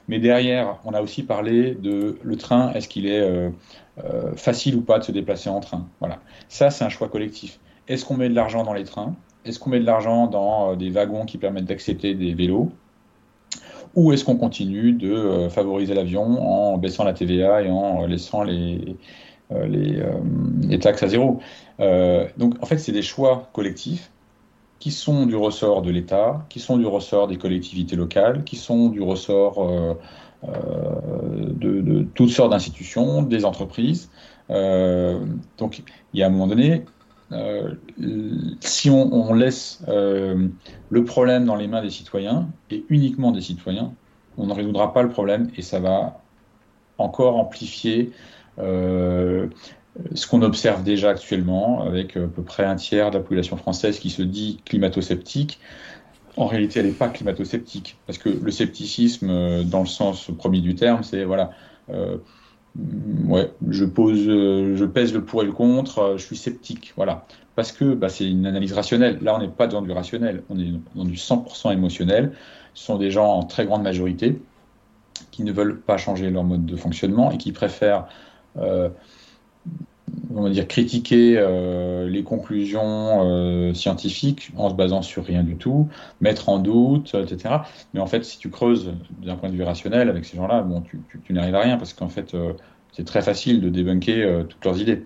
Mais 0.08 0.18
derrière, 0.18 0.78
on 0.84 0.94
a 0.94 1.00
aussi 1.00 1.22
parlé 1.22 1.74
de 1.74 2.18
le 2.22 2.36
train, 2.36 2.72
est-ce 2.72 2.88
qu'il 2.88 3.06
est, 3.06 3.20
euh, 3.20 3.50
facile 4.36 4.76
ou 4.76 4.80
pas 4.80 4.98
de 4.98 5.04
se 5.04 5.12
déplacer 5.12 5.48
en 5.48 5.60
train? 5.60 5.86
Voilà. 6.00 6.20
Ça, 6.48 6.70
c'est 6.70 6.84
un 6.84 6.88
choix 6.88 7.08
collectif. 7.08 7.60
Est-ce 7.88 8.04
qu'on 8.04 8.16
met 8.16 8.28
de 8.28 8.34
l'argent 8.34 8.64
dans 8.64 8.72
les 8.72 8.84
trains? 8.84 9.14
Est-ce 9.44 9.58
qu'on 9.58 9.70
met 9.70 9.80
de 9.80 9.86
l'argent 9.86 10.26
dans 10.26 10.76
des 10.76 10.90
wagons 10.90 11.24
qui 11.24 11.38
permettent 11.38 11.64
d'accepter 11.64 12.14
des 12.14 12.34
vélos? 12.34 12.70
Ou 13.94 14.12
est-ce 14.12 14.24
qu'on 14.24 14.36
continue 14.36 14.92
de 14.92 15.48
favoriser 15.50 15.94
l'avion 15.94 16.22
en 16.40 16.78
baissant 16.78 17.04
la 17.04 17.12
TVA 17.12 17.62
et 17.62 17.70
en 17.70 18.06
laissant 18.06 18.42
les, 18.42 18.96
les, 19.50 20.78
taxes 20.78 21.02
à 21.02 21.08
zéro? 21.08 21.40
Donc 22.38 22.54
en 22.62 22.66
fait, 22.66 22.78
c'est 22.78 22.92
des 22.92 23.02
choix 23.02 23.50
collectifs 23.52 24.11
qui 24.82 24.90
sont 24.90 25.26
du 25.26 25.36
ressort 25.36 25.80
de 25.82 25.92
l'État, 25.92 26.44
qui 26.48 26.58
sont 26.58 26.76
du 26.76 26.86
ressort 26.86 27.28
des 27.28 27.38
collectivités 27.38 27.94
locales, 27.94 28.42
qui 28.42 28.56
sont 28.56 28.88
du 28.88 29.00
ressort 29.00 29.64
de, 30.42 31.80
de, 31.80 32.02
toutes 32.16 32.30
sortes 32.30 32.50
d'institutions, 32.50 33.22
des 33.22 33.44
entreprises. 33.44 34.10
donc 34.48 35.84
il 36.12 36.18
y 36.18 36.24
a 36.24 36.26
un 36.26 36.30
moment 36.30 36.48
donné, 36.48 36.84
euh, 37.32 37.74
si 38.60 38.90
on, 38.90 39.32
laisse 39.34 39.82
euh, 39.86 40.48
le 40.90 41.04
problème 41.04 41.44
dans 41.44 41.54
les 41.54 41.68
mains 41.68 41.80
des 41.80 41.90
citoyens, 41.90 42.48
et 42.72 42.84
uniquement 42.88 43.30
des 43.30 43.40
citoyens, 43.40 43.94
on 44.36 44.46
ne 44.46 44.52
résoudra 44.52 44.92
pas 44.92 45.02
le 45.02 45.10
problème 45.10 45.50
et 45.56 45.62
ça 45.62 45.78
va 45.78 46.20
encore 46.98 47.36
amplifier 47.36 48.10
euh, 48.58 49.46
ce 50.14 50.26
qu'on 50.26 50.42
observe 50.42 50.82
déjà 50.82 51.10
actuellement, 51.10 51.82
avec 51.82 52.16
à 52.16 52.26
peu 52.26 52.42
près 52.42 52.64
un 52.64 52.76
tiers 52.76 53.10
de 53.10 53.16
la 53.16 53.22
population 53.22 53.56
française 53.56 53.98
qui 53.98 54.10
se 54.10 54.22
dit 54.22 54.60
climato-sceptique. 54.64 55.58
En 56.36 56.46
réalité, 56.46 56.80
elle 56.80 56.86
n'est 56.86 56.92
pas 56.92 57.08
climato-sceptique, 57.08 57.98
parce 58.06 58.18
que 58.18 58.30
le 58.30 58.50
scepticisme, 58.50 59.64
dans 59.64 59.80
le 59.80 59.86
sens 59.86 60.30
premier 60.38 60.60
du 60.60 60.74
terme, 60.74 61.02
c'est 61.02 61.24
voilà, 61.24 61.50
je 63.68 63.84
pose, 63.84 64.24
euh, 64.28 64.76
je 64.76 64.84
pèse 64.84 65.12
le 65.12 65.24
pour 65.24 65.42
et 65.42 65.46
le 65.46 65.52
contre, 65.52 65.98
euh, 65.98 66.16
je 66.16 66.24
suis 66.24 66.36
sceptique, 66.36 66.92
voilà. 66.96 67.26
Parce 67.54 67.72
que 67.72 67.94
bah, 67.94 68.08
c'est 68.08 68.28
une 68.28 68.46
analyse 68.46 68.72
rationnelle. 68.72 69.18
Là, 69.20 69.34
on 69.36 69.40
n'est 69.40 69.48
pas 69.48 69.66
dans 69.66 69.82
du 69.82 69.92
rationnel, 69.92 70.42
on 70.48 70.58
est 70.58 70.72
dans 70.94 71.04
du 71.04 71.16
100% 71.16 71.72
émotionnel. 71.72 72.32
Ce 72.74 72.84
sont 72.84 72.96
des 72.96 73.10
gens 73.10 73.26
en 73.26 73.42
très 73.42 73.66
grande 73.66 73.82
majorité 73.82 74.40
qui 75.30 75.44
ne 75.44 75.52
veulent 75.52 75.80
pas 75.80 75.98
changer 75.98 76.30
leur 76.30 76.44
mode 76.44 76.64
de 76.64 76.76
fonctionnement 76.76 77.30
et 77.30 77.36
qui 77.36 77.52
préfèrent, 77.52 78.06
euh, 78.56 78.88
on 80.34 80.48
dire, 80.48 80.66
critiquer 80.66 81.36
euh, 81.36 82.08
les 82.08 82.22
conclusions 82.22 83.22
euh, 83.24 83.74
scientifiques 83.74 84.50
en 84.56 84.70
se 84.70 84.74
basant 84.74 85.02
sur 85.02 85.24
rien 85.24 85.42
du 85.42 85.56
tout, 85.56 85.88
mettre 86.20 86.48
en 86.48 86.58
doute, 86.58 87.14
etc. 87.14 87.56
Mais 87.94 88.00
en 88.00 88.06
fait, 88.06 88.24
si 88.24 88.38
tu 88.38 88.50
creuses 88.50 88.92
d'un 89.22 89.36
point 89.36 89.48
de 89.48 89.54
vue 89.54 89.62
rationnel 89.62 90.08
avec 90.08 90.24
ces 90.24 90.36
gens-là, 90.36 90.62
bon, 90.62 90.80
tu, 90.80 91.00
tu, 91.24 91.32
n'arrives 91.32 91.54
à 91.54 91.60
rien 91.60 91.76
parce 91.76 91.92
qu'en 91.92 92.08
fait, 92.08 92.34
euh, 92.34 92.52
c'est 92.92 93.04
très 93.04 93.22
facile 93.22 93.60
de 93.60 93.68
débunker 93.68 94.44
toutes 94.48 94.64
leurs 94.64 94.78
idées. 94.78 95.04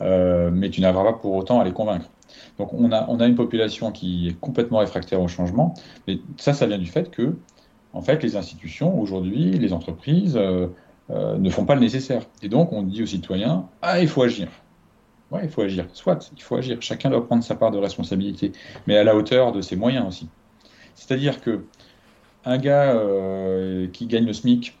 mais 0.00 0.70
tu 0.70 0.80
n'arriveras 0.80 1.12
pas 1.12 1.18
pour 1.18 1.34
autant 1.34 1.60
à 1.60 1.64
les 1.64 1.72
convaincre. 1.72 2.08
Donc 2.56 2.72
on 2.72 2.90
a, 2.90 3.06
on 3.08 3.20
a 3.20 3.26
une 3.26 3.34
population 3.34 3.92
qui 3.92 4.28
est 4.28 4.40
complètement 4.40 4.78
réfractaire 4.78 5.20
au 5.20 5.28
changement, 5.28 5.74
mais 6.06 6.20
ça, 6.38 6.54
ça 6.54 6.66
vient 6.66 6.78
du 6.78 6.86
fait 6.86 7.10
que, 7.10 7.36
en 7.92 8.00
fait, 8.00 8.22
les 8.22 8.36
institutions 8.36 8.98
aujourd'hui, 8.98 9.50
les 9.50 9.72
entreprises, 9.74 10.38
euh, 11.10 11.38
ne 11.38 11.48
font 11.48 11.64
pas 11.64 11.74
le 11.74 11.80
nécessaire. 11.80 12.22
Et 12.42 12.48
donc, 12.48 12.72
on 12.72 12.82
dit 12.82 13.02
aux 13.02 13.06
citoyens, 13.06 13.66
ah, 13.80 14.00
il 14.00 14.08
faut 14.08 14.22
agir. 14.22 14.48
Ouais, 15.30 15.40
il 15.44 15.50
faut 15.50 15.62
agir. 15.62 15.86
Soit, 15.92 16.30
il 16.36 16.42
faut 16.42 16.56
agir. 16.56 16.78
Chacun 16.80 17.10
doit 17.10 17.26
prendre 17.26 17.42
sa 17.42 17.54
part 17.54 17.70
de 17.70 17.78
responsabilité, 17.78 18.52
mais 18.86 18.96
à 18.96 19.04
la 19.04 19.16
hauteur 19.16 19.52
de 19.52 19.60
ses 19.62 19.76
moyens 19.76 20.06
aussi. 20.06 20.28
C'est-à-dire 20.94 21.40
que 21.40 21.64
un 22.44 22.58
gars 22.58 22.94
euh, 22.94 23.88
qui 23.88 24.06
gagne 24.06 24.26
le 24.26 24.32
SMIC, 24.32 24.76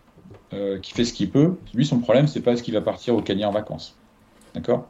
euh, 0.52 0.78
qui 0.80 0.92
fait 0.92 1.04
ce 1.04 1.12
qu'il 1.12 1.30
peut, 1.30 1.56
lui, 1.74 1.86
son 1.86 1.98
problème, 1.98 2.26
c'est 2.26 2.40
pas 2.40 2.56
ce 2.56 2.62
qu'il 2.62 2.74
va 2.74 2.80
partir 2.80 3.14
au 3.14 3.22
Cagny 3.22 3.44
en 3.44 3.50
vacances. 3.50 3.96
D'accord? 4.54 4.86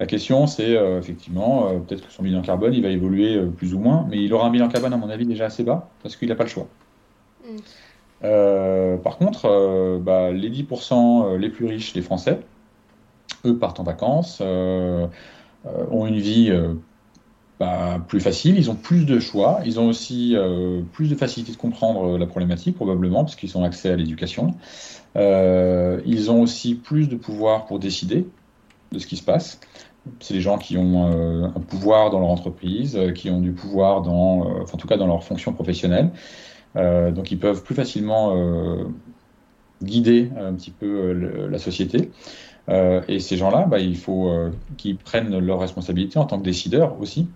La 0.00 0.06
question, 0.06 0.46
c'est 0.46 0.74
effectivement, 0.98 1.80
peut-être 1.80 2.06
que 2.06 2.12
son 2.12 2.22
bilan 2.22 2.40
carbone, 2.40 2.72
il 2.72 2.82
va 2.82 2.88
évoluer 2.88 3.44
plus 3.56 3.74
ou 3.74 3.80
moins, 3.80 4.06
mais 4.08 4.22
il 4.22 4.32
aura 4.32 4.46
un 4.46 4.50
bilan 4.50 4.68
carbone, 4.68 4.92
à 4.92 4.96
mon 4.96 5.10
avis, 5.10 5.26
déjà 5.26 5.46
assez 5.46 5.64
bas, 5.64 5.90
parce 6.04 6.14
qu'il 6.14 6.28
n'a 6.28 6.36
pas 6.36 6.44
le 6.44 6.50
choix. 6.50 6.68
Mm. 7.44 7.56
Euh, 8.24 8.96
par 8.96 9.18
contre, 9.18 9.46
euh, 9.46 9.98
bah, 10.00 10.32
les 10.32 10.50
10% 10.50 11.34
euh, 11.34 11.38
les 11.38 11.48
plus 11.48 11.66
riches 11.66 11.92
des 11.92 12.02
Français, 12.02 12.40
eux 13.44 13.56
partent 13.56 13.78
en 13.80 13.84
vacances, 13.84 14.40
ont 14.40 16.06
une 16.06 16.18
vie 16.18 16.52
bah, 17.60 18.02
plus 18.08 18.20
facile, 18.20 18.58
ils 18.58 18.70
ont 18.70 18.74
plus 18.74 19.04
de 19.04 19.20
choix, 19.20 19.60
ils 19.64 19.78
ont 19.78 19.86
aussi 19.86 20.34
plus 20.92 21.08
de 21.08 21.14
facilité 21.14 21.52
de 21.52 21.56
comprendre 21.56 22.18
la 22.18 22.26
problématique 22.26 22.74
probablement 22.74 23.22
parce 23.24 23.36
qu'ils 23.36 23.56
ont 23.56 23.64
accès 23.64 23.90
à 23.90 23.96
l'éducation. 23.96 24.54
ils 25.14 26.30
ont 26.30 26.40
aussi 26.40 26.74
plus 26.74 27.08
de 27.08 27.14
pouvoir 27.14 27.66
pour 27.66 27.78
décider 27.78 28.26
de 28.90 28.98
ce 28.98 29.06
qui 29.06 29.16
se 29.16 29.22
passe. 29.22 29.60
C'est 30.18 30.34
des 30.34 30.40
gens 30.40 30.58
qui 30.58 30.76
ont 30.78 31.44
un 31.44 31.60
pouvoir 31.60 32.10
dans 32.10 32.18
leur 32.18 32.30
entreprise, 32.30 32.98
qui 33.14 33.30
ont 33.30 33.40
du 33.40 33.52
pouvoir 33.52 34.02
dans, 34.02 34.62
en 34.62 34.76
tout 34.76 34.88
cas 34.88 34.96
dans 34.96 35.06
leur 35.06 35.22
fonction 35.22 35.52
professionnelle. 35.52 36.10
Euh, 36.76 37.10
donc 37.10 37.30
ils 37.30 37.38
peuvent 37.38 37.62
plus 37.62 37.74
facilement 37.74 38.36
euh, 38.36 38.84
guider 39.82 40.30
un 40.38 40.54
petit 40.54 40.70
peu 40.70 40.86
euh, 40.86 41.48
la 41.48 41.58
société. 41.58 42.10
et 43.08 43.20
ces 43.20 43.36
gens-là, 43.36 43.66
bah, 43.66 43.78
il 43.78 43.96
faut 43.96 44.30
qu'ils 44.76 44.98
prennent 44.98 45.38
leurs 45.38 45.58
responsabilités 45.58 46.18
en 46.18 46.26
tant 46.26 46.38
que 46.38 46.44
décideurs 46.44 47.00
aussi. 47.00 47.28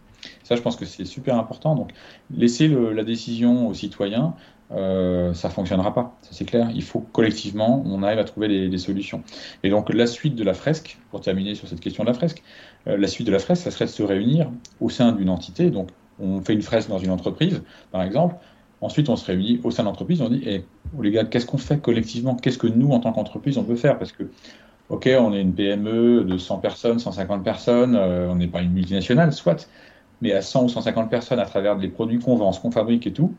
Ça, 0.44 0.56
je 0.56 0.60
pense 0.60 0.76
que 0.76 0.84
c'est 0.84 1.06
super 1.06 1.38
important. 1.38 1.74
Donc, 1.74 1.90
laisser 2.36 2.68
la 2.68 3.02
décision 3.02 3.66
aux 3.68 3.74
citoyens, 3.74 4.34
euh, 4.72 5.32
ça 5.34 5.50
fonctionnera 5.50 5.94
pas, 5.94 6.16
ça 6.22 6.30
c'est 6.32 6.44
clair. 6.44 6.70
Il 6.74 6.82
faut 6.82 7.00
collectivement, 7.00 7.82
on 7.86 8.02
arrive 8.02 8.18
à 8.18 8.24
trouver 8.24 8.68
des, 8.68 8.78
solutions. 8.78 9.22
Et 9.62 9.70
donc, 9.70 9.92
la 9.92 10.06
suite 10.06 10.34
de 10.34 10.44
la 10.44 10.52
fresque, 10.52 10.98
pour 11.10 11.22
terminer 11.22 11.54
sur 11.54 11.66
cette 11.66 11.80
question 11.80 12.04
de 12.04 12.08
la 12.08 12.14
fresque, 12.14 12.42
la 12.84 13.06
suite 13.06 13.26
de 13.26 13.32
la 13.32 13.38
fresque, 13.38 13.62
ça 13.62 13.70
serait 13.70 13.86
de 13.86 13.90
se 13.90 14.02
réunir 14.02 14.50
au 14.80 14.90
sein 14.90 15.12
d'une 15.12 15.30
entité. 15.30 15.70
Donc, 15.70 15.88
on 16.20 16.40
fait 16.40 16.52
une 16.52 16.62
fresque 16.62 16.88
dans 16.88 16.98
une 16.98 17.10
entreprise, 17.10 17.62
par 17.90 18.02
exemple. 18.02 18.36
Ensuite, 18.82 19.08
on 19.08 19.14
se 19.14 19.24
réunit 19.24 19.60
au 19.62 19.70
sein 19.70 19.84
de 19.84 19.88
l'entreprise, 19.88 20.20
on 20.20 20.28
dit, 20.28 20.42
eh, 20.44 20.64
oh, 20.98 21.02
les 21.02 21.12
gars, 21.12 21.24
qu'est-ce 21.24 21.46
qu'on 21.46 21.56
fait 21.56 21.80
collectivement? 21.80 22.34
Qu'est-ce 22.34 22.58
que 22.58 22.66
nous, 22.66 22.90
en 22.90 22.98
tant 22.98 23.12
qu'entreprise, 23.12 23.56
on 23.56 23.62
peut 23.62 23.76
faire? 23.76 23.96
Parce 23.96 24.10
que, 24.10 24.24
ok, 24.88 25.08
on 25.20 25.32
est 25.32 25.40
une 25.40 25.54
PME 25.54 26.24
de 26.24 26.36
100 26.36 26.58
personnes, 26.58 26.98
150 26.98 27.44
personnes, 27.44 27.94
euh, 27.94 28.28
on 28.28 28.34
n'est 28.34 28.48
pas 28.48 28.60
une 28.60 28.72
multinationale, 28.72 29.32
soit, 29.32 29.68
mais 30.20 30.32
à 30.32 30.42
100 30.42 30.64
ou 30.64 30.68
150 30.68 31.08
personnes, 31.08 31.38
à 31.38 31.46
travers 31.46 31.76
les 31.76 31.88
produits 31.88 32.18
qu'on 32.18 32.34
vend, 32.34 32.50
ce 32.50 32.60
qu'on 32.60 32.72
fabrique 32.72 33.06
et 33.06 33.12
tout, 33.12 33.32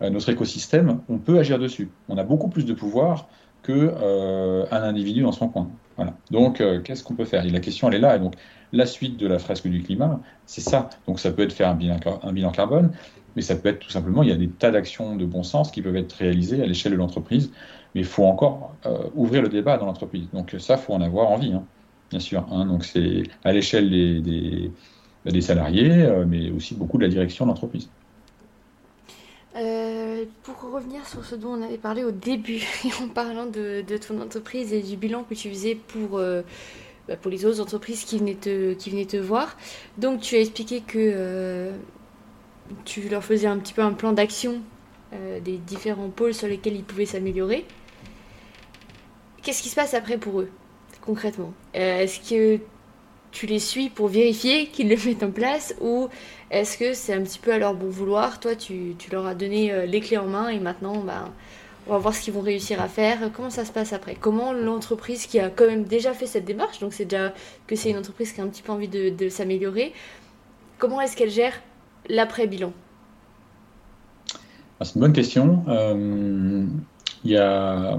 euh, 0.00 0.08
notre 0.08 0.30
écosystème, 0.30 1.00
on 1.10 1.18
peut 1.18 1.38
agir 1.38 1.58
dessus. 1.58 1.90
On 2.08 2.16
a 2.16 2.24
beaucoup 2.24 2.48
plus 2.48 2.64
de 2.64 2.72
pouvoir 2.72 3.28
qu'un 3.62 3.74
euh, 3.74 4.64
individu 4.72 5.20
dans 5.20 5.32
son 5.32 5.48
coin. 5.48 5.68
Voilà. 5.96 6.14
Donc, 6.30 6.62
qu'est-ce 6.84 7.04
qu'on 7.04 7.14
peut 7.14 7.24
faire? 7.26 7.44
Et 7.44 7.50
La 7.50 7.60
question, 7.60 7.88
elle 7.88 7.96
est 7.96 8.00
là. 8.00 8.16
Et 8.16 8.20
donc, 8.20 8.36
la 8.72 8.86
suite 8.86 9.18
de 9.18 9.26
la 9.26 9.38
fresque 9.38 9.66
du 9.66 9.82
climat, 9.82 10.20
c'est 10.46 10.60
ça. 10.60 10.88
Donc, 11.06 11.18
ça 11.18 11.32
peut 11.32 11.42
être 11.42 11.52
faire 11.52 11.68
un 11.68 11.78
un 12.22 12.32
bilan 12.32 12.52
carbone, 12.52 12.92
mais 13.38 13.42
ça 13.42 13.54
peut 13.54 13.68
être 13.68 13.78
tout 13.78 13.90
simplement, 13.90 14.24
il 14.24 14.30
y 14.30 14.32
a 14.32 14.36
des 14.36 14.48
tas 14.48 14.72
d'actions 14.72 15.14
de 15.14 15.24
bon 15.24 15.44
sens 15.44 15.70
qui 15.70 15.80
peuvent 15.80 15.94
être 15.94 16.12
réalisées 16.14 16.60
à 16.60 16.66
l'échelle 16.66 16.90
de 16.90 16.96
l'entreprise, 16.96 17.52
mais 17.94 18.00
il 18.00 18.04
faut 18.04 18.24
encore 18.24 18.74
euh, 18.84 19.04
ouvrir 19.14 19.42
le 19.42 19.48
débat 19.48 19.78
dans 19.78 19.86
l'entreprise. 19.86 20.26
Donc 20.32 20.56
ça, 20.58 20.74
il 20.74 20.80
faut 20.80 20.92
en 20.92 21.00
avoir 21.00 21.30
envie, 21.30 21.52
hein, 21.52 21.62
bien 22.10 22.18
sûr. 22.18 22.44
Hein. 22.50 22.66
donc 22.66 22.84
c'est 22.84 23.22
à 23.44 23.52
l'échelle 23.52 23.90
des, 23.90 24.72
bah, 25.24 25.40
salariés, 25.40 26.02
euh, 26.02 26.24
mais 26.26 26.50
aussi 26.50 26.74
beaucoup 26.74 26.98
de 26.98 27.04
la 27.04 27.08
direction 27.08 27.44
de 27.44 27.50
l'entreprise. 27.50 27.88
Euh, 29.54 30.24
pour 30.42 30.72
revenir 30.72 31.06
sur 31.06 31.24
ce 31.24 31.36
dont 31.36 31.50
on 31.50 31.62
avait 31.62 31.78
parlé 31.78 32.02
au 32.02 32.10
début, 32.10 32.60
en 33.04 33.06
parlant 33.06 33.46
de, 33.46 33.84
ton 33.98 34.20
entreprise 34.20 34.72
et 34.72 34.82
du 34.82 34.96
bilan 34.96 35.22
que 35.22 35.34
tu 35.34 35.48
faisais 35.48 35.76
pour, 35.76 36.18
bah, 36.18 37.14
les 37.30 37.46
autres 37.46 37.60
entreprises 37.60 38.02
qui 38.02 38.18
venaient 38.18 38.34
te 38.34 39.16
voir, 39.16 39.56
donc 39.96 40.22
tu 40.22 40.34
as 40.34 40.40
expliqué 40.40 40.80
que 40.80 41.70
tu 42.84 43.08
leur 43.08 43.24
faisais 43.24 43.46
un 43.46 43.58
petit 43.58 43.74
peu 43.74 43.82
un 43.82 43.92
plan 43.92 44.12
d'action 44.12 44.60
euh, 45.12 45.40
des 45.40 45.56
différents 45.56 46.10
pôles 46.10 46.34
sur 46.34 46.48
lesquels 46.48 46.76
ils 46.76 46.84
pouvaient 46.84 47.06
s'améliorer. 47.06 47.64
Qu'est-ce 49.42 49.62
qui 49.62 49.68
se 49.68 49.74
passe 49.74 49.94
après 49.94 50.18
pour 50.18 50.40
eux, 50.40 50.50
concrètement? 51.00 51.52
Euh, 51.76 52.00
Est-ce 52.00 52.20
que 52.28 52.60
tu 53.30 53.46
les 53.46 53.58
suis 53.58 53.88
pour 53.88 54.08
vérifier 54.08 54.66
qu'ils 54.72 54.88
le 54.88 54.96
mettent 54.96 55.22
en 55.22 55.30
place 55.30 55.74
ou 55.80 56.08
est-ce 56.50 56.76
que 56.76 56.92
c'est 56.92 57.14
un 57.14 57.22
petit 57.22 57.38
peu 57.38 57.52
à 57.52 57.58
leur 57.58 57.74
bon 57.74 57.88
vouloir? 57.88 58.40
Toi, 58.40 58.54
tu, 58.54 58.94
leur 59.10 59.26
as 59.26 59.34
donné 59.34 59.72
euh, 59.72 59.86
les 59.86 60.00
clés 60.00 60.18
en 60.18 60.26
main 60.26 60.48
et 60.48 60.58
maintenant, 60.58 60.98
ben, 60.98 61.32
on 61.86 61.92
va 61.92 61.98
voir 61.98 62.14
ce 62.14 62.20
qu'ils 62.20 62.34
vont 62.34 62.42
réussir 62.42 62.82
à 62.82 62.88
faire. 62.88 63.30
Comment 63.34 63.50
ça 63.50 63.64
se 63.64 63.72
passe 63.72 63.94
après? 63.94 64.14
Comment 64.14 64.52
l'entreprise 64.52 65.26
qui 65.26 65.40
a 65.40 65.48
quand 65.48 65.66
même 65.66 65.84
déjà 65.84 66.12
fait 66.12 66.26
cette 66.26 66.44
démarche, 66.44 66.80
donc 66.80 66.92
c'est 66.92 67.06
déjà 67.06 67.32
que 67.66 67.76
c'est 67.76 67.88
une 67.88 67.98
entreprise 67.98 68.32
qui 68.32 68.42
a 68.42 68.44
un 68.44 68.48
petit 68.48 68.62
peu 68.62 68.72
envie 68.72 68.88
de, 68.88 69.08
de 69.08 69.28
s'améliorer, 69.30 69.94
comment 70.78 71.00
est-ce 71.00 71.16
qu'elle 71.16 71.30
gère 71.30 71.54
l'après-bilan 72.08 72.72
ah, 74.80 74.84
C'est 74.84 74.94
une 74.94 75.00
bonne 75.00 75.12
question. 75.12 75.64
Euh, 75.68 76.66
il, 77.24 77.30
y 77.30 77.36
a, 77.36 77.98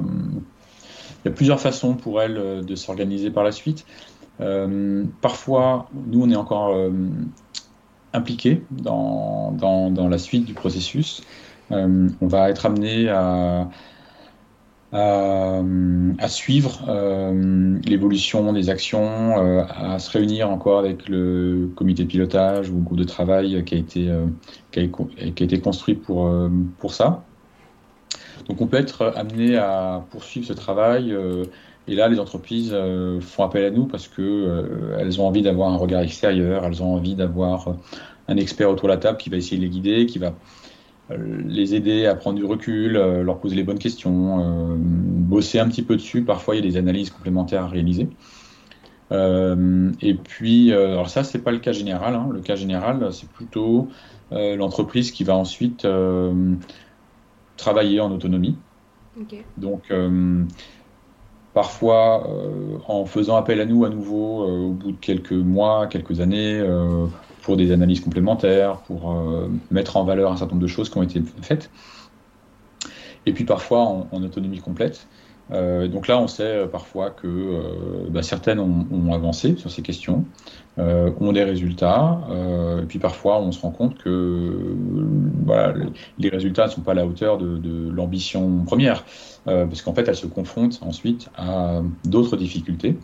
plusieurs 1.36 1.60
façons 1.60 1.96
pour 1.96 2.22
elle 2.22 2.38
euh, 2.38 2.62
de 2.62 2.76
s'organiser 2.76 3.32
par 3.32 3.44
la 3.44 3.52
suite. 3.52 3.86
Euh, 4.42 5.04
parfois, 5.22 5.90
nous, 6.08 6.24
on 6.24 6.30
est 6.30 6.36
encore 6.36 6.74
impliqués 8.14 8.64
dans, 8.72 9.52
dans, 9.52 10.08
la 10.08 10.18
suite 10.18 10.46
du 10.46 10.54
processus. 10.54 11.22
on 11.70 12.10
va 12.22 12.50
être 12.50 12.66
amené 12.66 13.10
à, 13.10 13.70
à, 14.92 16.28
suivre 16.28 16.82
l'évolution 17.86 18.54
des 18.54 18.70
actions, 18.70 19.68
à 19.70 20.00
se 20.00 20.12
réunir 20.12 20.50
encore 20.50 20.80
avec 20.80 21.08
le 21.08 21.70
comité 21.76 22.04
de 22.04 22.08
pilotage 22.08 22.70
ou 22.70 22.76
le 22.76 22.82
groupe 22.82 22.98
de 22.98 23.04
travail 23.04 23.64
qui 23.66 23.76
a 23.76 23.78
été, 23.78 24.10
a, 24.10 24.22
qui 24.72 24.80
a 24.80 25.46
été 25.46 25.60
construit 25.60 25.96
pour, 25.96 26.32
pour 26.80 26.94
ça. 26.94 27.24
Donc 28.50 28.62
on 28.62 28.68
peut 28.68 28.78
être 28.78 29.14
amené 29.16 29.58
à 29.58 30.04
poursuivre 30.10 30.46
ce 30.46 30.54
travail. 30.54 31.14
Euh, 31.14 31.46
et 31.88 31.96
là, 31.96 32.08
les 32.08 32.20
entreprises 32.20 32.72
euh, 32.74 33.22
font 33.22 33.44
appel 33.44 33.64
à 33.64 33.70
nous 33.70 33.86
parce 33.86 34.08
que 34.08 34.22
euh, 34.22 34.98
elles 35.00 35.22
ont 35.22 35.28
envie 35.28 35.42
d'avoir 35.42 35.72
un 35.72 35.78
regard 35.78 36.02
extérieur, 36.02 36.66
elles 36.66 36.84
ont 36.84 36.96
envie 36.96 37.16
d'avoir 37.16 37.76
un 38.28 38.38
expert 38.38 38.70
autour 38.70 38.88
de 38.88 38.94
la 38.94 38.98
table 38.98 39.18
qui 39.18 39.30
va 39.30 39.38
essayer 39.38 39.58
de 39.58 39.64
les 39.64 39.70
guider, 39.70 40.06
qui 40.06 40.20
va 40.20 40.34
les 41.18 41.76
aider 41.76 42.06
à 42.06 42.16
prendre 42.16 42.38
du 42.38 42.46
recul, 42.46 42.94
leur 42.94 43.40
poser 43.40 43.56
les 43.56 43.64
bonnes 43.64 43.80
questions, 43.80 44.78
bosser 44.78 45.60
un 45.60 45.68
petit 45.68 45.82
peu 45.82 45.96
dessus. 45.96 46.24
Parfois, 46.24 46.56
il 46.56 46.64
y 46.64 46.68
a 46.68 46.72
des 46.72 46.78
analyses 46.78 47.10
complémentaires 47.10 47.64
à 47.64 47.68
réaliser. 47.68 48.08
et 49.12 50.14
puis, 50.14 50.72
alors 50.72 51.10
ça, 51.10 51.24
c'est 51.24 51.40
pas 51.40 51.52
le 51.52 51.60
cas 51.60 51.72
général. 51.72 52.16
Hein. 52.16 52.30
Le 52.32 52.42
cas 52.42 52.56
général, 52.56 53.10
c'est 53.12 53.30
plutôt 53.30 53.88
l'entreprise 54.32 55.12
qui 55.12 55.24
va 55.24 55.36
ensuite 55.36 55.88
travailler 57.58 58.00
en 58.00 58.12
autonomie. 58.12 58.56
Donc, 59.58 59.92
euh, 59.92 60.44
parfois, 61.54 62.28
euh, 62.28 62.78
en 62.88 63.06
faisant 63.06 63.36
appel 63.36 63.60
à 63.60 63.66
nous 63.66 63.86
à 63.86 63.90
nouveau 63.90 64.44
euh, 64.44 64.68
au 64.68 64.72
bout 64.72 64.92
de 64.92 64.98
quelques 64.98 65.32
mois, 65.32 65.88
quelques 65.88 66.22
années, 66.22 66.62
pour 67.42 67.58
des 67.58 67.72
analyses 67.72 68.02
complémentaires, 68.02 68.78
pour 68.82 69.16
mettre 69.72 69.98
en 69.98 70.04
valeur 70.04 70.32
un 70.32 70.38
certain 70.38 70.56
nombre 70.56 70.64
de 70.64 70.68
choses 70.68 70.90
qui 70.90 70.98
ont 70.98 71.04
été 71.04 71.22
faites. 71.42 71.70
Et 73.26 73.34
puis 73.34 73.44
parfois 73.44 73.82
en 74.12 74.24
autonomie 74.24 74.60
complète. 74.60 75.08
Euh, 75.52 75.88
donc 75.88 76.08
là, 76.08 76.20
on 76.20 76.28
sait 76.28 76.44
euh, 76.44 76.68
parfois 76.68 77.10
que 77.10 77.28
euh, 77.28 78.10
bah, 78.10 78.22
certaines 78.22 78.60
ont, 78.60 79.14
avancé 79.14 79.56
sur 79.58 79.72
ces 79.72 79.82
questions, 79.82 80.26
ont 80.78 81.34
des 81.34 81.44
résultats, 81.44 82.22
et 82.82 82.86
puis 82.86 83.00
parfois 83.00 83.42
on 83.42 83.52
se 83.52 83.60
rend 83.60 83.72
compte 83.72 83.98
que 83.98 84.76
les 86.18 86.30
résultats 86.30 86.68
ne 86.68 86.72
sont 86.72 86.82
pas 86.82 86.92
à 86.92 86.96
la 86.96 87.06
hauteur 87.06 87.38
de, 87.38 87.90
l'ambition 87.90 88.64
première, 88.66 89.04
parce 89.44 89.82
qu'en 89.82 89.94
fait, 89.94 90.08
elles 90.08 90.16
se 90.16 90.28
confrontent 90.28 90.80
ensuite 90.82 91.30
à 91.36 91.82
d'autres 92.06 92.38
difficultés. 92.38 92.98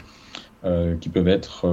Qui 1.00 1.10
peuvent 1.10 1.28
être 1.28 1.68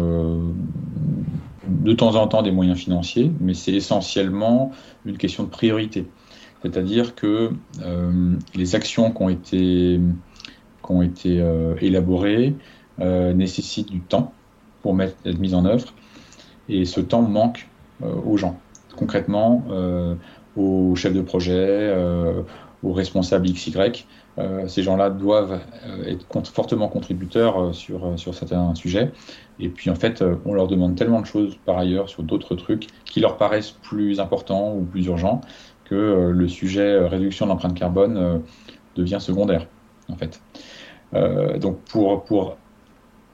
de 1.67 1.93
temps 1.95 2.15
en 2.17 2.27
temps 2.27 2.43
des 2.43 2.51
moyens 2.51 2.79
financiers, 2.79 3.33
mais 3.41 3.55
c'est 3.55 3.73
essentiellement 3.73 4.73
une 5.07 5.17
question 5.17 5.45
de 5.45 5.49
priorité. 5.49 6.07
C'est-à-dire 6.63 7.15
que 7.15 7.51
les 8.55 8.75
actions 8.75 9.11
qui 9.11 9.23
ont 9.23 9.29
été 9.31 9.99
qui 10.83 10.93
ont 10.93 11.03
été 11.03 11.41
euh, 11.41 11.75
élaborés 11.81 12.55
euh, 13.01 13.33
nécessitent 13.33 13.91
du 13.91 14.01
temps 14.01 14.33
pour 14.83 15.01
être 15.01 15.39
mis 15.39 15.55
en 15.55 15.65
œuvre. 15.65 15.95
Et 16.69 16.85
ce 16.85 17.01
temps 17.01 17.23
manque 17.23 17.69
euh, 18.03 18.13
aux 18.27 18.37
gens. 18.37 18.59
Concrètement, 18.97 19.65
aux 20.55 20.95
chefs 20.97 21.15
de 21.15 21.23
projet, 21.23 21.97
aux 22.83 22.93
responsables 22.93 23.51
XY. 23.51 24.05
Ces 24.67 24.83
gens-là 24.83 25.11
doivent 25.11 25.61
être 26.07 26.27
fortement 26.49 26.89
contributeurs 26.89 27.75
sur, 27.75 28.19
sur 28.19 28.35
certains 28.35 28.75
sujets. 28.75 29.13
Et 29.61 29.69
puis 29.69 29.91
en 29.91 29.95
fait, 29.95 30.25
on 30.47 30.55
leur 30.55 30.69
demande 30.69 30.97
tellement 30.97 31.21
de 31.21 31.27
choses 31.27 31.59
par 31.67 31.77
ailleurs 31.77 32.09
sur 32.09 32.23
d'autres 32.23 32.55
trucs 32.55 32.87
qui 33.05 33.21
leur 33.21 33.37
paraissent 33.37 33.73
plus 33.83 34.21
importants 34.21 34.75
ou 34.75 34.85
plus 34.85 35.07
urgents 35.07 35.43
que 35.85 36.31
le 36.33 36.49
sujet 36.49 36.99
réduction 37.01 37.45
de 37.45 37.51
l'empreinte 37.51 37.75
carbone 37.75 38.43
devient 38.97 39.19
secondaire 39.21 39.67
en 40.09 40.17
fait. 40.17 40.41
Euh, 41.15 41.59
donc 41.59 41.81
pour, 41.83 42.25
pour 42.25 42.57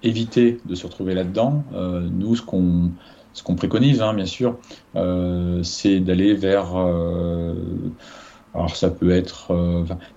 éviter 0.03 0.59
de 0.65 0.75
se 0.75 0.87
retrouver 0.87 1.15
là-dedans, 1.15 1.65
euh, 1.75 2.09
nous, 2.11 2.37
ce 2.37 2.43
qu'on 2.43 2.91
ce 3.33 3.43
préconise, 3.43 4.03
hein, 4.03 4.15
bien 4.15 4.27
sûr, 4.27 4.59
euh, 4.97 5.63
c'est 5.63 6.01
d'aller 6.01 6.35
vers. 6.35 6.75
Alors 8.55 8.75
ça 8.75 8.91
peut 8.91 9.11
être, 9.11 9.55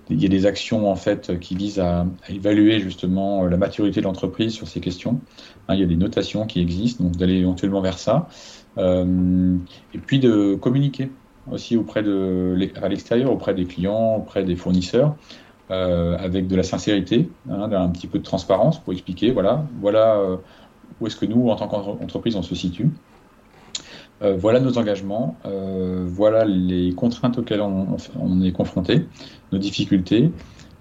il 0.08 0.20
y 0.20 0.26
a 0.26 0.28
des 0.28 0.46
actions 0.46 0.90
en 0.90 0.96
fait 0.96 1.38
qui 1.38 1.54
visent 1.54 1.80
à, 1.80 2.06
évaluer 2.28 2.80
justement 2.80 3.44
la 3.44 3.56
maturité 3.56 4.00
de 4.00 4.04
l'entreprise 4.06 4.52
sur 4.54 4.66
ces 4.66 4.80
questions. 4.80 5.20
Hein, 5.68 5.74
il 5.74 5.80
y 5.80 5.82
a 5.82 5.86
des 5.86 5.96
notations 5.96 6.46
qui 6.46 6.60
existent, 6.60 7.04
donc 7.04 7.16
d'aller 7.16 7.36
éventuellement 7.36 7.82
vers 7.82 7.98
ça, 7.98 8.28
et 8.78 9.98
puis 10.06 10.18
de 10.18 10.54
communiquer 10.54 11.10
aussi 11.50 11.76
auprès 11.76 12.02
de 12.02 12.56
à 12.80 12.88
l'extérieur, 12.88 13.32
auprès 13.32 13.54
des 13.54 13.64
clients, 13.64 14.16
auprès 14.16 14.44
des 14.44 14.56
fournisseurs, 14.56 15.16
euh, 15.70 16.16
avec 16.18 16.48
de 16.48 16.56
la 16.56 16.62
sincérité, 16.62 17.30
hein, 17.48 17.70
un 17.72 17.88
petit 17.88 18.06
peu 18.06 18.18
de 18.18 18.24
transparence 18.24 18.78
pour 18.78 18.92
expliquer, 18.92 19.30
voilà, 19.30 19.64
voilà 19.80 20.16
euh, 20.16 20.36
où 21.00 21.06
est-ce 21.06 21.16
que 21.16 21.26
nous, 21.26 21.48
en 21.48 21.56
tant 21.56 21.68
qu'entreprise, 21.68 22.36
on 22.36 22.42
se 22.42 22.54
situe. 22.54 22.90
Euh, 24.22 24.36
voilà 24.36 24.60
nos 24.60 24.78
engagements, 24.78 25.36
voilà 25.44 26.44
les 26.44 26.92
contraintes 26.94 27.38
auxquelles 27.38 27.60
on, 27.60 28.42
est 28.42 28.52
confronté, 28.52 29.06
nos 29.50 29.58
difficultés, 29.58 30.30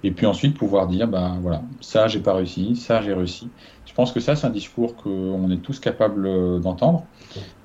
et 0.04 0.12
puis 0.12 0.26
ensuite 0.26 0.58
pouvoir 0.58 0.88
dire, 0.88 1.08
bah 1.08 1.38
voilà, 1.42 1.64
ça 1.80 2.08
j'ai 2.08 2.20
pas 2.20 2.34
réussi, 2.34 2.76
ça 2.76 3.02
j'ai 3.02 3.14
réussi. 3.14 3.50
Je 3.86 3.94
pense 3.94 4.12
que 4.12 4.20
ça 4.20 4.36
c'est 4.36 4.48
un 4.48 4.52
discours 4.52 4.96
qu'on 4.96 5.50
est 5.52 5.62
tous 5.62 5.80
capables 5.80 6.62
d'entendre. 6.62 7.06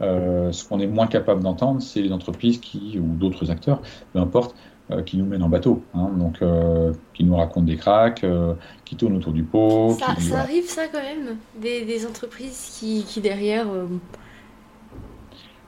ce 0.00 0.68
qu'on 0.68 0.80
est 0.80 0.86
moins 0.86 1.06
capable 1.06 1.42
d'entendre, 1.42 1.82
c'est 1.82 2.00
les 2.00 2.12
entreprises 2.12 2.58
qui 2.58 2.98
ou 2.98 3.14
d'autres 3.14 3.50
acteurs, 3.50 3.82
peu 4.12 4.18
importe, 4.18 4.54
euh, 4.92 5.02
qui 5.02 5.16
nous 5.16 5.26
mènent 5.26 5.42
en 5.42 5.48
bateau, 5.48 5.82
hein, 5.94 6.10
donc 6.16 6.40
euh, 6.42 6.92
qui 7.12 7.24
nous 7.24 7.34
racontent 7.34 7.66
des 7.66 7.76
cracks, 7.76 8.22
euh, 8.22 8.54
qui 8.84 8.94
tournent 8.94 9.16
autour 9.16 9.32
du 9.32 9.42
pot. 9.42 9.96
Ça, 9.98 10.14
ça 10.20 10.38
arrive 10.38 10.66
ça 10.66 10.82
quand 10.86 11.02
même, 11.02 11.38
des, 11.60 11.84
des 11.84 12.06
entreprises 12.06 12.78
qui, 12.78 13.02
qui 13.02 13.20
derrière. 13.20 13.66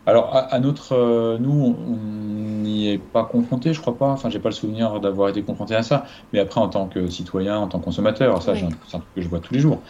Alors 0.08 0.30
à, 0.32 0.58
notre, 0.58 1.36
nous, 1.38 1.76
on 1.86 2.62
n'y 2.62 2.88
est 2.88 2.98
pas 2.98 3.24
confronté, 3.24 3.72
je 3.72 3.80
crois 3.80 3.96
pas. 3.96 4.08
Enfin, 4.08 4.30
j'ai 4.30 4.38
pas 4.38 4.48
le 4.48 4.54
souvenir 4.54 5.00
d'avoir 5.00 5.28
été 5.28 5.42
confronté 5.42 5.74
à 5.74 5.82
ça. 5.82 6.04
Mais 6.32 6.38
après, 6.38 6.60
en 6.60 6.68
tant 6.68 6.86
que 6.86 7.08
citoyen, 7.08 7.58
en 7.58 7.68
tant 7.68 7.78
que 7.78 7.84
consommateur, 7.84 8.42
ça, 8.42 8.54
c'est 8.54 8.64
un 8.64 9.00
truc 9.00 9.14
que 9.14 9.20
je 9.20 9.28
vois 9.28 9.40
tous 9.40 9.52
les 9.52 9.60
jours. 9.60 9.82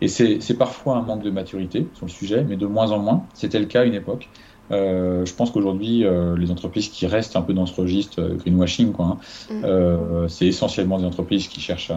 et 0.00 0.08
c'est 0.08 0.58
parfois 0.58 0.96
un 0.96 1.02
manque 1.02 1.22
de 1.22 1.30
maturité 1.30 1.88
sur 1.94 2.06
le 2.06 2.10
sujet, 2.10 2.44
mais 2.48 2.56
de 2.56 2.66
moins 2.66 2.92
en 2.92 2.98
moins. 2.98 3.24
C'était 3.34 3.58
le 3.58 3.66
cas 3.66 3.80
à 3.80 3.84
une 3.84 3.94
époque. 3.94 4.28
Euh, 4.72 5.26
je 5.26 5.34
pense 5.34 5.50
qu'aujourd'hui, 5.50 6.04
euh, 6.04 6.36
les 6.36 6.50
entreprises 6.50 6.88
qui 6.88 7.06
restent 7.06 7.36
un 7.36 7.42
peu 7.42 7.52
dans 7.52 7.66
ce 7.66 7.78
registre 7.78 8.20
euh, 8.22 8.34
greenwashing, 8.34 8.92
quoi, 8.92 9.18
hein, 9.50 9.54
mm. 9.54 10.28
c'est 10.28 10.46
essentiellement 10.46 10.98
des 10.98 11.04
entreprises 11.04 11.48
qui 11.48 11.60
cherchent 11.60 11.92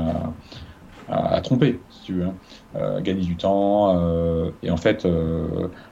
à, 1.08 1.42
tromper, 1.42 1.80
si 1.90 2.02
tu 2.06 2.14
veux, 2.14 2.26
hein, 2.26 2.34
gagner 3.02 3.24
du 3.24 3.36
temps. 3.36 4.00
et 4.64 4.72
en 4.72 4.78
fait, 4.78 5.08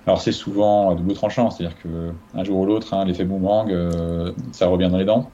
alors 0.05 0.21
c'est 0.21 0.31
souvent 0.31 0.93
double 0.95 1.13
tranchant, 1.13 1.49
c'est-à-dire 1.49 1.77
qu'un 1.81 2.43
jour 2.43 2.59
ou 2.59 2.65
l'autre, 2.65 2.93
hein, 2.93 3.05
l'effet 3.05 3.23
boomerang, 3.23 3.71
ça 4.51 4.67
revient 4.67 4.89
dans 4.89 4.97
les 4.97 5.05
dents. 5.05 5.29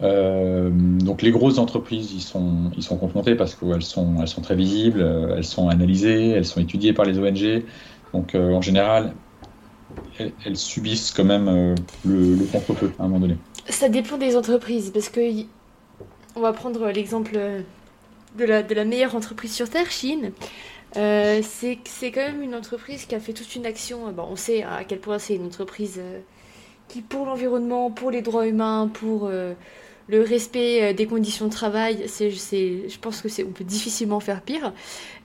donc 0.00 1.22
les 1.22 1.30
grosses 1.30 1.58
entreprises, 1.58 2.12
ils 2.12 2.20
sont, 2.20 2.70
ils 2.76 2.82
sont 2.82 2.96
confrontés 2.96 3.34
parce 3.34 3.54
qu'elles 3.54 3.82
sont, 3.82 4.16
elles 4.20 4.28
sont 4.28 4.42
très 4.42 4.56
visibles, 4.56 5.00
elles 5.36 5.44
sont 5.44 5.68
analysées, 5.68 6.30
elles 6.30 6.46
sont 6.46 6.60
étudiées 6.60 6.92
par 6.92 7.04
les 7.04 7.18
ONG. 7.18 7.64
Donc 8.12 8.34
en 8.34 8.60
général, 8.60 9.14
elles, 10.44 10.56
subissent 10.56 11.12
quand 11.12 11.24
même 11.24 11.48
euh, 11.48 11.74
le, 12.04 12.44
contre-feu 12.50 12.92
à 12.98 13.04
un 13.04 13.08
moment 13.08 13.20
donné. 13.20 13.36
Ça 13.68 13.88
dépend 13.88 14.18
des 14.18 14.36
entreprises, 14.36 14.90
parce 14.90 15.08
que 15.08 15.20
on 16.36 16.40
va 16.40 16.52
prendre 16.52 16.90
l'exemple 16.90 17.38
de 18.36 18.44
la, 18.44 18.84
meilleure 18.84 19.14
entreprise 19.14 19.52
sur 19.52 19.68
Terre, 19.68 19.90
Chine. 19.90 20.32
Euh, 20.96 21.40
c'est 21.42 22.10
quand 22.10 22.20
même 22.20 22.42
une 22.42 22.54
entreprise 22.54 23.06
qui 23.06 23.14
a 23.14 23.20
fait 23.20 23.32
toute 23.32 23.54
une 23.54 23.66
action. 23.66 24.10
Bon, 24.12 24.26
on 24.30 24.36
sait 24.36 24.62
à 24.62 24.84
quel 24.84 24.98
point 24.98 25.18
c'est 25.18 25.34
une 25.34 25.46
entreprise 25.46 25.96
euh, 25.98 26.20
qui, 26.88 27.02
pour 27.02 27.26
l'environnement, 27.26 27.90
pour 27.90 28.10
les 28.10 28.22
droits 28.22 28.46
humains, 28.46 28.90
pour 28.92 29.28
le 29.28 30.22
respect 30.22 30.92
des 30.92 31.06
conditions 31.06 31.46
de 31.46 31.52
travail, 31.52 32.04
je 32.08 32.98
pense 32.98 33.22
que 33.22 33.28
on 33.42 33.52
peut 33.52 33.64
difficilement 33.64 34.18
faire 34.18 34.42
pire. 34.42 34.72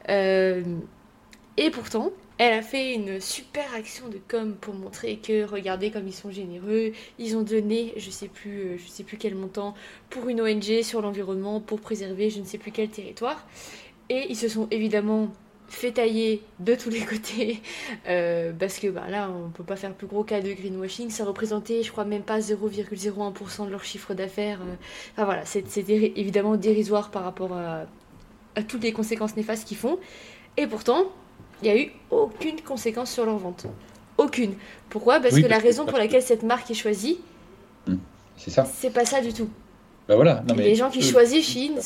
et 0.07 1.69
pourtant, 1.71 2.11
elle 2.37 2.53
a 2.53 2.61
fait 2.61 2.93
une 2.93 3.21
super 3.21 3.73
action 3.73 4.09
de 4.09 4.19
com 4.27 4.55
pour 4.59 4.73
montrer 4.73 5.17
que 5.17 5.45
regardez 5.45 5.89
comme 5.89 6.07
ils 6.07 6.13
sont 6.13 6.31
généreux. 6.31 6.91
Ils 7.17 7.37
ont 7.37 7.43
donné, 7.43 7.93
je 7.95 8.09
sais 8.09 8.27
plus, 8.27 8.59
euh, 8.59 8.77
je 8.77 8.89
sais 8.89 9.03
plus 9.03 9.17
quel 9.17 9.35
montant 9.35 9.73
pour 10.09 10.27
une 10.27 10.41
ONG 10.41 10.81
sur 10.81 11.01
l'environnement 11.01 11.61
pour 11.61 11.79
préserver 11.79 12.29
je 12.29 12.39
ne 12.39 12.45
sais 12.45 12.57
plus 12.57 12.71
quel 12.71 12.89
territoire. 12.89 13.47
Et 14.09 14.25
ils 14.29 14.35
se 14.35 14.49
sont 14.49 14.67
évidemment 14.69 15.29
fait 15.69 15.93
tailler 15.93 16.43
de 16.59 16.75
tous 16.75 16.89
les 16.89 16.99
côtés 17.05 17.61
euh, 18.07 18.51
parce 18.57 18.79
que 18.79 18.87
bah, 18.87 19.07
là 19.09 19.31
on 19.31 19.49
peut 19.49 19.63
pas 19.63 19.77
faire 19.77 19.93
plus 19.93 20.05
gros 20.05 20.23
cas 20.23 20.39
de 20.39 20.53
greenwashing 20.53 21.09
ça 21.09 21.25
représentait 21.25 21.81
je 21.81 21.91
crois 21.91 22.05
même 22.05 22.21
pas 22.21 22.37
0,01% 22.37 23.65
de 23.65 23.71
leur 23.71 23.83
chiffre 23.83 24.13
d'affaires 24.13 24.61
euh. 24.61 24.75
enfin 25.13 25.25
voilà 25.25 25.43
c'était 25.43 26.13
évidemment 26.15 26.55
dérisoire 26.55 27.09
par 27.09 27.23
rapport 27.23 27.53
à 27.53 27.87
toutes 28.67 28.83
les 28.83 28.93
conséquences 28.93 29.35
néfastes 29.35 29.67
qu'ils 29.67 29.77
font 29.77 29.97
et 30.55 30.67
pourtant 30.67 31.11
il 31.61 31.71
n'y 31.71 31.77
a 31.77 31.81
eu 31.81 31.91
aucune 32.09 32.61
conséquence 32.61 33.11
sur 33.11 33.25
leur 33.25 33.37
vente. 33.37 33.65
Aucune. 34.17 34.53
Pourquoi? 34.89 35.19
Parce 35.19 35.35
que 35.35 35.45
la 35.45 35.57
raison 35.57 35.85
pour 35.85 35.97
laquelle 35.97 36.21
cette 36.21 36.43
marque 36.43 36.71
est 36.71 36.75
choisie, 36.75 37.19
hmm. 37.87 37.95
c'est 38.37 38.51
ça. 38.51 38.65
C'est 38.65 38.91
pas 38.91 39.05
ça 39.05 39.21
du 39.21 39.33
tout. 39.33 39.49
Bah 40.07 40.15
voilà. 40.15 40.43
les 40.55 40.75
gens 40.75 40.91
qui 40.91 41.01
choisissent 41.01 41.47
Chine, 41.47 41.79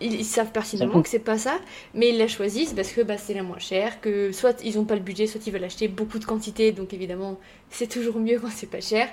ils, 0.00 0.24
savent 0.24 0.50
pertinemment 0.50 1.00
que 1.00 1.08
c'est 1.08 1.20
pas 1.20 1.38
ça, 1.38 1.60
mais 1.94 2.08
ils 2.08 2.18
la 2.18 2.26
choisissent 2.26 2.72
parce 2.72 2.90
que 2.90 3.02
bah, 3.02 3.16
c'est 3.18 3.34
la 3.34 3.44
moins 3.44 3.60
chère, 3.60 4.00
que 4.00 4.32
soit 4.32 4.60
ils 4.64 4.76
n'ont 4.76 4.84
pas 4.84 4.96
le 4.96 5.00
budget, 5.00 5.28
soit 5.28 5.46
ils 5.46 5.52
veulent 5.52 5.62
acheter 5.62 5.86
beaucoup 5.86 6.18
de 6.18 6.24
quantité, 6.24 6.72
donc 6.72 6.92
évidemment 6.92 7.38
c'est 7.70 7.86
toujours 7.86 8.18
mieux 8.18 8.40
quand 8.40 8.50
c'est 8.52 8.66
pas 8.66 8.80
cher. 8.80 9.08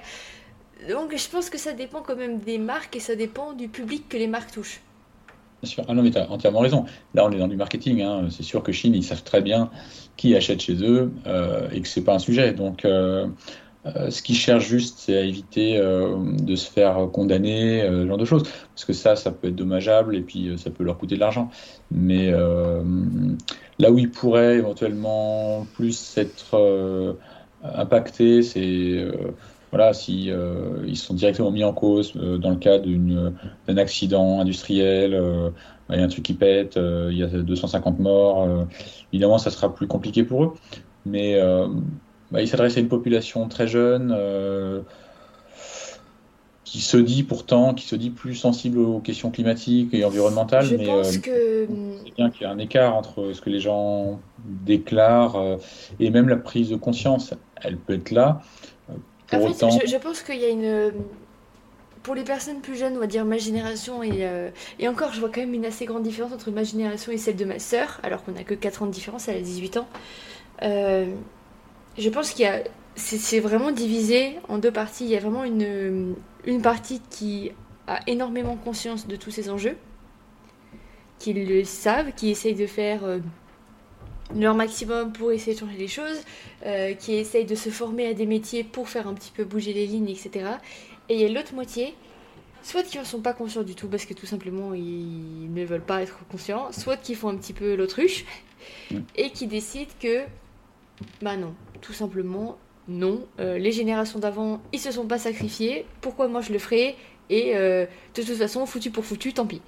Donc 0.89 1.15
je 1.15 1.29
pense 1.29 1.51
que 1.51 1.59
ça 1.59 1.73
dépend 1.73 2.01
quand 2.01 2.15
même 2.15 2.39
des 2.39 2.57
marques 2.57 2.95
et 2.95 2.99
ça 2.99 3.13
dépend 3.15 3.53
du 3.53 3.67
public 3.67 4.09
que 4.09 4.17
les 4.17 4.27
marques 4.27 4.51
touchent. 4.51 4.81
Bien 5.61 5.69
sûr. 5.69 5.83
Ah 5.87 5.93
non, 5.93 6.03
mais 6.03 6.11
tu 6.11 6.17
as 6.17 6.29
entièrement 6.29 6.59
raison. 6.59 6.85
Là, 7.13 7.25
on 7.25 7.31
est 7.31 7.37
dans 7.37 7.47
du 7.47 7.57
marketing. 7.57 8.01
Hein. 8.01 8.27
C'est 8.29 8.43
sûr 8.43 8.63
que 8.63 8.71
Chine, 8.71 8.95
ils 8.95 9.03
savent 9.03 9.23
très 9.23 9.41
bien 9.41 9.69
qui 10.15 10.35
achète 10.35 10.61
chez 10.61 10.83
eux 10.83 11.11
euh, 11.27 11.69
et 11.71 11.81
que 11.81 11.87
c'est 11.87 12.03
pas 12.03 12.13
un 12.13 12.19
sujet. 12.19 12.53
Donc, 12.53 12.83
euh, 12.85 13.27
euh, 13.85 14.09
ce 14.09 14.21
qu'ils 14.21 14.35
cherchent 14.35 14.67
juste, 14.67 14.99
c'est 14.99 15.17
à 15.17 15.21
éviter 15.21 15.79
de 15.79 16.55
se 16.55 16.69
faire 16.69 17.09
condamner, 17.11 17.81
ce 17.87 18.07
genre 18.07 18.17
de 18.17 18.25
choses. 18.25 18.43
Parce 18.43 18.85
que 18.85 18.93
ça, 18.93 19.15
ça 19.15 19.31
peut 19.31 19.47
être 19.47 19.55
dommageable 19.55 20.15
et 20.15 20.21
puis 20.21 20.51
ça 20.57 20.69
peut 20.69 20.83
leur 20.83 20.97
coûter 20.97 21.15
de 21.15 21.21
l'argent. 21.21 21.49
Mais 21.91 22.31
là 22.31 23.91
où 23.91 23.97
ils 23.97 24.11
pourraient 24.11 24.57
éventuellement 24.57 25.65
plus 25.73 26.17
être 26.17 27.17
impactés, 27.63 28.41
c'est 28.41 29.07
voilà, 29.71 29.93
si 29.93 30.31
euh, 30.31 30.83
ils 30.87 30.97
sont 30.97 31.13
directement 31.13 31.51
mis 31.51 31.63
en 31.63 31.73
cause 31.73 32.13
euh, 32.15 32.37
dans 32.37 32.49
le 32.49 32.55
cas 32.55 32.79
d'un 32.79 33.77
accident 33.77 34.39
industriel, 34.39 35.13
euh, 35.13 35.51
il 35.91 35.97
y 35.97 36.01
a 36.01 36.03
un 36.03 36.07
truc 36.07 36.23
qui 36.23 36.33
pète, 36.33 36.77
il 36.77 37.17
y 37.17 37.23
a 37.23 37.27
250 37.27 37.99
morts, 37.99 38.47
évidemment, 39.11 39.39
ça 39.39 39.49
sera 39.49 39.73
plus 39.73 39.87
compliqué 39.87 40.23
pour 40.23 40.43
eux. 40.43 40.53
Mais 41.07 41.41
bah, 42.29 42.43
ils 42.43 42.47
s'adressent 42.47 42.77
à 42.77 42.79
une 42.79 42.89
population 42.89 43.47
très 43.47 43.67
jeune 43.67 44.15
qui 46.63 46.79
se 46.81 46.95
dit 46.97 47.23
pourtant, 47.23 47.73
qui 47.73 47.87
se 47.87 47.95
dit 47.95 48.11
plus 48.11 48.35
sensible 48.35 48.77
aux 48.77 48.99
questions 48.99 49.31
climatiques 49.31 49.91
et 49.95 50.05
environnementales. 50.05 50.65
Je 50.65 50.75
mais 50.75 50.85
pense 50.85 51.17
que 51.17 51.67
c'est 52.05 52.15
bien 52.15 52.29
qu'il 52.29 52.43
y 52.43 52.45
a 52.45 52.51
un 52.51 52.59
écart 52.59 52.95
entre 52.95 53.31
ce 53.33 53.41
que 53.41 53.49
les 53.49 53.59
gens 53.59 54.19
déclarent 54.45 55.57
et 55.99 56.11
même 56.11 56.29
la 56.29 56.37
prise 56.37 56.69
de 56.69 56.75
conscience. 56.75 57.33
Elle 57.63 57.77
peut 57.77 57.95
être 57.95 58.11
là 58.11 58.43
je, 59.31 59.97
pense 59.97 60.21
qu'il 60.21 60.37
y 60.37 60.45
a 60.45 60.49
une. 60.49 60.93
Pour 62.03 62.15
les 62.15 62.23
personnes 62.23 62.61
plus 62.61 62.77
jeunes, 62.77 62.95
on 62.95 62.99
va 62.99 63.07
dire 63.07 63.25
ma 63.25 63.37
génération, 63.37 64.01
et, 64.01 64.25
euh, 64.25 64.49
et 64.79 64.87
encore, 64.87 65.13
je 65.13 65.19
vois 65.19 65.29
quand 65.29 65.41
même 65.41 65.53
une 65.53 65.65
assez 65.65 65.85
grande 65.85 66.03
différence 66.03 66.31
entre 66.31 66.49
ma 66.49 66.63
génération 66.63 67.11
et 67.11 67.17
celle 67.17 67.35
de 67.35 67.45
ma 67.45 67.59
sœur, 67.59 67.99
alors 68.03 68.23
qu'on 68.23 68.35
a 68.35 68.43
que 68.43 68.53
4 68.53 68.83
ans 68.83 68.85
de 68.85 68.91
différence, 68.91 69.27
elle 69.27 69.37
a 69.37 69.41
18 69.41 69.77
ans. 69.77 69.87
Euh, 70.63 71.13
je 71.97 72.09
pense 72.09 72.31
qu'il 72.31 72.45
y 72.45 72.47
a. 72.47 72.63
C'est 72.95 73.39
vraiment 73.39 73.71
divisé 73.71 74.35
en 74.49 74.57
deux 74.57 74.71
parties. 74.71 75.05
Il 75.05 75.11
y 75.11 75.15
a 75.15 75.19
vraiment 75.19 75.45
une, 75.45 76.15
une 76.45 76.61
partie 76.61 77.01
qui 77.09 77.51
a 77.87 77.99
énormément 78.07 78.57
conscience 78.57 79.07
de 79.07 79.15
tous 79.15 79.31
ces 79.31 79.49
enjeux, 79.49 79.77
qui 81.17 81.33
le 81.33 81.63
savent, 81.63 82.11
qui 82.13 82.29
essayent 82.29 82.55
de 82.55 82.67
faire 82.67 83.03
euh, 83.03 83.19
leur 84.35 84.55
maximum 84.55 85.11
pour 85.11 85.31
essayer 85.31 85.53
de 85.53 85.59
changer 85.59 85.77
les 85.77 85.87
choses, 85.87 86.21
euh, 86.65 86.93
qui 86.93 87.13
essayent 87.13 87.45
de 87.45 87.55
se 87.55 87.69
former 87.69 88.07
à 88.07 88.13
des 88.13 88.25
métiers 88.25 88.63
pour 88.63 88.89
faire 88.89 89.07
un 89.07 89.13
petit 89.13 89.31
peu 89.31 89.43
bouger 89.43 89.73
les 89.73 89.87
lignes, 89.87 90.09
etc. 90.09 90.51
Et 91.09 91.15
il 91.15 91.21
y 91.21 91.25
a 91.25 91.29
l'autre 91.29 91.53
moitié, 91.53 91.95
soit 92.61 92.83
qui 92.83 92.99
ne 92.99 93.03
sont 93.03 93.21
pas 93.21 93.33
conscients 93.33 93.63
du 93.63 93.75
tout 93.75 93.87
parce 93.87 94.05
que 94.05 94.13
tout 94.13 94.25
simplement 94.25 94.73
ils 94.73 95.51
ne 95.51 95.65
veulent 95.65 95.81
pas 95.81 96.01
être 96.01 96.19
conscients, 96.31 96.71
soit 96.71 96.97
qui 96.97 97.15
font 97.15 97.29
un 97.29 97.37
petit 97.37 97.53
peu 97.53 97.75
l'autruche 97.75 98.25
et 99.15 99.31
qui 99.31 99.47
décident 99.47 99.91
que, 99.99 100.23
bah 101.21 101.37
non, 101.37 101.55
tout 101.81 101.93
simplement 101.93 102.57
non, 102.87 103.25
euh, 103.39 103.57
les 103.57 103.71
générations 103.71 104.19
d'avant 104.19 104.61
ils 104.73 104.79
se 104.79 104.91
sont 104.91 105.05
pas 105.05 105.19
sacrifiés, 105.19 105.85
pourquoi 106.01 106.27
moi 106.27 106.41
je 106.41 106.51
le 106.51 106.59
ferai 106.59 106.95
et 107.29 107.55
euh, 107.55 107.85
de 108.15 108.21
toute 108.23 108.35
façon 108.35 108.65
foutu 108.65 108.91
pour 108.91 109.05
foutu, 109.05 109.33
tant 109.33 109.45
pis. 109.45 109.61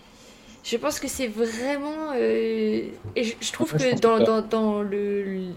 Je 0.64 0.78
pense 0.78 1.00
que 1.00 1.08
c'est 1.08 1.28
vraiment. 1.28 2.14
Euh, 2.16 2.84
et 3.16 3.24
je, 3.24 3.52
trouve 3.52 3.74
que 3.74 4.00
dans, 4.00 4.20
dans, 4.20 4.42
dans, 4.42 4.82
le, 4.82 5.54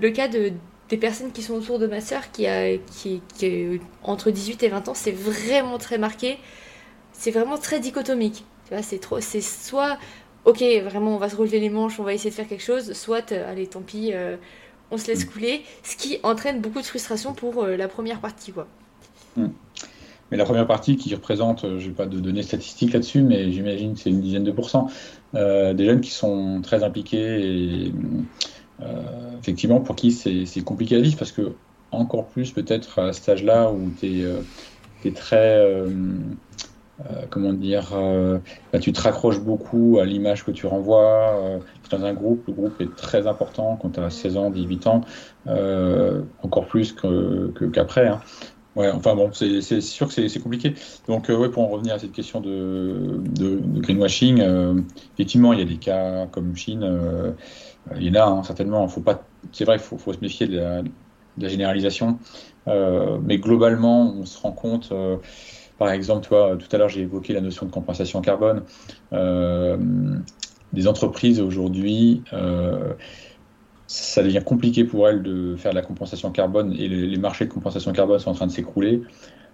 le 0.00 0.10
cas 0.10 0.28
de, 0.28 0.52
des 0.88 0.96
personnes 0.96 1.32
qui 1.32 1.42
sont 1.42 1.54
autour 1.54 1.78
de 1.78 1.86
ma 1.86 2.00
sœur, 2.00 2.30
qui 2.30 2.46
a 2.46 2.76
qui, 2.76 3.20
qui 3.36 3.80
entre 4.02 4.30
18 4.30 4.62
et 4.62 4.68
20 4.68 4.88
ans, 4.88 4.94
c'est 4.94 5.12
vraiment 5.12 5.78
très 5.78 5.98
marqué. 5.98 6.38
C'est 7.12 7.30
vraiment 7.30 7.58
très 7.58 7.80
dichotomique. 7.80 8.44
Tu 8.66 8.74
vois, 8.74 8.82
c'est 8.82 8.98
trop. 8.98 9.20
C'est 9.20 9.40
soit, 9.40 9.98
ok, 10.44 10.62
vraiment, 10.84 11.14
on 11.14 11.18
va 11.18 11.28
se 11.28 11.36
relever 11.36 11.58
les 11.58 11.70
manches, 11.70 11.98
on 11.98 12.04
va 12.04 12.14
essayer 12.14 12.30
de 12.30 12.34
faire 12.34 12.48
quelque 12.48 12.64
chose, 12.64 12.92
soit, 12.92 13.32
euh, 13.32 13.50
allez, 13.50 13.66
tant 13.66 13.82
pis, 13.82 14.10
euh, 14.12 14.36
on 14.90 14.98
se 14.98 15.08
laisse 15.08 15.26
mm. 15.26 15.30
couler. 15.30 15.62
Ce 15.82 15.96
qui 15.96 16.18
entraîne 16.22 16.60
beaucoup 16.60 16.80
de 16.80 16.86
frustration 16.86 17.34
pour 17.34 17.66
la 17.66 17.88
première 17.88 18.20
partie, 18.20 18.52
quoi. 18.52 18.68
Mm. 19.36 19.48
Mais 20.30 20.36
la 20.36 20.44
première 20.44 20.66
partie 20.66 20.96
qui 20.96 21.14
représente, 21.14 21.64
euh, 21.64 21.78
je 21.78 21.88
n'ai 21.88 21.92
pas 21.92 22.06
de 22.06 22.18
données 22.18 22.42
statistiques 22.42 22.92
là-dessus, 22.92 23.22
mais 23.22 23.52
j'imagine 23.52 23.94
que 23.94 24.00
c'est 24.00 24.10
une 24.10 24.20
dizaine 24.20 24.44
de 24.44 24.52
pourcents, 24.52 24.88
euh, 25.34 25.74
des 25.74 25.84
jeunes 25.84 26.00
qui 26.00 26.10
sont 26.10 26.60
très 26.62 26.82
impliqués 26.82 27.86
et 27.86 27.92
euh, 28.82 29.38
effectivement 29.40 29.80
pour 29.80 29.94
qui 29.96 30.10
c'est 30.10 30.64
compliqué 30.64 30.96
à 30.96 31.00
vivre 31.00 31.16
parce 31.16 31.32
que 31.32 31.52
encore 31.92 32.26
plus 32.26 32.50
peut-être 32.50 32.98
à 32.98 33.12
cet 33.12 33.28
âge-là 33.28 33.70
où 33.70 33.90
tu 34.00 34.24
es, 35.04 35.10
très... 35.12 35.62
comment 37.30 37.52
dire, 37.52 37.92
bah, 38.72 38.78
tu 38.80 38.92
te 38.92 39.00
raccroches 39.00 39.38
beaucoup 39.38 39.98
à 40.00 40.04
l'image 40.04 40.44
que 40.44 40.50
tu 40.50 40.66
renvoies. 40.66 41.60
dans 41.90 42.04
un 42.04 42.14
groupe, 42.14 42.44
le 42.48 42.52
groupe 42.52 42.80
est 42.80 42.96
très 42.96 43.28
important 43.28 43.78
quand 43.80 43.90
tu 43.90 44.00
as 44.00 44.10
16 44.10 44.36
ans, 44.38 44.50
18 44.50 44.86
ans, 44.88 45.02
encore 46.42 46.66
plus 46.66 46.96
qu'après. 47.72 48.08
Hein. 48.08 48.20
Ouais, 48.76 48.90
enfin 48.90 49.14
bon, 49.14 49.30
c'est 49.32 49.80
sûr 49.80 50.08
que 50.08 50.28
c'est 50.28 50.40
compliqué. 50.40 50.74
Donc, 51.06 51.30
euh, 51.30 51.36
ouais, 51.36 51.48
pour 51.48 51.62
en 51.62 51.68
revenir 51.68 51.94
à 51.94 51.98
cette 52.00 52.10
question 52.10 52.40
de, 52.40 53.20
de, 53.20 53.60
greenwashing, 53.80 54.40
euh, 54.40 54.80
effectivement, 55.14 55.52
il 55.52 55.60
y 55.60 55.62
a 55.62 55.64
des 55.64 55.76
cas 55.76 56.26
comme 56.26 56.56
Chine, 56.56 56.82
euh, 56.82 57.32
il 57.96 58.02
y 58.02 58.10
en 58.10 58.14
a 58.20 58.24
hein, 58.24 58.42
certainement. 58.42 58.88
Faut 58.88 59.00
pas, 59.00 59.22
c'est 59.52 59.64
vrai 59.64 59.78
faut, 59.78 59.96
faut, 59.96 60.12
se 60.12 60.18
méfier 60.20 60.48
de 60.48 60.56
la, 60.58 60.82
de 60.82 60.90
la 61.38 61.48
généralisation, 61.48 62.18
mais 62.66 63.38
globalement, 63.38 64.12
on 64.16 64.24
se 64.24 64.38
rend 64.38 64.52
compte. 64.52 64.92
par 65.78 65.90
exemple, 65.90 66.26
toi, 66.26 66.56
tout 66.58 66.68
à 66.74 66.78
l'heure, 66.78 66.88
j'ai 66.88 67.02
évoqué 67.02 67.32
la 67.32 67.40
notion 67.40 67.66
de 67.66 67.70
compensation 67.70 68.20
carbone. 68.22 68.64
des 70.72 70.88
entreprises 70.88 71.40
aujourd'hui 71.40 72.24
ça 73.86 74.22
devient 74.22 74.42
compliqué 74.44 74.84
pour 74.84 75.08
elles 75.08 75.22
de 75.22 75.56
faire 75.56 75.72
de 75.72 75.76
la 75.76 75.82
compensation 75.82 76.30
carbone 76.30 76.72
et 76.72 76.88
les, 76.88 77.18
marchés 77.18 77.44
de 77.44 77.52
compensation 77.52 77.92
carbone 77.92 78.18
sont 78.18 78.30
en 78.30 78.34
train 78.34 78.46
de 78.46 78.52
s'écrouler 78.52 79.02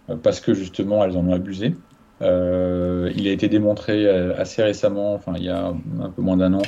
euh, 0.08 0.16
parce 0.16 0.40
que 0.40 0.54
justement 0.54 1.04
elles 1.04 1.16
en 1.16 1.26
ont 1.26 1.32
abusé. 1.32 1.74
Euh, 2.22 3.10
il 3.16 3.26
a 3.26 3.32
été 3.32 3.48
démontré 3.48 4.06
euh, 4.06 4.36
assez 4.36 4.62
récemment, 4.62 5.14
enfin 5.14 5.32
il 5.36 5.44
y 5.44 5.48
a 5.48 5.68
un 6.00 6.10
peu 6.10 6.22
moins 6.22 6.36
d'un 6.36 6.54
an, 6.54 6.62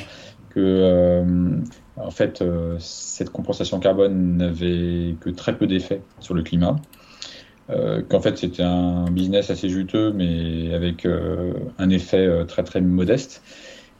que 0.49 1.13
en 1.95 2.11
fait 2.11 2.43
cette 2.79 3.29
compensation 3.29 3.79
carbone 3.79 4.37
n'avait 4.37 5.15
que 5.19 5.29
très 5.29 5.57
peu 5.57 5.67
d'effet 5.67 6.01
sur 6.19 6.33
le 6.33 6.43
climat. 6.43 6.75
qu'en 8.09 8.19
fait 8.19 8.37
c'était 8.37 8.63
un 8.63 9.05
business 9.05 9.49
assez 9.49 9.69
juteux 9.69 10.11
mais 10.11 10.73
avec 10.75 11.07
un 11.79 11.89
effet 11.89 12.45
très 12.47 12.63
très 12.63 12.81
modeste 12.81 13.41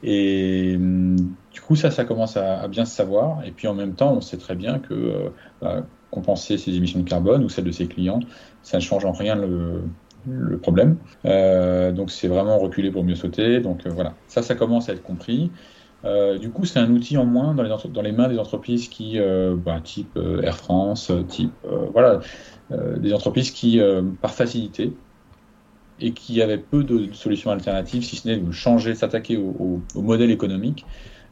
et 0.03 0.75
hum, 0.75 1.15
du 1.53 1.61
coup, 1.61 1.75
ça, 1.75 1.91
ça 1.91 2.03
commence 2.03 2.35
à, 2.35 2.67
bien 2.67 2.83
se 2.83 2.95
savoir. 2.95 3.45
Et 3.45 3.51
puis 3.51 3.67
en 3.67 3.75
même 3.75 3.93
temps, 3.93 4.13
on 4.13 4.21
sait 4.21 4.37
très 4.37 4.55
bien 4.55 4.79
que 4.79 4.93
euh, 4.93 5.29
bah, 5.61 5.85
compenser 6.09 6.57
ses 6.57 6.75
émissions 6.75 6.99
de 6.99 7.07
carbone 7.07 7.43
ou 7.43 7.49
celles 7.49 7.63
de 7.63 7.71
ses 7.71 7.87
clients, 7.87 8.19
ça 8.63 8.77
ne 8.77 8.81
change 8.81 9.05
en 9.05 9.11
rien 9.11 9.35
le, 9.35 9.83
problème. 10.61 10.97
Euh, 11.25 11.91
donc 11.91 12.09
c'est 12.09 12.29
vraiment 12.29 12.57
reculer 12.57 12.91
pour 12.91 13.03
mieux 13.03 13.15
sauter. 13.15 13.59
Donc 13.59 13.85
euh, 13.85 13.89
voilà, 13.89 14.15
ça, 14.27 14.41
ça 14.41 14.55
commence 14.55 14.89
à 14.89 14.93
être 14.93 15.03
compris. 15.03 15.51
du 16.39 16.49
coup, 16.49 16.65
c'est 16.65 16.79
un 16.79 16.89
outil 16.89 17.17
en 17.17 17.25
moins 17.25 17.53
dans 17.53 18.01
les, 18.01 18.11
mains 18.11 18.29
des 18.29 18.39
entreprises 18.39 18.87
qui, 18.87 19.19
bah, 19.65 19.79
type 19.83 20.17
Air 20.41 20.57
France, 20.57 21.11
type 21.27 21.53
voilà, 21.93 22.19
des 22.97 23.13
entreprises 23.13 23.51
qui, 23.51 23.79
par 24.21 24.33
facilité, 24.33 24.93
et 25.99 26.11
qui 26.11 26.41
avait 26.41 26.57
peu 26.57 26.83
de 26.83 27.13
solutions 27.13 27.51
alternatives, 27.51 28.03
si 28.03 28.15
ce 28.15 28.27
n'est 28.27 28.37
de 28.37 28.51
changer, 28.51 28.95
s'attaquer 28.95 29.37
au, 29.37 29.81
modèle 29.95 30.31
économique, 30.31 30.85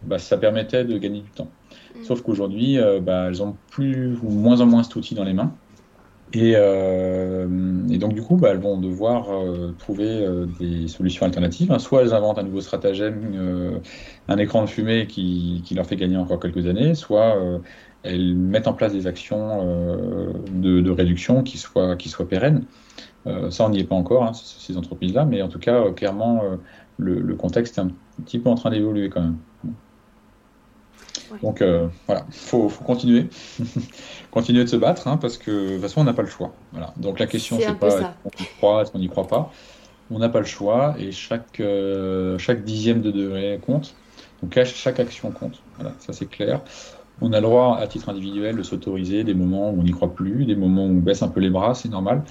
bah, 0.03 0.19
ça 0.19 0.37
permettait 0.37 0.85
de 0.85 0.97
gagner 0.97 1.21
du 1.21 1.29
temps. 1.29 1.49
Mm. 1.95 2.03
Sauf 2.03 2.21
qu'aujourd'hui, 2.21 2.79
euh, 2.79 2.99
bah, 2.99 3.25
elles 3.27 3.41
ont 3.43 3.55
plus 3.69 4.17
ou 4.23 4.29
moins 4.29 4.61
en 4.61 4.65
moins 4.65 4.83
cet 4.83 4.95
outil 4.95 5.15
dans 5.15 5.23
les 5.23 5.33
mains. 5.33 5.53
Et, 6.33 6.53
euh, 6.55 7.45
donc 7.97 8.13
du 8.13 8.21
coup, 8.21 8.37
bah, 8.37 8.49
elles 8.51 8.59
vont 8.59 8.79
devoir 8.79 9.29
euh, 9.31 9.75
trouver 9.77 10.25
des 10.59 10.87
solutions 10.87 11.25
alternatives. 11.25 11.77
Soit 11.77 12.03
elles 12.03 12.13
inventent 12.13 12.39
un 12.39 12.43
nouveau 12.43 12.61
stratagème, 12.61 13.81
un 14.27 14.37
écran 14.37 14.63
de 14.63 14.69
fumée 14.69 15.07
qui, 15.07 15.63
leur 15.75 15.85
fait 15.85 15.97
gagner 15.97 16.17
encore 16.17 16.39
quelques 16.39 16.67
années, 16.67 16.95
soit 16.95 17.37
elles 18.03 18.33
mettent 18.35 18.67
en 18.67 18.73
place 18.73 18.93
des 18.93 19.07
actions 19.07 19.65
de, 20.51 20.79
de, 20.79 20.91
réduction 20.91 21.43
qui 21.43 21.57
soient, 21.57 21.97
qui 21.97 22.07
soient 22.07 22.27
pérennes. 22.27 22.63
Ça, 23.49 23.65
on 23.65 23.69
n'y 23.69 23.81
est 23.81 23.83
pas 23.83 23.95
encore, 23.95 24.23
hein, 24.23 24.31
ces 24.33 24.77
entreprises-là, 24.77 25.25
mais 25.25 25.41
en 25.41 25.49
tout 25.49 25.59
cas, 25.59 25.91
clairement, 25.91 26.43
le, 26.97 27.35
contexte 27.35 27.77
est 27.77 27.81
un 27.81 27.91
petit 28.23 28.39
peu 28.39 28.49
en 28.49 28.55
train 28.55 28.69
d'évoluer 28.69 29.09
quand 29.09 29.21
même. 29.21 29.37
Donc 31.41 31.63
voilà, 32.07 32.25
il 32.27 32.33
faut, 32.33 32.67
continuer, 32.85 33.27
continuer 34.31 34.63
de 34.63 34.69
se 34.69 34.75
battre, 34.75 35.07
hein, 35.07 35.17
parce 35.17 35.37
que 35.37 35.51
de 35.51 35.73
toute 35.73 35.81
façon, 35.81 36.01
on 36.01 36.03
n'a 36.03 36.13
pas 36.13 36.21
le 36.21 36.29
choix. 36.29 36.53
Voilà. 36.71 36.93
Donc 36.97 37.19
la 37.19 37.27
question, 37.27 37.57
c'est 37.59 37.77
pas 37.77 37.87
est-ce 37.87 38.01
qu'on 38.01 38.43
y 38.43 38.47
croit, 38.57 38.81
est-ce 38.81 38.91
qu'on 38.91 38.99
n'y 38.99 39.09
croit 39.09 39.27
pas. 39.27 39.51
on 40.09 40.19
n'a 40.19 40.29
pas 40.29 40.39
le 40.39 40.45
choix 40.45 40.95
et 40.99 41.11
chaque, 41.11 41.61
chaque 42.37 42.63
dixième 42.63 43.01
de 43.01 43.11
degré 43.11 43.59
compte. 43.65 43.95
Donc 44.41 44.57
chaque 44.63 44.99
action 44.99 45.31
compte. 45.31 45.61
Voilà, 45.77 45.93
ça 45.99 46.13
c'est 46.13 46.29
clair. 46.29 46.61
On 47.21 47.33
a 47.33 47.39
le 47.39 47.43
droit, 47.43 47.77
à 47.77 47.85
titre 47.87 48.09
individuel, 48.09 48.57
de 48.57 48.63
s'autoriser 48.63 49.23
des 49.23 49.35
moments 49.35 49.69
où 49.69 49.79
on 49.79 49.83
n'y 49.83 49.91
croit 49.91 50.13
plus, 50.13 50.45
des 50.45 50.55
moments 50.55 50.85
où 50.85 50.89
on 50.89 50.95
baisse 50.95 51.21
un 51.21 51.27
peu 51.27 51.39
les 51.39 51.51
bras, 51.51 51.75
c'est 51.75 51.89
normal. 51.89 52.23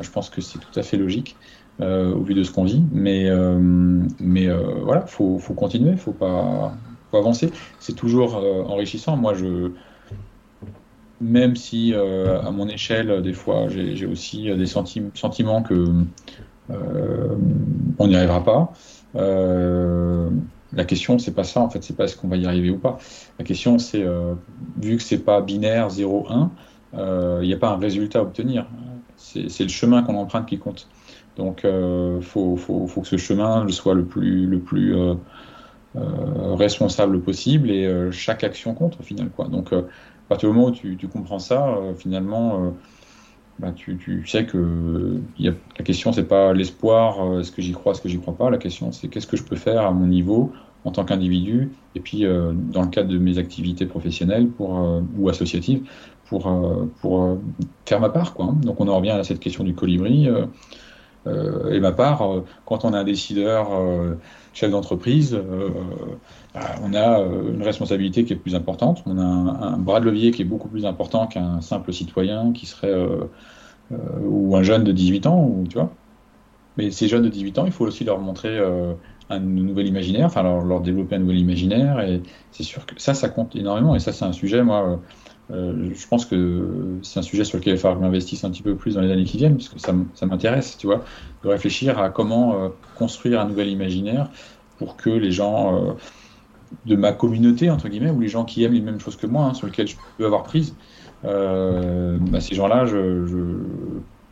je 0.00 0.10
pense 0.10 0.30
que 0.30 0.40
c'est 0.40 0.58
tout 0.58 0.78
à 0.78 0.82
fait 0.82 0.96
logique 0.96 1.36
euh, 1.82 2.14
au 2.14 2.22
vu 2.22 2.32
de 2.32 2.42
ce 2.42 2.50
qu'on 2.50 2.64
vit. 2.64 2.82
Mais, 2.90 3.28
euh, 3.28 3.58
mais 4.18 4.48
euh, 4.48 4.80
voilà, 4.82 5.02
faut, 5.02 5.38
faut 5.38 5.52
continuer, 5.52 5.96
faut 5.96 6.12
pas, 6.12 6.72
faut 7.10 7.16
avancer. 7.16 7.50
C'est 7.80 7.94
toujours 7.94 8.36
enrichissant. 8.36 9.16
Moi, 9.16 9.34
je, 9.34 9.72
même 11.20 11.56
si 11.56 11.94
à 11.94 12.50
mon 12.50 12.68
échelle, 12.68 13.22
des 13.22 13.32
fois, 13.32 13.68
j'ai 13.68 14.06
aussi 14.06 14.54
des 14.54 14.66
sentiments 14.66 15.62
que 15.62 15.86
on 16.70 18.06
n'y 18.06 18.16
arrivera 18.16 18.44
pas. 18.44 18.72
La 20.72 20.84
question, 20.84 21.18
c'est 21.18 21.34
pas 21.34 21.44
ça, 21.44 21.60
en 21.60 21.70
fait, 21.70 21.82
c'est 21.82 21.96
pas 21.96 22.04
est-ce 22.04 22.16
qu'on 22.16 22.28
va 22.28 22.36
y 22.36 22.46
arriver 22.46 22.70
ou 22.70 22.78
pas. 22.78 22.98
La 23.38 23.44
question, 23.44 23.78
c'est, 23.78 24.02
euh, 24.02 24.34
vu 24.80 24.96
que 24.98 25.02
c'est 25.02 25.24
pas 25.24 25.40
binaire 25.40 25.88
0-1, 25.88 26.50
il 26.92 26.98
euh, 26.98 27.42
n'y 27.42 27.54
a 27.54 27.56
pas 27.56 27.70
un 27.70 27.78
résultat 27.78 28.18
à 28.18 28.22
obtenir. 28.22 28.66
C'est 29.16 29.60
le 29.60 29.68
chemin 29.68 30.02
qu'on 30.02 30.14
emprunte 30.14 30.46
qui 30.46 30.58
compte. 30.58 30.88
Donc, 31.36 31.60
il 31.64 31.70
euh, 31.70 32.20
faut, 32.20 32.56
faut, 32.56 32.86
faut, 32.86 33.00
que 33.00 33.06
ce 33.06 33.16
chemin 33.16 33.66
soit 33.68 33.94
le 33.94 34.04
plus, 34.04 34.46
le 34.46 34.58
plus 34.58 34.94
responsable 35.94 37.20
possible 37.20 37.70
et 37.70 38.10
chaque 38.12 38.44
action 38.44 38.74
compte 38.74 38.98
au 39.00 39.02
final. 39.02 39.30
Quoi. 39.30 39.48
Donc, 39.48 39.72
à 39.72 39.82
partir 40.28 40.50
du 40.50 40.54
moment 40.54 40.68
où 40.68 40.72
tu, 40.72 40.96
tu 40.96 41.08
comprends 41.08 41.38
ça, 41.38 41.76
finalement, 41.96 42.72
bah, 43.58 43.72
tu, 43.74 43.96
tu, 43.96 44.24
sais 44.26 44.46
que 44.46 45.20
la 45.40 45.84
question 45.84 46.12
c'est 46.12 46.28
pas 46.28 46.52
l'espoir, 46.52 47.20
euh, 47.20 47.40
est-ce 47.40 47.50
que 47.50 47.60
j'y 47.60 47.72
crois, 47.72 47.92
est-ce 47.92 48.00
que 48.00 48.08
j'y 48.08 48.20
crois 48.20 48.36
pas. 48.36 48.50
La 48.50 48.58
question 48.58 48.92
c'est 48.92 49.08
qu'est-ce 49.08 49.26
que 49.26 49.36
je 49.36 49.42
peux 49.42 49.56
faire 49.56 49.84
à 49.84 49.90
mon 49.90 50.06
niveau 50.06 50.52
en 50.84 50.92
tant 50.92 51.04
qu'individu 51.04 51.70
et 51.96 52.00
puis 52.00 52.24
euh, 52.24 52.52
dans 52.54 52.82
le 52.82 52.88
cadre 52.88 53.08
de 53.08 53.18
mes 53.18 53.38
activités 53.38 53.84
professionnelles 53.84 54.46
pour, 54.46 54.78
euh, 54.78 55.00
ou 55.18 55.28
associatives 55.28 55.82
pour, 56.26 56.54
pour 57.00 57.38
faire 57.86 58.00
ma 58.00 58.10
part. 58.10 58.34
Quoi. 58.34 58.54
Donc 58.62 58.80
on 58.80 58.86
en 58.86 58.96
revient 58.98 59.10
à 59.10 59.24
cette 59.24 59.40
question 59.40 59.64
du 59.64 59.74
colibri. 59.74 60.28
Et 61.70 61.80
ma 61.80 61.92
part, 61.92 62.22
quand 62.64 62.84
on 62.84 62.92
est 62.92 62.96
un 62.96 63.04
décideur, 63.04 63.68
chef 64.54 64.70
d'entreprise, 64.70 65.38
bah, 66.54 66.60
on 66.82 66.94
a 66.94 67.20
une 67.20 67.62
responsabilité 67.62 68.24
qui 68.24 68.32
est 68.32 68.36
plus 68.36 68.54
importante, 68.54 69.02
on 69.06 69.18
a 69.18 69.22
un, 69.22 69.76
bras 69.78 70.00
de 70.00 70.06
levier 70.06 70.30
qui 70.30 70.42
est 70.42 70.46
beaucoup 70.46 70.68
plus 70.68 70.86
important 70.86 71.26
qu'un 71.26 71.60
simple 71.60 71.92
citoyen 71.92 72.52
qui 72.52 72.66
serait 72.66 72.94
euh, 73.92 73.96
ou 74.22 74.54
un 74.56 74.62
jeune 74.62 74.84
de 74.84 74.92
18 74.92 75.26
ans, 75.26 75.64
tu 75.68 75.78
vois. 75.78 75.90
Mais 76.76 76.90
ces 76.90 77.08
jeunes 77.08 77.22
de 77.22 77.28
18 77.28 77.58
ans, 77.58 77.66
il 77.66 77.72
faut 77.72 77.86
aussi 77.86 78.04
leur 78.04 78.18
montrer 78.18 78.58
euh, 78.58 78.92
un 79.30 79.40
nouvel 79.40 79.86
imaginaire, 79.86 80.26
enfin 80.26 80.42
leur, 80.42 80.80
développer 80.80 81.16
un 81.16 81.20
nouvel 81.20 81.38
imaginaire, 81.38 82.00
et 82.00 82.22
c'est 82.52 82.62
sûr 82.62 82.86
que 82.86 83.00
ça, 83.00 83.14
ça 83.14 83.28
compte 83.28 83.56
énormément, 83.56 83.94
et 83.94 83.98
ça, 83.98 84.12
c'est 84.12 84.24
un 84.24 84.32
sujet, 84.32 84.62
moi, 84.62 85.00
euh, 85.50 85.90
je 85.94 86.06
pense 86.06 86.26
que 86.26 86.98
c'est 87.02 87.18
un 87.18 87.22
sujet 87.22 87.44
sur 87.44 87.58
lequel 87.58 87.74
il 87.74 87.76
va 87.76 87.82
falloir 87.82 87.98
que 87.98 88.04
je 88.04 88.06
m'investisse 88.06 88.44
un 88.44 88.50
petit 88.50 88.62
peu 88.62 88.74
plus 88.74 88.94
dans 88.94 89.00
les 89.00 89.10
années 89.10 89.24
qui 89.24 89.38
viennent, 89.38 89.56
parce 89.56 89.68
que 89.68 89.78
ça, 89.78 90.26
m'intéresse, 90.26 90.76
tu 90.76 90.86
vois, 90.86 91.04
de 91.42 91.48
réfléchir 91.48 91.98
à 91.98 92.10
comment 92.10 92.70
construire 92.96 93.40
un 93.40 93.46
nouvel 93.46 93.68
imaginaire 93.68 94.30
pour 94.78 94.96
que 94.96 95.10
les 95.10 95.32
gens 95.32 95.96
de 96.86 96.96
ma 96.96 97.12
communauté, 97.12 97.70
entre 97.70 97.88
guillemets, 97.88 98.10
ou 98.10 98.20
les 98.20 98.28
gens 98.28 98.44
qui 98.44 98.64
aiment 98.64 98.74
les 98.74 98.80
mêmes 98.80 99.00
choses 99.00 99.16
que 99.16 99.26
moi, 99.26 99.44
hein, 99.44 99.54
sur 99.54 99.66
lesquels 99.66 99.88
je 99.88 99.96
peux 100.16 100.26
avoir 100.26 100.42
prise, 100.42 100.74
euh, 101.24 102.18
bah, 102.20 102.40
ces 102.40 102.54
gens-là, 102.54 102.86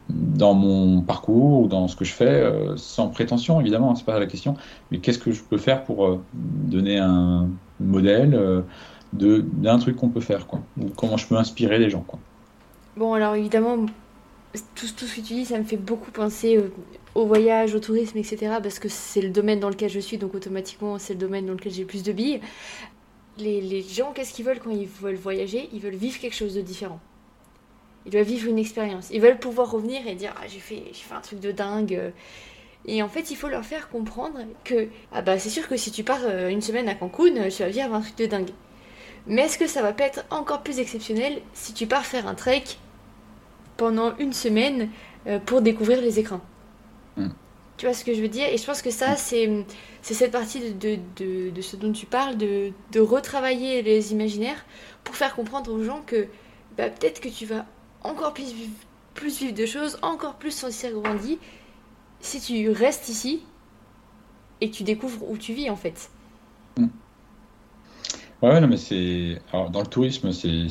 dans 0.09 0.55
mon 0.55 1.01
parcours 1.02 1.62
ou 1.62 1.68
dans 1.68 1.88
ce 1.88 1.97
que 1.97 2.05
je 2.05 2.12
fais, 2.12 2.26
euh, 2.26 2.76
sans 2.76 3.09
prétention 3.09 3.60
évidemment, 3.60 3.94
c'est 3.97 4.05
pas 4.05 4.18
la 4.20 4.26
question, 4.26 4.55
mais 4.90 4.98
qu'est-ce 4.98 5.18
que 5.18 5.32
je 5.32 5.43
peux 5.43 5.59
faire 5.59 5.82
pour 5.84 6.06
euh, 6.06 6.20
donner 6.32 6.98
un 6.98 7.48
modèle 7.80 8.64
d'un 9.12 9.78
truc 9.78 9.97
qu'on 9.97 10.09
peut 10.09 10.20
faire, 10.20 10.47
quoi, 10.47 10.61
comment 10.97 11.16
je 11.16 11.27
peux 11.27 11.37
inspirer 11.37 11.78
les 11.78 11.91
gens, 11.91 12.05
quoi. 12.07 12.19
Bon, 12.97 13.12
alors 13.12 13.35
évidemment, 13.35 13.87
tout, 14.74 14.87
tout, 14.97 15.05
ce 15.05 15.16
que 15.16 15.20
tu 15.20 15.35
dis, 15.35 15.45
ça 15.45 15.59
me 15.59 15.65
fait 15.65 15.77
beaucoup 15.77 16.11
penser 16.11 16.59
au 17.15 17.27
voyage, 17.27 17.74
au 17.74 17.81
tourisme, 17.81 18.16
etc. 18.16 18.57
Parce 18.62 18.78
que 18.78 18.89
c'est 18.89 19.20
le 19.20 19.31
domaine 19.31 19.61
dans 19.61 19.69
lequel 19.69 19.91
je 19.91 20.01
suis, 20.01 20.16
donc 20.16 20.35
automatiquement 20.35 20.99
c'est 20.99 21.12
le 21.12 21.20
domaine 21.20 21.47
dans 21.47 21.53
lequel 21.53 21.73
j'ai 21.73 21.85
plus 21.85 22.03
de 22.03 22.12
billes 22.12 22.41
les, 23.39 23.83
gens, 23.83 24.12
qu'est-ce 24.12 24.33
qu'ils 24.33 24.45
veulent 24.45 24.61
quand 24.61 24.70
ils 24.70 24.87
veulent 24.87 25.16
voyager? 25.16 25.69
Ils 25.73 25.81
veulent 25.81 25.95
vivre 25.95 26.19
quelque 26.19 26.35
chose 26.35 26.55
de 26.55 26.61
différent. 26.61 27.01
Ils 28.05 28.12
doivent 28.12 28.27
vivre 28.27 28.49
une 28.49 28.59
expérience. 28.59 29.11
Ils 29.11 29.20
veulent 29.20 29.39
pouvoir 29.39 29.70
revenir 29.70 30.07
et 30.07 30.15
dire 30.15 30.33
ah, 30.37 30.47
j'ai 30.47 30.61
fait, 30.61 30.83
fait 30.93 31.15
un 31.15 31.20
truc 31.20 31.41
de 31.41 31.53
dingue. 31.53 32.12
Et 32.87 33.03
en 33.03 33.09
fait, 33.09 33.31
il 33.31 33.37
faut 33.37 33.49
leur 33.49 33.65
faire 33.65 33.89
comprendre 33.89 34.39
que 34.65 34.89
ah 35.12 35.23
bah 35.23 35.39
c'est 35.39 35.51
sûr 35.51 35.66
que 35.66 35.77
si 35.77 35.91
tu 35.91 36.05
pars 36.05 36.20
euh, 36.23 36.49
une 36.49 36.61
semaine 36.61 36.89
à 36.89 36.95
Cancun, 36.95 37.49
tu 37.49 37.62
vas 37.62 37.69
vivre 37.69 37.93
un 37.93 38.01
truc 38.01 38.16
de 38.16 38.27
dingue. 38.27 38.51
Mais 39.27 39.43
est-ce 39.43 39.59
que 39.59 39.66
ça 39.66 39.82
va 39.82 39.93
pas 39.93 40.05
être 40.05 40.24
encore 40.31 40.62
plus 40.62 40.78
exceptionnel 40.78 41.40
si 41.53 41.73
tu 41.73 41.86
pars 41.86 42.05
faire 42.05 42.27
un 42.27 42.35
trek 42.35 42.65
pendant 43.77 44.16
une 44.19 44.32
semaine 44.32 44.89
euh, 45.27 45.39
pour 45.39 45.62
découvrir 45.62 46.01
les 46.01 46.19
écrins 46.19 46.40
hmm. 47.16 47.31
Tu 47.77 47.85
vois 47.85 47.94
ce 47.94 48.05
que 48.05 48.15
je 48.15 48.23
veux 48.23 48.28
dire? 48.28 48.48
Et 48.48 48.57
je 48.57 48.65
pense 48.65 48.81
que 48.81 48.90
ça, 48.90 49.16
c'est, 49.16 49.66
c'est 50.01 50.15
cette 50.15 50.32
partie 50.32 50.61
de, 50.73 50.98
de, 51.16 51.51
de, 51.51 51.61
ce 51.61 51.77
dont 51.77 51.93
tu 51.93 52.07
parles, 52.07 52.36
de, 52.36 52.73
retravailler 52.98 53.82
les 53.82 54.12
imaginaires 54.12 54.65
pour 55.05 55.15
faire 55.15 55.35
comprendre 55.35 55.70
aux 55.73 55.82
gens 55.82 56.03
que 56.07 56.27
bah, 56.78 56.89
peut-être 56.89 57.20
que 57.20 57.28
tu 57.28 57.44
vas 57.44 57.66
encore 58.03 58.32
plus 58.32 58.53
vivre, 58.53 58.73
plus 59.12 59.39
vivre 59.40 59.55
de 59.55 59.66
choses, 59.66 59.98
encore 60.01 60.36
plus 60.36 60.53
sentir 60.53 60.93
grandi 60.93 61.39
si 62.20 62.40
tu 62.40 62.70
restes 62.70 63.11
ici 63.11 63.43
et 64.62 64.70
que 64.70 64.77
tu 64.77 64.82
découvres 64.85 65.28
où 65.28 65.36
tu 65.36 65.53
vis 65.53 65.69
en 65.69 65.77
fait. 65.77 66.11
Mm. 66.78 66.86
Ouais, 68.43 68.61
non, 68.61 68.69
mais 68.69 68.77
c'est. 68.77 69.41
Alors, 69.53 69.71
dans 69.71 69.81
le 69.81 69.87
tourisme, 69.87 70.33
c'est 70.33 70.67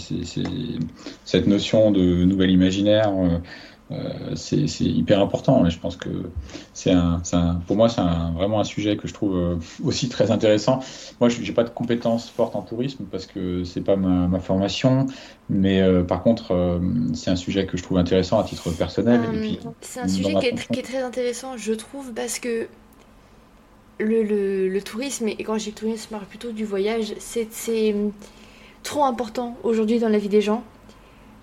cette 1.26 1.48
notion 1.48 1.92
de 1.92 2.24
nouvel 2.24 2.52
imaginaire. 2.52 3.10
Euh, 3.10 3.40
euh, 3.92 4.36
c'est 4.36 4.66
hyper 4.82 5.22
important. 5.22 5.68
Je 5.70 5.78
pense 5.78 5.96
que 5.96 6.10
c'est 6.74 6.92
un, 6.92 7.22
un, 7.34 7.56
pour 7.68 7.76
moi, 7.76 7.88
c'est 7.88 8.02
vraiment 8.34 8.60
un 8.60 8.64
sujet 8.64 8.98
que 8.98 9.08
je 9.08 9.14
trouve 9.14 9.36
euh, 9.36 9.56
aussi 9.84 10.10
très 10.10 10.32
intéressant. 10.32 10.80
Moi, 11.20 11.30
je 11.30 11.40
n'ai 11.42 11.52
pas 11.52 11.64
de 11.64 11.70
compétences 11.70 12.30
fortes 12.30 12.56
en 12.56 12.64
tourisme 12.64 13.06
parce 13.12 13.28
que 13.28 13.64
c'est 13.64 13.82
pas 13.82 13.96
ma, 13.96 14.28
ma, 14.28 14.40
formation, 14.40 15.06
mais 15.50 15.82
euh, 15.82 16.04
par 16.04 16.24
contre, 16.24 16.80
c'est 17.14 17.30
un 17.30 17.36
sujet 17.36 17.68
que 17.68 17.78
je 17.78 17.84
trouve 17.84 17.98
intéressant 17.98 18.40
à 18.40 18.44
titre 18.44 18.72
personnel. 18.72 19.22
c'est 19.82 20.00
un 20.00 20.08
sujet 20.08 20.34
qui 20.36 20.48
est, 20.48 20.68
qui 20.68 20.80
est, 20.80 20.84
très 20.84 21.04
intéressant, 21.04 21.56
je 21.58 21.74
trouve, 21.74 22.14
parce 22.14 22.40
que 22.40 22.68
le, 24.00 24.80
tourisme, 24.80 25.28
et 25.28 25.44
quand 25.44 25.58
j'ai 25.58 25.72
tourisme, 25.72 26.04
je 26.04 26.10
parle 26.10 26.26
plutôt 26.26 26.52
du 26.52 26.66
voyage, 26.66 27.14
c'est 27.20 27.96
trop 28.84 29.04
important 29.04 29.58
aujourd'hui 29.64 30.00
dans 30.00 30.10
la 30.10 30.18
vie 30.18 30.30
des 30.30 30.42
gens 30.42 30.64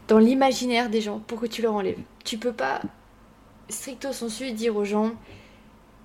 dans 0.09 0.19
l'imaginaire 0.19 0.91
des 0.91 1.01
gens 1.01 1.21
pour 1.21 1.41
que 1.41 1.47
tu 1.47 1.63
leur 1.63 1.75
enlèves. 1.75 1.99
Tu 2.25 2.39
peux 2.39 2.53
pas 2.53 2.81
stricto 3.69 4.13
sensu 4.13 4.53
dire 4.53 4.77
aux 4.77 4.85
gens 4.85 5.13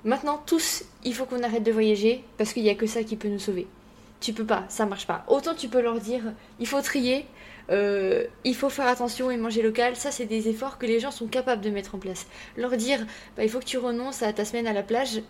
maintenant 0.05 0.41
tous 0.45 0.85
il 1.03 1.13
faut 1.13 1.25
qu'on 1.25 1.43
arrête 1.43 1.63
de 1.63 1.71
voyager 1.71 2.23
parce 2.37 2.53
qu'il 2.53 2.63
n'y 2.63 2.69
a 2.69 2.75
que 2.75 2.87
ça 2.87 3.03
qui 3.03 3.15
peut 3.15 3.27
nous 3.27 3.39
sauver. 3.39 3.67
Tu 4.19 4.33
peux 4.33 4.45
pas, 4.45 4.63
ça 4.69 4.85
marche 4.85 5.05
pas. 5.05 5.25
Autant 5.27 5.53
tu 5.53 5.67
peux 5.67 5.81
leur 5.81 5.99
dire 5.99 6.21
il 6.59 6.67
faut 6.67 6.81
trier, 6.81 7.25
euh, 7.69 8.25
il 8.45 8.55
faut 8.55 8.69
faire 8.69 8.87
attention 8.87 9.29
et 9.29 9.37
manger 9.37 9.61
local. 9.61 9.95
Ça, 9.95 10.11
c'est 10.11 10.25
des 10.25 10.47
efforts 10.47 10.77
que 10.77 10.85
les 10.85 10.99
gens 10.99 11.11
sont 11.11 11.27
capables 11.27 11.61
de 11.61 11.69
mettre 11.69 11.95
en 11.95 11.99
place. 11.99 12.27
Leur 12.55 12.77
dire 12.77 13.05
bah, 13.35 13.43
il 13.43 13.49
faut 13.49 13.59
que 13.59 13.65
tu 13.65 13.77
renonces 13.77 14.23
à 14.23 14.31
ta 14.33 14.45
semaine 14.45 14.67
à 14.67 14.73
la 14.73 14.83
plage, 14.83 15.21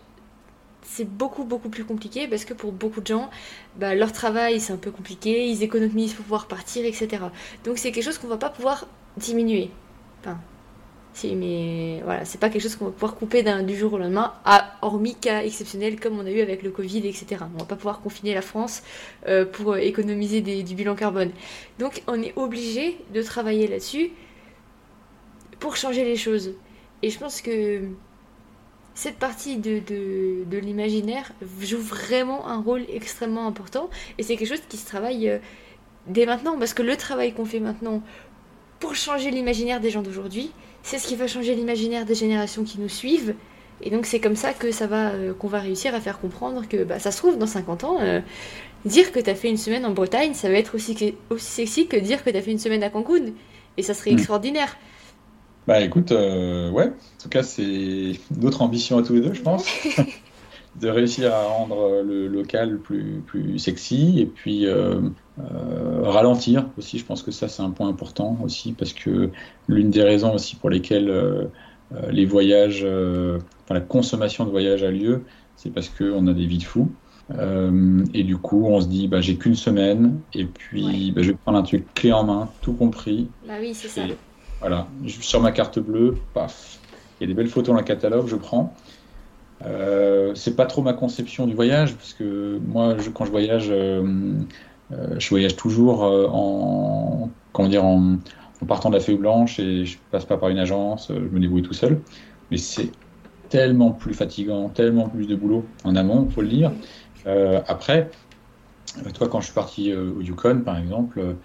c'est 0.90 1.04
beaucoup 1.08 1.44
beaucoup 1.44 1.68
plus 1.68 1.84
compliqué 1.84 2.26
parce 2.28 2.44
que 2.44 2.54
pour 2.54 2.72
beaucoup 2.72 3.00
de 3.00 3.06
gens, 3.06 3.30
bah, 3.76 3.94
leur 3.94 4.12
travail 4.12 4.60
c'est 4.60 4.72
un 4.72 4.78
peu 4.78 4.90
compliqué, 4.90 5.46
ils 5.48 5.62
économisent 5.62 6.14
pour 6.14 6.24
pouvoir 6.24 6.48
partir, 6.48 6.84
etc. 6.84 7.08
Donc 7.64 7.78
c'est 7.78 7.92
quelque 7.92 8.04
chose 8.04 8.18
qu'on 8.18 8.28
va 8.28 8.38
pas 8.38 8.50
pouvoir 8.50 8.86
diminuer. 9.16 9.70
Enfin, 10.20 10.38
si, 11.12 11.34
mais 11.34 12.00
voilà, 12.04 12.24
c'est 12.24 12.38
pas 12.38 12.48
quelque 12.48 12.62
chose 12.62 12.76
qu'on 12.76 12.86
va 12.86 12.90
pouvoir 12.92 13.14
couper 13.16 13.42
du 13.64 13.76
jour 13.76 13.92
au 13.92 13.98
lendemain, 13.98 14.34
à, 14.44 14.76
hormis 14.82 15.14
cas 15.14 15.42
exceptionnels 15.42 16.00
comme 16.00 16.18
on 16.18 16.26
a 16.26 16.30
eu 16.30 16.40
avec 16.40 16.62
le 16.62 16.70
Covid, 16.70 17.06
etc. 17.06 17.26
On 17.54 17.58
va 17.58 17.64
pas 17.64 17.76
pouvoir 17.76 18.00
confiner 18.00 18.34
la 18.34 18.42
France 18.42 18.82
euh, 19.26 19.44
pour 19.44 19.76
économiser 19.76 20.40
du 20.40 20.74
bilan 20.74 20.94
carbone. 20.94 21.30
Donc 21.78 22.02
on 22.06 22.22
est 22.22 22.32
obligé 22.36 22.98
de 23.14 23.22
travailler 23.22 23.66
là-dessus 23.66 24.10
pour 25.60 25.76
changer 25.76 26.04
les 26.04 26.16
choses. 26.16 26.54
Et 27.02 27.10
je 27.10 27.18
pense 27.18 27.40
que 27.40 27.82
cette 28.98 29.14
partie 29.14 29.58
de, 29.58 29.78
de, 29.78 30.58
l'imaginaire 30.58 31.30
joue 31.60 31.78
vraiment 31.78 32.48
un 32.48 32.60
rôle 32.60 32.82
extrêmement 32.92 33.46
important 33.46 33.90
et 34.18 34.24
c'est 34.24 34.34
quelque 34.34 34.48
chose 34.48 34.62
qui 34.68 34.76
se 34.76 34.86
travaille 34.86 35.28
euh, 35.28 35.38
dès 36.08 36.26
maintenant 36.26 36.58
parce 36.58 36.74
que 36.74 36.82
le 36.82 36.96
travail 36.96 37.32
qu'on 37.32 37.44
fait 37.44 37.60
maintenant 37.60 38.02
pour 38.80 38.96
changer 38.96 39.30
l'imaginaire 39.30 39.78
des 39.78 39.90
gens 39.90 40.02
d'aujourd'hui, 40.02 40.50
c'est 40.82 40.98
ce 40.98 41.06
qui 41.06 41.14
va 41.14 41.28
changer 41.28 41.54
l'imaginaire 41.54 42.06
des 42.06 42.16
générations 42.16 42.64
qui 42.64 42.80
nous 42.80 42.88
suivent 42.88 43.36
et 43.82 43.90
donc 43.90 44.04
c'est 44.04 44.18
comme 44.18 44.34
ça 44.34 44.52
que 44.52 44.72
ça 44.72 44.88
va 44.88 45.10
euh, 45.10 45.32
qu'on 45.32 45.46
va 45.46 45.60
réussir 45.60 45.94
à 45.94 46.00
faire 46.00 46.18
comprendre 46.18 46.66
que 46.68 46.82
bah, 46.82 46.98
ça 46.98 47.12
se 47.12 47.18
trouve 47.18 47.38
dans 47.38 47.46
50 47.46 47.84
ans 47.84 47.98
euh, 48.00 48.20
dire 48.84 49.12
que 49.12 49.20
tu 49.20 49.30
as 49.30 49.36
fait 49.36 49.48
une 49.48 49.58
semaine 49.58 49.86
en 49.86 49.92
Bretagne, 49.92 50.34
ça 50.34 50.48
va 50.48 50.54
être 50.54 50.74
aussi, 50.74 51.14
aussi 51.30 51.44
sexy 51.44 51.86
que 51.86 51.96
dire 51.96 52.24
que 52.24 52.30
tu 52.30 52.36
as 52.36 52.42
fait 52.42 52.50
une 52.50 52.58
semaine 52.58 52.82
à 52.82 52.90
Cancun 52.90 53.26
et 53.76 53.84
ça 53.84 53.94
serait 53.94 54.10
mm. 54.10 54.18
extraordinaire. 54.18 54.76
Bah 55.68 55.80
écoute, 55.82 56.10
ouais, 56.10 56.86
en 56.88 57.22
tout 57.22 57.28
cas, 57.28 57.44
c'est 57.44 58.12
d'autres 58.30 58.62
ambitions 58.62 58.98
à 58.98 59.02
tous 59.02 59.12
les 59.12 59.20
deux, 59.20 59.34
je 59.34 59.42
pense. 59.42 59.64
de 60.80 60.88
réussir 60.88 61.34
à 61.34 61.44
rendre 61.44 62.02
le 62.02 62.26
local 62.26 62.78
plus, 62.78 63.22
plus 63.26 63.58
sexy 63.58 64.20
et 64.20 64.26
puis 64.26 64.66
euh, 64.66 65.00
euh, 65.38 66.02
ralentir 66.02 66.68
aussi. 66.78 66.98
Je 66.98 67.04
pense 67.04 67.22
que 67.22 67.30
ça, 67.30 67.48
c'est 67.48 67.62
un 67.62 67.70
point 67.70 67.88
important 67.88 68.38
aussi 68.42 68.72
parce 68.72 68.92
que 68.92 69.30
l'une 69.66 69.90
des 69.90 70.02
raisons 70.02 70.34
aussi 70.34 70.56
pour 70.56 70.70
lesquelles 70.70 71.10
euh, 71.10 71.44
les 72.10 72.26
voyages, 72.26 72.84
enfin, 72.84 73.74
la 73.74 73.80
consommation 73.80 74.44
de 74.44 74.50
voyages 74.50 74.82
a 74.82 74.90
lieu, 74.90 75.24
c'est 75.56 75.70
parce 75.70 75.88
qu'on 75.88 76.26
a 76.26 76.32
des 76.32 76.46
vies 76.46 76.58
de 76.58 76.64
fous. 76.64 76.90
et 78.14 78.22
du 78.24 78.36
coup, 78.36 78.66
on 78.66 78.80
se 78.80 78.86
dit, 78.86 79.08
bah, 79.08 79.20
j'ai 79.20 79.36
qu'une 79.36 79.54
semaine, 79.54 80.20
et 80.34 80.44
puis 80.44 81.12
bah, 81.12 81.22
je 81.22 81.30
vais 81.30 81.36
prendre 81.36 81.58
un 81.58 81.62
truc 81.62 81.86
clé 81.94 82.12
en 82.12 82.24
main, 82.24 82.50
tout 82.60 82.74
compris. 82.74 83.28
Bah 83.46 83.54
oui, 83.60 83.72
c'est 83.74 83.88
ça. 83.88 84.02
Voilà, 84.60 84.88
sur 85.06 85.40
ma 85.40 85.52
carte 85.52 85.78
bleue, 85.78 86.16
paf, 86.34 86.78
il 87.20 87.24
y 87.24 87.24
a 87.24 87.26
des 87.28 87.34
belles 87.34 87.48
photos 87.48 87.68
dans 87.74 87.80
le 87.80 87.84
catalogue, 87.84 88.26
je 88.26 88.36
prends. 88.36 88.74
Euh, 89.64 90.34
c'est 90.34 90.54
pas 90.54 90.66
trop 90.66 90.82
ma 90.82 90.92
conception 90.92 91.46
du 91.46 91.54
voyage, 91.54 91.94
parce 91.94 92.12
que 92.12 92.58
moi, 92.66 92.96
quand 93.14 93.24
je 93.24 93.30
voyage, 93.30 93.68
euh, 93.70 94.34
euh, 94.92 95.16
je 95.18 95.28
voyage 95.28 95.56
toujours 95.56 96.02
en, 96.02 97.30
comment 97.52 97.68
dire, 97.68 97.84
en, 97.84 98.18
partant 98.66 98.90
de 98.90 98.94
la 98.94 99.00
feuille 99.00 99.16
blanche 99.16 99.60
et 99.60 99.84
je 99.84 99.98
passe 100.10 100.24
pas 100.24 100.36
par 100.36 100.48
une 100.48 100.58
agence, 100.58 101.12
je 101.14 101.14
me 101.14 101.38
débrouille 101.38 101.62
tout 101.62 101.74
seul. 101.74 102.00
Mais 102.50 102.56
c'est 102.56 102.90
tellement 103.48 103.92
plus 103.92 104.14
fatigant, 104.14 104.68
tellement 104.68 105.08
plus 105.08 105.26
de 105.26 105.36
boulot 105.36 105.64
en 105.84 105.94
amont, 105.94 106.28
faut 106.28 106.42
le 106.42 106.48
dire. 106.48 106.72
après, 107.66 108.10
toi, 109.14 109.28
quand 109.28 109.40
je 109.40 109.46
suis 109.46 109.54
parti 109.54 109.94
au 109.94 110.20
Yukon, 110.20 110.62
par 110.64 110.78
exemple, 110.78 111.36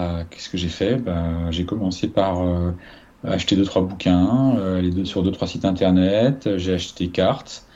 bah, 0.00 0.24
qu'est-ce 0.30 0.48
que 0.48 0.56
j'ai 0.58 0.68
fait? 0.68 0.96
Bah, 0.96 1.50
J'ai 1.50 1.64
commencé 1.66 2.08
par 2.08 2.42
acheté 3.24 3.56
deux 3.56 3.64
trois 3.64 3.82
bouquins, 3.82 4.56
euh, 4.58 4.80
les 4.80 4.90
deux 4.90 5.04
sur 5.04 5.22
deux 5.22 5.32
trois 5.32 5.48
sites 5.48 5.64
internet. 5.64 6.56
J'ai 6.56 6.74
acheté 6.74 7.10
cartes 7.10 7.66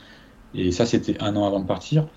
et 0.55 0.73
ça 0.73 0.87
c'était 0.87 1.21
un 1.23 1.37
an 1.37 1.47
avant 1.47 1.61
de 1.61 1.67
partir. 1.67 2.09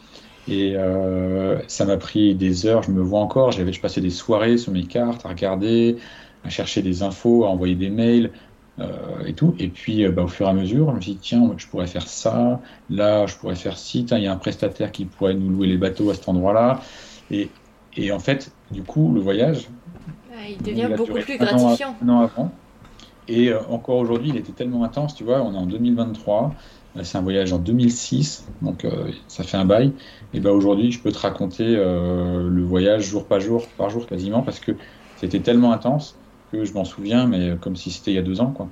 Et 0.48 0.76
euh, 0.78 1.62
ça 1.68 1.86
m'a 1.86 1.98
pris 1.98 2.36
des 2.36 2.66
heures. 2.66 2.84
Je 2.84 2.92
me 2.92 3.02
vois 3.02 3.22
encore. 3.22 3.52
J'avais 3.52 3.74
je 3.74 3.82
passais 3.82 4.02
des 4.02 4.12
soirées 4.12 4.58
sur 4.58 4.74
mes 4.74 4.88
cartes 4.88 5.26
à 5.26 5.30
regarder, 5.30 5.98
à 6.44 6.50
chercher 6.50 6.82
des 6.82 7.04
infos, 7.04 7.46
à 7.46 7.50
envoyer 7.50 7.76
des 7.76 7.90
mails. 7.90 8.34
Euh, 8.80 9.26
et 9.26 9.34
tout. 9.36 9.56
Et 9.60 9.70
puis, 9.70 10.08
bah, 10.10 10.24
au 10.24 10.28
fur 10.28 10.48
et 10.48 10.50
à 10.52 10.54
mesure, 10.54 10.92
je 10.92 10.96
me 10.98 11.02
suis 11.02 11.14
dit, 11.14 11.20
tiens, 11.20 11.54
je 11.58 11.68
pourrais 11.68 11.88
faire 11.88 12.08
ça, 12.08 12.62
là, 12.90 13.26
je 13.26 13.36
pourrais 13.38 13.56
faire 13.56 13.78
ci, 13.78 14.06
il 14.12 14.20
y 14.20 14.28
a 14.28 14.32
un 14.32 14.38
prestataire 14.38 14.92
qui 14.92 15.06
pourrait 15.06 15.34
nous 15.34 15.50
louer 15.50 15.68
les 15.68 15.78
bateaux 15.78 16.12
à 16.12 16.16
cet 16.16 16.30
endroit-là. 16.30 16.82
Et, 17.32 17.56
et 17.96 18.12
en 18.12 18.20
fait, 18.20 18.56
du 18.72 18.84
coup, 18.84 19.14
le 19.14 19.22
voyage. 19.22 19.70
Il 20.50 20.62
devient 20.62 20.90
beaucoup 20.96 21.14
plus 21.14 21.38
gratifiant. 21.38 21.96
Un 22.02 22.10
an 22.10 22.20
avant. 22.22 22.52
Et 23.28 23.50
euh, 23.50 23.60
encore 23.70 23.98
aujourd'hui, 23.98 24.30
il 24.30 24.38
était 24.38 24.52
tellement 24.52 24.84
intense, 24.84 25.16
tu 25.16 25.24
vois, 25.24 25.42
on 25.42 25.54
est 25.54 25.58
en 25.58 25.66
2023, 25.66 26.54
c'est 27.04 27.18
un 27.18 27.22
voyage 27.22 27.54
en 27.54 27.60
2006, 27.60 28.48
donc 28.62 28.86
euh, 28.86 29.12
ça 29.28 29.44
fait 29.44 29.58
un 29.58 29.66
bail. 29.66 29.92
Et 30.34 30.40
ben 30.40 30.52
aujourd'hui, 30.52 30.92
je 30.92 31.00
peux 31.00 31.12
te 31.12 31.20
raconter 31.20 31.66
euh, 31.68 32.50
le 32.50 32.64
voyage 32.64 33.04
jour 33.04 33.26
par 33.26 33.40
jour, 33.40 33.68
par 33.78 33.90
jour 33.90 34.08
quasiment, 34.08 34.42
parce 34.42 34.60
que 34.60 34.72
c'était 35.18 35.40
tellement 35.40 35.74
intense 35.74 36.16
que 36.52 36.64
je 36.64 36.74
m'en 36.74 36.86
souviens, 36.86 37.28
mais 37.28 37.56
comme 37.60 37.76
si 37.76 37.92
c'était 37.92 38.12
il 38.12 38.16
y 38.16 38.20
a 38.20 38.22
deux 38.22 38.40
ans, 38.40 38.52
quoi. 38.56 38.70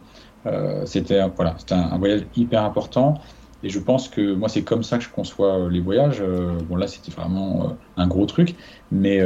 c'était 0.85 1.27
voilà, 1.35 1.55
c'était 1.57 1.73
un, 1.73 1.97
voyage 1.97 2.21
hyper 2.37 2.63
important. 2.63 3.15
Et 3.63 3.69
je 3.69 3.79
pense 3.79 4.07
que 4.07 4.33
moi, 4.33 4.47
c'est 4.47 4.61
comme 4.61 4.83
ça 4.83 4.97
que 4.97 5.03
je 5.03 5.09
conçois 5.09 5.69
les 5.69 5.81
voyages. 5.81 6.23
bon, 6.69 6.75
là, 6.77 6.87
c'était 6.87 7.11
vraiment 7.11 7.75
un 7.97 8.07
gros 8.07 8.25
truc. 8.25 8.55
Mais 8.91 9.19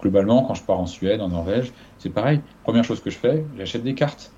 globalement, 0.00 0.44
quand 0.44 0.54
je 0.54 0.62
pars 0.62 0.80
en 0.80 0.86
Suède, 0.86 1.20
en 1.20 1.28
Norvège, 1.28 1.72
c'est 1.98 2.10
pareil. 2.10 2.40
Première 2.62 2.84
chose 2.84 3.00
que 3.00 3.10
je 3.10 3.18
fais, 3.18 3.44
j'achète 3.56 3.82
des 3.82 3.94
cartes. 3.94 4.32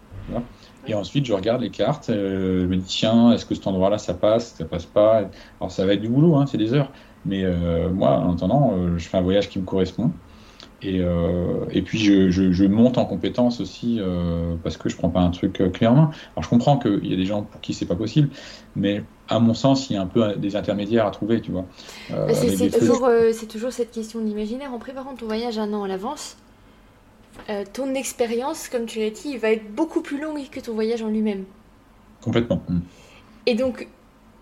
Et 0.87 0.95
ensuite, 0.95 1.27
je 1.27 1.33
regarde 1.33 1.61
les 1.61 1.71
cartes, 1.71 2.11
euh, 2.11 2.63
je 2.63 2.67
me 2.67 2.77
dis, 2.77 2.85
tiens, 2.87 3.33
est-ce 3.33 3.45
que 3.45 3.55
cet 3.55 3.67
endroit-là, 3.67 3.99
ça 3.99 4.15
passe, 4.15 4.55
ça 4.55 4.65
passe 4.65 4.87
pas? 4.87 5.31
Alors, 5.61 5.71
ça 5.71 5.85
va 5.87 5.95
être 5.95 6.01
du 6.01 6.09
boulot, 6.09 6.37
hein, 6.37 6.47
c'est 6.47 6.59
des 6.59 6.73
heures. 6.73 6.93
Mais 7.25 7.45
euh, 7.45 7.91
moi, 7.91 8.19
en 8.19 8.35
attendant, 8.35 8.73
euh, 8.77 8.97
je 8.99 9.09
fais 9.09 9.19
un 9.19 9.23
voyage 9.23 9.49
qui 9.49 9.59
me 9.59 9.65
correspond. 9.65 10.21
Et, 10.83 11.03
et 11.73 11.83
puis, 11.83 11.99
je, 11.99 12.31
je, 12.31 12.65
monte 12.65 12.97
en 12.97 13.05
compétence 13.05 13.61
aussi 13.61 14.01
parce 14.63 14.77
que 14.79 14.89
je 14.89 14.97
prends 14.97 15.11
pas 15.11 15.21
un 15.21 15.31
truc 15.31 15.63
clé 15.73 15.87
en 15.87 15.95
main. 15.95 16.11
Alors, 16.35 16.45
je 16.45 16.49
comprends 16.49 16.79
qu'il 16.79 17.07
y 17.07 17.13
a 17.13 17.17
des 17.17 17.27
gens 17.27 17.43
pour 17.43 17.61
qui 17.61 17.75
c'est 17.75 17.87
pas 17.87 17.97
possible, 17.97 18.31
mais 18.77 19.03
à 19.29 19.39
mon 19.41 19.53
sens, 19.53 19.91
il 19.91 19.95
y 19.95 19.97
a 19.97 20.03
un 20.03 20.07
peu 20.07 20.35
des 20.37 20.57
intermédiaires 20.57 21.07
à 21.07 21.11
trouver, 21.11 21.41
tu 21.41 21.51
vois. 21.51 21.67
c'est 22.33 22.71
toujours, 22.71 23.09
toujours, 23.49 23.73
cette 23.73 23.91
question 23.91 24.21
d'imaginaire. 24.21 24.73
En 24.73 24.79
préparant 24.79 25.15
ton 25.15 25.27
voyage 25.27 25.59
un 25.59 25.73
an 25.75 25.85
à 25.85 25.89
l'avance, 25.89 26.37
euh, 27.49 27.65
ton 27.73 27.95
expérience, 27.95 28.69
comme 28.69 28.87
tu 28.87 28.99
l'as 28.99 29.11
dit, 29.11 29.37
va 29.37 29.51
être 29.51 29.73
beaucoup 29.75 30.03
plus 30.03 30.21
longue 30.21 30.49
que 30.51 30.61
ton 30.61 30.75
voyage 30.75 31.03
en 31.03 31.09
lui-même. 31.09 31.45
Complètement. 32.21 32.63
Mm. 32.69 32.79
Et 33.47 33.55
donc, 33.55 33.89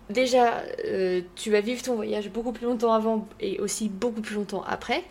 déjà, 0.09 0.63
euh, 0.85 1.21
tu 1.35 1.51
vas 1.51 1.61
vivre 1.61 1.81
ton 1.81 1.95
voyage 1.95 2.29
beaucoup 2.29 2.51
plus 2.51 2.65
longtemps 2.65 2.93
avant 2.93 3.27
et 3.39 3.59
aussi 3.59 3.89
beaucoup 3.89 4.21
plus 4.21 4.35
longtemps 4.35 4.63
après. 4.67 5.03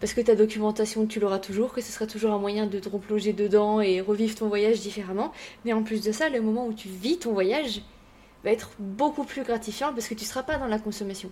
Parce 0.00 0.12
que 0.12 0.20
ta 0.20 0.34
documentation, 0.34 1.06
tu 1.06 1.20
l'auras 1.20 1.38
toujours, 1.38 1.72
que 1.72 1.80
ce 1.80 1.90
sera 1.90 2.06
toujours 2.06 2.32
un 2.32 2.38
moyen 2.38 2.66
de 2.66 2.78
te 2.78 2.88
replonger 2.88 3.32
dedans 3.32 3.80
et 3.80 4.00
revivre 4.00 4.34
ton 4.34 4.48
voyage 4.48 4.80
différemment. 4.80 5.32
Mais 5.64 5.72
en 5.72 5.82
plus 5.82 6.02
de 6.02 6.12
ça, 6.12 6.28
le 6.28 6.40
moment 6.40 6.66
où 6.66 6.74
tu 6.74 6.88
vis 6.88 7.18
ton 7.18 7.32
voyage 7.32 7.82
va 8.44 8.50
être 8.50 8.70
beaucoup 8.78 9.24
plus 9.24 9.42
gratifiant 9.42 9.92
parce 9.92 10.08
que 10.08 10.14
tu 10.14 10.24
ne 10.24 10.28
seras 10.28 10.42
pas 10.42 10.58
dans 10.58 10.66
la 10.66 10.78
consommation. 10.78 11.30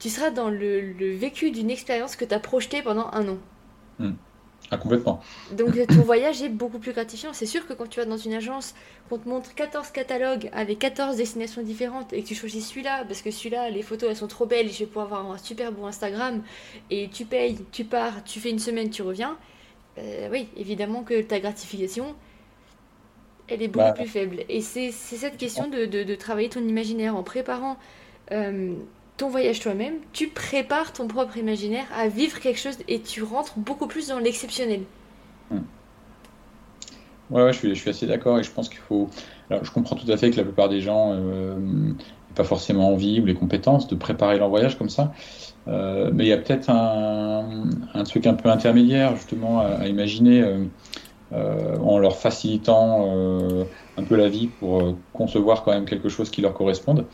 Tu 0.00 0.08
seras 0.10 0.30
dans 0.30 0.50
le, 0.50 0.92
vécu 1.14 1.52
d'une 1.52 1.70
expérience 1.70 2.16
que 2.16 2.24
tu 2.24 2.34
as 2.34 2.40
projetée 2.40 2.82
pendant 2.82 3.08
un 3.12 3.28
an. 3.28 3.38
Mm. 4.00 4.12
Ah, 4.70 4.78
complètement. 4.78 5.20
Donc 5.52 5.74
ton 5.86 6.02
voyage 6.02 6.42
est 6.42 6.48
beaucoup 6.48 6.78
plus 6.78 6.92
gratifiant. 6.92 7.32
C'est 7.32 7.46
sûr 7.46 7.66
que 7.66 7.72
quand 7.72 7.88
tu 7.88 8.00
vas 8.00 8.06
dans 8.06 8.16
une 8.16 8.34
agence, 8.34 8.74
qu'on 9.08 9.18
te 9.18 9.28
montre 9.28 9.54
14 9.54 9.90
catalogues 9.90 10.50
avec 10.52 10.80
14 10.80 11.16
destinations 11.16 11.62
différentes 11.62 12.12
et 12.12 12.22
que 12.22 12.26
tu 12.26 12.34
choisis 12.34 12.68
celui-là, 12.68 13.04
parce 13.04 13.22
que 13.22 13.30
celui-là, 13.30 13.70
les 13.70 13.82
photos 13.82 14.10
elles 14.10 14.16
sont 14.16 14.26
trop 14.26 14.46
belles, 14.46 14.70
je 14.72 14.80
vais 14.80 14.86
pouvoir 14.86 15.06
avoir 15.06 15.30
un 15.30 15.38
super 15.38 15.70
beau 15.70 15.86
Instagram, 15.86 16.42
et 16.90 17.08
tu 17.08 17.24
payes, 17.24 17.58
tu 17.70 17.84
pars, 17.84 18.24
tu 18.24 18.40
fais 18.40 18.50
une 18.50 18.58
semaine, 18.58 18.90
tu 18.90 19.02
reviens, 19.02 19.38
euh, 19.98 20.28
oui, 20.30 20.48
évidemment 20.56 21.02
que 21.02 21.22
ta 21.22 21.38
gratification, 21.38 22.14
elle 23.48 23.62
est 23.62 23.68
beaucoup 23.68 23.86
bah. 23.86 23.92
plus 23.92 24.08
faible. 24.08 24.44
Et 24.48 24.60
c'est 24.60 24.90
cette 24.90 25.36
question 25.36 25.68
de, 25.68 25.84
de, 25.84 26.14
travailler 26.16 26.48
ton 26.48 26.66
imaginaire 26.66 27.16
en 27.16 27.22
préparant. 27.22 27.76
Euh, 28.32 28.74
ton 29.16 29.28
voyage 29.28 29.60
toi-même, 29.60 29.94
tu 30.12 30.28
prépares 30.28 30.92
ton 30.92 31.08
propre 31.08 31.36
imaginaire 31.36 31.86
à 31.96 32.08
vivre 32.08 32.38
quelque 32.40 32.58
chose 32.58 32.78
et 32.88 33.00
tu 33.00 33.22
rentres 33.22 33.58
beaucoup 33.58 33.86
plus 33.86 34.08
dans 34.08 34.18
l'exceptionnel. 34.18 34.82
Hmm. 35.50 35.60
Ouais, 37.30 37.52
je, 37.52 37.58
suis, 37.58 37.74
je 37.74 37.80
suis 37.80 37.90
assez 37.90 38.06
d'accord 38.06 38.38
et 38.38 38.42
je 38.42 38.50
pense 38.50 38.68
qu'il 38.68 38.78
faut. 38.78 39.08
Alors, 39.50 39.64
je 39.64 39.70
comprends 39.70 39.96
tout 39.96 40.10
à 40.10 40.16
fait 40.16 40.30
que 40.30 40.36
la 40.36 40.44
plupart 40.44 40.68
des 40.68 40.80
gens 40.80 41.12
euh, 41.12 41.56
n'ont 41.56 41.94
pas 42.34 42.44
forcément 42.44 42.92
envie 42.92 43.20
ou 43.20 43.24
les 43.24 43.34
compétences 43.34 43.88
de 43.88 43.94
préparer 43.94 44.38
leur 44.38 44.48
voyage 44.48 44.76
comme 44.76 44.90
ça. 44.90 45.12
Euh, 45.66 46.10
mais 46.12 46.24
il 46.26 46.28
y 46.28 46.32
a 46.32 46.36
peut-être 46.36 46.70
un, 46.70 47.64
un, 47.94 48.04
truc 48.04 48.26
un 48.26 48.34
peu 48.34 48.48
intermédiaire 48.48 49.16
justement 49.16 49.60
à, 49.60 49.88
imaginer 49.88 50.44
euh, 51.32 51.76
en 51.78 51.98
leur 51.98 52.16
facilitant 52.16 53.66
un 53.96 54.02
peu 54.04 54.14
la 54.14 54.28
vie 54.28 54.46
pour 54.46 54.94
concevoir 55.12 55.64
quand 55.64 55.72
même 55.72 55.86
quelque 55.86 56.08
chose 56.08 56.30
qui 56.30 56.40
leur 56.42 56.54
corresponde. 56.54 57.06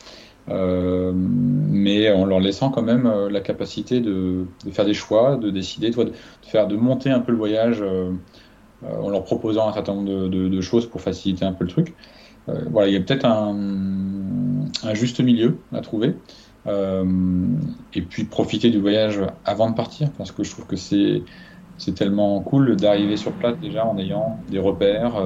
Euh, 0.48 1.12
mais 1.14 2.10
en 2.10 2.24
leur 2.24 2.40
laissant 2.40 2.70
quand 2.70 2.82
même 2.82 3.06
euh, 3.06 3.30
la 3.30 3.40
capacité 3.40 4.00
de, 4.00 4.46
faire 4.72 4.84
des 4.84 4.94
choix, 4.94 5.36
de 5.36 5.50
décider, 5.50 5.90
de, 5.90 6.12
faire, 6.42 6.66
de 6.66 6.76
monter 6.76 7.10
un 7.10 7.20
peu 7.20 7.30
le 7.30 7.38
voyage 7.38 7.80
euh, 7.80 8.10
en 8.82 9.10
leur 9.10 9.22
proposant 9.22 9.68
un 9.68 9.72
certain 9.72 9.94
nombre 9.94 10.28
de, 10.28 10.60
choses 10.60 10.86
pour 10.86 11.00
faciliter 11.00 11.44
un 11.44 11.52
peu 11.52 11.64
le 11.64 11.70
truc. 11.70 11.94
voilà, 12.70 12.88
il 12.88 12.94
y 12.94 12.96
a 12.96 13.00
peut-être 13.00 13.24
un, 13.24 13.54
juste 14.94 15.20
milieu 15.20 15.58
à 15.72 15.80
trouver. 15.80 16.16
et 16.66 18.02
puis 18.02 18.24
profiter 18.24 18.70
du 18.70 18.80
voyage 18.80 19.20
avant 19.44 19.70
de 19.70 19.76
partir, 19.76 20.10
parce 20.18 20.32
que 20.32 20.42
je 20.42 20.50
trouve 20.50 20.66
que 20.66 20.74
c'est 20.74 21.22
tellement 21.94 22.40
cool 22.40 22.74
d'arriver 22.74 23.16
sur 23.16 23.30
place 23.30 23.56
déjà 23.60 23.86
en 23.86 23.96
ayant 23.98 24.40
des 24.50 24.58
repères, 24.58 25.22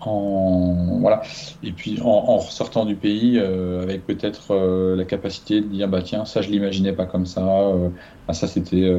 en 0.00 0.98
voilà. 1.00 1.22
Et 1.62 1.72
puis 1.72 2.00
en, 2.02 2.38
ressortant 2.38 2.84
du 2.84 2.94
pays 2.94 3.38
euh, 3.38 3.82
avec 3.82 4.06
peut-être 4.06 4.52
euh, 4.52 4.96
la 4.96 5.04
capacité 5.04 5.60
de 5.60 5.66
dire 5.66 5.88
bah 5.88 6.02
tiens 6.02 6.24
ça 6.24 6.42
je 6.42 6.50
l'imaginais 6.50 6.92
pas 6.92 7.06
comme 7.06 7.26
ça 7.26 7.42
euh, 7.42 7.88
ah, 8.28 8.32
ça 8.32 8.46
c'était 8.46 8.90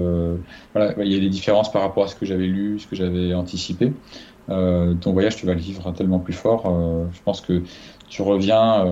voilà 0.74 0.94
il 1.04 1.12
y 1.12 1.16
a 1.16 1.20
des 1.20 1.30
différences 1.30 1.72
par 1.72 1.82
rapport 1.82 2.04
à 2.04 2.08
ce 2.08 2.16
que 2.16 2.26
j'avais 2.26 2.48
lu 2.48 2.80
ce 2.80 2.88
que 2.88 2.96
j'avais 2.96 3.34
anticipé. 3.34 3.94
Ton 4.48 5.14
voyage 5.14 5.36
tu 5.36 5.46
vas 5.46 5.54
le 5.54 5.60
vivre 5.60 5.92
tellement 5.94 6.20
plus 6.20 6.34
fort 6.34 6.64
je 7.14 7.22
pense 7.24 7.42
que 7.42 7.64
tu 8.08 8.22
reviens 8.22 8.86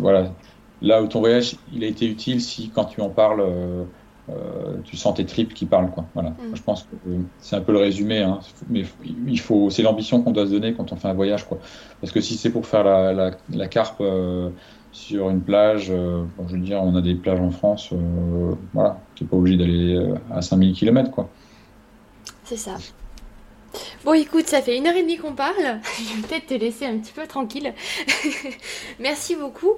voilà. 0.00 0.32
Là 0.80 1.02
où 1.02 1.08
ton 1.08 1.18
voyage 1.18 1.56
il 1.74 1.82
a 1.82 1.88
été 1.88 2.06
utile 2.06 2.40
si 2.40 2.70
quand 2.70 2.84
tu 2.84 3.00
en 3.00 3.10
parles 3.10 3.44
tu 4.84 4.96
sens 4.96 5.14
tes 5.14 5.24
tripes 5.24 5.54
qui 5.54 5.66
parlent. 5.66 5.90
Quoi. 5.90 6.04
Voilà. 6.14 6.30
Mm. 6.30 6.54
Je 6.54 6.62
pense 6.62 6.82
que 6.84 7.10
c'est 7.38 7.56
un 7.56 7.60
peu 7.60 7.72
le 7.72 7.78
résumé, 7.78 8.18
hein. 8.18 8.40
mais 8.68 8.84
il 9.26 9.40
faut, 9.40 9.70
c'est 9.70 9.82
l'ambition 9.82 10.22
qu'on 10.22 10.32
doit 10.32 10.46
se 10.46 10.50
donner 10.50 10.74
quand 10.74 10.92
on 10.92 10.96
fait 10.96 11.08
un 11.08 11.14
voyage. 11.14 11.46
Quoi. 11.46 11.58
Parce 12.00 12.12
que 12.12 12.20
si 12.20 12.36
c'est 12.36 12.50
pour 12.50 12.66
faire 12.66 12.84
la, 12.84 13.32
la, 13.52 13.68
carpe 13.68 14.00
euh, 14.00 14.50
sur 14.92 15.30
une 15.30 15.40
plage, 15.40 15.88
euh, 15.90 16.24
je 16.46 16.54
veux 16.54 16.60
dire, 16.60 16.82
on 16.82 16.94
a 16.96 17.00
des 17.00 17.14
plages 17.14 17.40
en 17.40 17.50
France, 17.50 17.90
voilà, 18.74 19.00
tu 19.14 19.24
n'es 19.24 19.30
pas 19.30 19.36
obligé 19.36 19.56
d'aller 19.56 20.12
à 20.30 20.42
5000 20.42 20.74
km. 20.74 21.10
Quoi. 21.10 21.28
C'est 22.44 22.56
ça. 22.56 22.76
Bon, 24.04 24.14
écoute, 24.14 24.46
ça 24.46 24.62
fait 24.62 24.76
une 24.76 24.86
heure 24.86 24.96
et 24.96 25.02
demie 25.02 25.16
qu'on 25.16 25.32
parle. 25.32 25.54
Je 25.98 26.16
vais 26.16 26.28
peut-être 26.28 26.46
te 26.46 26.54
laisser 26.54 26.86
un 26.86 26.98
petit 26.98 27.12
peu 27.12 27.26
tranquille. 27.26 27.72
Merci 29.00 29.36
beaucoup 29.36 29.72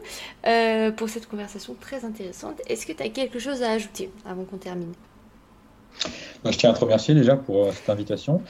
euh, 0.47 0.91
pour 0.91 1.09
cette 1.09 1.27
conversation 1.27 1.75
très 1.81 2.05
intéressante. 2.05 2.61
Est-ce 2.69 2.87
que 2.87 2.93
tu 2.93 3.03
as 3.03 3.09
quelque 3.09 3.39
chose 3.39 3.63
à 3.63 3.71
ajouter 3.71 4.11
avant 4.25 4.45
qu'on 4.45 4.59
termine? 4.59 4.93
Bah, 6.45 6.51
Je 6.51 6.59
tiens 6.59 6.71
à 6.71 6.75
te 6.75 6.81
remercier 6.81 7.15
déjà 7.15 7.37
pour 7.37 7.65
euh, 7.65 7.71
cette 7.73 7.91
invitation. 7.91 8.43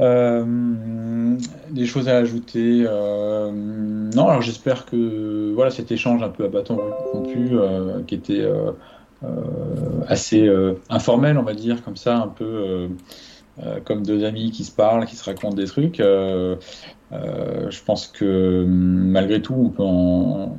Euh, 0.00 1.36
des 1.70 1.86
choses 1.86 2.08
à 2.08 2.16
ajouter 2.16 2.82
Non, 2.82 4.28
alors 4.28 4.42
j'espère 4.42 4.86
que 4.86 5.52
voilà 5.54 5.70
cet 5.70 5.92
échange 5.92 6.20
un 6.20 6.30
peu 6.30 6.46
à 6.46 6.48
bâton 6.48 6.80
rompu, 7.12 7.50
qui 8.08 8.16
était 8.16 8.44
assez 10.08 10.50
informel, 10.88 11.38
on 11.38 11.44
va 11.44 11.54
dire, 11.54 11.84
comme 11.84 11.96
ça, 11.96 12.16
un 12.16 12.26
peu 12.26 12.88
euh, 13.62 13.78
comme 13.84 14.04
deux 14.04 14.24
amis 14.24 14.50
qui 14.50 14.64
se 14.64 14.72
parlent, 14.72 15.06
qui 15.06 15.14
se 15.14 15.24
racontent 15.24 15.54
des 15.54 15.66
trucs. 15.66 16.00
Euh, 16.00 16.56
euh, 17.12 17.70
je 17.70 17.84
pense 17.84 18.08
que 18.08 18.64
malgré 18.66 19.40
tout, 19.40 19.54
on 19.54 19.68
peut 19.68 19.84
en, 19.84 20.56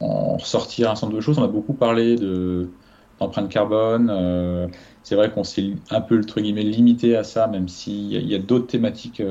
ressortir 0.00 0.90
un 0.90 0.94
certain 0.94 1.08
nombre 1.08 1.16
de 1.16 1.22
choses. 1.22 1.38
On 1.38 1.44
a 1.44 1.48
beaucoup 1.48 1.74
parlé 1.74 2.16
de 2.16 2.70
d'empreinte 3.18 3.50
carbone. 3.50 4.70
c'est 5.02 5.14
vrai 5.14 5.30
qu'on 5.30 5.44
s'est 5.44 5.74
un 5.90 6.00
peu 6.00 6.18
entre 6.18 6.40
guillemets 6.40 6.62
limité 6.62 7.16
à 7.16 7.24
ça, 7.24 7.48
même 7.48 7.68
s'il 7.68 8.12
y 8.12 8.34
a, 8.34 8.38
d'autres 8.38 8.66
thématiques 8.66 9.22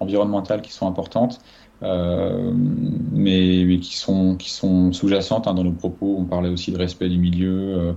environnementales 0.00 0.62
qui 0.62 0.72
sont 0.72 0.88
importantes. 0.88 1.40
mais, 1.80 3.78
qui 3.80 3.96
sont, 3.96 4.34
qui 4.36 4.50
sont 4.50 4.92
sous-jacentes 4.92 5.46
hein, 5.46 5.54
dans 5.54 5.62
nos 5.62 5.72
propos. 5.72 6.16
On 6.18 6.24
parlait 6.24 6.48
aussi 6.48 6.72
de 6.72 6.78
respect 6.78 7.08
du 7.08 7.18
milieu 7.18 7.94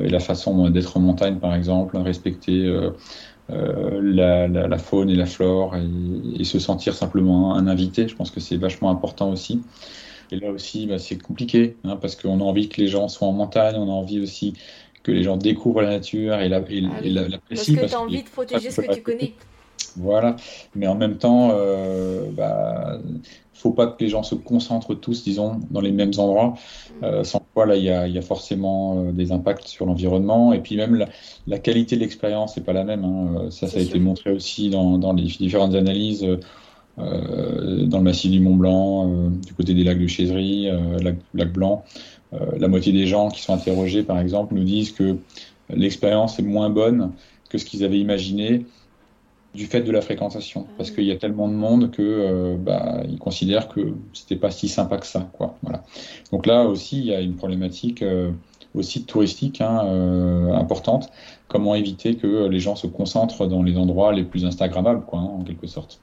et 0.00 0.08
la 0.08 0.20
façon 0.20 0.68
d'être 0.68 0.98
en 0.98 1.00
montagne, 1.00 1.36
par 1.36 1.54
exemple, 1.54 1.96
respecter 1.96 2.70
euh, 3.50 4.00
la, 4.02 4.78
faune 4.78 5.08
et 5.08 5.14
la 5.14 5.26
flore 5.26 5.74
et, 5.76 6.44
se 6.44 6.58
sentir 6.58 6.94
simplement 6.94 7.54
un 7.54 7.66
invité. 7.66 8.06
Je 8.08 8.14
pense 8.14 8.30
que 8.30 8.40
c'est 8.40 8.56
vachement 8.56 8.90
important 8.90 9.30
aussi. 9.30 9.62
Et 10.30 10.36
là 10.36 10.50
aussi, 10.50 10.86
bah, 10.86 10.98
c'est 10.98 11.16
compliqué 11.16 11.76
hein, 11.84 11.96
parce 11.96 12.14
qu'on 12.14 12.40
a 12.40 12.44
envie 12.44 12.68
que 12.68 12.80
les 12.80 12.88
gens 12.88 13.08
soient 13.08 13.28
en 13.28 13.32
montagne, 13.32 13.76
on 13.76 13.88
a 13.88 13.94
envie 13.94 14.20
aussi 14.20 14.54
que 15.02 15.12
les 15.12 15.22
gens 15.22 15.38
découvrent 15.38 15.80
la 15.80 15.90
nature 15.90 16.34
et 16.40 16.48
la, 16.48 16.58
et, 16.68 16.84
ah 16.84 17.38
Parce 17.48 17.66
que 17.66 17.86
tu 17.86 17.94
as 17.94 18.00
envie 18.00 18.22
de 18.22 18.28
protéger 18.28 18.70
ce 18.70 18.82
que 18.82 18.94
tu 18.94 19.02
connais. 19.02 19.32
Voilà, 19.96 20.36
mais 20.74 20.86
en 20.86 20.94
même 20.94 21.16
temps, 21.16 21.50
euh, 21.52 22.26
bah, 22.32 22.98
faut 23.54 23.72
pas 23.72 23.86
que 23.86 24.04
les 24.04 24.08
gens 24.08 24.22
se 24.22 24.34
concentrent 24.34 24.94
tous, 24.94 25.24
disons, 25.24 25.60
dans 25.70 25.80
les 25.80 25.92
mêmes 25.92 26.12
endroits. 26.18 26.54
Mm. 27.00 27.04
Euh, 27.04 27.24
sans 27.24 27.40
il 27.66 27.84
y 27.84 27.90
a, 27.90 28.22
forcément 28.22 28.98
euh, 28.98 29.12
des 29.12 29.32
impacts 29.32 29.66
sur 29.66 29.86
l'environnement. 29.86 30.52
Et 30.52 30.60
puis 30.60 30.76
même 30.76 31.06
la, 31.46 31.58
qualité 31.58 31.96
de 31.96 32.00
l'expérience 32.00 32.56
n'est 32.56 32.62
pas 32.62 32.72
la 32.72 32.84
même. 32.84 33.04
Hein. 33.04 33.34
Euh, 33.36 33.50
ça, 33.50 33.66
ça 33.66 33.78
a 33.78 33.82
été 33.82 33.98
montré 33.98 34.30
aussi 34.30 34.70
dans, 34.70 35.12
les 35.12 35.24
différentes 35.24 35.74
analyses. 35.74 36.26
dans 36.96 37.98
le 37.98 38.02
massif 38.02 38.30
du 38.30 38.40
Mont 38.40 38.56
Blanc, 38.56 39.30
du 39.46 39.54
côté 39.54 39.72
des 39.74 39.84
lacs 39.84 39.98
de 39.98 41.02
lac, 41.02 41.16
lac, 41.32 41.52
Blanc, 41.52 41.84
la 42.32 42.68
moitié 42.68 42.92
des 42.92 43.06
gens 43.06 43.28
qui 43.28 43.40
sont 43.40 43.54
interrogés, 43.54 44.02
par 44.02 44.18
exemple, 44.18 44.54
nous 44.54 44.64
disent 44.64 44.90
que 44.90 45.16
l'expérience 45.70 46.38
est 46.40 46.42
moins 46.42 46.70
bonne 46.70 47.12
que 47.48 47.58
ce 47.58 47.64
qu'ils 47.64 47.84
avaient 47.84 48.00
imaginé 48.00 48.66
du 49.58 49.66
fait 49.66 49.80
de 49.80 49.90
la 49.90 50.00
fréquentation, 50.00 50.66
ah 50.68 50.72
parce 50.76 50.92
qu'il 50.92 51.02
y 51.02 51.10
a 51.10 51.16
tellement 51.16 51.48
de 51.48 51.54
monde 51.54 51.90
que 51.90 52.00
euh, 52.00 52.56
bah, 52.56 53.02
ils 53.08 53.18
considèrent 53.18 53.68
que 53.68 53.92
c'était 54.12 54.36
pas 54.36 54.52
si 54.52 54.68
sympa 54.68 54.98
que 54.98 55.06
ça, 55.06 55.28
quoi. 55.32 55.56
Voilà. 55.62 55.82
Donc 56.30 56.46
là 56.46 56.62
aussi, 56.62 56.98
il 56.98 57.06
y 57.06 57.12
a 57.12 57.20
une 57.20 57.34
problématique 57.34 58.02
euh, 58.02 58.30
aussi 58.76 59.04
touristique 59.04 59.60
hein, 59.60 59.82
euh, 59.84 60.52
importante. 60.52 61.10
Comment 61.48 61.74
éviter 61.74 62.14
que 62.14 62.46
les 62.46 62.60
gens 62.60 62.76
se 62.76 62.86
concentrent 62.86 63.48
dans 63.48 63.64
les 63.64 63.76
endroits 63.76 64.12
les 64.12 64.22
plus 64.22 64.44
instagrammables, 64.44 65.04
quoi, 65.04 65.18
hein, 65.18 65.30
en 65.40 65.42
quelque 65.42 65.66
sorte. 65.66 66.00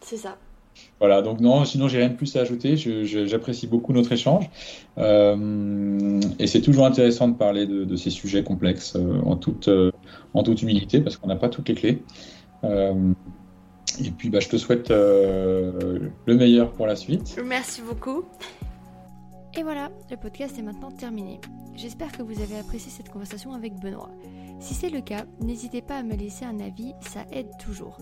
C'est 0.00 0.18
ça. 0.18 0.36
Voilà, 1.00 1.22
donc 1.22 1.40
non, 1.40 1.64
sinon 1.64 1.88
j'ai 1.88 1.98
rien 1.98 2.10
de 2.10 2.14
plus 2.14 2.36
à 2.36 2.40
ajouter. 2.40 2.76
J'apprécie 2.76 3.66
beaucoup 3.66 3.94
notre 3.94 4.12
échange. 4.12 4.50
Euh, 4.98 6.20
et 6.38 6.46
c'est 6.46 6.60
toujours 6.60 6.84
intéressant 6.84 7.28
de 7.28 7.36
parler 7.36 7.66
de, 7.66 7.96
ces 7.96 8.10
sujets 8.10 8.44
complexes 8.44 8.94
euh, 8.96 9.20
en, 9.24 9.36
toute, 9.36 9.68
euh, 9.68 9.90
en 10.34 10.42
toute 10.42 10.60
humilité 10.60 11.00
parce 11.00 11.16
qu'on 11.16 11.28
n'a 11.28 11.36
pas 11.36 11.48
toutes 11.48 11.70
les 11.70 11.74
clés. 11.74 12.02
et 12.64 14.10
puis 14.16 14.28
bah, 14.28 14.40
je 14.40 14.48
te 14.48 14.58
souhaite 14.58 14.90
le 14.90 16.10
meilleur 16.26 16.70
pour 16.72 16.86
la 16.86 16.96
suite. 16.96 17.40
Merci 17.44 17.80
beaucoup. 17.80 18.24
Et 19.58 19.62
voilà, 19.62 19.90
le 20.10 20.16
podcast 20.16 20.58
est 20.58 20.62
maintenant 20.62 20.92
terminé. 20.92 21.40
J'espère 21.76 22.12
que 22.12 22.22
vous 22.22 22.40
avez 22.42 22.58
apprécié 22.58 22.90
cette 22.90 23.08
conversation 23.08 23.52
avec 23.54 23.74
Benoît. 23.80 24.10
Si 24.60 24.74
c'est 24.74 24.90
le 24.90 25.00
cas, 25.00 25.24
n'hésitez 25.40 25.80
pas 25.80 25.96
à 25.96 26.02
me 26.02 26.14
laisser 26.14 26.44
un 26.44 26.60
avis, 26.60 26.92
ça 27.00 27.24
aide 27.32 27.50
toujours. 27.58 27.98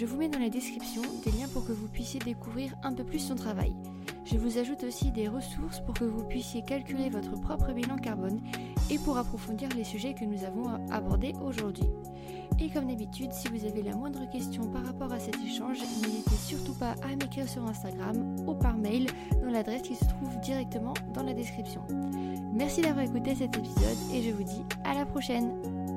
Je 0.00 0.06
vous 0.06 0.16
mets 0.16 0.30
dans 0.30 0.38
la 0.38 0.48
description 0.48 1.02
des 1.26 1.30
liens 1.32 1.48
pour 1.52 1.66
que 1.66 1.72
vous 1.72 1.86
puissiez 1.86 2.20
découvrir 2.20 2.74
un 2.82 2.94
peu 2.94 3.04
plus 3.04 3.18
son 3.18 3.34
travail. 3.34 3.74
Je 4.24 4.38
vous 4.38 4.56
ajoute 4.56 4.82
aussi 4.82 5.10
des 5.10 5.28
ressources 5.28 5.80
pour 5.80 5.92
que 5.92 6.04
vous 6.04 6.24
puissiez 6.24 6.62
calculer 6.62 7.10
votre 7.10 7.38
propre 7.38 7.74
bilan 7.74 7.96
carbone 7.96 8.40
et 8.90 8.96
pour 8.96 9.18
approfondir 9.18 9.68
les 9.76 9.84
sujets 9.84 10.14
que 10.14 10.24
nous 10.24 10.42
avons 10.44 10.68
abordés 10.90 11.34
aujourd'hui. 11.44 11.84
Et 12.58 12.70
comme 12.70 12.86
d'habitude, 12.86 13.30
si 13.34 13.48
vous 13.48 13.66
avez 13.66 13.82
la 13.82 13.94
moindre 13.94 14.26
question 14.30 14.62
par 14.68 14.86
rapport 14.86 15.12
à 15.12 15.20
cet 15.20 15.36
échange, 15.44 15.80
n'hésitez 16.02 16.34
surtout 16.34 16.78
pas 16.78 16.94
à 17.02 17.08
m'écrire 17.08 17.46
sur 17.46 17.66
Instagram 17.66 18.36
ou 18.46 18.54
par 18.54 18.78
mail 18.78 19.06
dans 19.44 19.50
l'adresse 19.50 19.82
qui 19.82 19.96
se 19.96 20.06
trouve 20.06 20.40
directement 20.40 20.94
dans 21.12 21.24
la 21.24 21.34
description. 21.34 21.82
Merci 22.54 22.80
d'avoir 22.80 23.04
écouté 23.04 23.34
cet 23.34 23.54
épisode 23.54 23.98
et 24.14 24.22
je 24.22 24.30
vous 24.30 24.44
dis 24.44 24.62
à 24.82 24.94
la 24.94 25.04
prochaine 25.04 25.89